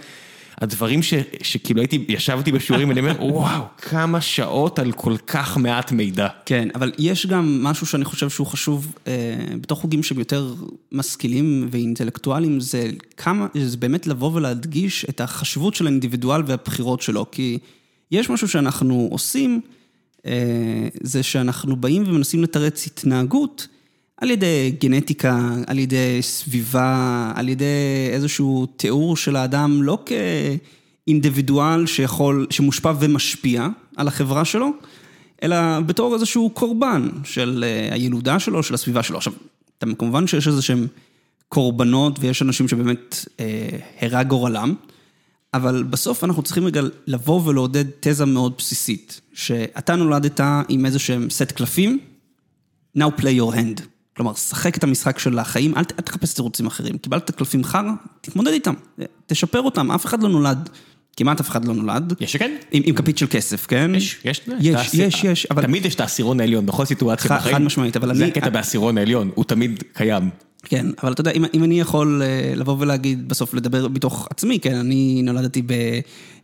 הדברים 0.61 1.03
ש, 1.03 1.15
שכאילו 1.43 1.81
הייתי, 1.81 2.05
ישבתי 2.09 2.53
בשיעורים 2.53 2.89
ואני 2.89 3.01
אומר, 3.01 3.25
וואו, 3.25 3.63
כמה 3.79 4.21
שעות 4.21 4.79
על 4.79 4.93
כל 4.93 5.17
כך 5.27 5.57
מעט 5.57 5.93
מידע. 5.93 6.29
כן, 6.47 6.69
אבל 6.75 6.93
יש 6.99 7.27
גם 7.27 7.63
משהו 7.63 7.87
שאני 7.87 8.05
חושב 8.05 8.31
שהוא 8.31 8.47
חשוב 8.47 8.95
אה, 9.07 9.13
בתוך 9.61 9.81
חוגים 9.81 10.03
שהם 10.03 10.19
יותר 10.19 10.55
משכילים 10.93 11.69
ואינטלקטואליים, 11.71 12.61
זה 12.61 12.91
כמה, 13.17 13.47
זה 13.55 13.77
באמת 13.77 14.07
לבוא 14.07 14.31
ולהדגיש 14.35 15.07
את 15.09 15.21
החשיבות 15.21 15.75
של 15.75 15.87
האינדיבידואל 15.87 16.43
והבחירות 16.47 17.03
שלו, 17.03 17.27
כי 17.31 17.59
יש 18.13 18.31
משהו 18.31 18.49
שאנחנו 18.49 19.09
עושים, 19.11 19.61
אה, 20.27 20.33
זה 21.03 21.23
שאנחנו 21.23 21.77
באים 21.77 22.05
ומנסים 22.07 22.43
לתרץ 22.43 22.87
התנהגות 22.87 23.67
על 24.17 24.31
ידי 24.31 24.73
גנטיקה, 24.81 25.49
על 25.67 25.79
ידי 25.79 26.19
סביבה, 26.21 27.33
על 27.37 27.49
ידי 27.49 27.65
איזשהו 28.13 28.67
תיאור 28.67 29.17
של 29.17 29.37
האדם, 29.37 29.83
לא 29.83 29.99
כאינדיבידואל 31.07 31.87
שיכול, 31.87 32.47
שמושפע 32.51 32.93
ומשפיע 33.01 33.69
על 33.97 34.09
החברה 34.09 34.45
שלו, 34.45 34.71
אלא 35.43 35.57
בתור 35.81 36.15
איזשהו 36.15 36.51
קורבן 36.51 37.09
של 37.25 37.65
אה, 37.67 37.95
הילודה 37.95 38.39
שלו, 38.39 38.63
של 38.63 38.75
הסביבה 38.75 39.03
שלו. 39.03 39.17
עכשיו, 39.17 39.33
אתם- 39.79 39.95
כמובן 39.95 40.27
שיש 40.27 40.49
איזה 40.49 40.63
שהם 40.63 40.87
קורבנות 41.49 42.19
ויש 42.21 42.43
אנשים 42.43 42.69
שבאמת 42.69 43.27
אה, 43.41 43.69
הרע 44.01 44.23
גורלם, 44.23 44.75
אבל 45.55 45.83
בסוף 45.83 46.25
אנחנו 46.25 46.43
צריכים 46.43 46.65
רגע 46.65 46.81
לבוא 47.07 47.43
ולעודד 47.49 47.85
תזה 48.01 48.25
מאוד 48.27 48.53
בסיסית, 48.59 49.21
שאתה 49.35 49.97
נולדת 49.97 50.41
עם 50.69 50.87
איזה 50.87 50.99
שהם 50.99 51.31
סט 51.31 51.53
קלפים, 51.53 51.99
now 52.99 53.21
play 53.21 53.41
your 53.41 53.55
hand. 53.55 53.83
כלומר, 54.17 54.35
שחק 54.35 54.77
את 54.77 54.85
המשחק 54.85 55.19
של 55.19 55.39
החיים, 55.39 55.75
אל, 55.77 55.83
אל 55.99 56.05
תחפש 56.05 56.35
תירוצים 56.35 56.67
אחרים. 56.67 56.99
קיבלת 56.99 57.31
קלפים 57.31 57.65
חרא, 57.65 57.91
תתמודד 58.21 58.53
איתם, 58.53 58.75
תשפר 59.27 59.61
אותם, 59.61 59.91
אף 59.91 60.07
אחד 60.07 60.23
לא 60.23 60.29
נולד, 60.29 60.69
כמעט 61.17 61.41
אף 61.41 61.49
אחד 61.49 61.65
לא 61.65 61.75
נולד. 61.75 62.13
יש 62.21 62.33
שכן? 62.33 62.57
עם, 62.73 62.83
עם 62.87 62.95
כפית 62.95 63.19
של 63.19 63.27
כסף, 63.31 63.67
כן? 63.67 63.91
יש, 63.95 64.19
יש, 64.25 64.41
יש, 64.61 64.75
אתה 64.75 64.81
עשיר- 64.81 65.07
יש, 65.07 65.25
יש, 65.25 65.47
אבל... 65.47 65.63
תמיד 65.63 65.87
יש 65.87 65.95
את 65.95 66.01
העשירון 66.01 66.41
העליון 66.41 66.67
בכל 66.67 66.85
סיטואציה 66.85 67.37
בחיים. 67.39 67.55
חד 67.57 67.63
משמעית, 67.63 67.97
אבל 67.97 68.15
זה 68.15 68.23
אני- 68.23 68.31
הקטע 68.33 68.49
בעשירון 68.49 68.99
העליון, 68.99 69.31
הוא 69.35 69.45
תמיד 69.45 69.85
קיים. 69.93 70.31
כן, 70.65 70.87
אבל 71.03 71.13
אתה 71.13 71.21
יודע, 71.21 71.31
אם, 71.31 71.45
אם 71.55 71.65
אני 71.65 71.81
יכול 71.81 72.23
אה, 72.25 72.53
לבוא 72.57 72.77
ולהגיד, 72.79 73.29
בסוף 73.29 73.55
לדבר 73.55 73.89
מתוך 73.89 74.29
עצמי, 74.31 74.59
כן, 74.61 74.75
אני 74.75 75.21
נולדתי 75.25 75.63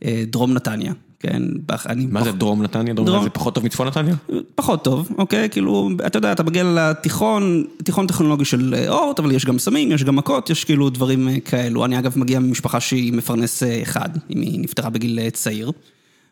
בדרום 0.03 0.53
נתניה, 0.55 0.93
כן, 1.21 1.43
אני... 1.87 2.07
מה 2.07 2.25
זה 2.25 2.31
פח- 2.33 2.37
דרום 2.39 2.63
נתניה? 2.63 2.95
דרום 2.95 3.07
דרום- 3.09 3.25
זה 3.25 3.31
פחות 3.31 3.55
טוב 3.55 3.65
מצפון 3.65 3.87
נתניה? 3.87 4.15
פחות 4.55 4.85
טוב, 4.85 5.09
אוקיי? 5.19 5.49
כאילו, 5.51 5.91
אתה 6.07 6.19
יודע, 6.19 6.33
אתה 6.33 6.43
מגיע 6.43 6.65
לתיכון, 6.65 7.65
תיכון 7.85 8.07
טכנולוגי 8.07 8.45
של 8.45 8.75
אה, 8.79 8.89
אורט, 8.89 9.19
אבל 9.19 9.33
יש 9.33 9.45
גם 9.47 9.59
סמים, 9.59 9.93
יש 9.93 10.05
גם 10.05 10.17
מכות, 10.17 10.51
יש 10.51 10.65
כאילו 10.65 10.91
דברים 10.91 11.29
אה, 11.29 11.41
כאלו. 11.41 11.85
אני 11.85 11.99
אגב 11.99 12.19
מגיע 12.19 12.39
ממשפחה 12.39 12.81
שהיא 12.81 13.13
מפרנס 13.13 13.63
אחד, 13.83 14.09
אם 14.31 14.41
היא 14.41 14.61
נפטרה 14.61 14.91
בגיל 14.91 15.31
צעיר. 15.31 15.73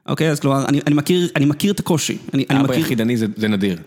אוקיי, 0.09 0.31
אז 0.31 0.41
כלומר, 0.41 0.65
אני, 0.69 0.81
אני, 0.87 0.95
מכיר, 0.95 1.29
אני 1.37 1.45
מכיר 1.45 1.73
את 1.73 1.81
הקושי. 1.81 2.17
אני, 2.35 2.45
אני 2.51 2.59
אבא 2.61 2.69
מכיר... 2.69 2.79
יחידני 2.81 3.17
זה 3.17 3.27
זה 3.37 3.49
נדיר. 3.49 3.79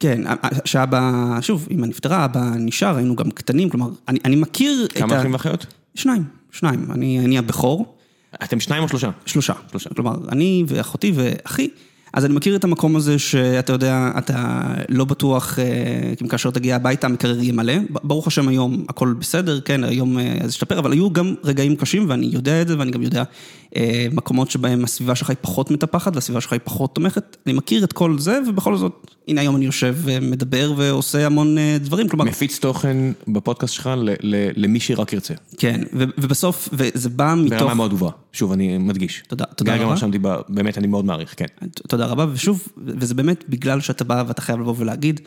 כן, 0.00 0.22
שאבא, 0.64 1.38
שוב, 1.40 1.68
אמא 1.70 1.86
נפטרה, 1.86 2.24
אבא 2.24 2.50
נשאר, 2.56 2.96
היינו 2.96 3.16
גם 3.16 3.30
קטנים, 3.30 3.70
כלומר, 3.70 3.88
אני, 4.08 4.18
אני 4.24 4.36
מכיר 4.36 4.84
את 4.84 4.96
ה... 4.96 4.98
כמה 4.98 5.20
אחים 5.20 5.32
ואחיות? 5.32 5.66
שניים, 5.94 6.24
שניים. 6.52 6.86
אני, 6.92 7.18
אני 7.18 7.38
הבכור, 7.38 7.96
אתם 8.44 8.60
שניים 8.60 8.82
או 8.82 8.88
שלושה? 8.88 9.10
שלושה. 9.26 9.52
שלושה. 9.70 9.90
כלומר, 9.90 10.16
אני 10.28 10.64
ואחותי 10.68 11.12
ואחי. 11.14 11.68
אז 12.12 12.24
אני 12.24 12.34
מכיר 12.34 12.56
את 12.56 12.64
המקום 12.64 12.96
הזה 12.96 13.18
שאתה 13.18 13.72
יודע, 13.72 14.10
אתה 14.18 14.62
לא 14.88 15.04
בטוח, 15.04 15.58
אה, 15.58 15.64
אם 16.22 16.28
כאשר 16.28 16.50
תגיע 16.50 16.76
הביתה 16.76 17.06
המקרר 17.06 17.42
יהיה 17.42 17.52
מלא. 17.52 17.74
ברוך 17.90 18.26
השם 18.26 18.48
היום 18.48 18.84
הכל 18.88 19.14
בסדר, 19.18 19.60
כן, 19.60 19.84
היום 19.84 20.18
אה, 20.18 20.36
זה 20.40 20.48
השתפר, 20.48 20.78
אבל 20.78 20.92
היו 20.92 21.12
גם 21.12 21.34
רגעים 21.44 21.76
קשים 21.76 22.04
ואני 22.08 22.26
יודע 22.26 22.62
את 22.62 22.68
זה 22.68 22.78
ואני 22.78 22.90
גם 22.90 23.02
יודע 23.02 23.18
אה, 23.18 23.24
מקומות 24.12 24.50
שבהם 24.50 24.84
הסביבה 24.84 25.14
שלך 25.14 25.30
היא 25.30 25.36
פחות 25.40 25.70
מטפחת 25.70 26.14
והסביבה 26.14 26.40
שלך 26.40 26.52
היא 26.52 26.60
פחות 26.64 26.94
תומכת. 26.94 27.36
אני 27.46 27.54
מכיר 27.54 27.84
את 27.84 27.92
כל 27.92 28.18
זה 28.18 28.38
ובכל 28.48 28.76
זאת, 28.76 29.06
הנה 29.28 29.40
היום 29.40 29.56
אני 29.56 29.64
יושב 29.64 29.96
ומדבר 30.02 30.72
ועושה 30.76 31.26
המון 31.26 31.58
אה, 31.58 31.76
דברים, 31.80 32.08
כלומר... 32.08 32.24
מפיץ 32.24 32.58
תוכן 32.58 32.96
בפודקאסט 33.28 33.74
שלך 33.74 33.90
ל- 33.96 34.10
ל- 34.20 34.50
למי 34.56 34.80
שרק 34.80 35.12
ירצה. 35.12 35.34
כן, 35.58 35.80
ובסוף, 35.92 36.68
וזה 36.72 37.08
בא 37.08 37.34
מתוך... 37.38 37.60
ברמה 37.60 37.74
מאוד 37.74 37.90
גבוהה. 37.90 38.12
שוב, 38.32 38.52
אני 38.52 38.78
מדגיש. 38.78 39.22
תודה, 39.28 39.44
תודה 39.44 39.72
גיא 39.72 39.80
גם 39.80 39.86
רבה. 39.86 39.94
רשמתי, 39.94 40.18
באמת, 40.48 40.78
אני 40.78 40.86
מאוד 40.86 41.04
מעריך, 41.04 41.34
כן. 41.36 41.46
תודה 41.88 42.06
רבה, 42.06 42.26
ושוב, 42.32 42.68
וזה 42.76 43.14
באמת 43.14 43.44
בגלל 43.48 43.80
שאתה 43.80 44.04
בא 44.04 44.24
ואתה 44.28 44.42
חייב 44.42 44.60
לבוא 44.60 44.74
ולהגיד, 44.78 45.20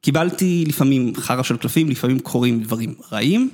קיבלתי 0.00 0.64
לפעמים 0.68 1.12
חרא 1.16 1.42
של 1.42 1.56
קלפים, 1.56 1.88
לפעמים 1.88 2.18
קורים 2.18 2.62
דברים 2.62 2.94
רעים, 3.12 3.50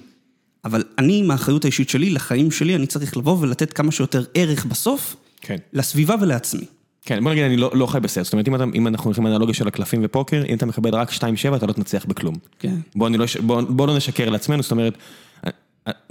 אבל 0.65 0.85
אני, 0.99 1.23
מהאחריות 1.23 1.65
האישית 1.65 1.89
שלי, 1.89 2.11
לחיים 2.11 2.51
שלי, 2.51 2.77
אני 2.77 2.87
צריך 2.87 3.17
לבוא 3.17 3.39
ולתת 3.41 3.73
כמה 3.73 3.93
שיותר 3.93 4.25
ערך 4.35 4.65
בסוף, 4.65 5.17
כן. 5.41 5.57
לסביבה 5.73 6.15
ולעצמי. 6.21 6.65
כן, 7.03 7.25
בוא 7.25 7.33
נגיד, 7.33 7.45
אני 7.45 7.57
לא, 7.57 7.71
לא 7.75 7.87
חי 7.87 8.01
בסרט. 8.01 8.25
זאת 8.25 8.33
אומרת, 8.33 8.49
אם, 8.49 8.55
אתה, 8.55 8.65
אם 8.75 8.87
אנחנו 8.87 9.05
הולכים 9.05 9.27
לאנלוגיה 9.27 9.55
של 9.55 9.69
הקלפים 9.69 10.01
ופוקר, 10.05 10.43
אם 10.49 10.55
אתה 10.55 10.67
מקבל 10.67 10.95
רק 10.95 11.11
2-7, 11.11 11.21
אתה 11.57 11.67
לא 11.67 11.73
תנצח 11.73 12.05
בכלום. 12.05 12.35
כן. 12.59 12.75
בוא, 12.97 13.09
לא, 13.09 13.25
בוא, 13.47 13.61
בוא 13.61 13.87
לא 13.87 13.97
נשקר 13.97 14.31
לעצמנו, 14.31 14.63
זאת 14.63 14.71
אומרת, 14.71 14.99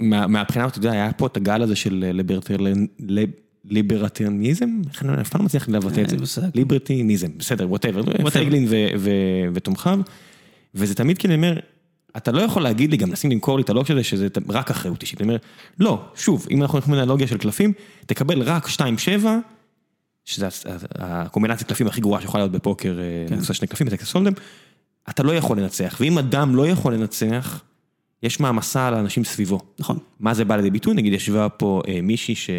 מה, 0.00 0.26
מהבחינה 0.26 0.64
הזאת, 0.64 0.78
אתה 0.78 0.86
יודע, 0.86 0.92
היה 0.92 1.12
פה 1.12 1.26
את 1.26 1.36
הגל 1.36 1.62
הזה 1.62 1.76
של 1.76 2.04
ליברטרלן, 2.12 2.86
ליברטרניזם? 3.64 4.68
איך 4.90 5.02
אני 5.02 5.20
אף 5.20 5.28
פעם 5.28 5.40
לא 5.40 5.44
מצליח 5.44 5.68
לבטא 5.68 6.00
את 6.00 6.08
זה. 6.08 6.40
ליברטיניזם, 6.54 7.28
בסדר, 7.38 7.70
ווטאבר, 7.70 8.30
פייגלין 8.30 8.68
ותומכיו, 9.52 10.00
וזה 10.74 10.94
תמיד 10.94 11.18
כאילו, 11.18 11.34
אומר, 11.34 11.58
אתה 12.18 12.32
לא 12.32 12.40
יכול 12.42 12.62
להגיד 12.62 12.90
לי, 12.90 12.96
גם 12.96 13.08
מנסים 13.08 13.30
למכור 13.30 13.56
לי 13.58 13.62
את 13.62 13.70
הלוג 13.70 13.92
הזה, 13.92 14.04
שזה 14.04 14.28
רק 14.48 14.70
אחריות 14.70 15.02
אישית. 15.02 15.20
אני 15.20 15.28
אומר, 15.28 15.38
לא, 15.80 16.02
שוב, 16.14 16.46
אם 16.50 16.62
אנחנו 16.62 16.78
הולכים 16.78 16.94
לאנלוגיה 16.94 17.26
של 17.26 17.38
קלפים, 17.38 17.72
תקבל 18.06 18.42
רק 18.42 18.66
2-7, 18.66 18.80
שזה 20.24 20.48
הקומבינציית 20.98 21.68
קלפים 21.68 21.86
הכי 21.86 22.00
גרועה 22.00 22.20
שיכולה 22.20 22.42
להיות 22.42 22.52
בפוקר, 22.52 22.98
כן. 23.28 23.38
עושה 23.38 23.54
שני 23.54 23.68
קלפים 23.68 23.86
בטקסס 23.86 24.14
הולדם, 24.14 24.32
אתה 25.10 25.22
לא 25.22 25.32
יכול 25.32 25.58
לנצח, 25.58 25.96
ואם 26.00 26.18
אדם 26.18 26.56
לא 26.56 26.66
יכול 26.66 26.94
לנצח, 26.94 27.62
יש 28.22 28.40
מעמסה 28.40 28.88
על 28.88 28.94
האנשים 28.94 29.24
סביבו. 29.24 29.60
נכון. 29.78 29.98
מה 30.20 30.34
זה 30.34 30.44
בא 30.44 30.56
לידי 30.56 30.70
ביטוי? 30.70 30.94
נגיד 30.94 31.12
ישבה 31.12 31.48
פה 31.48 31.82
אה, 31.88 32.00
מישהי, 32.02 32.34
ש... 32.34 32.50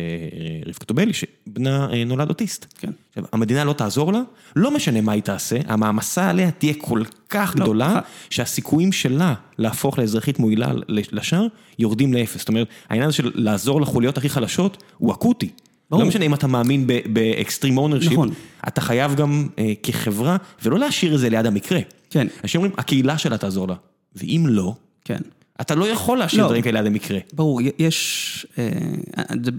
רבקה 0.66 0.86
טובלי, 0.86 1.14
שבנה 1.14 1.90
אה, 1.94 2.04
נולד 2.04 2.30
אוטיסט. 2.30 2.74
כן. 2.78 2.92
עכשיו, 3.10 3.24
המדינה 3.34 3.64
לא 3.64 3.74
תעזור 3.74 4.14
לה, 4.14 4.22
לא 4.56 4.72
משנה 4.72 5.02
מה 5.02 5.12
היא 5.12 5.22
תעשה, 5.22 5.58
המעמסה 5.68 6.30
עליה 6.30 6.52
תהיה 6.52 6.74
כל 6.78 7.04
כך 7.30 7.54
לא, 7.58 7.64
גדולה, 7.64 7.94
לא. 7.94 8.00
שהסיכויים 8.30 8.92
שלה 8.92 9.34
להפוך 9.58 10.00
לאזרחית 10.00 10.40
מועילה 10.40 10.72
לשאר, 10.88 11.48
יורדים 11.80 12.14
לאפס. 12.14 12.40
זאת 12.40 12.50
אומרת, 12.50 12.68
העניין 12.90 13.08
הזה 13.08 13.18
של 13.18 13.32
לעזור 13.36 13.82
לחוליות 13.82 14.18
הכי 14.18 14.30
חלשות, 14.30 14.84
הוא 14.98 15.14
אקוטי. 15.14 15.50
לא 15.92 16.06
משנה 16.06 16.26
אם 16.26 16.34
אתה 16.34 16.48
מאמין 16.48 16.88
ב 17.14 17.22
extreme 17.22 17.78
ownership, 17.78 18.12
נכון. 18.12 18.30
אתה 18.68 18.82
חייב 18.82 19.16
גם 19.16 19.48
אה, 19.60 19.74
כחברה, 19.84 20.38
ולא 20.64 20.80
להשאיר 20.80 21.16
את 21.16 21.20
זה 21.20 21.30
ליד 21.30 21.46
המקרה. 21.46 21.80
כן. 22.10 22.28
אנשים 22.44 22.62
אומרים, 22.62 22.76
הקהילה 22.78 23.18
שלה 23.18 23.38
תעזור 23.38 23.68
לה, 23.68 23.76
ואם 24.16 24.46
לא, 24.48 24.74
כן. 25.06 25.20
אתה 25.62 25.76
לא 25.76 25.86
יכול 25.86 26.18
להשאיר 26.18 26.42
לא, 26.42 26.48
דברים 26.48 26.62
כאלה 26.62 26.80
עד 26.80 26.86
המקרה. 26.86 27.20
ברור, 27.34 27.62
יש, 27.80 28.48
אה, 28.58 28.70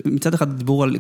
מצד 0.04 0.34
אחד 0.34 0.58
דיבור 0.58 0.84
על, 0.84 0.96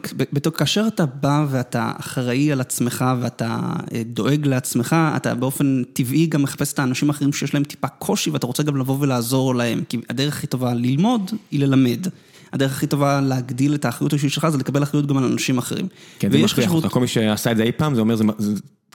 כאשר 0.56 0.84
אתה 0.86 1.06
בא 1.06 1.46
ואתה 1.50 1.92
אחראי 2.00 2.52
על 2.52 2.60
עצמך 2.60 3.04
ואתה 3.20 3.58
אה, 3.94 4.02
דואג 4.06 4.46
לעצמך, 4.46 4.96
אתה 5.16 5.34
באופן 5.34 5.82
טבעי 5.92 6.26
גם 6.26 6.42
מחפש 6.42 6.72
את 6.72 6.78
האנשים 6.78 7.10
האחרים 7.10 7.32
שיש 7.32 7.54
להם 7.54 7.64
טיפה 7.64 7.88
קושי 7.88 8.30
ואתה 8.30 8.46
רוצה 8.46 8.62
גם 8.62 8.76
לבוא 8.76 8.96
ולעזור 9.00 9.54
להם, 9.54 9.82
כי 9.88 10.00
הדרך 10.10 10.36
הכי 10.36 10.46
טובה 10.46 10.74
ללמוד 10.74 11.30
היא 11.50 11.60
ללמד. 11.60 12.06
הדרך 12.52 12.72
הכי 12.72 12.86
טובה 12.86 13.20
להגדיל 13.20 13.74
את 13.74 13.84
האחריות 13.84 14.12
האישית 14.12 14.32
שלך 14.32 14.48
זה 14.48 14.58
לקבל 14.58 14.82
אחריות 14.82 15.06
גם 15.06 15.16
על 15.16 15.24
אנשים 15.24 15.58
אחרים. 15.58 15.88
כן, 16.18 16.30
זה 16.30 16.38
משכיח 16.38 16.74
אותך, 16.74 16.88
כל 16.88 17.00
מי 17.00 17.06
שעשה 17.06 17.52
את 17.52 17.56
זה 17.56 17.62
אי 17.62 17.72
פעם, 17.72 17.94
זה 17.94 18.00
אומר, 18.00 18.16
זה, 18.16 18.24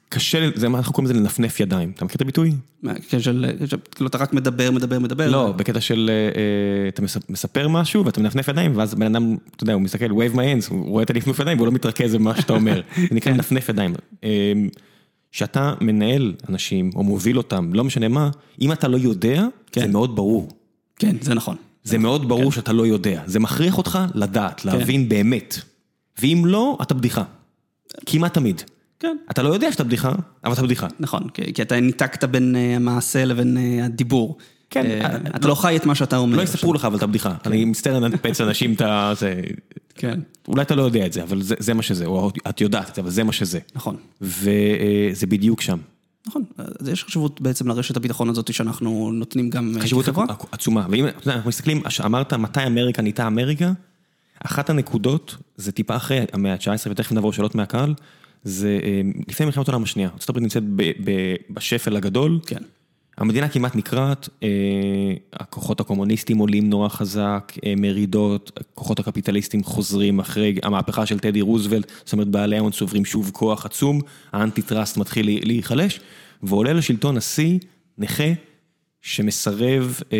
קשה, 0.10 0.50
זה 0.56 0.70
מה 0.70 0.78
אנחנו 0.78 0.94
קוראים 0.94 1.12
לזה 1.12 1.20
לנפנף 1.20 1.60
ידיים, 1.60 1.92
אתה 1.96 2.06
מכיר 2.06 2.16
את 2.16 2.22
הביטוי? 2.22 2.52
כן, 3.10 3.20
של, 3.20 3.46
כאילו 3.92 4.08
אתה 4.08 4.18
רק 4.18 4.34
מדבר, 4.34 4.72
מדבר, 4.72 5.00
מדבר. 5.00 5.32
לא, 5.32 5.52
בקטע 5.52 5.82
של, 5.82 6.10
אה, 6.14 6.40
אה, 6.40 6.88
אתה 6.88 7.02
מספר 7.30 7.68
משהו 7.68 8.06
ואתה 8.06 8.22
מנפנף 8.22 8.48
ידיים, 8.48 8.78
ואז 8.78 8.96
בן 8.96 9.16
אדם, 9.16 9.38
אתה 9.56 9.64
יודע, 9.64 9.74
הוא 9.74 9.82
מסתכל, 9.82 10.12
wave 10.12 10.36
my 10.36 10.38
hands, 10.38 10.70
הוא 10.70 10.90
רואה 10.90 11.04
את 11.04 11.10
הנפנוף 11.10 11.40
ידיים 11.40 11.58
והוא 11.58 11.68
לא 11.68 11.74
מתרכז 11.74 12.16
במה 12.16 12.42
שאתה 12.42 12.54
אומר. 12.54 12.82
זה 13.10 13.16
נקרא 13.16 13.32
לנפנף 13.32 13.70
ידיים. 13.70 13.94
כשאתה 15.32 15.70
אה, 15.70 15.74
מנהל 15.82 16.34
אנשים 16.50 16.90
או 16.96 17.04
מוביל 17.04 17.38
אותם, 17.38 17.74
לא 17.74 17.84
משנה 17.84 18.08
מה, 18.08 18.30
אם 18.62 18.72
אתה 18.72 18.88
לא 18.88 18.98
יודע, 18.98 19.42
זה 19.42 19.82
כן. 19.82 19.92
מאוד 19.92 20.16
ברור. 20.16 20.50
כן, 21.00 21.16
זה 21.22 21.34
נכון. 21.34 21.56
זה 21.84 21.98
מאוד 21.98 22.28
ברור 22.28 22.44
כן. 22.44 22.52
שאתה 22.52 22.74
לא 22.74 22.88
יודע, 22.88 23.24
זה 23.26 23.40
מכריח 23.40 23.78
אותך 23.78 24.00
לדעת, 24.14 24.60
כן. 24.60 24.70
להבין 24.70 25.10
באמת. 25.10 25.60
ואם 26.22 26.44
לא, 26.46 26.78
אתה 26.82 26.94
בדיחה. 26.94 27.24
כמעט 28.06 28.34
תמיד. 28.34 28.62
כן. 29.00 29.18
אתה 29.32 29.44
לא 29.44 29.54
יודע 29.54 29.72
שאתה 29.72 29.84
בדיחה, 29.84 30.12
אבל 30.44 30.54
אתה 30.54 30.64
בדיחה. 30.64 30.88
נכון, 31.00 31.30
כי 31.30 31.62
אתה 31.62 31.80
ניתקת 31.80 32.24
בין 32.24 32.56
אה, 32.56 32.76
המעשה 32.76 33.26
לבין 33.26 33.58
אה, 33.58 33.86
הדיבור. 33.86 34.38
כן. 34.70 34.86
אה, 34.86 35.16
אתה 35.36 35.48
לא 35.48 35.56
חי 35.56 35.76
את 35.76 35.86
מה 35.86 35.96
שאתה 35.96 36.18
אומר. 36.18 36.38
לא 36.38 36.42
יספרו 36.42 36.74
לך, 36.74 36.86
אבל 36.86 36.98
אתה 36.98 37.08
בדיחה. 37.08 37.36
כן. 37.44 37.50
אני 37.50 37.66
מצטער 37.66 38.00
לנפץ 38.00 38.42
אנשים 38.42 38.74
את 38.74 38.82
ה... 38.82 39.14
כן. 39.96 40.20
אולי 40.48 40.62
אתה 40.62 40.76
לא 40.76 40.84
יודע 40.84 41.06
את 41.06 41.14
זה, 41.14 41.24
אבל 41.24 41.42
זה 41.42 41.74
מה 41.74 41.82
שזה, 41.82 42.06
או 42.06 42.32
את 42.50 42.62
יודעת 42.62 42.90
את 42.90 42.96
זה, 42.96 43.02
אבל 43.02 43.10
זה 43.10 43.24
מה 43.24 43.32
שזה. 43.32 43.60
נכון. 43.76 43.96
וזה 44.22 45.28
בדיוק 45.28 45.62
שם. 45.62 45.78
נכון, 46.28 46.44
אז 46.58 46.88
יש 46.88 47.04
חשיבות 47.04 47.42
בעצם 47.42 47.68
לרשת 47.68 47.98
הביטחון 47.98 48.30
הזאת 48.30 48.54
שאנחנו 48.54 49.12
נותנים 49.14 49.50
גם 49.50 49.70
כחברה. 49.70 49.84
חשיבות 49.84 50.08
עצומה, 50.52 50.86
ואם 50.90 51.06
אנחנו 51.28 51.50
מסתכלים, 51.50 51.84
אמרת 52.06 52.34
מתי 52.34 52.68
אמריקה 52.68 53.02
נהייתה 53.02 53.28
אמריקה, 53.28 53.72
אחת 54.46 54.70
הנקודות 54.70 55.38
זה 55.58 55.72
טיפה 55.72 55.96
אחרי 55.96 56.26
המאה 56.34 56.54
ה-19, 56.54 56.92
ותכף 56.92 57.12
נעבור 57.12 57.34
שאלות 57.34 57.56
מהקהל, 57.56 57.94
זה 58.46 58.80
אה, 58.84 59.02
לפני 59.28 59.46
מלחמת 59.46 59.68
העולם 59.68 59.84
השנייה, 59.84 60.10
ארה"ב 60.10 60.40
נמצאת 60.40 60.64
בשפל 61.50 61.96
הגדול. 61.96 62.40
כן. 62.46 62.64
המדינה 63.18 63.50
כמעט 63.50 63.76
נקרעת, 63.76 64.30
אה, 64.44 64.50
הכוחות 65.34 65.80
הקומוניסטיים 65.80 66.38
עולים 66.38 66.70
נורא 66.70 66.90
חזק, 66.90 67.54
אה, 67.66 67.74
מרידות, 67.78 68.52
הכוחות 68.58 69.00
הקפיטליסטים 69.00 69.64
חוזרים 69.64 70.20
אחרי 70.20 70.56
המהפכה 70.64 71.06
של 71.06 71.20
טדי 71.20 71.42
רוזוולט, 71.42 71.92
זאת 72.06 72.14
אומרת 72.14 72.28
בעלי 72.28 72.58
ההון 72.58 72.72
צוברים 72.72 73.06
שוב 73.06 73.32
כוח 73.34 73.66
עצום, 73.66 74.02
ה 74.34 74.62
antitrust 74.62 74.98
מתחיל 74.98 75.48
להיחלש, 75.48 76.00
ועולה 76.44 76.74
לשלטון 76.74 77.18
נשיא, 77.18 77.60
נכה, 77.98 78.24
שמסרב 79.06 80.00
אה, 80.14 80.18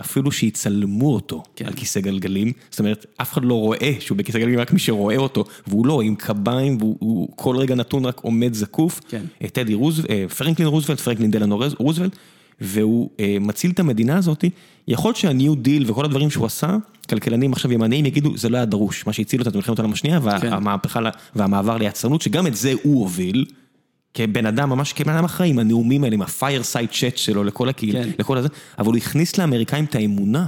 אפילו 0.00 0.32
שיצלמו 0.32 1.14
אותו 1.14 1.42
כן. 1.56 1.66
על 1.66 1.72
כיסא 1.72 2.00
גלגלים, 2.00 2.52
זאת 2.70 2.78
אומרת, 2.78 3.06
אף 3.16 3.32
אחד 3.32 3.44
לא 3.44 3.54
רואה 3.54 3.92
שהוא 4.00 4.18
בכיסא 4.18 4.38
גלגלים, 4.38 4.60
רק 4.60 4.72
מי 4.72 4.78
שרואה 4.78 5.16
אותו, 5.16 5.44
והוא 5.66 5.86
לא, 5.86 6.00
עם 6.00 6.14
קביים, 6.14 6.76
והוא 6.80 7.28
כל 7.36 7.56
רגע 7.56 7.74
נתון 7.74 8.04
רק 8.04 8.20
עומד 8.20 8.54
זקוף. 8.54 9.00
כן. 9.08 9.22
אה, 9.42 9.48
טדי 9.48 9.74
רוזוולט, 9.74 10.10
אה, 10.10 10.24
פרנקלין 10.36 10.68
רוזוולט, 10.68 11.00
פרנקלין 11.00 11.30
דלנו 11.30 11.60
רוזוולט, 11.78 12.16
והוא 12.60 13.10
מציל 13.40 13.70
את 13.70 13.80
המדינה 13.80 14.16
הזאת, 14.16 14.44
יכול 14.88 15.08
להיות 15.08 15.16
שהניו 15.16 15.54
דיל 15.54 15.90
וכל 15.90 16.04
הדברים 16.04 16.30
שהוא 16.30 16.46
עשה, 16.46 16.76
כלכלנים 17.10 17.52
עכשיו 17.52 17.72
ימניים 17.72 18.06
יגידו, 18.06 18.36
זה 18.36 18.48
לא 18.48 18.56
היה 18.56 18.66
דרוש, 18.66 19.06
מה 19.06 19.12
שהציל 19.12 19.40
אותנו 19.40 19.52
במלחמת 19.52 19.78
העולם 19.78 19.92
השנייה, 19.92 20.20
כן. 20.20 20.52
והמהפכה 20.52 21.00
והמעבר 21.34 21.76
ליצרנות, 21.76 22.22
שגם 22.22 22.46
את 22.46 22.56
זה 22.56 22.72
הוא 22.82 23.00
הוביל. 23.00 23.44
כבן 24.16 24.46
אדם, 24.46 24.70
ממש 24.70 24.92
כבן 24.92 25.12
אדם 25.12 25.24
אחראי, 25.24 25.50
עם 25.50 25.58
הנאומים 25.58 26.04
האלה, 26.04 26.14
עם 26.14 26.22
ה-fireside 26.22 26.92
chat 26.92 27.16
שלו 27.16 27.44
לכל 27.44 27.68
הקהילה, 27.68 28.04
כן. 28.04 28.10
לכל 28.18 28.38
הזה, 28.38 28.48
אבל 28.78 28.86
הוא 28.86 28.96
הכניס 28.96 29.38
לאמריקאים 29.38 29.84
את 29.84 29.94
האמונה 29.94 30.46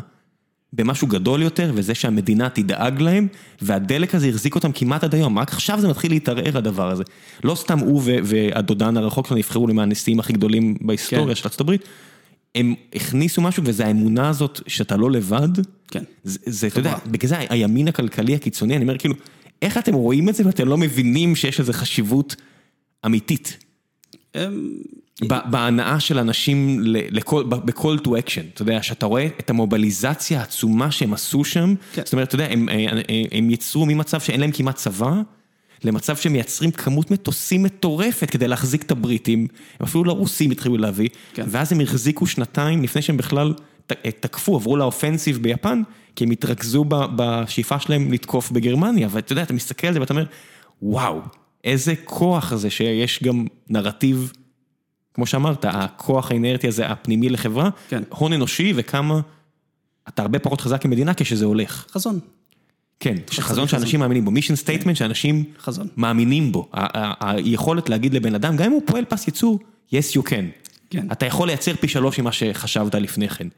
במשהו 0.72 1.06
גדול 1.06 1.42
יותר, 1.42 1.72
וזה 1.74 1.94
שהמדינה 1.94 2.48
תדאג 2.48 3.02
להם, 3.02 3.28
והדלק 3.62 4.14
הזה 4.14 4.28
החזיק 4.28 4.54
אותם 4.54 4.72
כמעט 4.72 5.04
עד 5.04 5.14
היום, 5.14 5.38
רק 5.38 5.52
עכשיו 5.52 5.80
זה 5.80 5.88
מתחיל 5.88 6.12
להתערער 6.12 6.58
הדבר 6.58 6.90
הזה. 6.90 7.02
לא 7.44 7.54
סתם 7.54 7.78
הוא 7.78 8.02
והדודן 8.04 8.96
הרחוק 8.96 9.26
שלו 9.26 9.36
נבחרו 9.36 9.66
למען 9.66 9.88
הנשיאים 9.88 10.20
הכי 10.20 10.32
גדולים 10.32 10.76
בהיסטוריה 10.80 11.26
כן. 11.26 11.34
של 11.34 11.42
ארצות 11.44 11.60
הברית, 11.60 11.84
הם 12.54 12.74
הכניסו 12.94 13.42
משהו, 13.42 13.62
וזה 13.66 13.86
האמונה 13.86 14.28
הזאת 14.28 14.60
שאתה 14.66 14.96
לא 14.96 15.10
לבד. 15.10 15.48
כן. 15.90 16.02
זה, 16.24 16.38
זה 16.46 16.66
אתה 16.66 16.78
יודע, 16.78 16.96
בגלל 17.06 17.28
זה 17.28 17.36
הימין 17.38 17.88
הכלכלי 17.88 18.34
הקיצוני, 18.34 18.76
אני 18.76 18.82
אומר 18.82 18.98
כאילו, 18.98 19.14
איך 19.62 19.78
אתם 19.78 19.94
רואים 19.94 20.28
את 20.28 20.34
זה 20.34 20.46
ואתם 20.46 20.68
לא 20.68 20.76
מבינים 20.76 21.36
שיש 21.36 21.60
לזה 21.60 21.72
חשיבות 21.72 22.36
אמיתית. 23.06 23.64
בהנאה 25.22 26.00
של 26.00 26.18
אנשים 26.18 26.84
ב-call 27.48 28.04
to 28.04 28.08
action, 28.08 28.44
אתה 28.54 28.62
יודע, 28.62 28.82
שאתה 28.82 29.06
רואה 29.06 29.26
את 29.40 29.50
המובליזציה 29.50 30.40
העצומה 30.40 30.90
שהם 30.90 31.14
עשו 31.14 31.44
שם, 31.44 31.74
כן. 31.92 32.02
זאת 32.04 32.12
אומרת, 32.12 32.28
אתה 32.28 32.34
יודע, 32.34 32.46
הם 32.50 32.68
אה, 32.68 32.86
אה, 33.32 33.38
יצרו 33.50 33.86
ממצב 33.86 34.20
שאין 34.20 34.40
להם 34.40 34.52
כמעט 34.52 34.76
צבא, 34.76 35.12
למצב 35.84 36.16
שהם 36.16 36.32
מייצרים 36.32 36.70
כמות 36.70 37.10
מטוסים 37.10 37.62
מטורפת 37.62 38.30
כדי 38.30 38.48
להחזיק 38.48 38.82
את 38.82 38.90
הבריטים, 38.90 39.46
הם 39.80 39.86
אפילו 39.86 40.04
לרוסים 40.04 40.50
התחילו 40.50 40.76
להביא, 40.76 41.08
כן. 41.34 41.44
ואז 41.48 41.72
הם 41.72 41.80
החזיקו 41.80 42.26
שנתיים 42.26 42.82
לפני 42.82 43.02
שהם 43.02 43.16
בכלל 43.16 43.54
אה, 43.90 44.10
תקפו, 44.20 44.56
עברו 44.56 44.76
לאופנסיב 44.76 45.38
ביפן, 45.42 45.82
כי 46.16 46.24
הם 46.24 46.30
התרכזו 46.30 46.84
בשאיפה 46.88 47.80
שלהם 47.80 48.12
לתקוף 48.12 48.50
בגרמניה, 48.50 49.08
ואתה 49.10 49.32
יודע, 49.32 49.42
אתה 49.42 49.52
מסתכל 49.52 49.86
על 49.86 49.92
זה 49.94 50.00
ואתה 50.00 50.14
אומר, 50.14 50.24
וואו. 50.82 51.20
איזה 51.68 51.94
כוח 52.04 52.54
זה 52.54 52.70
שיש 52.70 53.22
גם 53.22 53.46
נרטיב, 53.68 54.32
כמו 55.14 55.26
שאמרת, 55.26 55.64
הכוח 55.68 56.30
האינרטי 56.30 56.68
הזה 56.68 56.86
הפנימי 56.86 57.28
לחברה, 57.28 57.70
כן. 57.88 58.02
הון 58.08 58.32
אנושי 58.32 58.72
וכמה 58.76 59.20
אתה 60.08 60.22
הרבה 60.22 60.38
פחות 60.38 60.60
חזק 60.60 60.82
כמדינה 60.82 61.14
כשזה 61.14 61.44
הולך. 61.44 61.86
חזון. 61.90 62.18
כן, 63.00 63.14
חזון 63.30 63.68
שאנשים 63.68 64.00
מאמינים 64.00 64.24
בו, 64.24 64.30
mission 64.30 64.56
statement 64.56 64.96
שאנשים 64.96 65.44
מאמינים 65.96 66.52
בו. 66.52 66.68
היכולת 67.20 67.88
להגיד 67.88 68.14
לבן 68.14 68.34
אדם, 68.34 68.56
גם 68.56 68.64
אם 68.64 68.72
הוא 68.72 68.82
פועל 68.86 69.04
פס 69.04 69.26
ייצור, 69.26 69.58
yes 69.90 70.16
you 70.16 70.22
can. 70.28 70.68
כן. 70.90 71.06
אתה 71.12 71.26
יכול 71.26 71.48
לייצר 71.48 71.76
פי 71.76 71.88
שלוש 71.88 72.20
ממה 72.20 72.32
שחשבת 72.32 72.94
לפני 72.94 73.28
כן. 73.28 73.48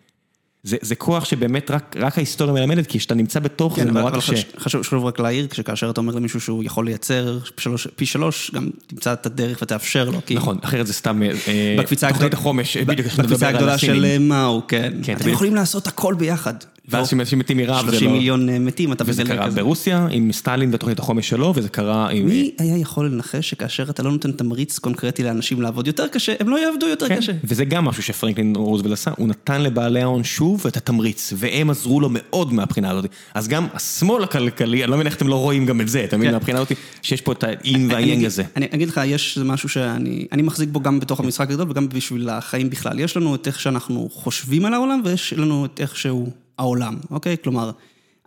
זה 0.63 0.77
זה 0.81 0.95
כוח 0.95 1.25
שבאמת 1.25 1.71
רק 1.71 1.97
רק 1.99 2.19
ההיסטוריה 2.19 2.55
מלמדת, 2.55 2.87
כי 2.87 2.99
כשאתה 2.99 3.15
נמצא 3.15 3.41
בתוך 3.41 3.77
כן, 3.77 3.85
זה 3.85 3.91
נורא 3.91 4.11
קשה. 4.11 4.33
חשוב 4.59 4.83
חשוב 4.83 5.05
רק 5.05 5.21
להעיר, 5.21 5.47
כשכאשר 5.47 5.91
אתה 5.91 6.01
אומר 6.01 6.15
למישהו 6.15 6.41
שהוא 6.41 6.65
יכול 6.65 6.87
לייצר 6.87 7.39
שלוש, 7.59 7.87
פי 7.97 8.07
שלוש, 8.07 8.51
גם 8.55 8.71
תמצא 8.87 9.13
את 9.13 9.27
הדרך 9.27 9.59
ותאפשר 9.63 10.11
לו. 10.11 10.21
כי... 10.27 10.35
נכון, 10.35 10.59
אחרת 10.63 10.87
זה 10.87 10.93
סתם 10.93 11.23
אה, 11.23 11.77
בקפיצה 11.79 12.09
תוכנית 12.09 12.35
החומש, 12.35 12.77
בדיוק, 12.77 13.09
בקפיצה 13.09 13.49
הגדולה 13.49 13.79
של 13.79 14.19
מאו, 14.21 14.63
כן. 14.69 14.93
כן 15.03 15.17
אתם 15.17 15.29
יכולים 15.29 15.55
לעשות 15.55 15.87
הכל 15.87 16.15
ביחד. 16.15 16.55
ואז 16.91 17.09
שאנשים 17.09 17.39
מתים 17.39 17.57
מרעב, 17.57 17.85
זה 17.85 17.93
לא... 17.93 17.99
30 17.99 18.13
מיליון 18.13 18.49
אה, 18.49 18.59
מתים, 18.59 18.93
אתה 18.93 19.05
וזה 19.07 19.25
קרה 19.25 19.51
ברוסיה, 19.51 20.07
עם 20.11 20.33
סטלין 20.33 20.75
ותוכנית 20.75 20.99
החומש 20.99 21.29
שלו, 21.29 21.53
וזה 21.57 21.69
קרה 21.69 22.09
עם... 22.11 22.27
מי 22.27 22.51
היה 22.59 22.77
יכול 22.77 23.07
לנחש 23.07 23.51
שכאשר 23.51 23.91
אתה 23.91 24.03
לא 24.03 24.11
נותן 24.11 24.33
תמריץ 24.33 24.79
קונקרטי 24.79 25.23
לאנשים 25.23 25.63
לעבוד 25.63 25.87
יותר 25.87 26.09
קשה, 26.09 26.35
הם 26.41 26.49
לא 26.49 26.59
יעבדו 26.59 26.89
יותר 26.89 27.09
כן, 27.09 27.17
קשה. 27.17 27.33
וזה 27.45 27.65
גם 27.65 27.85
משהו 27.85 28.03
שפרנקלין 28.03 28.57
רוזוולט 28.57 28.93
עשה, 28.93 29.11
הוא 29.17 29.29
נתן 29.29 29.63
לבעלי 29.63 30.03
ההון 30.03 30.25
שוב 30.25 30.50
את 30.67 30.77
התמריץ, 30.77 31.33
והם 31.37 31.71
עזרו 31.71 32.01
לו 32.01 32.09
מאוד 32.13 32.53
מהבחינה 32.53 32.91
הזאת. 32.91 33.07
אז 33.35 33.49
גם 33.49 33.67
השמאל 33.75 34.25
הכלכלי, 34.25 34.83
אני 34.85 34.91
לא 34.91 34.97
מבין 34.97 35.07
איך 35.07 35.17
אתם 35.17 35.29
לא 35.29 35.35
רואים 35.35 35.67
גם 35.67 35.81
את 35.81 35.89
זה, 35.89 36.05
אתה 36.05 36.17
מבין 36.17 36.29
כן. 36.29 36.35
מהבחינה 36.35 36.59
הזאת, 36.59 36.73
שיש 37.03 37.21
פה 37.21 37.33
את 37.33 37.43
האין 37.45 37.91
והיינג 37.91 38.25
הזה. 38.25 38.43
אני 38.57 38.67
אגיד 38.75 38.89
לך, 38.89 39.01
יש 39.07 39.39
משהו 39.39 39.69
שאני 39.69 40.43
מחזיק 40.43 40.69
בו 40.73 40.81
גם 40.81 41.01
בתוך 41.01 41.21
המשחק 41.21 41.51
הגדול 41.51 41.71
וגם 41.71 41.89
בשביל 41.89 42.29
החיים 42.29 42.71
בכלל. 42.71 43.01
יש 43.01 43.17
לנו 43.17 43.35
את 43.35 43.47
איך 43.47 43.61
שאנחנו 43.61 44.09
חושבים 44.13 44.65
על 44.65 44.75
העולם, 44.75 45.01
ויש 45.05 45.33
לנו 45.33 45.65
את 45.65 45.81
איך 45.81 45.97
שהוא 45.97 46.29
העולם, 46.59 46.97
אוקיי? 47.11 47.37
כלומר, 47.45 47.71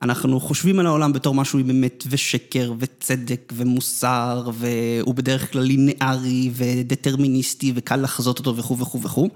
אנחנו 0.02 0.40
חושבים 0.40 0.80
על 0.80 0.86
העולם 0.86 1.14
בתור 1.14 1.36
משהו 1.36 1.60
עם 1.60 1.70
אמת 1.70 2.04
ושקר 2.10 2.74
וצדק 2.80 3.54
ומוסר, 3.56 4.50
והוא 4.54 5.16
בדרך 5.16 5.52
כלל 5.52 5.62
לינארי 5.62 6.50
ודטרמיניסטי 6.54 7.72
וקל 7.76 7.95
לחזות 7.95 8.40
אותו 8.40 8.56
וכו' 8.56 8.78
וכו' 8.80 9.02
וכו'. 9.02 9.30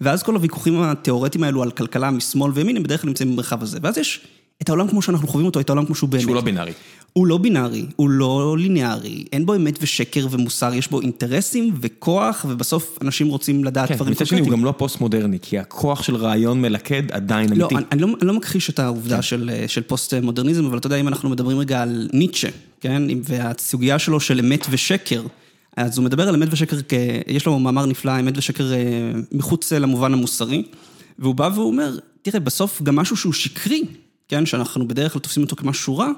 ואז 0.00 0.22
כל 0.22 0.34
הוויכוחים 0.34 0.82
התיאורטיים 0.82 1.44
האלו 1.44 1.62
על 1.62 1.70
כלכלה 1.70 2.10
משמאל 2.10 2.52
וימין, 2.54 2.76
הם 2.76 2.82
בדרך 2.82 3.00
כלל 3.00 3.08
נמצאים 3.08 3.32
במרחב 3.32 3.62
הזה. 3.62 3.78
ואז 3.82 3.98
יש 3.98 4.20
את 4.62 4.68
העולם 4.68 4.88
כמו 4.88 5.02
שאנחנו 5.02 5.28
חווים 5.28 5.46
אותו, 5.46 5.60
את 5.60 5.70
העולם 5.70 5.86
כמו 5.86 5.94
שהוא 5.94 6.10
באמת. 6.10 6.22
שהוא 6.22 6.34
לא 6.34 6.40
בינארי. 6.40 6.72
הוא 7.12 7.26
לא 7.26 7.38
בינארי, 7.38 7.86
הוא 7.96 8.10
לא 8.10 8.56
ליניארי, 8.58 9.24
אין 9.32 9.46
בו 9.46 9.54
אמת 9.54 9.78
ושקר 9.82 10.26
ומוסר, 10.30 10.74
יש 10.74 10.88
בו 10.88 11.00
אינטרסים 11.00 11.74
וכוח, 11.80 12.46
ובסוף 12.48 12.98
אנשים 13.02 13.28
רוצים 13.28 13.64
לדעת 13.64 13.88
כן, 13.88 13.94
דברים 13.94 14.12
מצד 14.12 14.26
שני 14.26 14.40
הוא 14.40 14.48
גם 14.48 14.64
לא 14.64 14.74
פוסט-מודרני, 14.76 15.38
כי 15.42 15.58
הכוח 15.58 16.02
של 16.02 16.16
רעיון 16.16 16.62
מלכד 16.62 17.02
עדיין 17.10 17.48
לא, 17.52 17.54
אמיתי. 17.54 17.74
אני, 17.76 17.84
אני, 17.92 18.02
לא, 18.02 18.08
אני 18.20 18.28
לא 18.28 18.34
מכחיש 18.34 18.70
את 18.70 18.78
העובדה 18.78 19.22
של, 19.22 19.50
של 19.66 19.82
פוסט-מודרניזם, 19.82 20.64
אבל 20.64 20.78
אתה 20.78 20.86
יודע, 20.86 20.96
אם 20.96 21.08
אנחנו 21.08 21.30
מדברים 21.30 21.58
רגע 21.58 21.82
על 21.82 22.08
ניטשה, 22.12 22.48
כן, 22.80 23.02
והסוגיה 23.24 23.98
שלו 23.98 24.20
של 24.20 24.38
אמת 24.40 24.66
ושקר, 24.70 25.22
אז 25.76 25.98
הוא 25.98 26.04
מדבר 26.04 26.28
על 26.28 26.34
אמת 26.34 26.48
ושקר, 26.50 26.76
כ... 26.88 26.92
יש 27.26 27.46
לו 27.46 27.58
מאמר 27.58 27.86
נפלא, 27.86 28.20
אמת 28.20 28.38
ושקר 28.38 28.72
אה, 28.72 28.78
מחוץ 29.32 29.72
למובן 29.72 30.12
המוסרי, 30.12 30.64
והוא 31.18 31.34
בא 31.34 31.50
והוא 31.54 31.66
אומר, 31.66 31.98
תראה, 32.22 32.40
בסוף 32.40 32.82
גם 32.82 32.96
משהו 32.96 33.16
שהוא 33.16 33.32
שקרי, 33.32 33.84
כן, 34.28 34.46
שאנחנו 34.46 34.88
בדרך 34.88 35.12
כלל 35.12 35.22
תופסים 35.22 35.42
אותו 35.42 35.56
כמשהו 35.56 35.98
רע, 35.98 36.08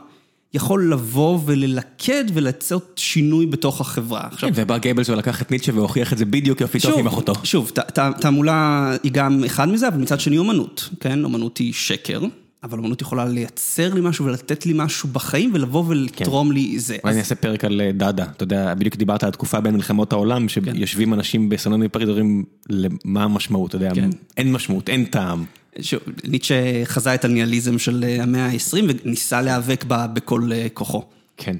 יכול 0.55 0.93
לבוא 0.93 1.41
וללכד 1.45 2.25
ולייצר 2.35 2.79
שינוי 2.97 3.47
בתוך 3.47 3.81
החברה. 3.81 4.27
עכשיו, 4.33 4.51
כן, 4.55 4.63
ובא 4.63 4.79
גבלס 4.79 5.09
ולקח 5.09 5.43
את 5.43 5.51
ניטשה 5.51 5.73
והוכיח 5.75 6.13
את 6.13 6.19
זה 6.19 6.25
בדיוק 6.25 6.61
יופי 6.61 6.81
טוב 6.81 6.99
עם 6.99 7.07
אחותו. 7.07 7.33
שוב, 7.45 7.73
תעמולה 8.21 8.91
היא 9.03 9.13
גם 9.13 9.45
אחד 9.45 9.69
מזה, 9.69 9.89
אבל 9.89 9.99
מצד 9.99 10.21
שני 10.21 10.39
אומנות, 10.39 10.89
כן? 11.01 11.25
אומנות 11.25 11.59
היא 11.59 11.73
שקר, 11.73 12.21
אבל 12.65 12.79
אומנות 12.79 13.01
יכולה 13.01 13.25
לייצר 13.25 13.95
לי 13.95 14.01
משהו 14.01 14.25
ולתת 14.25 14.67
לי 14.67 14.73
משהו 14.77 15.09
בחיים 15.09 15.51
ולבוא 15.55 15.85
ולתרום 15.89 16.53
לי 16.53 16.79
זה. 16.79 16.95
כן. 16.95 17.01
אולי 17.05 17.11
אז- 17.11 17.15
אני 17.17 17.21
אעשה 17.21 17.35
פרק 17.35 17.65
על 17.65 17.81
אה, 17.81 17.93
דאדה, 17.93 18.25
אתה 18.25 18.45
יודע, 18.45 18.75
בדיוק 18.75 18.97
דיברת 18.97 19.23
על 19.23 19.29
התקופה 19.29 19.61
בין 19.61 19.75
מלחמות 19.75 20.13
העולם, 20.13 20.49
שיושבים 20.49 21.15
אנשים 21.15 21.49
בסלון 21.49 21.81
בפריז 21.85 22.09
ואומרים, 22.09 22.45
למה 22.71 23.25
המשמעות, 23.25 23.69
אתה 23.69 23.85
יודע, 23.85 23.95
כן. 23.95 24.11
אין 24.37 24.53
משמעות, 24.53 24.89
אין 24.89 25.05
טעם. 25.05 25.45
שוב, 25.81 26.01
ניטשה 26.25 26.55
חזה 26.85 27.15
את 27.15 27.25
הניאליזם 27.25 27.79
של 27.79 28.05
אה, 28.09 28.23
המאה 28.23 28.47
ה-20 28.47 28.85
וניסה 29.05 29.43
להיאבק 29.43 29.85
בה 29.85 30.07
בכל 30.07 30.51
אה, 30.53 30.67
כוחו. 30.75 31.03
כן. 31.37 31.57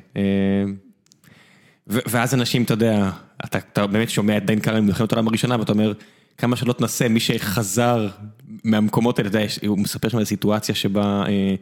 ואז 1.87 2.35
אנשים, 2.35 2.63
אתה 2.63 2.73
יודע, 2.75 3.11
אתה, 3.45 3.59
אתה 3.59 3.87
באמת 3.87 4.11
שומע 4.11 4.37
את 4.37 4.47
דיין 4.47 4.61
קארל 4.61 4.81
ממלחמת 4.81 5.13
העולם 5.13 5.29
הראשונה, 5.29 5.57
ואתה 5.61 5.73
אומר, 5.73 5.93
כמה 6.39 6.57
שלא 6.57 6.73
תנסה, 6.73 7.09
מי 7.09 7.21
שחזר 7.21 8.09
מהמקומות 8.65 9.19
האלה, 9.19 9.29
אתה 9.29 9.39
יודע, 9.39 9.47
יש- 9.47 9.59
הוא 9.67 9.79
מספר 9.79 10.09
שם 10.09 10.19
על 10.19 10.25
סיטואציה 10.25 10.75
שבה 10.75 11.25
אה, 11.29 11.55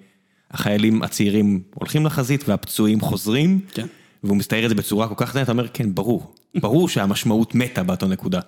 החיילים 0.50 1.02
הצעירים 1.02 1.62
הולכים 1.74 2.06
לחזית 2.06 2.48
והפצועים 2.48 3.00
חוזרים, 3.00 3.60
כן. 3.74 3.86
והוא 4.24 4.36
מסתער 4.36 4.64
את 4.64 4.68
זה 4.68 4.74
בצורה 4.74 5.08
כל 5.08 5.14
כך, 5.16 5.36
אתה 5.36 5.52
אומר, 5.52 5.68
כן, 5.68 5.94
ברור, 5.94 6.34
ברור 6.54 6.88
שהמשמעות 6.88 7.54
מתה 7.54 7.82
באותה 7.82 8.06
נקודה. 8.06 8.40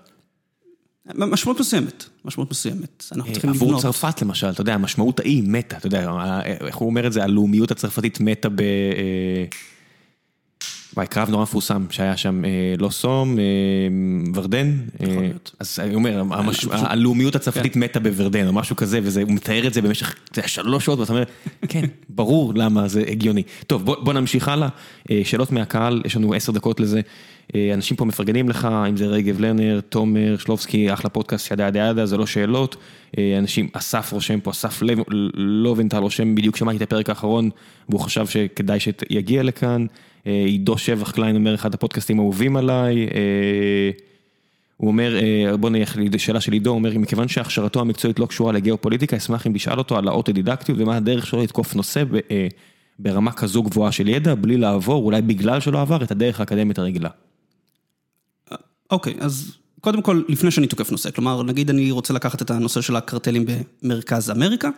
משמעות 1.15 1.61
מסוימת, 1.61 2.05
משמעות 2.25 2.51
מסוימת. 2.51 3.05
אנחנו 3.17 3.33
צריכים 3.33 3.51
עבור 3.51 3.69
לבנות. 3.69 3.83
צרפת 3.83 4.23
למשל, 4.23 4.47
אתה 4.51 4.61
יודע, 4.61 4.75
המשמעות 4.75 5.21
האי 5.21 5.41
מתה, 5.47 5.77
אתה 5.77 5.87
יודע, 5.87 6.11
ה- 6.11 6.43
איך 6.45 6.77
הוא 6.77 6.89
אומר 6.89 7.07
את 7.07 7.13
זה, 7.13 7.25
הלאומיות 7.25 7.71
הצרפתית 7.71 8.21
מתה 8.21 8.49
ב... 8.49 8.63
אה, 10.95 11.03
וואי, 11.03 11.07
קרב 11.07 11.31
נורא 11.31 11.43
מפורסם 11.43 11.87
שהיה 11.91 12.17
שם, 12.17 12.45
אה, 12.45 12.51
לא 12.79 12.89
סום, 12.91 13.39
אה, 13.39 13.45
ורדן. 14.35 14.73
אה. 15.03 15.29
אז 15.61 15.79
אני 15.83 15.95
אומר, 15.95 16.23
פשוט- 16.51 16.73
הלאומיות 16.75 17.35
הצרפתית 17.35 17.77
מתה 17.77 18.01
בוורדן, 18.01 18.47
או 18.47 18.53
משהו 18.53 18.77
כזה, 18.77 19.01
והוא 19.03 19.33
מתאר 19.33 19.67
את 19.67 19.75
זה 19.75 19.83
במשך 19.83 20.15
יודע, 20.37 20.49
שלוש 20.49 20.85
שעות, 20.85 20.99
ואתה 20.99 21.13
אומר, 21.13 21.25
כן, 21.69 21.85
ברור 22.09 22.53
למה 22.57 22.89
זה 22.89 23.05
הגיוני. 23.09 23.43
טוב, 23.67 23.85
בוא 23.85 23.97
בוא 24.05 24.13
נמשיך 24.13 24.49
הלאה. 24.49 24.69
אה, 25.11 25.21
שאלות 25.25 25.53
מהקהל, 25.53 26.03
יש 26.05 26.17
לנו 26.17 26.35
עשר 26.35 26.53
דקות 26.53 26.81
לזה. 26.81 27.01
אה, 27.55 27.71
אנשים 27.75 27.97
פה 27.97 28.05
מפרגנים 28.05 28.49
לך, 28.49 28.69
אם 28.89 28.97
זה 28.97 29.07
רגב 29.07 29.41
לרנר, 29.41 29.81
תומר, 29.89 30.37
שלובסקי, 30.39 30.93
אחלה 30.93 31.11
פודקאסט, 31.11 31.51
ידה 31.51 31.67
ידה 31.69 31.89
ידה, 31.91 32.07
זה 32.07 32.17
לא 32.17 32.27
שאלות. 32.27 32.77
אה, 33.19 33.39
אנשים, 33.39 33.69
אסף 33.73 34.13
רושם 34.13 34.41
פה, 34.41 34.51
אסף 34.51 34.83
לובנטל 35.35 35.97
רושם, 35.97 36.35
בדיוק 36.35 36.57
שמעתי 36.57 36.77
את 36.77 36.83
הפרק 36.83 37.09
האחרון, 37.09 37.51
והוא 37.89 38.01
חשב 38.01 38.27
שכדאי 38.27 38.79
שיגיע 38.81 39.43
לכאן. 39.43 39.87
אה, 40.27 40.45
עידו 40.47 40.79
שבח 40.79 41.11
קליין 41.11 41.37
אומר, 41.37 41.55
אחד 41.55 41.75
הפודקאסטים 41.75 42.19
האהובים 42.19 42.57
עליי. 42.57 43.05
אה, 43.05 43.91
הוא 44.77 44.89
אומר, 44.89 45.17
אה, 45.17 45.57
בוא 45.57 45.71
נלך 45.71 45.97
לשאלה 45.97 46.41
של 46.41 46.53
עידו, 46.53 46.71
הוא 46.71 46.79
אומר, 46.79 46.99
מכיוון 46.99 47.29
שהכשרתו 47.29 47.81
המקצועית 47.81 48.19
לא 48.19 48.27
קשורה 48.27 48.53
לגיאופוליטיקה, 48.53 49.17
אשמח 49.17 49.47
אם 49.47 49.53
תשאל 49.55 49.79
אותו 49.79 49.97
על 49.99 50.09
האוטודידקטיות 50.09 50.79
ומה 50.81 50.97
הדרך 50.97 51.27
שלו 51.27 51.43
לתקוף 51.43 51.75
נושא 51.75 52.05
ברמה 52.99 53.33
כזו 53.33 53.63
גבוהה 53.63 53.93
של 53.93 54.09
ידע, 54.09 54.35
בלי 54.35 54.57
לעבור, 54.57 55.05
אולי 55.05 55.23
בגלל 55.23 55.61
שלא 55.61 55.81
עבר, 55.81 56.05
את 56.05 56.11
הדרך 56.11 56.41
האקדמית 56.41 56.79
הרגילה. 56.79 57.09
אוקיי, 58.91 59.15
אז 59.21 59.57
קודם 59.81 60.03
כל, 60.03 60.23
לפני 60.29 60.51
שאני 60.51 60.67
תוקף 60.67 60.91
נושא, 60.91 61.11
כלומר, 61.11 61.43
נגיד 61.43 61.71
אני 61.71 61.91
רוצה 61.91 62.15
לקחת 62.15 62.43
את 62.43 62.51
הנושא 62.51 62.81
של 62.81 62.97
הקרטלים 62.97 63.47
במרכז 63.83 64.31
אמריקה, 64.31 64.69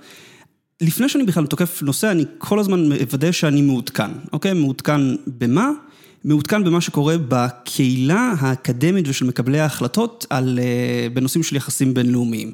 לפני 0.81 1.09
שאני 1.09 1.24
בכלל 1.24 1.47
תוקף 1.47 1.82
נושא, 1.82 2.11
אני 2.11 2.24
כל 2.39 2.59
הזמן 2.59 2.89
מוודא 2.89 3.32
שאני 3.32 3.62
מעודכן, 3.62 4.11
אוקיי? 4.32 4.53
מעודכן 4.53 5.01
במה? 5.27 5.70
מעודכן 6.24 6.65
במה 6.65 6.81
שקורה 6.81 7.16
בקהילה 7.28 8.35
האקדמית 8.39 9.09
ושל 9.09 9.27
מקבלי 9.27 9.61
ההחלטות 9.61 10.27
על, 10.31 10.59
אה, 10.62 11.09
בנושאים 11.15 11.43
של 11.43 11.57
יחסים 11.57 11.94
בינלאומיים. 11.94 12.53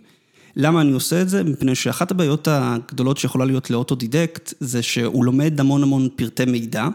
למה 0.56 0.80
אני 0.80 0.92
עושה 0.92 1.22
את 1.22 1.28
זה? 1.28 1.44
מפני 1.44 1.74
שאחת 1.74 2.10
הבעיות 2.10 2.48
הגדולות 2.50 3.18
שיכולה 3.18 3.44
להיות 3.44 3.70
לאוטודידקט, 3.70 4.54
זה 4.60 4.82
שהוא 4.82 5.24
לומד 5.24 5.60
המון 5.60 5.82
המון 5.82 6.08
פרטי 6.16 6.44
מידע. 6.44 6.88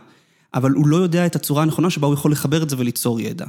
אבל 0.57 0.71
הוא 0.71 0.87
לא 0.87 0.97
יודע 0.97 1.25
את 1.25 1.35
הצורה 1.35 1.63
הנכונה 1.63 1.89
שבה 1.89 2.07
הוא 2.07 2.13
יכול 2.13 2.31
לחבר 2.31 2.63
את 2.63 2.69
זה 2.69 2.75
וליצור 2.79 3.19
ידע. 3.19 3.45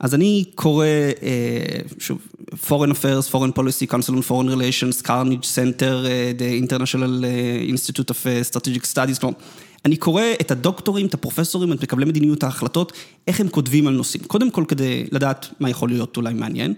אז 0.00 0.14
אני 0.14 0.44
קורא, 0.54 0.86
אה, 0.86 1.80
שוב, 1.98 2.18
Foreign 2.68 2.90
Affairs, 2.90 3.30
Foreign 3.32 3.52
Policy, 3.58 3.86
Council 3.90 4.12
on 4.12 4.28
Foreign 4.28 4.48
Relations, 4.54 5.06
Carnage 5.06 5.46
Center, 5.54 6.06
אה, 6.06 6.32
The 6.38 6.64
International 6.64 7.24
אה, 7.24 7.74
Institute 7.74 8.10
of 8.10 8.26
אה, 8.26 8.40
Strategic 8.50 8.84
Studies, 8.94 9.20
כלומר, 9.20 9.36
אני 9.84 9.96
קורא 9.96 10.22
את 10.40 10.50
הדוקטורים, 10.50 11.06
את 11.06 11.14
הפרופסורים, 11.14 11.72
את 11.72 11.82
מקבלי 11.82 12.04
מדיניות 12.04 12.42
ההחלטות, 12.42 12.92
איך 13.26 13.40
הם 13.40 13.48
כותבים 13.48 13.86
על 13.86 13.94
נושאים. 13.94 14.24
קודם 14.24 14.50
כל 14.50 14.64
כדי 14.68 15.04
לדעת 15.12 15.46
מה 15.60 15.70
יכול 15.70 15.88
להיות 15.88 16.16
אולי 16.16 16.34
מעניין. 16.34 16.74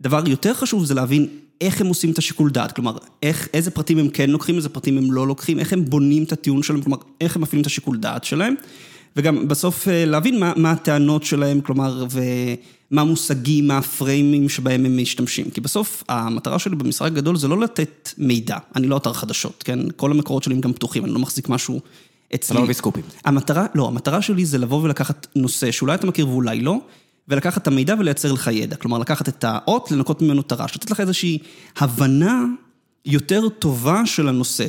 דבר 0.00 0.22
יותר 0.26 0.54
חשוב 0.54 0.84
זה 0.84 0.94
להבין 0.94 1.28
איך 1.60 1.80
הם 1.80 1.86
עושים 1.86 2.10
את 2.10 2.18
השיקול 2.18 2.50
דעת, 2.50 2.72
כלומר, 2.72 2.96
איך, 3.22 3.48
איזה 3.54 3.70
פרטים 3.70 3.98
הם 3.98 4.08
כן 4.08 4.30
לוקחים, 4.30 4.56
איזה 4.56 4.68
פרטים 4.68 4.98
הם 4.98 5.12
לא 5.12 5.26
לוקחים, 5.26 5.58
איך 5.58 5.72
הם 5.72 5.84
בונים 5.84 6.22
את 6.22 6.32
הטיעון 6.32 6.62
שלהם, 6.62 6.82
כלומר, 6.82 6.98
איך 7.20 7.36
הם 7.36 7.42
מפעילים 7.42 7.60
את 7.60 7.66
השיקול 7.66 7.96
דעת 7.96 8.24
שלהם. 8.24 8.54
וגם 9.16 9.48
בסוף 9.48 9.88
אה, 9.88 10.04
להבין 10.04 10.40
מה, 10.40 10.52
מה 10.56 10.70
הטענות 10.70 11.22
שלהם, 11.22 11.60
כלומר, 11.60 12.06
ומה 12.10 13.00
המושגים, 13.02 13.68
מה 13.68 13.78
הפריימים 13.78 14.48
שבהם 14.48 14.86
הם 14.86 15.02
משתמשים. 15.02 15.50
כי 15.50 15.60
בסוף 15.60 16.04
המטרה 16.08 16.58
שלי 16.58 16.76
במשרד 16.76 17.14
גדול 17.14 17.36
זה 17.36 17.48
לא 17.48 17.60
לתת 17.60 18.10
מידע, 18.18 18.56
אני 18.76 18.86
לא 18.86 18.96
אתר 18.96 19.12
חדשות, 19.12 19.62
כן? 19.62 19.78
כל 19.96 20.10
המקורות 20.10 20.42
שלי 20.42 20.54
הם 20.54 20.60
גם 20.60 20.72
פתוחים, 20.72 21.04
אני 21.04 21.12
לא 21.12 21.18
מחזיק 21.18 21.48
משהו 21.48 21.80
אצלי. 22.34 22.46
אתה 22.46 22.54
לא 22.54 22.62
מביא 22.62 22.74
סקופים. 22.74 23.02
המטרה, 23.24 23.66
לא, 23.74 23.86
המטרה 23.86 24.22
שלי 24.22 24.46
זה 24.46 24.58
לבוא 24.58 24.82
ולקחת 24.82 25.26
נושא 25.36 25.70
שאולי 25.70 25.94
אתה 25.94 26.06
מכיר 26.06 26.28
ואולי 26.28 26.60
לא, 26.60 26.78
ולקחת 27.28 27.62
את 27.62 27.66
המידע 27.66 27.94
ולייצר 27.98 28.32
לך 28.32 28.50
ידע. 28.52 28.76
כלומר, 28.76 28.98
לקחת 28.98 29.28
את 29.28 29.44
האות, 29.44 29.90
לנקות 29.90 30.22
ממנו 30.22 30.40
את 30.40 30.52
הרעש, 30.52 30.76
לתת 30.76 30.90
לך 30.90 31.00
איזושהי 31.00 31.38
הבנה 31.76 32.44
יותר 33.04 33.48
טובה 33.48 34.06
של 34.06 34.28
הנושא. 34.28 34.66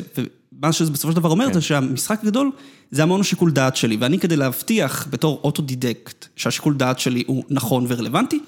ומה 0.60 0.72
שזה 0.72 0.91
בסופו 0.91 1.11
של 1.11 1.15
דבר 1.15 1.30
אומר, 1.30 1.53
זה 1.53 1.61
שהמשחק 1.61 2.19
הגדול 2.23 2.52
זה 2.91 3.03
המון 3.03 3.22
השיקול 3.22 3.52
דעת 3.52 3.76
שלי, 3.76 3.98
ואני 3.99 4.19
כדי 4.19 4.36
להבטיח 4.36 5.07
בתור 5.10 5.41
אוטודידקט 5.44 6.26
שהשיקול 6.36 6.73
דעת 6.77 6.99
שלי 6.99 7.23
הוא 7.27 7.44
נכון 7.49 7.86
ורלוונטי, 7.88 8.40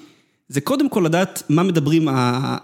זה 0.48 0.60
קודם 0.60 0.88
כל 0.88 1.02
לדעת 1.06 1.42
מה 1.48 1.62
מדברים 1.62 2.08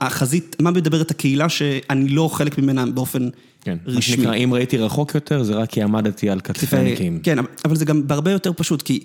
החזית, 0.00 0.56
מה 0.60 0.70
מדברת 0.70 1.10
הקהילה 1.10 1.48
שאני 1.48 2.08
לא 2.08 2.28
חלק 2.32 2.58
ממנה 2.58 2.86
באופן 2.86 3.28
כן, 3.60 3.76
מה 3.86 3.92
רשמי. 3.92 4.02
שנקרא, 4.02 4.34
אם 4.34 4.54
ראיתי 4.54 4.78
רחוק 4.78 5.14
יותר, 5.14 5.42
זה 5.42 5.54
רק 5.54 5.70
כי 5.70 5.82
עמדתי 5.82 6.30
על 6.30 6.40
כתפי 6.40 6.76
ענקים. 6.76 7.20
כן, 7.22 7.38
אבל 7.64 7.76
זה 7.76 7.84
גם 7.84 8.06
בהרבה 8.06 8.30
יותר 8.30 8.52
פשוט, 8.56 8.82
כי 8.82 9.04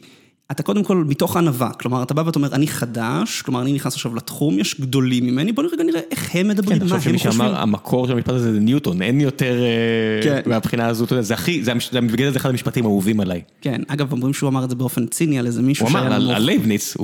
אתה 0.53 0.63
קודם 0.63 0.83
כל 0.83 0.97
מתוך 1.07 1.37
ענווה, 1.37 1.69
כלומר, 1.73 2.03
אתה 2.03 2.13
בא 2.13 2.21
ואתה 2.21 2.39
אומר, 2.39 2.49
אני 2.53 2.67
חדש, 2.67 3.41
כלומר, 3.41 3.61
אני 3.61 3.73
נכנס 3.73 3.93
עכשיו 3.93 4.15
לתחום, 4.15 4.59
יש 4.59 4.81
גדולים 4.81 5.25
ממני, 5.25 5.51
בוא 5.51 5.63
רגע 5.73 5.83
נראה 5.83 6.01
איך 6.11 6.29
הם 6.35 6.47
מדברים, 6.47 6.79
כן, 6.79 6.85
מה 6.85 6.95
הם 6.95 6.97
חושבים. 6.99 7.17
שאמר, 7.17 7.55
המקור 7.61 8.07
של 8.07 8.13
המשפט 8.13 8.29
הזה 8.33 8.53
זה 8.53 8.59
ניוטון, 8.59 9.01
אין 9.01 9.21
יותר, 9.21 9.55
אה, 9.63 10.23
כן. 10.23 10.49
מהבחינה 10.49 10.87
הזו, 10.87 11.05
אתה 11.05 11.13
יודע, 11.13 11.21
זה 11.21 11.33
הכי, 11.33 11.63
זה 11.63 11.71
בגלל 12.11 12.31
זה 12.31 12.37
אחד 12.37 12.49
המשפטים 12.49 12.85
האהובים 12.85 13.19
עליי. 13.19 13.41
כן, 13.61 13.81
אגב, 13.87 14.11
אומרים 14.11 14.33
שהוא 14.33 14.49
אמר 14.49 14.63
את 14.63 14.69
זה 14.69 14.75
באופן 14.75 15.05
ציני 15.07 15.39
על 15.39 15.45
איזה 15.45 15.61
מישהו 15.61 15.85
הוא 15.85 15.91
אמר, 15.91 16.03
שהיה 16.03 16.15
על. 16.15 16.31
על 16.31 16.43
לייבניץ, 16.43 16.97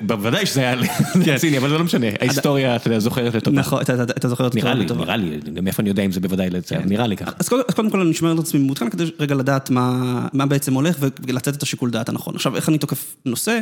בוודאי 0.00 0.46
שזה 0.46 0.60
היה 0.60 0.76
זה 1.24 1.34
ציני, 1.38 1.58
אבל 1.58 1.68
זה 1.68 1.78
לא 1.78 1.84
משנה, 1.84 2.06
ההיסטוריה, 2.20 2.76
אתה 2.76 2.88
יודע, 2.88 2.98
זוכרת 2.98 3.34
לטובה. 3.34 3.58
נכון, 3.60 3.80
אתה- 3.82 4.28
זוכר 4.28 4.46
לטובה. 4.46 4.60
נראה 5.04 5.16
לי, 5.16 5.38
מאיפה 5.62 5.82
אני 5.82 5.88
יודע 5.88 6.02
אם 6.02 6.12
זה 6.12 6.20
בוודאי, 6.20 6.48
לצ- 6.50 6.72
נראה 6.86 7.06
לי 7.06 7.16
ככה. 7.16 7.30
אז 7.38 7.48
קודם, 7.48 7.90
כל 7.90 8.00
אני 8.00 8.14
שומר 8.14 8.32
את 8.34 8.38
עצמי 8.38 8.60
מעודכן 8.60 8.90
כדי 8.90 9.04
רגע 9.20 9.34
לדעת 9.34 9.70
מה 9.70 10.46
בעצם 10.48 10.74
הולך 10.74 10.96
ולתת 11.00 11.48
את 11.56 11.62
השיקול 11.62 11.90
דעת 11.90 12.08
הנכון. 12.08 12.34
עכשיו, 12.34 12.56
איך 12.56 12.68
אני 12.68 12.78
תוקף 12.86 13.16
נושא? 13.24 13.60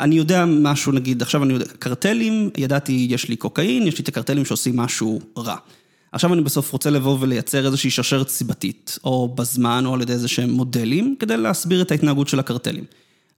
אני 0.00 0.14
יודע 0.14 0.44
משהו, 0.44 0.92
נגיד, 0.92 1.22
עכשיו 1.22 1.44
אני 1.44 1.52
יודע, 1.52 1.64
קרטלים, 1.78 2.50
ידעתי, 2.56 3.06
יש 3.10 3.28
לי 3.28 3.36
קוקאין, 3.36 3.86
יש 3.86 3.98
לי 3.98 4.02
את 4.02 4.08
הקרטלים 4.08 4.44
שעושים 4.44 4.76
משהו 4.76 5.20
רע. 5.38 5.56
עכשיו 6.12 6.34
אני 6.34 6.42
בסוף 6.42 6.72
רוצה 6.72 6.90
לבוא 6.90 7.16
ולייצר 7.20 7.66
איזושהי 7.66 7.90
שרשרת 7.90 8.28
סיבתית, 8.28 8.98
או 9.04 9.28
בזמן, 9.28 9.86
או 9.86 9.94
על 9.94 10.02
ידי 10.02 10.12
איזה 10.12 10.28
שהם 10.28 10.50
מודלים, 10.50 11.16
כדי 11.18 11.36
להסביר 11.36 11.82
את 11.82 11.90
ההתנהגות 11.90 12.28
של 12.28 12.38
הקרטלים. 12.38 12.84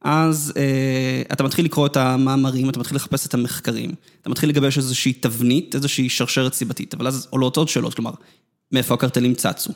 אז 0.01 0.52
אה, 0.56 1.22
אתה 1.32 1.44
מתחיל 1.44 1.64
לקרוא 1.64 1.86
את 1.86 1.97
המאמרים, 1.97 2.70
אתה 2.70 2.80
מתחיל 2.80 2.97
לחפש 2.97 3.26
את 3.26 3.34
המחקרים, 3.34 3.94
אתה 4.20 4.30
מתחיל 4.30 4.48
לגבש 4.48 4.78
איזושהי 4.78 5.12
תבנית, 5.12 5.74
איזושהי 5.74 6.09
שרשרת 6.09 6.55
סיבתית, 6.55 6.94
אבל 6.94 7.06
אז 7.06 7.26
עולות 7.30 7.56
עוד 7.56 7.68
שאלות, 7.68 7.94
כלומר, 7.94 8.12
מאיפה 8.72 8.94
הקרטלים 8.94 9.34
צצו? 9.34 9.72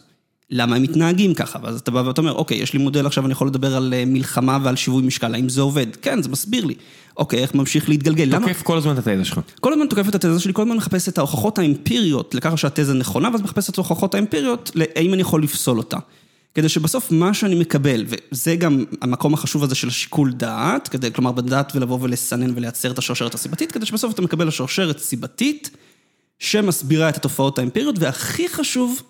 למה 0.51 0.77
הם 0.77 0.83
מתנהגים 0.83 1.35
ככה? 1.35 1.59
ואז 1.63 1.81
אתה 1.81 1.91
בא 1.91 1.99
ואתה 1.99 2.21
אומר, 2.21 2.33
אוקיי, 2.33 2.59
יש 2.59 2.73
לי 2.73 2.79
מודל 2.79 3.07
עכשיו, 3.07 3.25
אני 3.25 3.33
יכול 3.33 3.47
לדבר 3.47 3.77
על 3.77 3.95
אה, 3.97 4.05
מלחמה 4.07 4.59
ועל 4.63 4.77
שיווי 4.77 5.03
משקל, 5.03 5.35
האם 5.35 5.49
זה 5.49 5.61
עובד? 5.61 5.87
כן, 6.03 6.23
זה 6.23 6.29
מסביר 6.29 6.65
לי. 6.65 6.75
אוקיי, 7.17 7.39
איך 7.39 7.55
ממשיך 7.55 7.89
להתגלגל? 7.89 8.25
למה? 8.25 8.47
תוקף 8.47 8.63
כל 8.63 8.79
הזמן 8.79 8.93
את 8.93 8.99
התזה 8.99 9.25
שלך. 9.25 9.41
כל 9.61 9.73
הזמן 9.73 9.87
תוקף 9.87 10.09
את 10.09 10.15
התזה 10.15 10.41
שלי, 10.41 10.53
כל 10.53 10.63
הזמן 10.63 10.77
מחפש 10.77 11.09
את 11.09 11.19
ההוכחות 11.19 11.59
האמפיריות 11.59 12.35
לככה 12.35 12.57
שהתזה 12.57 12.95
נכונה, 12.95 13.29
ואז 13.33 13.43
מחפש 13.43 13.71
את 13.71 13.79
ההוכחות 13.79 14.15
האמפיריות, 14.15 14.71
האם 14.97 15.15
אני 15.15 15.23
יכול 15.23 15.43
לפסול 15.43 15.79
אותה. 15.79 15.99
כדי 16.55 16.69
שבסוף 16.69 17.13
מה 17.13 17.35
שאני 17.35 17.55
מקבל, 17.55 18.05
וזה 18.09 18.57
גם 18.57 18.85
המקום 19.03 19.35
החשוב 19.35 19.65
הזה 19.65 19.75
של 19.75 19.89
השיקול 19.89 20.33
דעת, 20.33 20.89
כדי, 20.89 21.13
כלומר, 21.13 21.33
בדעת 21.33 21.73
ולבוא 21.77 21.99
ולסנן 22.01 22.53
ולייצר 22.57 22.91
את 22.91 22.99
השרשרת 22.99 23.35
הסיבתית, 23.35 23.73
כדי 23.73 23.87
שבסוף 23.87 24.15
אתה 24.15 24.23
מקבל 24.23 24.49
השרשרת 24.49 24.99
סיבתית, 24.99 25.71
שמסבירה 26.39 27.09
את 27.09 27.17
התופעות 27.17 27.59
האמפיריות, 27.59 27.99
והכי 27.99 28.49
חשוב, 28.49 29.03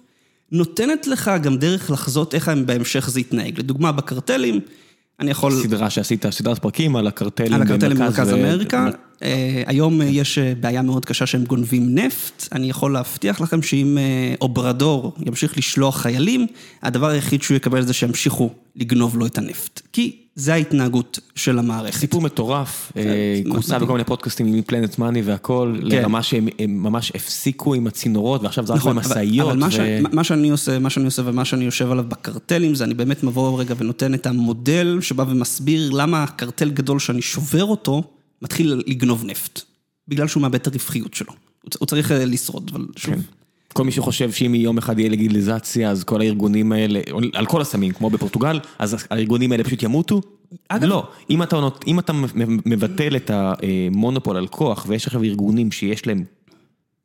נותנת 0.52 1.06
לך 1.06 1.30
גם 1.42 1.56
דרך 1.56 1.90
לחזות 1.90 2.34
איך 2.34 2.48
בהמשך 2.66 3.10
זה 3.10 3.20
יתנהג. 3.20 3.58
לדוגמה, 3.58 3.92
בקרטלים, 3.92 4.60
אני 5.20 5.30
יכול... 5.30 5.62
סדרה 5.62 5.90
שעשית, 5.90 6.26
סדרת 6.30 6.58
פרקים 6.58 6.96
על 6.96 7.06
הקרטלים. 7.06 7.54
על 7.54 7.62
הקרטלים 7.62 7.96
במרכז 7.96 8.32
אמריקה. 8.32 8.90
אה, 9.22 9.62
היום 9.66 10.00
יש 10.02 10.38
אה, 10.38 10.52
בעיה 10.60 10.82
מאוד 10.82 11.04
קשה 11.04 11.26
שהם 11.26 11.44
גונבים 11.44 11.94
נפט. 11.94 12.48
אני 12.52 12.70
יכול 12.70 12.92
להבטיח 12.92 13.40
לכם 13.40 13.62
שאם 13.62 13.98
אה, 13.98 14.34
אוברדור 14.40 15.12
ימשיך 15.26 15.58
לשלוח 15.58 16.00
חיילים, 16.00 16.46
הדבר 16.82 17.08
היחיד 17.08 17.42
שהוא 17.42 17.56
יקבל 17.56 17.82
זה 17.82 17.92
שימשיכו 17.92 18.50
לגנוב 18.76 19.16
לו 19.16 19.26
את 19.26 19.38
הנפט. 19.38 19.80
כי 19.92 20.16
זה 20.34 20.54
ההתנהגות 20.54 21.18
של 21.34 21.58
המערכת. 21.58 22.00
סיפור 22.00 22.22
מטורף, 22.22 22.92
כורסה 23.48 23.78
בכל 23.78 23.92
מיני 23.92 24.04
פודקאסטים 24.04 24.46
עם 24.46 24.62
פלנט 24.62 24.98
מאני 24.98 25.22
והכל, 25.22 25.74
כן. 25.80 25.86
לרמה 25.86 26.22
שהם 26.22 26.48
ממש 26.68 27.12
הפסיקו 27.14 27.74
עם 27.74 27.86
הצינורות 27.86 28.42
ועכשיו 28.42 28.66
זה 28.66 28.72
רק 28.72 28.78
נכון, 28.78 28.96
במשאיות. 28.96 29.50
אבל 29.50 29.58
מה 30.12 30.24
שאני 30.24 30.50
עושה, 30.50 30.78
מה 30.78 30.90
שאני 30.90 31.04
עושה 31.04 31.22
ומה 31.24 31.44
שאני 31.44 31.64
יושב 31.64 31.90
עליו 31.90 32.04
בקרטלים, 32.08 32.74
זה 32.74 32.84
אני 32.84 32.94
באמת 32.94 33.24
מבוא 33.24 33.60
רגע 33.60 33.74
ונותן 33.78 34.14
את 34.14 34.26
המודל 34.26 34.98
שבא 35.00 35.24
ומסביר 35.28 35.90
למה 35.90 36.26
קרטל 36.26 36.70
גדול 36.70 36.98
שאני 36.98 37.22
שובר 37.22 37.64
אותו, 37.64 38.02
מתחיל 38.42 38.82
לגנוב 38.86 39.24
נפט. 39.24 39.62
בגלל 40.08 40.28
שהוא 40.28 40.40
מאבד 40.40 40.54
את 40.54 40.66
הרווחיות 40.66 41.14
שלו. 41.14 41.32
הוא 41.78 41.86
צריך 41.86 42.12
לשרוד, 42.16 42.70
אבל 42.74 42.86
שוב. 42.96 43.14
כן. 43.14 43.20
כל 43.72 43.84
מי 43.84 43.92
שחושב 43.92 44.32
שאם 44.32 44.54
יום 44.54 44.78
אחד 44.78 44.98
יהיה 44.98 45.10
לגיליזציה, 45.10 45.90
אז 45.90 46.04
כל 46.04 46.20
הארגונים 46.20 46.72
האלה, 46.72 47.00
על 47.32 47.46
כל 47.46 47.60
הסמים, 47.60 47.92
כמו 47.92 48.10
בפורטוגל, 48.10 48.60
אז 48.78 49.06
הארגונים 49.10 49.52
האלה 49.52 49.64
פשוט 49.64 49.82
ימותו? 49.82 50.20
אגב, 50.68 50.84
לא, 50.84 51.08
אם 51.30 51.42
אתה, 51.42 51.56
אם 51.86 51.98
אתה 51.98 52.12
מבטל 52.66 53.16
את 53.16 53.30
המונופול 53.34 54.36
על 54.36 54.46
כוח, 54.46 54.84
ויש 54.88 55.06
עכשיו 55.06 55.22
ארגונים 55.22 55.72
שיש 55.72 56.06
להם 56.06 56.24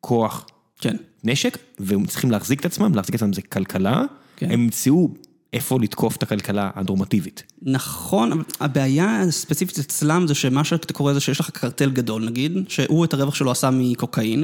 כוח, 0.02 0.46
כן. 0.80 0.96
נשק, 1.24 1.58
והם 1.80 2.06
צריכים 2.06 2.32
להחזיק 2.32 2.60
את 2.60 2.66
עצמם, 2.66 2.96
להחזיק 2.96 3.16
את 3.16 3.22
עצמם 3.22 3.34
זה 3.34 3.42
כלכלה, 3.42 4.04
כן. 4.38 4.52
הם 4.52 4.62
ימצאו 4.62 5.10
איפה 5.54 5.80
לתקוף 5.82 6.16
את 6.16 6.24
הכלכלה 6.24 6.70
הנורמטיבית. 6.76 7.44
נכון, 7.62 8.32
אבל 8.32 8.44
הבעיה 8.60 9.22
הספציפית 9.22 9.80
אצלם 9.80 10.28
זה 10.28 10.36
שמה 10.36 10.64
שאתה 10.64 10.94
קורא 10.94 11.14
זה 11.14 11.20
שיש 11.20 11.40
לך 11.40 11.50
קרטל 11.50 11.90
גדול 11.90 12.26
נגיד, 12.26 12.58
שהוא 12.68 13.06
את 13.06 13.14
הרווח 13.14 13.36
שלו 13.36 13.52
עשה 13.52 13.70
מקוקאין, 13.70 14.44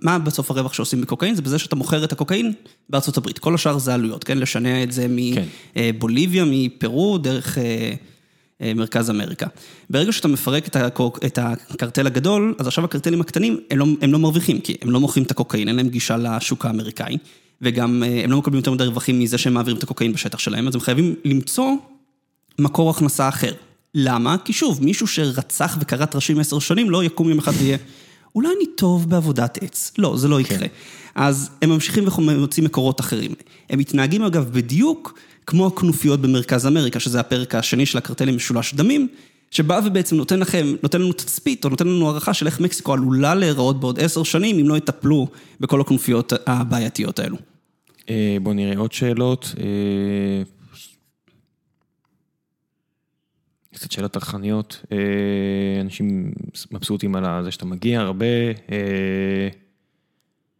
מה 0.00 0.18
בסוף 0.18 0.50
הרווח 0.50 0.72
שעושים 0.72 1.00
מקוקאין? 1.00 1.34
זה 1.34 1.42
בזה 1.42 1.58
שאתה 1.58 1.76
מוכר 1.76 2.04
את 2.04 2.12
הקוקאין 2.12 2.52
בארצות 2.88 3.16
הברית, 3.16 3.38
כל 3.38 3.54
השאר 3.54 3.78
זה 3.78 3.94
עלויות, 3.94 4.24
כן? 4.24 4.38
לשנע 4.38 4.82
את 4.82 4.92
זה 4.92 5.06
מבוליביה, 5.76 6.44
כן. 6.44 6.50
מפרו, 6.52 7.18
דרך 7.18 7.58
אה, 7.58 7.92
אה, 8.62 8.74
מרכז 8.74 9.10
אמריקה. 9.10 9.46
ברגע 9.90 10.12
שאתה 10.12 10.28
מפרק 10.28 10.68
את 11.26 11.38
הקרטל 11.38 12.06
הגדול, 12.06 12.54
אז 12.58 12.66
עכשיו 12.66 12.84
הקרטלים 12.84 13.20
הקטנים, 13.20 13.60
הם 13.70 13.78
לא, 13.78 13.86
הם 14.00 14.12
לא 14.12 14.18
מרוויחים, 14.18 14.60
כי 14.60 14.74
הם 14.82 14.90
לא 14.90 15.00
מוכרים 15.00 15.24
את 15.24 15.30
הקוקאין, 15.30 15.68
אין 15.68 15.76
להם 15.76 15.88
גישה 15.88 16.16
לשוק 16.16 16.66
האמריקאי. 16.66 17.16
וגם 17.62 18.02
אה, 18.02 18.24
הם 18.24 18.30
לא 18.30 18.38
מקבלים 18.38 18.58
יותר 18.58 18.70
מדי 18.70 18.84
רווחים 18.84 19.20
מזה 19.20 19.38
שהם 19.38 19.54
מעבירים 19.54 19.78
את 19.78 19.82
הקוקאין 19.82 20.12
בשטח 20.12 20.38
שלהם, 20.38 20.68
אז 20.68 20.74
הם 20.74 20.80
חייבים 20.80 21.14
למצוא 21.24 21.72
מקור 22.58 22.90
הכנסה 22.90 23.28
אחר. 23.28 23.52
למה? 23.94 24.36
כי 24.44 24.52
שוב, 24.52 24.84
מישהו 24.84 25.06
שרצח 25.06 25.76
וכרת 25.80 26.14
ראשים 26.14 26.40
עשר 26.40 26.58
שנים 26.58 26.90
לא 26.90 27.04
יקום 27.04 27.28
יום 27.28 27.38
אחד 27.38 27.52
ויהיה, 27.58 27.76
אולי 28.34 28.48
אני 28.56 28.66
טוב 28.76 29.10
בעבודת 29.10 29.58
עץ. 29.62 29.92
לא, 29.98 30.16
זה 30.16 30.28
לא. 30.28 30.40
יקרה. 30.40 30.58
כן. 30.58 30.66
אז 31.14 31.50
הם 31.62 31.70
ממשיכים 31.70 32.04
ומוצאים 32.18 32.66
מקורות 32.66 33.00
אחרים. 33.00 33.34
הם 33.70 33.78
מתנהגים 33.78 34.22
אגב 34.22 34.50
בדיוק 34.52 35.18
כמו 35.46 35.66
הכנופיות 35.66 36.20
במרכז 36.20 36.66
אמריקה, 36.66 37.00
שזה 37.00 37.20
הפרק 37.20 37.54
השני 37.54 37.86
של 37.86 37.98
הקרטלים 37.98 38.36
משולש 38.36 38.74
דמים, 38.74 39.08
שבא 39.50 39.80
ובעצם 39.84 40.16
נותן 40.16 40.40
לכם, 40.40 40.74
נותן 40.82 41.02
לנו 41.02 41.12
תצפית, 41.12 41.64
או 41.64 41.70
נותן 41.70 41.86
לנו 41.88 42.08
הערכה 42.08 42.34
של 42.34 42.46
איך 42.46 42.60
מקסיקו 42.60 42.92
עלולה 42.92 43.34
להיראות 43.34 43.80
בעוד 43.80 44.00
עשר 44.00 44.22
שנים, 44.22 44.58
אם 44.58 44.68
לא 44.68 44.76
יטפלו 44.76 45.28
בכל 45.60 45.80
הכנופיות 45.80 46.32
הבעייתיות 46.46 47.18
האלו. 47.18 47.36
אה, 48.10 48.36
בואו 48.42 48.54
נראה 48.54 48.78
עוד 48.78 48.92
שאלות. 48.92 49.54
אה, 49.58 50.42
קצת 53.74 53.92
שאלות 53.92 54.12
טרחניות. 54.12 54.84
אה, 54.92 55.80
אנשים 55.80 56.32
מבסוטים 56.70 57.16
על 57.16 57.44
זה 57.44 57.50
שאתה 57.50 57.64
מגיע 57.64 58.00
הרבה. 58.00 58.26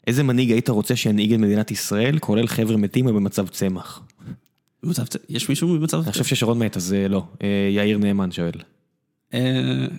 איזה 0.06 0.22
מנהיג 0.22 0.50
היית 0.50 0.68
רוצה 0.68 0.96
שינהיג 0.96 1.32
את 1.32 1.38
מדינת 1.38 1.70
ישראל, 1.70 2.18
כולל 2.18 2.46
חבר'ה 2.46 2.76
מתים 2.76 3.06
או 3.06 3.14
במצב 3.14 3.48
צמח? 3.48 4.02
במצב 4.82 5.06
צמח? 5.06 5.22
יש 5.28 5.48
מישהו 5.48 5.68
במצב 5.68 5.96
צמח? 5.96 6.04
אני 6.06 6.12
חושב 6.12 6.24
ששרון 6.24 6.58
מת, 6.58 6.76
אז 6.76 6.96
לא. 7.08 7.22
יאיר 7.70 7.98
נאמן 7.98 8.32
שואל. 8.32 8.52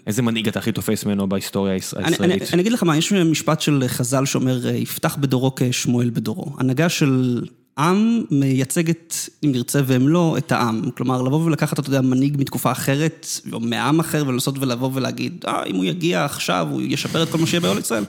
איזה 0.07 0.21
מנהיג 0.21 0.47
אתה 0.47 0.59
הכי 0.59 0.71
תופס 0.71 1.05
ממנו 1.05 1.29
בהיסטוריה 1.29 1.73
הישראלית? 1.73 2.21
אני 2.53 2.61
אגיד 2.61 2.71
לך 2.71 2.83
מה, 2.83 2.97
יש 2.97 3.13
משפט 3.13 3.61
של 3.61 3.83
חז"ל 3.87 4.25
שאומר, 4.25 4.67
יפתח 4.67 5.17
בדורו 5.19 5.51
כשמואל 5.55 6.09
בדורו. 6.09 6.55
הנהגה 6.57 6.89
של 6.89 7.41
עם 7.77 8.23
מייצגת, 8.31 9.29
אם 9.43 9.51
נרצה 9.51 9.81
והם 9.85 10.07
לא, 10.07 10.35
את 10.37 10.51
העם. 10.51 10.89
כלומר, 10.97 11.21
לבוא 11.21 11.45
ולקחת, 11.45 11.79
אתה 11.79 11.89
יודע, 11.89 12.01
מנהיג 12.01 12.37
מתקופה 12.39 12.71
אחרת, 12.71 13.27
או 13.53 13.59
מעם 13.59 13.99
אחר, 13.99 14.23
ולנסות 14.27 14.55
ולבוא 14.59 14.89
ולהגיד, 14.93 15.45
אה, 15.47 15.63
אם 15.63 15.75
הוא 15.75 15.85
יגיע 15.85 16.25
עכשיו, 16.25 16.67
הוא 16.71 16.81
ישפר 16.81 17.23
את 17.23 17.29
כל 17.29 17.37
מה 17.37 17.47
שיהיה 17.47 17.61
בעול 17.61 17.77
ישראל. 17.77 18.03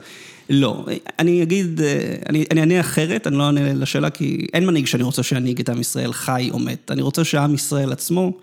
לא. 0.49 0.85
אני 1.19 1.43
אגיד, 1.43 1.81
אני 2.29 2.59
אענה 2.59 2.79
אחרת, 2.79 3.27
אני 3.27 3.37
לא 3.37 3.43
אענה 3.43 3.73
לשאלה, 3.73 4.09
כי 4.09 4.47
אין 4.53 4.65
מנהיג 4.65 4.85
שאני 4.85 5.03
רוצה 5.03 5.23
שינהיג 5.23 5.59
את 5.59 5.69
עם 5.69 5.79
ישראל 5.79 6.13
חי 6.13 6.49
או 6.51 6.59
מת. 6.59 6.91
אני 6.91 7.01
רוצה 7.01 7.23
שעם 7.23 7.53
ישראל 7.53 7.91
עצמו 7.91 8.33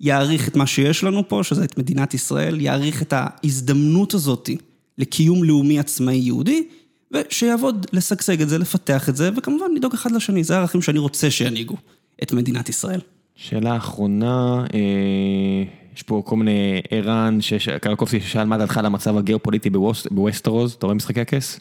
יעריך 0.00 0.48
את 0.48 0.56
מה 0.56 0.66
שיש 0.66 1.04
לנו 1.04 1.28
פה, 1.28 1.40
שזה 1.44 1.64
את 1.64 1.78
מדינת 1.78 2.14
ישראל, 2.14 2.60
יעריך 2.60 3.02
את 3.02 3.14
ההזדמנות 3.16 4.14
הזאת 4.14 4.50
לקיום 4.98 5.44
לאומי 5.44 5.78
עצמאי 5.78 6.14
יהודי, 6.14 6.64
ושיעבוד 7.12 7.86
לשגשג 7.92 8.42
את 8.42 8.48
זה, 8.48 8.58
לפתח 8.58 9.08
את 9.08 9.16
זה, 9.16 9.30
וכמובן 9.36 9.66
לדאוג 9.76 9.94
אחד 9.94 10.12
לשני, 10.12 10.44
זה 10.44 10.56
הערכים 10.56 10.82
שאני 10.82 10.98
רוצה 10.98 11.30
שינהיגו 11.30 11.76
את 12.22 12.32
מדינת 12.32 12.68
ישראל. 12.68 13.00
שאלה 13.34 13.76
אחרונה, 13.76 14.64
אה, 14.74 15.64
יש 15.96 16.02
פה 16.02 16.22
כל 16.24 16.36
מיני 16.36 16.80
ערן, 16.90 17.38
קרקופסקי 17.80 18.20
ששאל 18.20 18.44
מה 18.44 18.58
דעתך 18.58 18.78
על 18.78 18.86
המצב 18.86 19.16
הגיאופוליטי 19.16 19.70
בווסטרוז, 20.10 20.72
אתה 20.72 20.86
רואה 20.86 20.94
משחקי 20.94 21.20
הכס? 21.20 21.60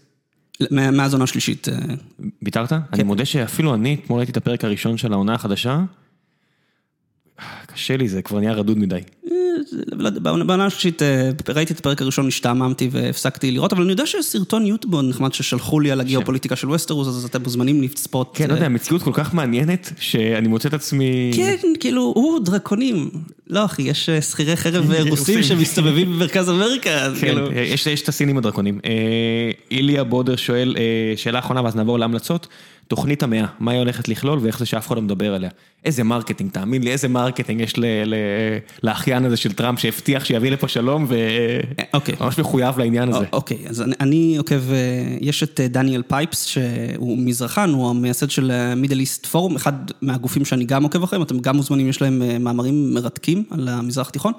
מאז 0.71 1.13
עונה 1.13 1.27
שלישית. 1.27 1.69
אה, 1.69 1.75
ויתרת? 2.43 2.69
כן. 2.69 2.79
אני 2.93 3.03
מודה 3.03 3.25
שאפילו 3.25 3.73
אני, 3.73 3.97
אתמול 4.03 4.17
ראיתי 4.17 4.31
את 4.31 4.37
הפרק 4.37 4.65
הראשון 4.65 4.97
של 4.97 5.13
העונה 5.13 5.33
החדשה. 5.33 5.83
קשה 7.75 7.97
לי, 7.97 8.07
זה 8.07 8.21
כבר 8.21 8.39
נהיה 8.39 8.53
רדוד 8.53 8.77
מדי. 8.77 8.99
בעונה 10.21 10.65
השלישית 10.65 11.01
אה, 11.01 11.29
ראיתי 11.49 11.73
את 11.73 11.79
הפרק 11.79 12.01
הראשון, 12.01 12.27
השתעממתי 12.27 12.89
והפסקתי 12.91 13.51
לראות, 13.51 13.73
אבל 13.73 13.81
אני 13.81 13.91
יודע 13.91 14.05
שיש 14.05 14.25
סרטון 14.25 14.65
יוטיוב 14.65 15.01
נחמד 15.01 15.33
ששלחו 15.33 15.79
לי 15.79 15.91
על 15.91 16.01
הגיאופוליטיקה 16.01 16.55
של 16.55 16.67
ווסטרוס, 16.67 17.07
אז 17.07 17.25
אתם 17.25 17.41
מוזמנים 17.43 17.81
לצפות. 17.81 18.31
כן, 18.33 18.49
לא 18.49 18.53
יודע, 18.53 18.65
המציאות 18.65 19.03
כל 19.03 19.11
כך 19.13 19.33
מעניינת, 19.33 19.93
שאני 19.99 20.47
מוצא 20.47 20.69
את 20.69 20.73
עצמי... 20.73 21.31
כן, 21.35 21.55
כאילו, 21.79 22.01
הוא 22.01 22.39
דרקונים. 22.39 23.09
לא 23.47 23.65
אחי, 23.65 23.81
יש 23.81 24.09
אה, 24.09 24.21
שכירי 24.21 24.55
חרב 24.55 24.91
רוסים 25.09 25.43
שמסתובבים 25.43 26.13
במרכז 26.13 26.49
אמריקה, 26.49 26.89
כן, 26.89 27.19
כאילו- 27.19 27.51
יש 27.91 28.01
את 28.01 28.09
הסינים 28.09 28.37
הדרקונים. 28.37 28.79
אה, 28.85 28.91
איליה 29.71 30.03
בודר 30.03 30.35
שואל, 30.35 30.75
שאלה 31.15 31.39
אחרונה 31.39 31.63
ואז 31.63 31.75
נעבור 31.75 31.99
להמלצות. 31.99 32.47
תוכנית 32.87 33.23
המאה, 33.23 33.45
מה 33.59 33.71
היא 33.71 33.79
הולכת 33.79 34.07
לכלול 34.07 34.39
ואיך 34.41 34.59
זה 34.59 34.65
שאף 34.65 34.87
אחד 34.87 34.95
לא 34.95 35.01
מדבר 35.01 35.33
עליה. 35.33 35.49
איזה 35.85 36.03
marketing, 36.03 36.51
תאמין 36.51 36.83
לי, 36.83 36.91
איזה 36.91 37.07
marketing 37.07 37.61
יש 37.61 37.73
לאחיין 38.83 39.14
הזה 39.23 39.37
של 39.37 39.53
טראמפ 39.53 39.79
שהבטיח 39.79 40.25
שיביא 40.25 40.51
לפה 40.51 40.67
שלום 40.67 41.05
וממש 41.07 41.85
אוקיי. 41.93 42.15
מחויב 42.39 42.79
לעניין 42.79 43.09
הזה. 43.09 43.25
אוקיי, 43.33 43.57
אז 43.69 43.83
אני 43.99 44.35
עוקב, 44.37 44.71
אה, 44.71 45.17
יש 45.21 45.43
את 45.43 45.59
אה, 45.59 45.67
דניאל 45.67 46.01
פייפס, 46.01 46.45
שהוא 46.45 47.17
מזרחן, 47.17 47.69
הוא 47.69 47.89
המייסד 47.89 48.29
של 48.29 48.51
Middle 48.75 48.99
East 48.99 49.25
Forum, 49.25 49.55
אחד 49.55 49.73
מהגופים 50.01 50.45
שאני 50.45 50.65
גם 50.65 50.83
עוקב 50.83 51.03
אחריהם, 51.03 51.23
אתם 51.23 51.39
גם 51.39 51.55
מוזמנים, 51.55 51.89
יש 51.89 52.01
להם 52.01 52.21
אה, 52.21 52.37
מאמרים 52.39 52.93
מרתקים 52.93 53.43
על 53.51 53.67
המזרח 53.67 54.07
התיכון. 54.07 54.33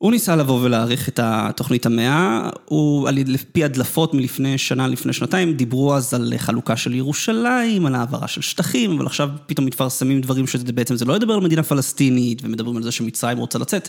הוא 0.00 0.10
ניסה 0.10 0.36
לבוא 0.36 0.60
ולהעריך 0.62 1.08
את 1.08 1.20
התוכנית 1.22 1.86
המאה, 1.86 2.50
הוא 2.64 3.08
על 3.08 3.18
פי 3.52 3.64
הדלפות 3.64 4.14
מלפני 4.14 4.58
שנה, 4.58 4.88
לפני 4.88 5.12
שנתיים, 5.12 5.52
דיברו 5.52 5.94
אז 5.94 6.14
על 6.14 6.32
חלוקה 6.36 6.76
של 6.76 6.94
ירושלים, 6.94 7.86
על 7.86 7.94
העברה 7.94 8.28
של 8.28 8.40
שטחים, 8.40 8.92
אבל 8.92 9.06
עכשיו 9.06 9.28
פתאום 9.46 9.66
מתפרסמים 9.66 10.20
דברים 10.20 10.46
שבעצם 10.46 10.96
זה 10.96 11.04
לא 11.04 11.16
ידבר 11.16 11.34
על 11.34 11.40
מדינה 11.40 11.62
פלסטינית, 11.62 12.42
ומדברים 12.44 12.76
על 12.76 12.82
זה 12.82 12.92
שמצרים 12.92 13.38
רוצה 13.38 13.58
לצאת. 13.58 13.88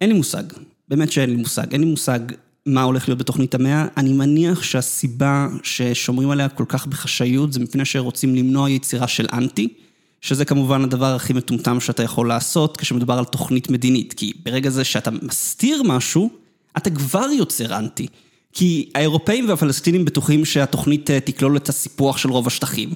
אין 0.00 0.10
לי 0.10 0.16
מושג, 0.16 0.42
באמת 0.88 1.12
שאין 1.12 1.30
לי 1.30 1.36
מושג, 1.36 1.72
אין 1.72 1.80
לי 1.80 1.86
מושג 1.86 2.20
מה 2.66 2.82
הולך 2.82 3.08
להיות 3.08 3.18
בתוכנית 3.18 3.54
המאה. 3.54 3.86
אני 3.96 4.12
מניח 4.12 4.62
שהסיבה 4.62 5.48
ששומרים 5.62 6.30
עליה 6.30 6.48
כל 6.48 6.64
כך 6.68 6.86
בחשאיות, 6.86 7.52
זה 7.52 7.60
מפני 7.60 7.84
שרוצים 7.84 8.34
למנוע 8.34 8.70
יצירה 8.70 9.08
של 9.08 9.26
אנטי. 9.32 9.68
שזה 10.20 10.44
כמובן 10.44 10.84
הדבר 10.84 11.14
הכי 11.14 11.32
מטומטם 11.32 11.80
שאתה 11.80 12.02
יכול 12.02 12.28
לעשות 12.28 12.76
כשמדובר 12.76 13.18
על 13.18 13.24
תוכנית 13.24 13.70
מדינית, 13.70 14.12
כי 14.12 14.32
ברגע 14.44 14.70
זה 14.70 14.84
שאתה 14.84 15.10
מסתיר 15.10 15.82
משהו, 15.82 16.30
אתה 16.76 16.90
כבר 16.90 17.26
יוצר 17.38 17.78
אנטי. 17.78 18.06
כי 18.52 18.90
האירופאים 18.94 19.48
והפלסטינים 19.48 20.04
בטוחים 20.04 20.44
שהתוכנית 20.44 21.10
אה, 21.10 21.20
תכלול 21.20 21.56
את 21.56 21.68
הסיפוח 21.68 22.16
של 22.16 22.30
רוב 22.30 22.46
השטחים. 22.46 22.90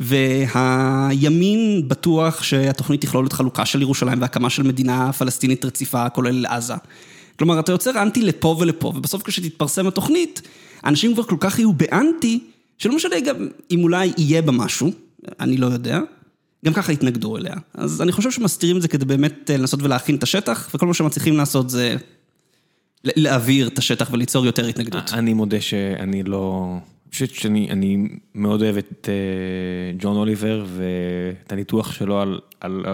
והימין 0.00 1.88
בטוח 1.88 2.42
שהתוכנית 2.42 3.00
תכלול 3.00 3.26
את 3.26 3.32
חלוקה 3.32 3.66
של 3.66 3.82
ירושלים 3.82 4.20
והקמה 4.20 4.50
של 4.50 4.62
מדינה 4.62 5.12
פלסטינית 5.12 5.64
רציפה, 5.64 6.08
כולל 6.08 6.46
עזה. 6.46 6.74
כלומר, 7.38 7.60
אתה 7.60 7.72
יוצר 7.72 8.02
אנטי 8.02 8.22
לפה 8.22 8.56
ולפה, 8.60 8.88
ובסוף 8.88 9.22
כשתתפרסם 9.22 9.86
התוכנית, 9.86 10.42
אנשים 10.84 11.14
כבר 11.14 11.22
כל 11.22 11.36
כך 11.40 11.58
יהיו 11.58 11.72
באנטי, 11.72 12.40
שלא 12.78 12.96
משנה 12.96 13.20
גם 13.20 13.48
אם 13.70 13.82
אולי 13.82 14.12
יהיה 14.18 14.42
בה 14.42 14.52
משהו, 14.52 14.92
אני 15.40 15.56
לא 15.56 15.66
יודע, 15.66 16.00
גם 16.66 16.72
ככה 16.72 16.92
התנגדו 16.92 17.36
אליה. 17.36 17.54
אז 17.74 18.02
אני 18.02 18.12
חושב 18.12 18.30
שמסתירים 18.30 18.76
את 18.76 18.82
זה 18.82 18.88
כדי 18.88 19.04
באמת 19.04 19.50
אה, 19.50 19.56
לנסות 19.56 19.82
ולהכין 19.82 20.16
את 20.16 20.22
השטח, 20.22 20.70
וכל 20.74 20.86
מה 20.86 20.94
שמצליחים 20.94 21.36
לעשות 21.36 21.70
זה 21.70 21.96
להעביר 23.04 23.68
את 23.68 23.78
השטח 23.78 24.10
וליצור 24.12 24.46
יותר 24.46 24.66
התנגדות. 24.66 25.12
אני 25.12 25.34
מודה 25.34 25.60
שאני 25.60 26.22
לא... 26.22 26.76
אני 27.06 27.12
חושב 27.12 27.26
שאני 27.26 28.08
מאוד 28.34 28.62
אוהב 28.62 28.76
את 28.76 29.08
אה, 29.08 29.98
ג'ון 29.98 30.16
אוליבר 30.16 30.66
ואת 30.76 31.52
הניתוח 31.52 31.92
שלו 31.92 32.20
על, 32.20 32.38
על 32.60 32.84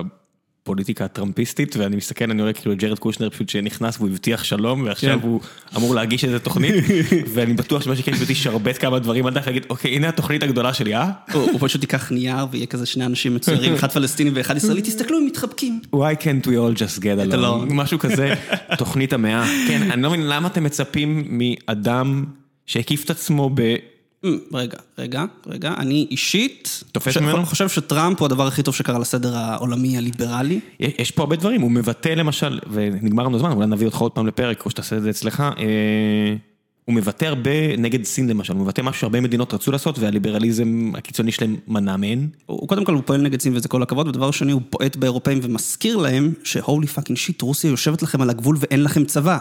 הפוליטיקה 0.63 1.05
הטראמפיסטית, 1.05 1.77
ואני 1.77 1.97
מסתכל, 1.97 2.31
אני 2.31 2.43
רואה 2.43 2.53
כאילו 2.53 2.75
ג'רד 2.77 2.99
קושנר 2.99 3.31
פשוט 3.31 3.49
שנכנס 3.49 3.97
והוא 3.99 4.09
הבטיח 4.09 4.45
שלום, 4.45 4.83
ועכשיו 4.85 5.19
כן. 5.21 5.27
הוא 5.29 5.41
אמור 5.77 5.95
להגיש 5.95 6.25
איזה 6.25 6.39
תוכנית, 6.39 6.75
ואני 7.35 7.53
בטוח 7.53 7.83
שמה 7.83 7.97
שכן, 7.97 8.15
פשוט 8.15 8.31
ישרבט 8.31 8.81
כמה 8.81 8.99
דברים 8.99 9.27
על 9.27 9.35
דף, 9.35 9.43
ויגיד, 9.47 9.67
אוקיי, 9.71 9.97
הנה 9.97 10.09
התוכנית 10.09 10.43
הגדולה 10.43 10.75
שלי, 10.75 10.97
אה? 10.97 11.11
הוא 11.33 11.59
פשוט 11.61 11.83
ייקח 11.83 12.13
נייר 12.13 12.47
ויהיה 12.51 12.67
כזה 12.67 12.87
שני 12.87 13.07
אנשים 13.07 13.35
מצוירים, 13.35 13.75
אחד 13.75 13.93
פלסטיני 13.93 14.31
ואחד 14.35 14.57
ישראלי, 14.57 14.83
תסתכלו, 14.83 15.19
הם 15.19 15.27
מתחבקים. 15.27 15.81
Why 15.95 16.23
can't 16.23 16.47
we 16.47 16.51
all 16.51 16.79
just 16.79 17.01
get 17.01 17.33
along? 17.33 17.73
משהו 17.75 17.99
כזה, 17.99 18.35
תוכנית 18.79 19.13
המאה. 19.13 19.47
כן, 19.69 19.91
אני 19.91 20.03
לא 20.03 20.09
מבין 20.09 20.29
למה 20.29 20.49
אתם 20.49 20.65
מצפים 20.65 21.25
מאדם 21.29 22.25
שהקיף 22.67 23.05
את 23.05 23.11
עצמו 23.11 23.51
ב... 23.55 23.77
רגע, 24.53 24.79
רגע, 24.99 25.25
רגע, 25.47 25.75
אני 25.79 26.07
אישית, 26.11 26.85
תופס 26.93 27.17
ממנו? 27.17 27.47
חושב 27.47 27.69
שטראמפ 27.69 28.19
הוא 28.21 28.27
הדבר 28.27 28.47
הכי 28.47 28.63
טוב 28.63 28.75
שקרה 28.75 28.99
לסדר 28.99 29.37
העולמי 29.37 29.99
הליברלי. 29.99 30.61
יש 30.81 31.11
פה 31.11 31.23
הרבה 31.23 31.37
דברים, 31.37 31.61
הוא 31.61 31.71
מבטא 31.71 32.09
למשל, 32.09 32.59
ונגמר 32.71 33.25
לנו 33.25 33.39
זמן, 33.39 33.53
אולי 33.53 33.67
נביא 33.67 33.87
אותך 33.87 33.99
עוד 33.99 34.13
פעם 34.13 34.27
לפרק, 34.27 34.65
או 34.65 34.71
שתעשה 34.71 34.97
את 34.97 35.03
זה 35.03 35.11
אצלך, 35.11 35.41
אה, 35.41 36.35
הוא 36.85 36.95
מבטא 36.95 37.25
הרבה 37.25 37.77
נגד 37.79 38.05
סין 38.05 38.29
למשל, 38.29 38.53
הוא 38.53 38.63
מבטא 38.63 38.83
משהו 38.83 39.01
שהרבה 39.01 39.21
מדינות 39.21 39.55
רצו 39.55 39.73
לעשות, 39.73 39.99
והליברליזם 39.99 40.93
הקיצוני 40.95 41.33
שלהם 41.33 41.57
מנע 41.69 41.97
מהן. 41.97 42.27
הוא 42.47 42.69
קודם 42.69 42.85
כל 42.85 42.95
הוא 42.95 43.03
פועל 43.07 43.21
נגד 43.21 43.41
סין 43.41 43.57
וזה 43.57 43.69
כל 43.69 43.83
הכבוד, 43.83 44.09
ודבר 44.09 44.31
שני 44.31 44.53
הוא 44.53 44.63
בועט 44.71 44.97
באירופאים 44.97 45.41
ומזכיר 45.43 45.97
להם 45.97 46.33
ש 46.45 46.59
holy 46.59 46.87
fucking 46.87 47.19
shit, 47.19 47.43
רוסיה 47.43 47.71
יושבת 47.71 48.03
לכם 48.03 48.23
על 48.23 48.31
הגבול 48.31 48.57
ואין 48.61 48.83
לכם 48.83 49.05
צבא. 49.05 49.39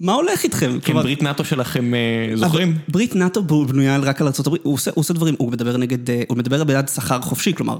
מה 0.00 0.12
הולך 0.12 0.44
איתכם? 0.44 0.78
כן, 0.82 0.92
ברית 0.92 1.22
נאטו 1.22 1.44
שלכם 1.44 1.94
אה, 1.94 2.36
זוכרים? 2.36 2.78
ברית 2.88 3.14
נאטו 3.14 3.42
בנויה 3.42 3.98
רק 3.98 4.20
על 4.20 4.26
ארה"ב, 4.26 4.54
הוא 4.62 4.78
עושה 4.94 5.14
דברים, 5.14 5.34
הוא 5.38 5.52
מדבר 5.52 5.76
נגד, 5.76 6.10
אה, 6.10 6.22
הוא 6.28 6.38
מדבר 6.38 6.64
בעד 6.64 6.88
סחר 6.88 7.20
חופשי, 7.20 7.54
כלומר, 7.54 7.78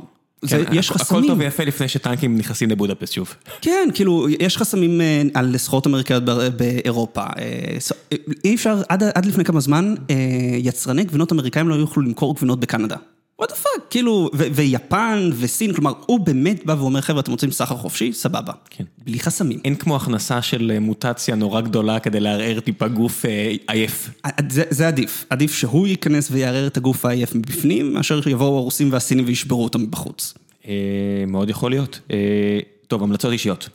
כן, 0.49 0.63
יש 0.73 0.91
חסמים. 0.91 1.21
הכל 1.21 1.29
טוב 1.29 1.39
ויפה 1.39 1.65
לפני 1.65 1.89
שטנקים 1.89 2.37
נכנסים 2.37 2.71
לבודפסט 2.71 3.13
שוב. 3.13 3.35
כן, 3.61 3.89
כאילו, 3.95 4.27
יש 4.41 4.57
חסמים 4.57 5.01
אה, 5.01 5.23
על 5.35 5.59
סחורות 5.59 5.87
אמריקאיות 5.87 6.23
באירופה. 6.57 7.25
אי 8.45 8.55
אפשר, 8.55 8.83
עד 8.89 9.27
לפני 9.27 9.45
כמה 9.45 9.61
זמן, 9.61 9.95
יצרני 10.59 11.05
גבינות 11.05 11.33
אמריקאים 11.33 11.69
לא 11.69 11.75
יוכלו 11.75 12.03
למכור 12.03 12.35
גבינות 12.35 12.61
בקנדה. 12.61 12.97
what 13.39 13.51
the 13.51 13.57
fuck, 13.57 13.83
כאילו, 13.91 14.31
ויפן 14.35 15.31
וסין, 15.39 15.73
כלומר, 15.73 15.93
הוא 16.07 16.21
באמת 16.21 16.67
בא 16.67 16.73
ואומר, 16.73 17.01
חבר'ה, 17.01 17.21
אתם 17.21 17.31
רוצים 17.31 17.51
סחר 17.51 17.77
חופשי? 17.77 18.13
סבבה. 18.13 18.53
כן. 18.71 18.85
בלי 19.05 19.21
חסמים. 19.21 19.61
אין 19.65 19.75
כמו 19.75 19.97
הכנסה 19.97 20.43
של 20.43 20.71
אה, 20.75 20.81
מוטציה 20.81 21.35
נורא 21.35 21.61
גדולה 21.61 22.01
כדי 22.01 22.21
לערער 22.21 22.61
טיפה 22.61 22.89
גוף 22.89 23.27
אה, 23.27 23.55
עייף. 23.69 24.11
אה, 24.25 24.31
זה, 24.51 24.63
זה 24.71 24.89
עדיף. 24.89 25.25
עדיף 25.31 25.55
שהוא 25.55 25.87
ייכנס 25.87 26.31
ויערער 26.31 26.67
את 26.67 26.77
הגוף 26.77 27.05
העייף 27.05 27.35
מבפנים, 27.35 27.93
מאשר 27.95 28.21
שיבואו 28.21 28.57
הרוסים 28.57 28.93
והסינים 28.93 29.25
וישברו 29.27 29.65
אותם 29.65 29.83
מבחוץ. 29.83 30.35
מאוד 31.27 31.51
יכול 31.51 31.71
להיות. 31.71 32.01
טוב, 32.89 33.03
המלצות 33.03 33.33
אישיות. 33.33 33.69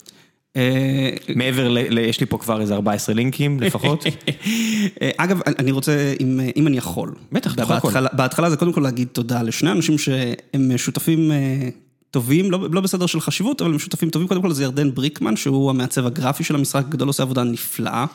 אה, 0.56 1.10
מעבר 1.34 1.68
ל... 1.68 1.98
יש 1.98 2.20
לי 2.20 2.26
פה 2.26 2.38
כבר 2.38 2.60
איזה 2.60 2.74
14 2.74 3.14
לינקים 3.14 3.60
לפחות. 3.60 4.04
אה, 5.02 5.10
אגב, 5.16 5.40
אני 5.58 5.70
רוצה, 5.70 6.14
אם 6.56 6.66
אני 6.66 6.76
יכול. 6.76 7.14
בטח, 7.32 7.54
אתה 7.54 7.62
יכול. 7.62 7.92
בהתחלה 8.12 8.50
זה 8.50 8.56
קודם 8.56 8.72
כל 8.72 8.80
להגיד 8.80 9.08
תודה 9.12 9.42
לשני 9.42 9.70
אנשים 9.70 9.98
שהם 9.98 10.76
שותפים 10.76 11.32
אה, 11.32 11.68
טובים, 12.10 12.50
לא, 12.50 12.68
לא 12.72 12.80
בסדר 12.80 13.06
של 13.06 13.20
חשיבות, 13.20 13.62
אבל 13.62 13.72
הם 13.72 13.78
שותפים 13.78 14.10
טובים. 14.10 14.28
קודם 14.28 14.42
כל 14.42 14.52
זה 14.52 14.62
ירדן 14.62 14.94
בריקמן, 14.94 15.36
שהוא 15.36 15.70
המעצב 15.70 16.06
הגרפי 16.06 16.44
של 16.44 16.54
המשחק 16.54 16.84
הגדול, 16.88 17.08
עושה 17.08 17.22
עבודה 17.22 17.44
נפלאה. 17.44 18.06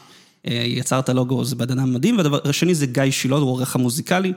יצר 0.45 0.99
את 0.99 1.09
הלוגו, 1.09 1.43
זה 1.43 1.55
אדם 1.63 1.93
מדהים, 1.93 2.17
והדבר 2.17 2.39
השני 2.43 2.75
זה 2.75 2.85
גיא 2.85 3.11
שילוד, 3.11 3.41
הוא 3.41 3.49
העורך 3.49 3.75
המוזיקלי. 3.75 4.33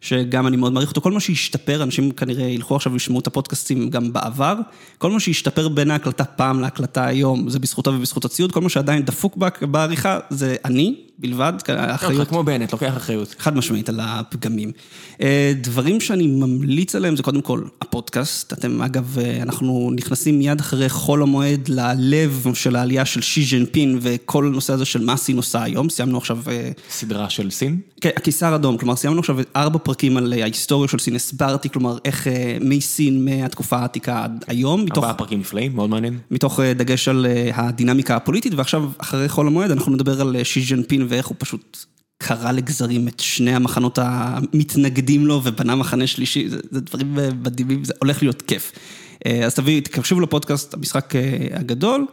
שגם 0.00 0.46
אני 0.46 0.56
מאוד 0.56 0.72
מעריך 0.72 0.88
אותו, 0.88 1.00
כל 1.00 1.12
מה 1.12 1.20
שהשתפר, 1.20 1.82
אנשים 1.82 2.10
כנראה 2.10 2.44
ילכו 2.44 2.76
עכשיו 2.76 2.92
וישמעו 2.92 3.20
את 3.20 3.26
הפודקאסטים 3.26 3.90
גם 3.90 4.12
בעבר, 4.12 4.54
כל 4.98 5.10
מה 5.10 5.20
שהשתפר 5.20 5.68
בין 5.68 5.90
ההקלטה 5.90 6.24
פעם 6.24 6.60
להקלטה 6.60 7.06
היום, 7.06 7.48
זה 7.50 7.58
בזכותו 7.58 7.90
ובזכות 7.90 8.24
הציוד, 8.24 8.52
כל 8.52 8.60
מה 8.60 8.68
שעדיין 8.68 9.02
דפוק 9.02 9.36
בעריכה, 9.60 10.18
זה 10.30 10.56
אני 10.64 11.05
בלבד, 11.18 11.52
האחריות. 11.68 12.28
כמו 12.28 12.42
בנט, 12.42 12.72
לוקח 12.72 12.96
אחריות. 12.96 13.34
חד 13.38 13.56
משמעית 13.56 13.88
על 13.88 14.00
הפגמים. 14.02 14.72
אה, 15.20 15.52
דברים 15.60 16.00
שאני 16.00 16.26
ממליץ 16.26 16.94
עליהם 16.94 17.16
זה 17.16 17.22
קודם 17.22 17.40
כל 17.40 17.62
הפודקאסט, 17.80 18.52
אתם 18.52 18.82
אגב, 18.82 19.18
אה, 19.18 19.42
אנחנו 19.42 19.90
נכנסים 19.96 20.38
מיד 20.38 20.60
אחרי 20.60 20.88
חול 20.88 21.22
המועד 21.22 21.68
ללב 21.68 22.46
של 22.54 22.76
העלייה 22.76 23.04
של 23.04 23.20
שי 23.20 23.44
ז'נפין 23.44 23.98
וכל 24.02 24.46
הנושא 24.46 24.72
הזה 24.72 24.84
של 24.84 25.04
מה 25.04 25.16
סין 25.16 25.36
עושה 25.36 25.62
היום, 25.62 25.88
סיימנו 25.88 26.18
עכשיו... 26.18 26.38
אה, 26.48 26.70
סדרה 26.90 27.30
של 27.30 27.50
סין? 27.50 27.80
כן, 28.00 28.10
הקיסר 28.16 28.54
אדום, 28.54 28.78
כלומר 28.78 28.96
סיימנו 28.96 29.20
עכשיו 29.20 29.36
ארבע 29.56 29.78
פרקים 29.78 30.16
על 30.16 30.32
ההיסטוריה 30.32 30.88
של 30.88 30.98
סין, 30.98 31.16
הסברתי, 31.16 31.68
כלומר, 31.70 31.98
איך 32.04 32.26
מסין 32.60 33.24
מהתקופה 33.24 33.76
העתיקה 33.76 34.24
עד 34.24 34.44
היום. 34.46 34.84
ארבעה 34.92 35.14
פרקים 35.14 35.40
נפלאים, 35.40 35.76
מאוד 35.76 35.90
מעניין. 35.90 36.18
מתוך 36.30 36.60
דגש 36.60 37.08
על 37.08 37.26
הדינמיקה 37.54 38.16
הפוליטית, 38.16 38.54
ועכשיו, 38.54 38.84
אחרי 38.98 39.28
חול 39.28 39.46
המועד, 39.46 39.70
אנחנו 39.70 39.92
נדבר 39.92 40.20
על 40.20 40.36
שי 40.44 40.60
ז'נפין 40.60 41.05
ואיך 41.08 41.26
הוא 41.26 41.36
פשוט 41.38 41.84
קרע 42.18 42.52
לגזרים 42.52 43.08
את 43.08 43.20
שני 43.20 43.54
המחנות 43.54 43.98
המתנגדים 44.02 45.26
לו 45.26 45.40
ובנה 45.44 45.74
מחנה 45.74 46.06
שלישי, 46.06 46.48
זה, 46.48 46.58
זה 46.70 46.80
דברים 46.80 47.18
מדהימים, 47.42 47.84
זה 47.84 47.92
הולך 47.98 48.22
להיות 48.22 48.42
כיף. 48.42 48.72
אז 49.44 49.54
תביאי, 49.54 49.80
תקשיבו 49.80 50.20
לפודקאסט, 50.20 50.74
המשחק 50.74 51.12
הגדול, 51.52 52.06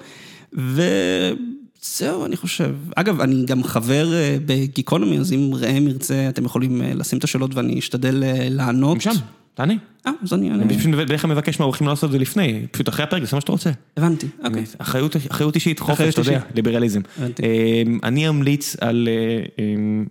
וזהו, 0.53 2.25
אני 2.25 2.37
חושב. 2.37 2.75
אגב, 2.95 3.21
אני 3.21 3.45
גם 3.45 3.63
חבר 3.63 4.09
בגיקונומי, 4.45 5.19
אז 5.19 5.33
אם 5.33 5.51
ראם 5.53 5.87
ירצה, 5.87 6.29
אתם 6.29 6.45
יכולים 6.45 6.81
לשים 6.81 7.19
את 7.19 7.23
השאלות 7.23 7.55
ואני 7.55 7.79
אשתדל 7.79 8.23
לענות. 8.49 9.01
שם. 9.01 9.11
תענה. 9.53 9.73
אה, 10.07 10.11
אז 10.23 10.33
אני 10.33 10.51
אענה. 10.51 10.63
אני 10.63 10.77
פשוט 10.77 10.91
בדרך 10.91 11.21
כלל 11.21 11.31
מבקש 11.31 11.59
מהאורחים 11.59 11.87
לעשות 11.87 12.07
את 12.07 12.11
זה 12.11 12.19
לפני, 12.19 12.65
פשוט 12.71 12.89
אחרי 12.89 13.03
הפרק, 13.03 13.23
זה 13.23 13.35
מה 13.35 13.41
שאתה 13.41 13.51
רוצה. 13.51 13.71
הבנתי, 13.97 14.27
אוקיי. 14.45 14.63
אחריות 14.77 15.55
אישית, 15.55 15.79
חופש, 15.79 16.13
אתה 16.13 16.21
יודע, 16.21 16.39
ליברליזם. 16.55 17.01
אמ, 17.19 17.99
אני 18.03 18.29
אמליץ 18.29 18.75
על 18.81 19.07
אמ, 19.59 20.05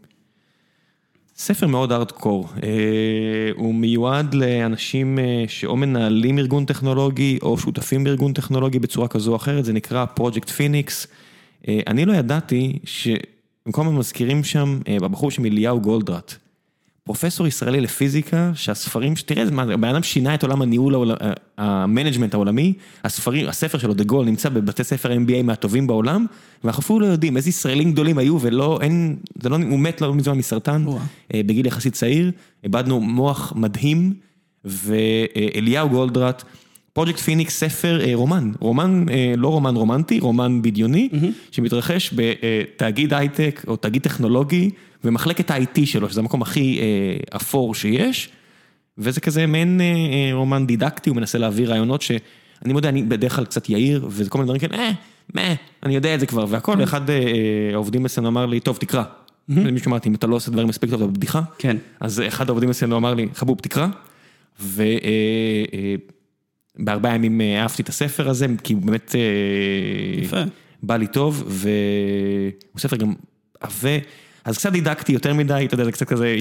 ספר 1.42 1.66
מאוד 1.66 1.92
ארדקור. 1.92 2.48
אה, 2.62 2.68
הוא 3.54 3.74
מיועד 3.74 4.34
לאנשים 4.34 5.18
אה, 5.18 5.44
שאו 5.48 5.76
מנהלים 5.76 6.38
ארגון 6.38 6.64
טכנולוגי, 6.64 7.38
או 7.42 7.58
שותפים 7.58 8.04
בארגון 8.04 8.32
טכנולוגי 8.32 8.78
בצורה 8.78 9.08
כזו 9.08 9.30
או 9.30 9.36
אחרת, 9.36 9.64
זה 9.64 9.72
נקרא 9.72 10.04
פרויקט 10.04 10.50
פיניקס. 10.50 11.06
אה, 11.68 11.80
אני 11.86 12.04
לא 12.04 12.12
ידעתי 12.12 12.78
שבמקום 12.84 13.88
המזכירים 13.88 14.44
שם, 14.44 14.80
הבחור 15.02 15.30
שם 15.30 15.44
אליהו 15.44 15.80
גולדראט. 15.80 16.34
פרופסור 17.04 17.46
ישראלי 17.46 17.80
לפיזיקה, 17.80 18.50
שהספרים, 18.54 19.14
תראה, 19.26 19.44
הבן 19.58 19.88
אדם 19.88 20.02
שינה 20.02 20.34
את 20.34 20.42
עולם 20.42 20.62
הניהול, 20.62 21.12
ה 21.58 21.65
management 21.65 22.34
העולמי, 22.34 22.72
הספרים, 23.04 23.48
הספר 23.48 23.78
שלו, 23.78 23.94
The 23.94 24.04
Goal, 24.04 24.26
נמצא 24.26 24.48
בבתי 24.48 24.84
ספר 24.84 25.12
MBA 25.12 25.42
מהטובים 25.42 25.86
בעולם, 25.86 26.26
ואנחנו 26.64 26.80
אפילו 26.80 27.00
לא 27.00 27.06
יודעים 27.06 27.36
איזה 27.36 27.48
ישראלים 27.48 27.92
גדולים 27.92 28.18
היו, 28.18 28.40
ולא, 28.40 28.78
אין, 28.82 29.16
זה 29.42 29.48
לא, 29.48 29.56
הוא 29.56 29.78
מת 29.78 30.00
לא 30.00 30.14
מזמן 30.14 30.38
מסרטן, 30.38 30.84
אה, 31.34 31.40
בגיל 31.46 31.66
יחסית 31.66 31.92
צעיר, 31.92 32.30
איבדנו 32.64 33.00
מוח 33.00 33.52
מדהים, 33.56 34.14
ואליהו 34.64 35.88
גולדראט, 35.88 36.42
פרויקט 36.92 37.18
פיניקס 37.18 37.58
ספר 37.58 38.00
אה, 38.00 38.10
רומן, 38.14 38.52
רומן, 38.60 39.04
אה, 39.10 39.34
לא 39.36 39.48
רומן 39.48 39.76
רומנטי, 39.76 40.20
רומן 40.20 40.62
בדיוני, 40.62 41.08
שמתרחש 41.50 42.14
בתאגיד 42.14 43.14
הייטק 43.14 43.64
או 43.68 43.76
תאגיד 43.76 44.02
טכנולוגי 44.02 44.70
ומחלקת 45.04 45.50
ה-IT 45.50 45.86
שלו, 45.86 46.10
שזה 46.10 46.20
המקום 46.20 46.42
הכי 46.42 46.78
אה, 46.80 47.36
אפור 47.36 47.74
שיש, 47.74 48.28
וזה 48.98 49.20
כזה 49.20 49.46
מעין 49.46 49.80
אה, 49.80 49.86
אה, 49.86 50.34
רומן 50.34 50.66
דידקטי, 50.66 51.10
הוא 51.10 51.16
מנסה 51.16 51.38
להעביר 51.38 51.70
רעיונות 51.70 52.02
שאני 52.02 52.72
מודה, 52.72 52.88
אני 52.88 53.02
בדרך 53.02 53.36
כלל 53.36 53.44
קצת 53.44 53.68
יאיר, 53.68 54.06
וזה 54.10 54.30
כל 54.30 54.38
מיני 54.38 54.46
דברים 54.46 54.60
כאלה, 54.60 54.82
אה, 54.82 54.90
מה, 55.34 55.54
אני 55.82 55.94
יודע 55.94 56.14
את 56.14 56.20
זה 56.20 56.26
כבר, 56.26 56.46
והכל, 56.48 56.74
ואחד 56.78 57.10
אה, 57.10 57.16
אה, 57.16 57.70
העובדים 57.72 58.04
אצלנו 58.04 58.28
אמר 58.28 58.46
לי, 58.46 58.60
טוב, 58.60 58.76
תקרא. 58.76 59.02
מישהו 59.48 59.88
אמרתי, 59.88 60.08
אם 60.08 60.14
אתה 60.14 60.26
לא 60.26 60.36
עושה 60.36 60.50
דברים 60.50 60.68
מספיק 60.68 60.90
טוב, 60.90 61.02
אתה 61.02 61.10
בבדיחה. 61.10 61.42
כן. 61.58 61.76
אז 62.00 62.22
אחד 62.28 62.48
העובדים 62.48 62.70
אצלנו 62.70 62.96
אמר 62.96 63.14
לי, 63.14 63.28
חבוב, 63.34 63.58
תקרא. 63.58 63.86
ובארבעה 66.76 67.14
ימים 67.14 67.40
אה, 67.40 67.62
אהבתי 67.62 67.82
את 67.82 67.88
הספר 67.88 68.28
הזה, 68.28 68.46
כי 68.64 68.72
הוא 68.72 68.82
באמת 68.82 69.14
אה. 70.34 70.44
בא 70.82 70.96
לי 70.96 71.06
טוב, 71.06 71.44
והוא 71.46 72.78
ספר 72.80 72.96
גם 72.96 73.14
עבה. 73.60 73.98
אז 74.44 74.58
קצת 74.58 74.72
דידקטי 74.72 75.12
יותר 75.12 75.34
מדי, 75.34 75.64
אתה 75.66 75.74
יודע, 75.74 75.84
זה 75.84 75.92
קצת 75.92 76.08
כזה 76.08 76.36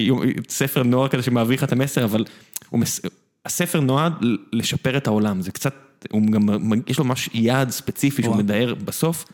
ספר 0.48 0.82
נוער 0.82 1.08
כזה 1.08 1.22
שמעביר 1.22 1.56
לך 1.56 1.64
את 1.64 1.72
המסר, 1.72 2.04
אבל 2.04 2.24
מס... 2.72 3.00
הספר 3.46 3.80
נועד 3.80 4.12
לשפר 4.52 4.96
את 4.96 5.06
העולם, 5.06 5.40
זה 5.40 5.52
קצת, 5.52 5.74
הוא 6.10 6.22
גם, 6.22 6.48
יש 6.86 6.98
לו 6.98 7.04
ממש 7.04 7.28
יעד 7.34 7.70
ספציפי 7.70 8.22
שהוא. 8.22 8.36
מתאר 8.36 8.74
בסוף, 8.74 9.24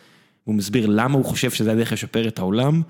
הוא 0.44 0.54
מסביר 0.54 0.86
למה 0.86 1.14
הוא 1.14 1.24
חושב 1.24 1.50
שזה 1.50 1.72
הדרך 1.72 1.92
לשפר 1.92 2.28
את 2.28 2.38
העולם, 2.38 2.82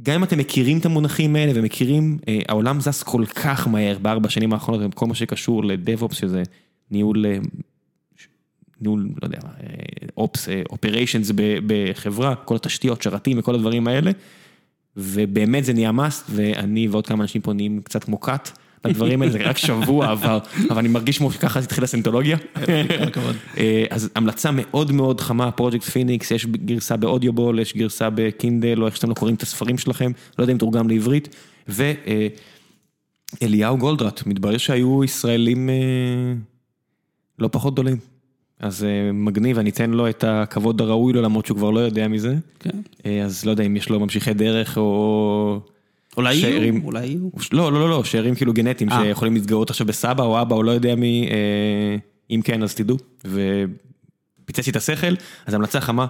וגם 0.00 0.14
אם 0.14 0.24
אתם 0.24 0.38
מכירים 0.38 0.78
את 0.78 0.86
המונחים 0.86 1.36
האלה 1.36 1.52
ומכירים, 1.54 2.18
אה, 2.28 2.38
העולם 2.48 2.80
זז 2.80 3.02
כל 3.02 3.24
כך 3.26 3.68
מהר 3.68 3.98
בארבע 3.98 4.26
השנים 4.26 4.52
האחרונות, 4.52 4.94
כל 4.94 5.06
מה 5.06 5.14
שקשור 5.14 5.64
לדב-אופס, 5.64 6.16
שזה 6.16 6.42
ניהול, 6.90 7.26
אה, 7.26 7.38
ניהול, 8.80 9.08
לא 9.22 9.26
יודע, 9.26 9.38
אופס, 10.16 10.48
operations 10.70 11.32
בחברה, 11.66 12.34
כל 12.34 12.56
התשתיות, 12.56 13.02
שרתים 13.02 13.38
וכל 13.38 13.54
הדברים 13.54 13.88
האלה, 13.88 14.10
ובאמת 14.96 15.64
זה 15.64 15.72
נהיה 15.72 15.92
must, 15.92 16.26
ואני 16.30 16.88
ועוד 16.88 17.06
כמה 17.06 17.22
אנשים 17.22 17.42
פה 17.42 17.52
נהיים 17.52 17.80
קצת 17.82 18.04
כמו 18.04 18.20
כת. 18.20 18.48
לדברים 18.86 19.22
האלה, 19.22 19.32
זה 19.32 19.38
רק 19.38 19.58
שבוע 19.58 20.10
עבר, 20.10 20.38
אבל 20.70 20.78
אני 20.78 20.88
מרגיש 20.88 21.18
כמו 21.18 21.32
שככה 21.32 21.58
התחילה 21.58 21.84
הסנטולוגיה. 21.84 22.36
אה, 23.58 23.84
אז 23.90 24.10
המלצה 24.14 24.50
מאוד 24.52 24.92
מאוד 24.92 25.20
חמה, 25.20 25.50
פרויקט 25.50 25.84
פיניקס, 25.84 26.30
יש 26.30 26.46
גרסה 26.46 26.96
ב 26.96 27.03
Audible, 27.03 27.58
יש 27.58 27.76
גרסה 27.76 28.08
ב 28.14 28.23
Kindle, 28.23 28.82
או 28.82 28.86
איך 28.86 28.96
שאתם 28.96 29.08
לא 29.08 29.14
קוראים 29.14 29.36
את 29.36 29.42
הספרים 29.42 29.78
שלכם, 29.78 30.12
לא 30.38 30.44
יודע 30.44 30.52
אם 30.52 30.58
תורגם 30.58 30.88
לעברית, 30.88 31.36
ואליהו 31.68 33.78
גולדראט, 33.78 34.22
מתברר 34.26 34.58
שהיו 34.58 35.04
ישראלים 35.04 35.70
אה, 35.70 35.74
לא 37.38 37.48
פחות 37.52 37.72
גדולים. 37.72 37.96
אז 38.60 38.84
אה, 38.84 39.12
מגניב, 39.12 39.58
אני 39.58 39.70
אתן 39.70 39.90
לו 39.90 40.08
את 40.08 40.24
הכבוד 40.24 40.80
הראוי 40.80 41.12
לו, 41.12 41.22
למרות 41.22 41.46
שהוא 41.46 41.58
כבר 41.58 41.70
לא 41.70 41.80
יודע 41.80 42.08
מזה. 42.08 42.34
כן. 42.58 42.80
אה, 43.06 43.22
אז 43.22 43.44
לא 43.44 43.50
יודע 43.50 43.64
אם 43.64 43.76
יש 43.76 43.88
לו 43.88 44.00
ממשיכי 44.00 44.34
דרך 44.34 44.78
או... 44.78 45.60
אולי. 46.16 46.34
יהיו, 46.34 46.84
אולי 46.84 47.06
יהיו. 47.06 47.28
לא, 47.52 47.72
לא, 47.72 47.80
לא, 47.80 47.90
לא, 47.90 48.04
שארים 48.04 48.34
כאילו 48.34 48.52
גנטיים 48.52 48.90
אה. 48.90 49.02
שיכולים 49.02 49.34
להתגאות 49.34 49.70
עכשיו 49.70 49.86
בסבא 49.86 50.24
או 50.24 50.42
אבא 50.42 50.56
או 50.56 50.62
לא 50.62 50.70
יודע 50.70 50.94
מי, 50.94 51.28
אה, 51.30 51.96
אם 52.30 52.40
כן 52.44 52.62
אז 52.62 52.74
תדעו, 52.74 52.96
ופיצץ 53.24 54.66
לי 54.66 54.70
את 54.70 54.76
השכל, 54.76 55.14
אז 55.46 55.54
המלצה 55.54 55.80
חמה. 55.80 56.06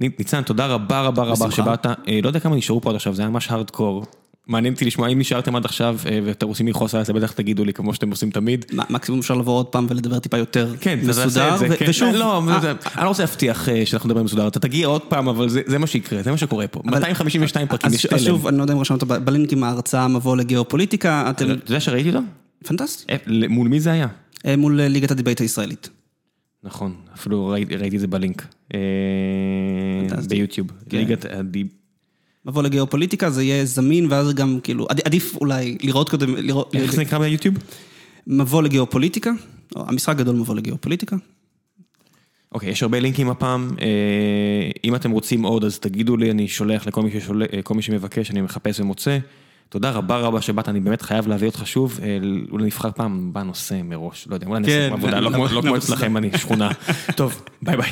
ניצן, 0.00 0.42
תודה 0.42 0.66
רבה 0.66 1.00
רבה 1.00 1.22
רבה. 1.22 1.50
שבאת, 1.50 1.86
אה, 1.86 2.20
לא 2.22 2.28
יודע 2.28 2.40
כמה 2.40 2.56
נשארו 2.56 2.80
פה 2.80 2.90
עד 2.90 2.96
עכשיו, 2.96 3.14
זה 3.14 3.22
היה 3.22 3.30
ממש 3.30 3.50
הארדקור. 3.50 4.04
מעניין 4.48 4.74
אותי 4.74 4.84
לשמוע 4.84 5.08
אם 5.08 5.18
נשארתם 5.18 5.56
עד 5.56 5.64
עכשיו 5.64 5.96
אה, 6.10 6.18
ואתם 6.24 6.46
רוצים 6.46 6.68
לכעוס 6.68 6.94
עליי, 6.94 7.02
אז 7.02 7.10
בטח 7.10 7.32
תגידו 7.32 7.64
לי 7.64 7.72
כמו 7.72 7.94
שאתם 7.94 8.10
עושים 8.10 8.30
תמיד. 8.30 8.64
מקסימום 8.90 9.20
אפשר 9.20 9.34
לבוא 9.34 9.52
עוד 9.58 9.66
פעם 9.66 9.86
ולדבר 9.90 10.18
טיפה 10.18 10.38
יותר 10.38 10.74
כן, 10.80 10.98
מסודר, 11.02 11.58
כן. 11.78 11.84
ושוב, 11.88 12.14
לא, 12.14 12.42
אה, 12.48 12.70
אני 12.70 13.04
לא 13.04 13.08
רוצה 13.08 13.22
להבטיח 13.22 13.68
אה, 13.68 13.86
שאנחנו 13.86 14.08
מדברים 14.08 14.24
מסודר, 14.24 14.48
אתה 14.48 14.60
תגיע 14.60 14.86
עוד 14.86 15.02
פעם, 15.02 15.28
אבל 15.28 15.48
זה 15.48 15.78
מה 15.78 15.86
שיקרה, 15.86 16.22
זה 16.22 16.30
מה 16.30 16.36
שקורה 16.36 16.66
פה. 16.66 16.80
252 16.84 17.66
פרקים, 17.68 17.92
יש 17.92 18.02
ש- 18.02 18.06
אז 18.06 18.10
תלם. 18.10 18.18
שוב, 18.18 18.46
אני 18.46 18.56
לא 18.58 18.62
יודע 18.62 18.74
אם 18.74 18.78
רשמת 18.78 19.04
ב- 19.04 19.14
בלינק 19.24 19.52
עם 19.52 19.64
ההרצאה 19.64 20.08
מבוא 20.08 20.36
לגיאופוליטיקה, 20.36 21.30
אתם, 21.30 21.50
אתה 21.50 21.70
יודע 21.72 21.80
שראיתי 21.80 22.08
אותו? 22.08 22.20
פנטסטי, 22.64 23.12
מול 23.48 23.68
מי 23.68 23.80
זה 23.80 23.90
היה? 23.92 24.06
מול 24.58 24.82
ליגת 24.82 25.10
הדיבייט 25.10 25.40
הישראלית. 25.40 25.88
נכון, 26.64 26.94
אפילו 27.14 27.46
ראיתי, 27.48 27.96
את 27.96 28.00
זה 28.00 28.06
בלינק. 28.06 28.46
ביוטיוב, 30.28 30.68
כן. 30.88 30.96
ליגת 30.98 31.24
הדיב... 31.30 31.66
מבוא 32.48 32.62
לגיאופוליטיקה 32.62 33.30
זה 33.30 33.42
יהיה 33.42 33.64
זמין, 33.64 34.06
ואז 34.10 34.34
גם 34.34 34.58
כאילו, 34.62 34.86
עד- 34.90 35.00
עדיף 35.04 35.36
אולי 35.36 35.76
לראות 35.82 36.08
קודם, 36.10 36.36
לראות, 36.36 36.74
איך 36.74 36.92
זה 36.94 37.00
נקרא 37.00 37.18
ביוטיוב? 37.18 37.54
מבוא 38.26 38.62
לגיאופוליטיקה, 38.62 39.30
או 39.76 39.84
המשחק 39.88 40.16
גדול 40.16 40.36
מבוא 40.36 40.54
לגיאופוליטיקה. 40.54 41.16
אוקיי, 42.52 42.70
יש 42.70 42.82
הרבה 42.82 43.00
לינקים 43.00 43.30
הפעם, 43.30 43.70
אה, 43.80 43.86
אם 44.84 44.94
אתם 44.94 45.10
רוצים 45.10 45.42
עוד 45.42 45.64
אז 45.64 45.78
תגידו 45.78 46.16
לי, 46.16 46.30
אני 46.30 46.48
שולח 46.48 46.86
לכל 46.86 47.02
מי, 47.02 47.10
ששול... 47.20 47.42
אה, 47.42 47.74
מי 47.74 47.82
שמבקש, 47.82 48.30
אני 48.30 48.40
מחפש 48.40 48.80
ומוצא. 48.80 49.18
תודה 49.68 49.90
רבה 49.90 50.16
רבה 50.18 50.40
שבאת, 50.42 50.68
אני 50.68 50.80
באמת 50.80 51.02
חייב 51.02 51.28
להביא 51.28 51.48
אותך 51.48 51.62
שוב, 51.66 51.98
אה, 52.02 52.18
אולי 52.50 52.66
נבחר 52.66 52.90
פעם 52.96 53.32
בנושא 53.32 53.80
מראש, 53.84 54.26
לא 54.30 54.34
יודע, 54.34 54.46
אולי 54.46 54.60
כן, 54.64 54.70
נעשה 54.70 54.92
עבודה, 54.92 55.20
לא 55.20 55.30
לא- 55.30 55.36
כמו- 55.36 55.46
לא 55.46 55.62
לא. 55.62 55.76
אצלכם, 55.76 56.16
אני 56.16 56.30
שכונה. 56.38 56.70
טוב, 57.16 57.42
ביי 57.62 57.76
ביי. 57.76 57.90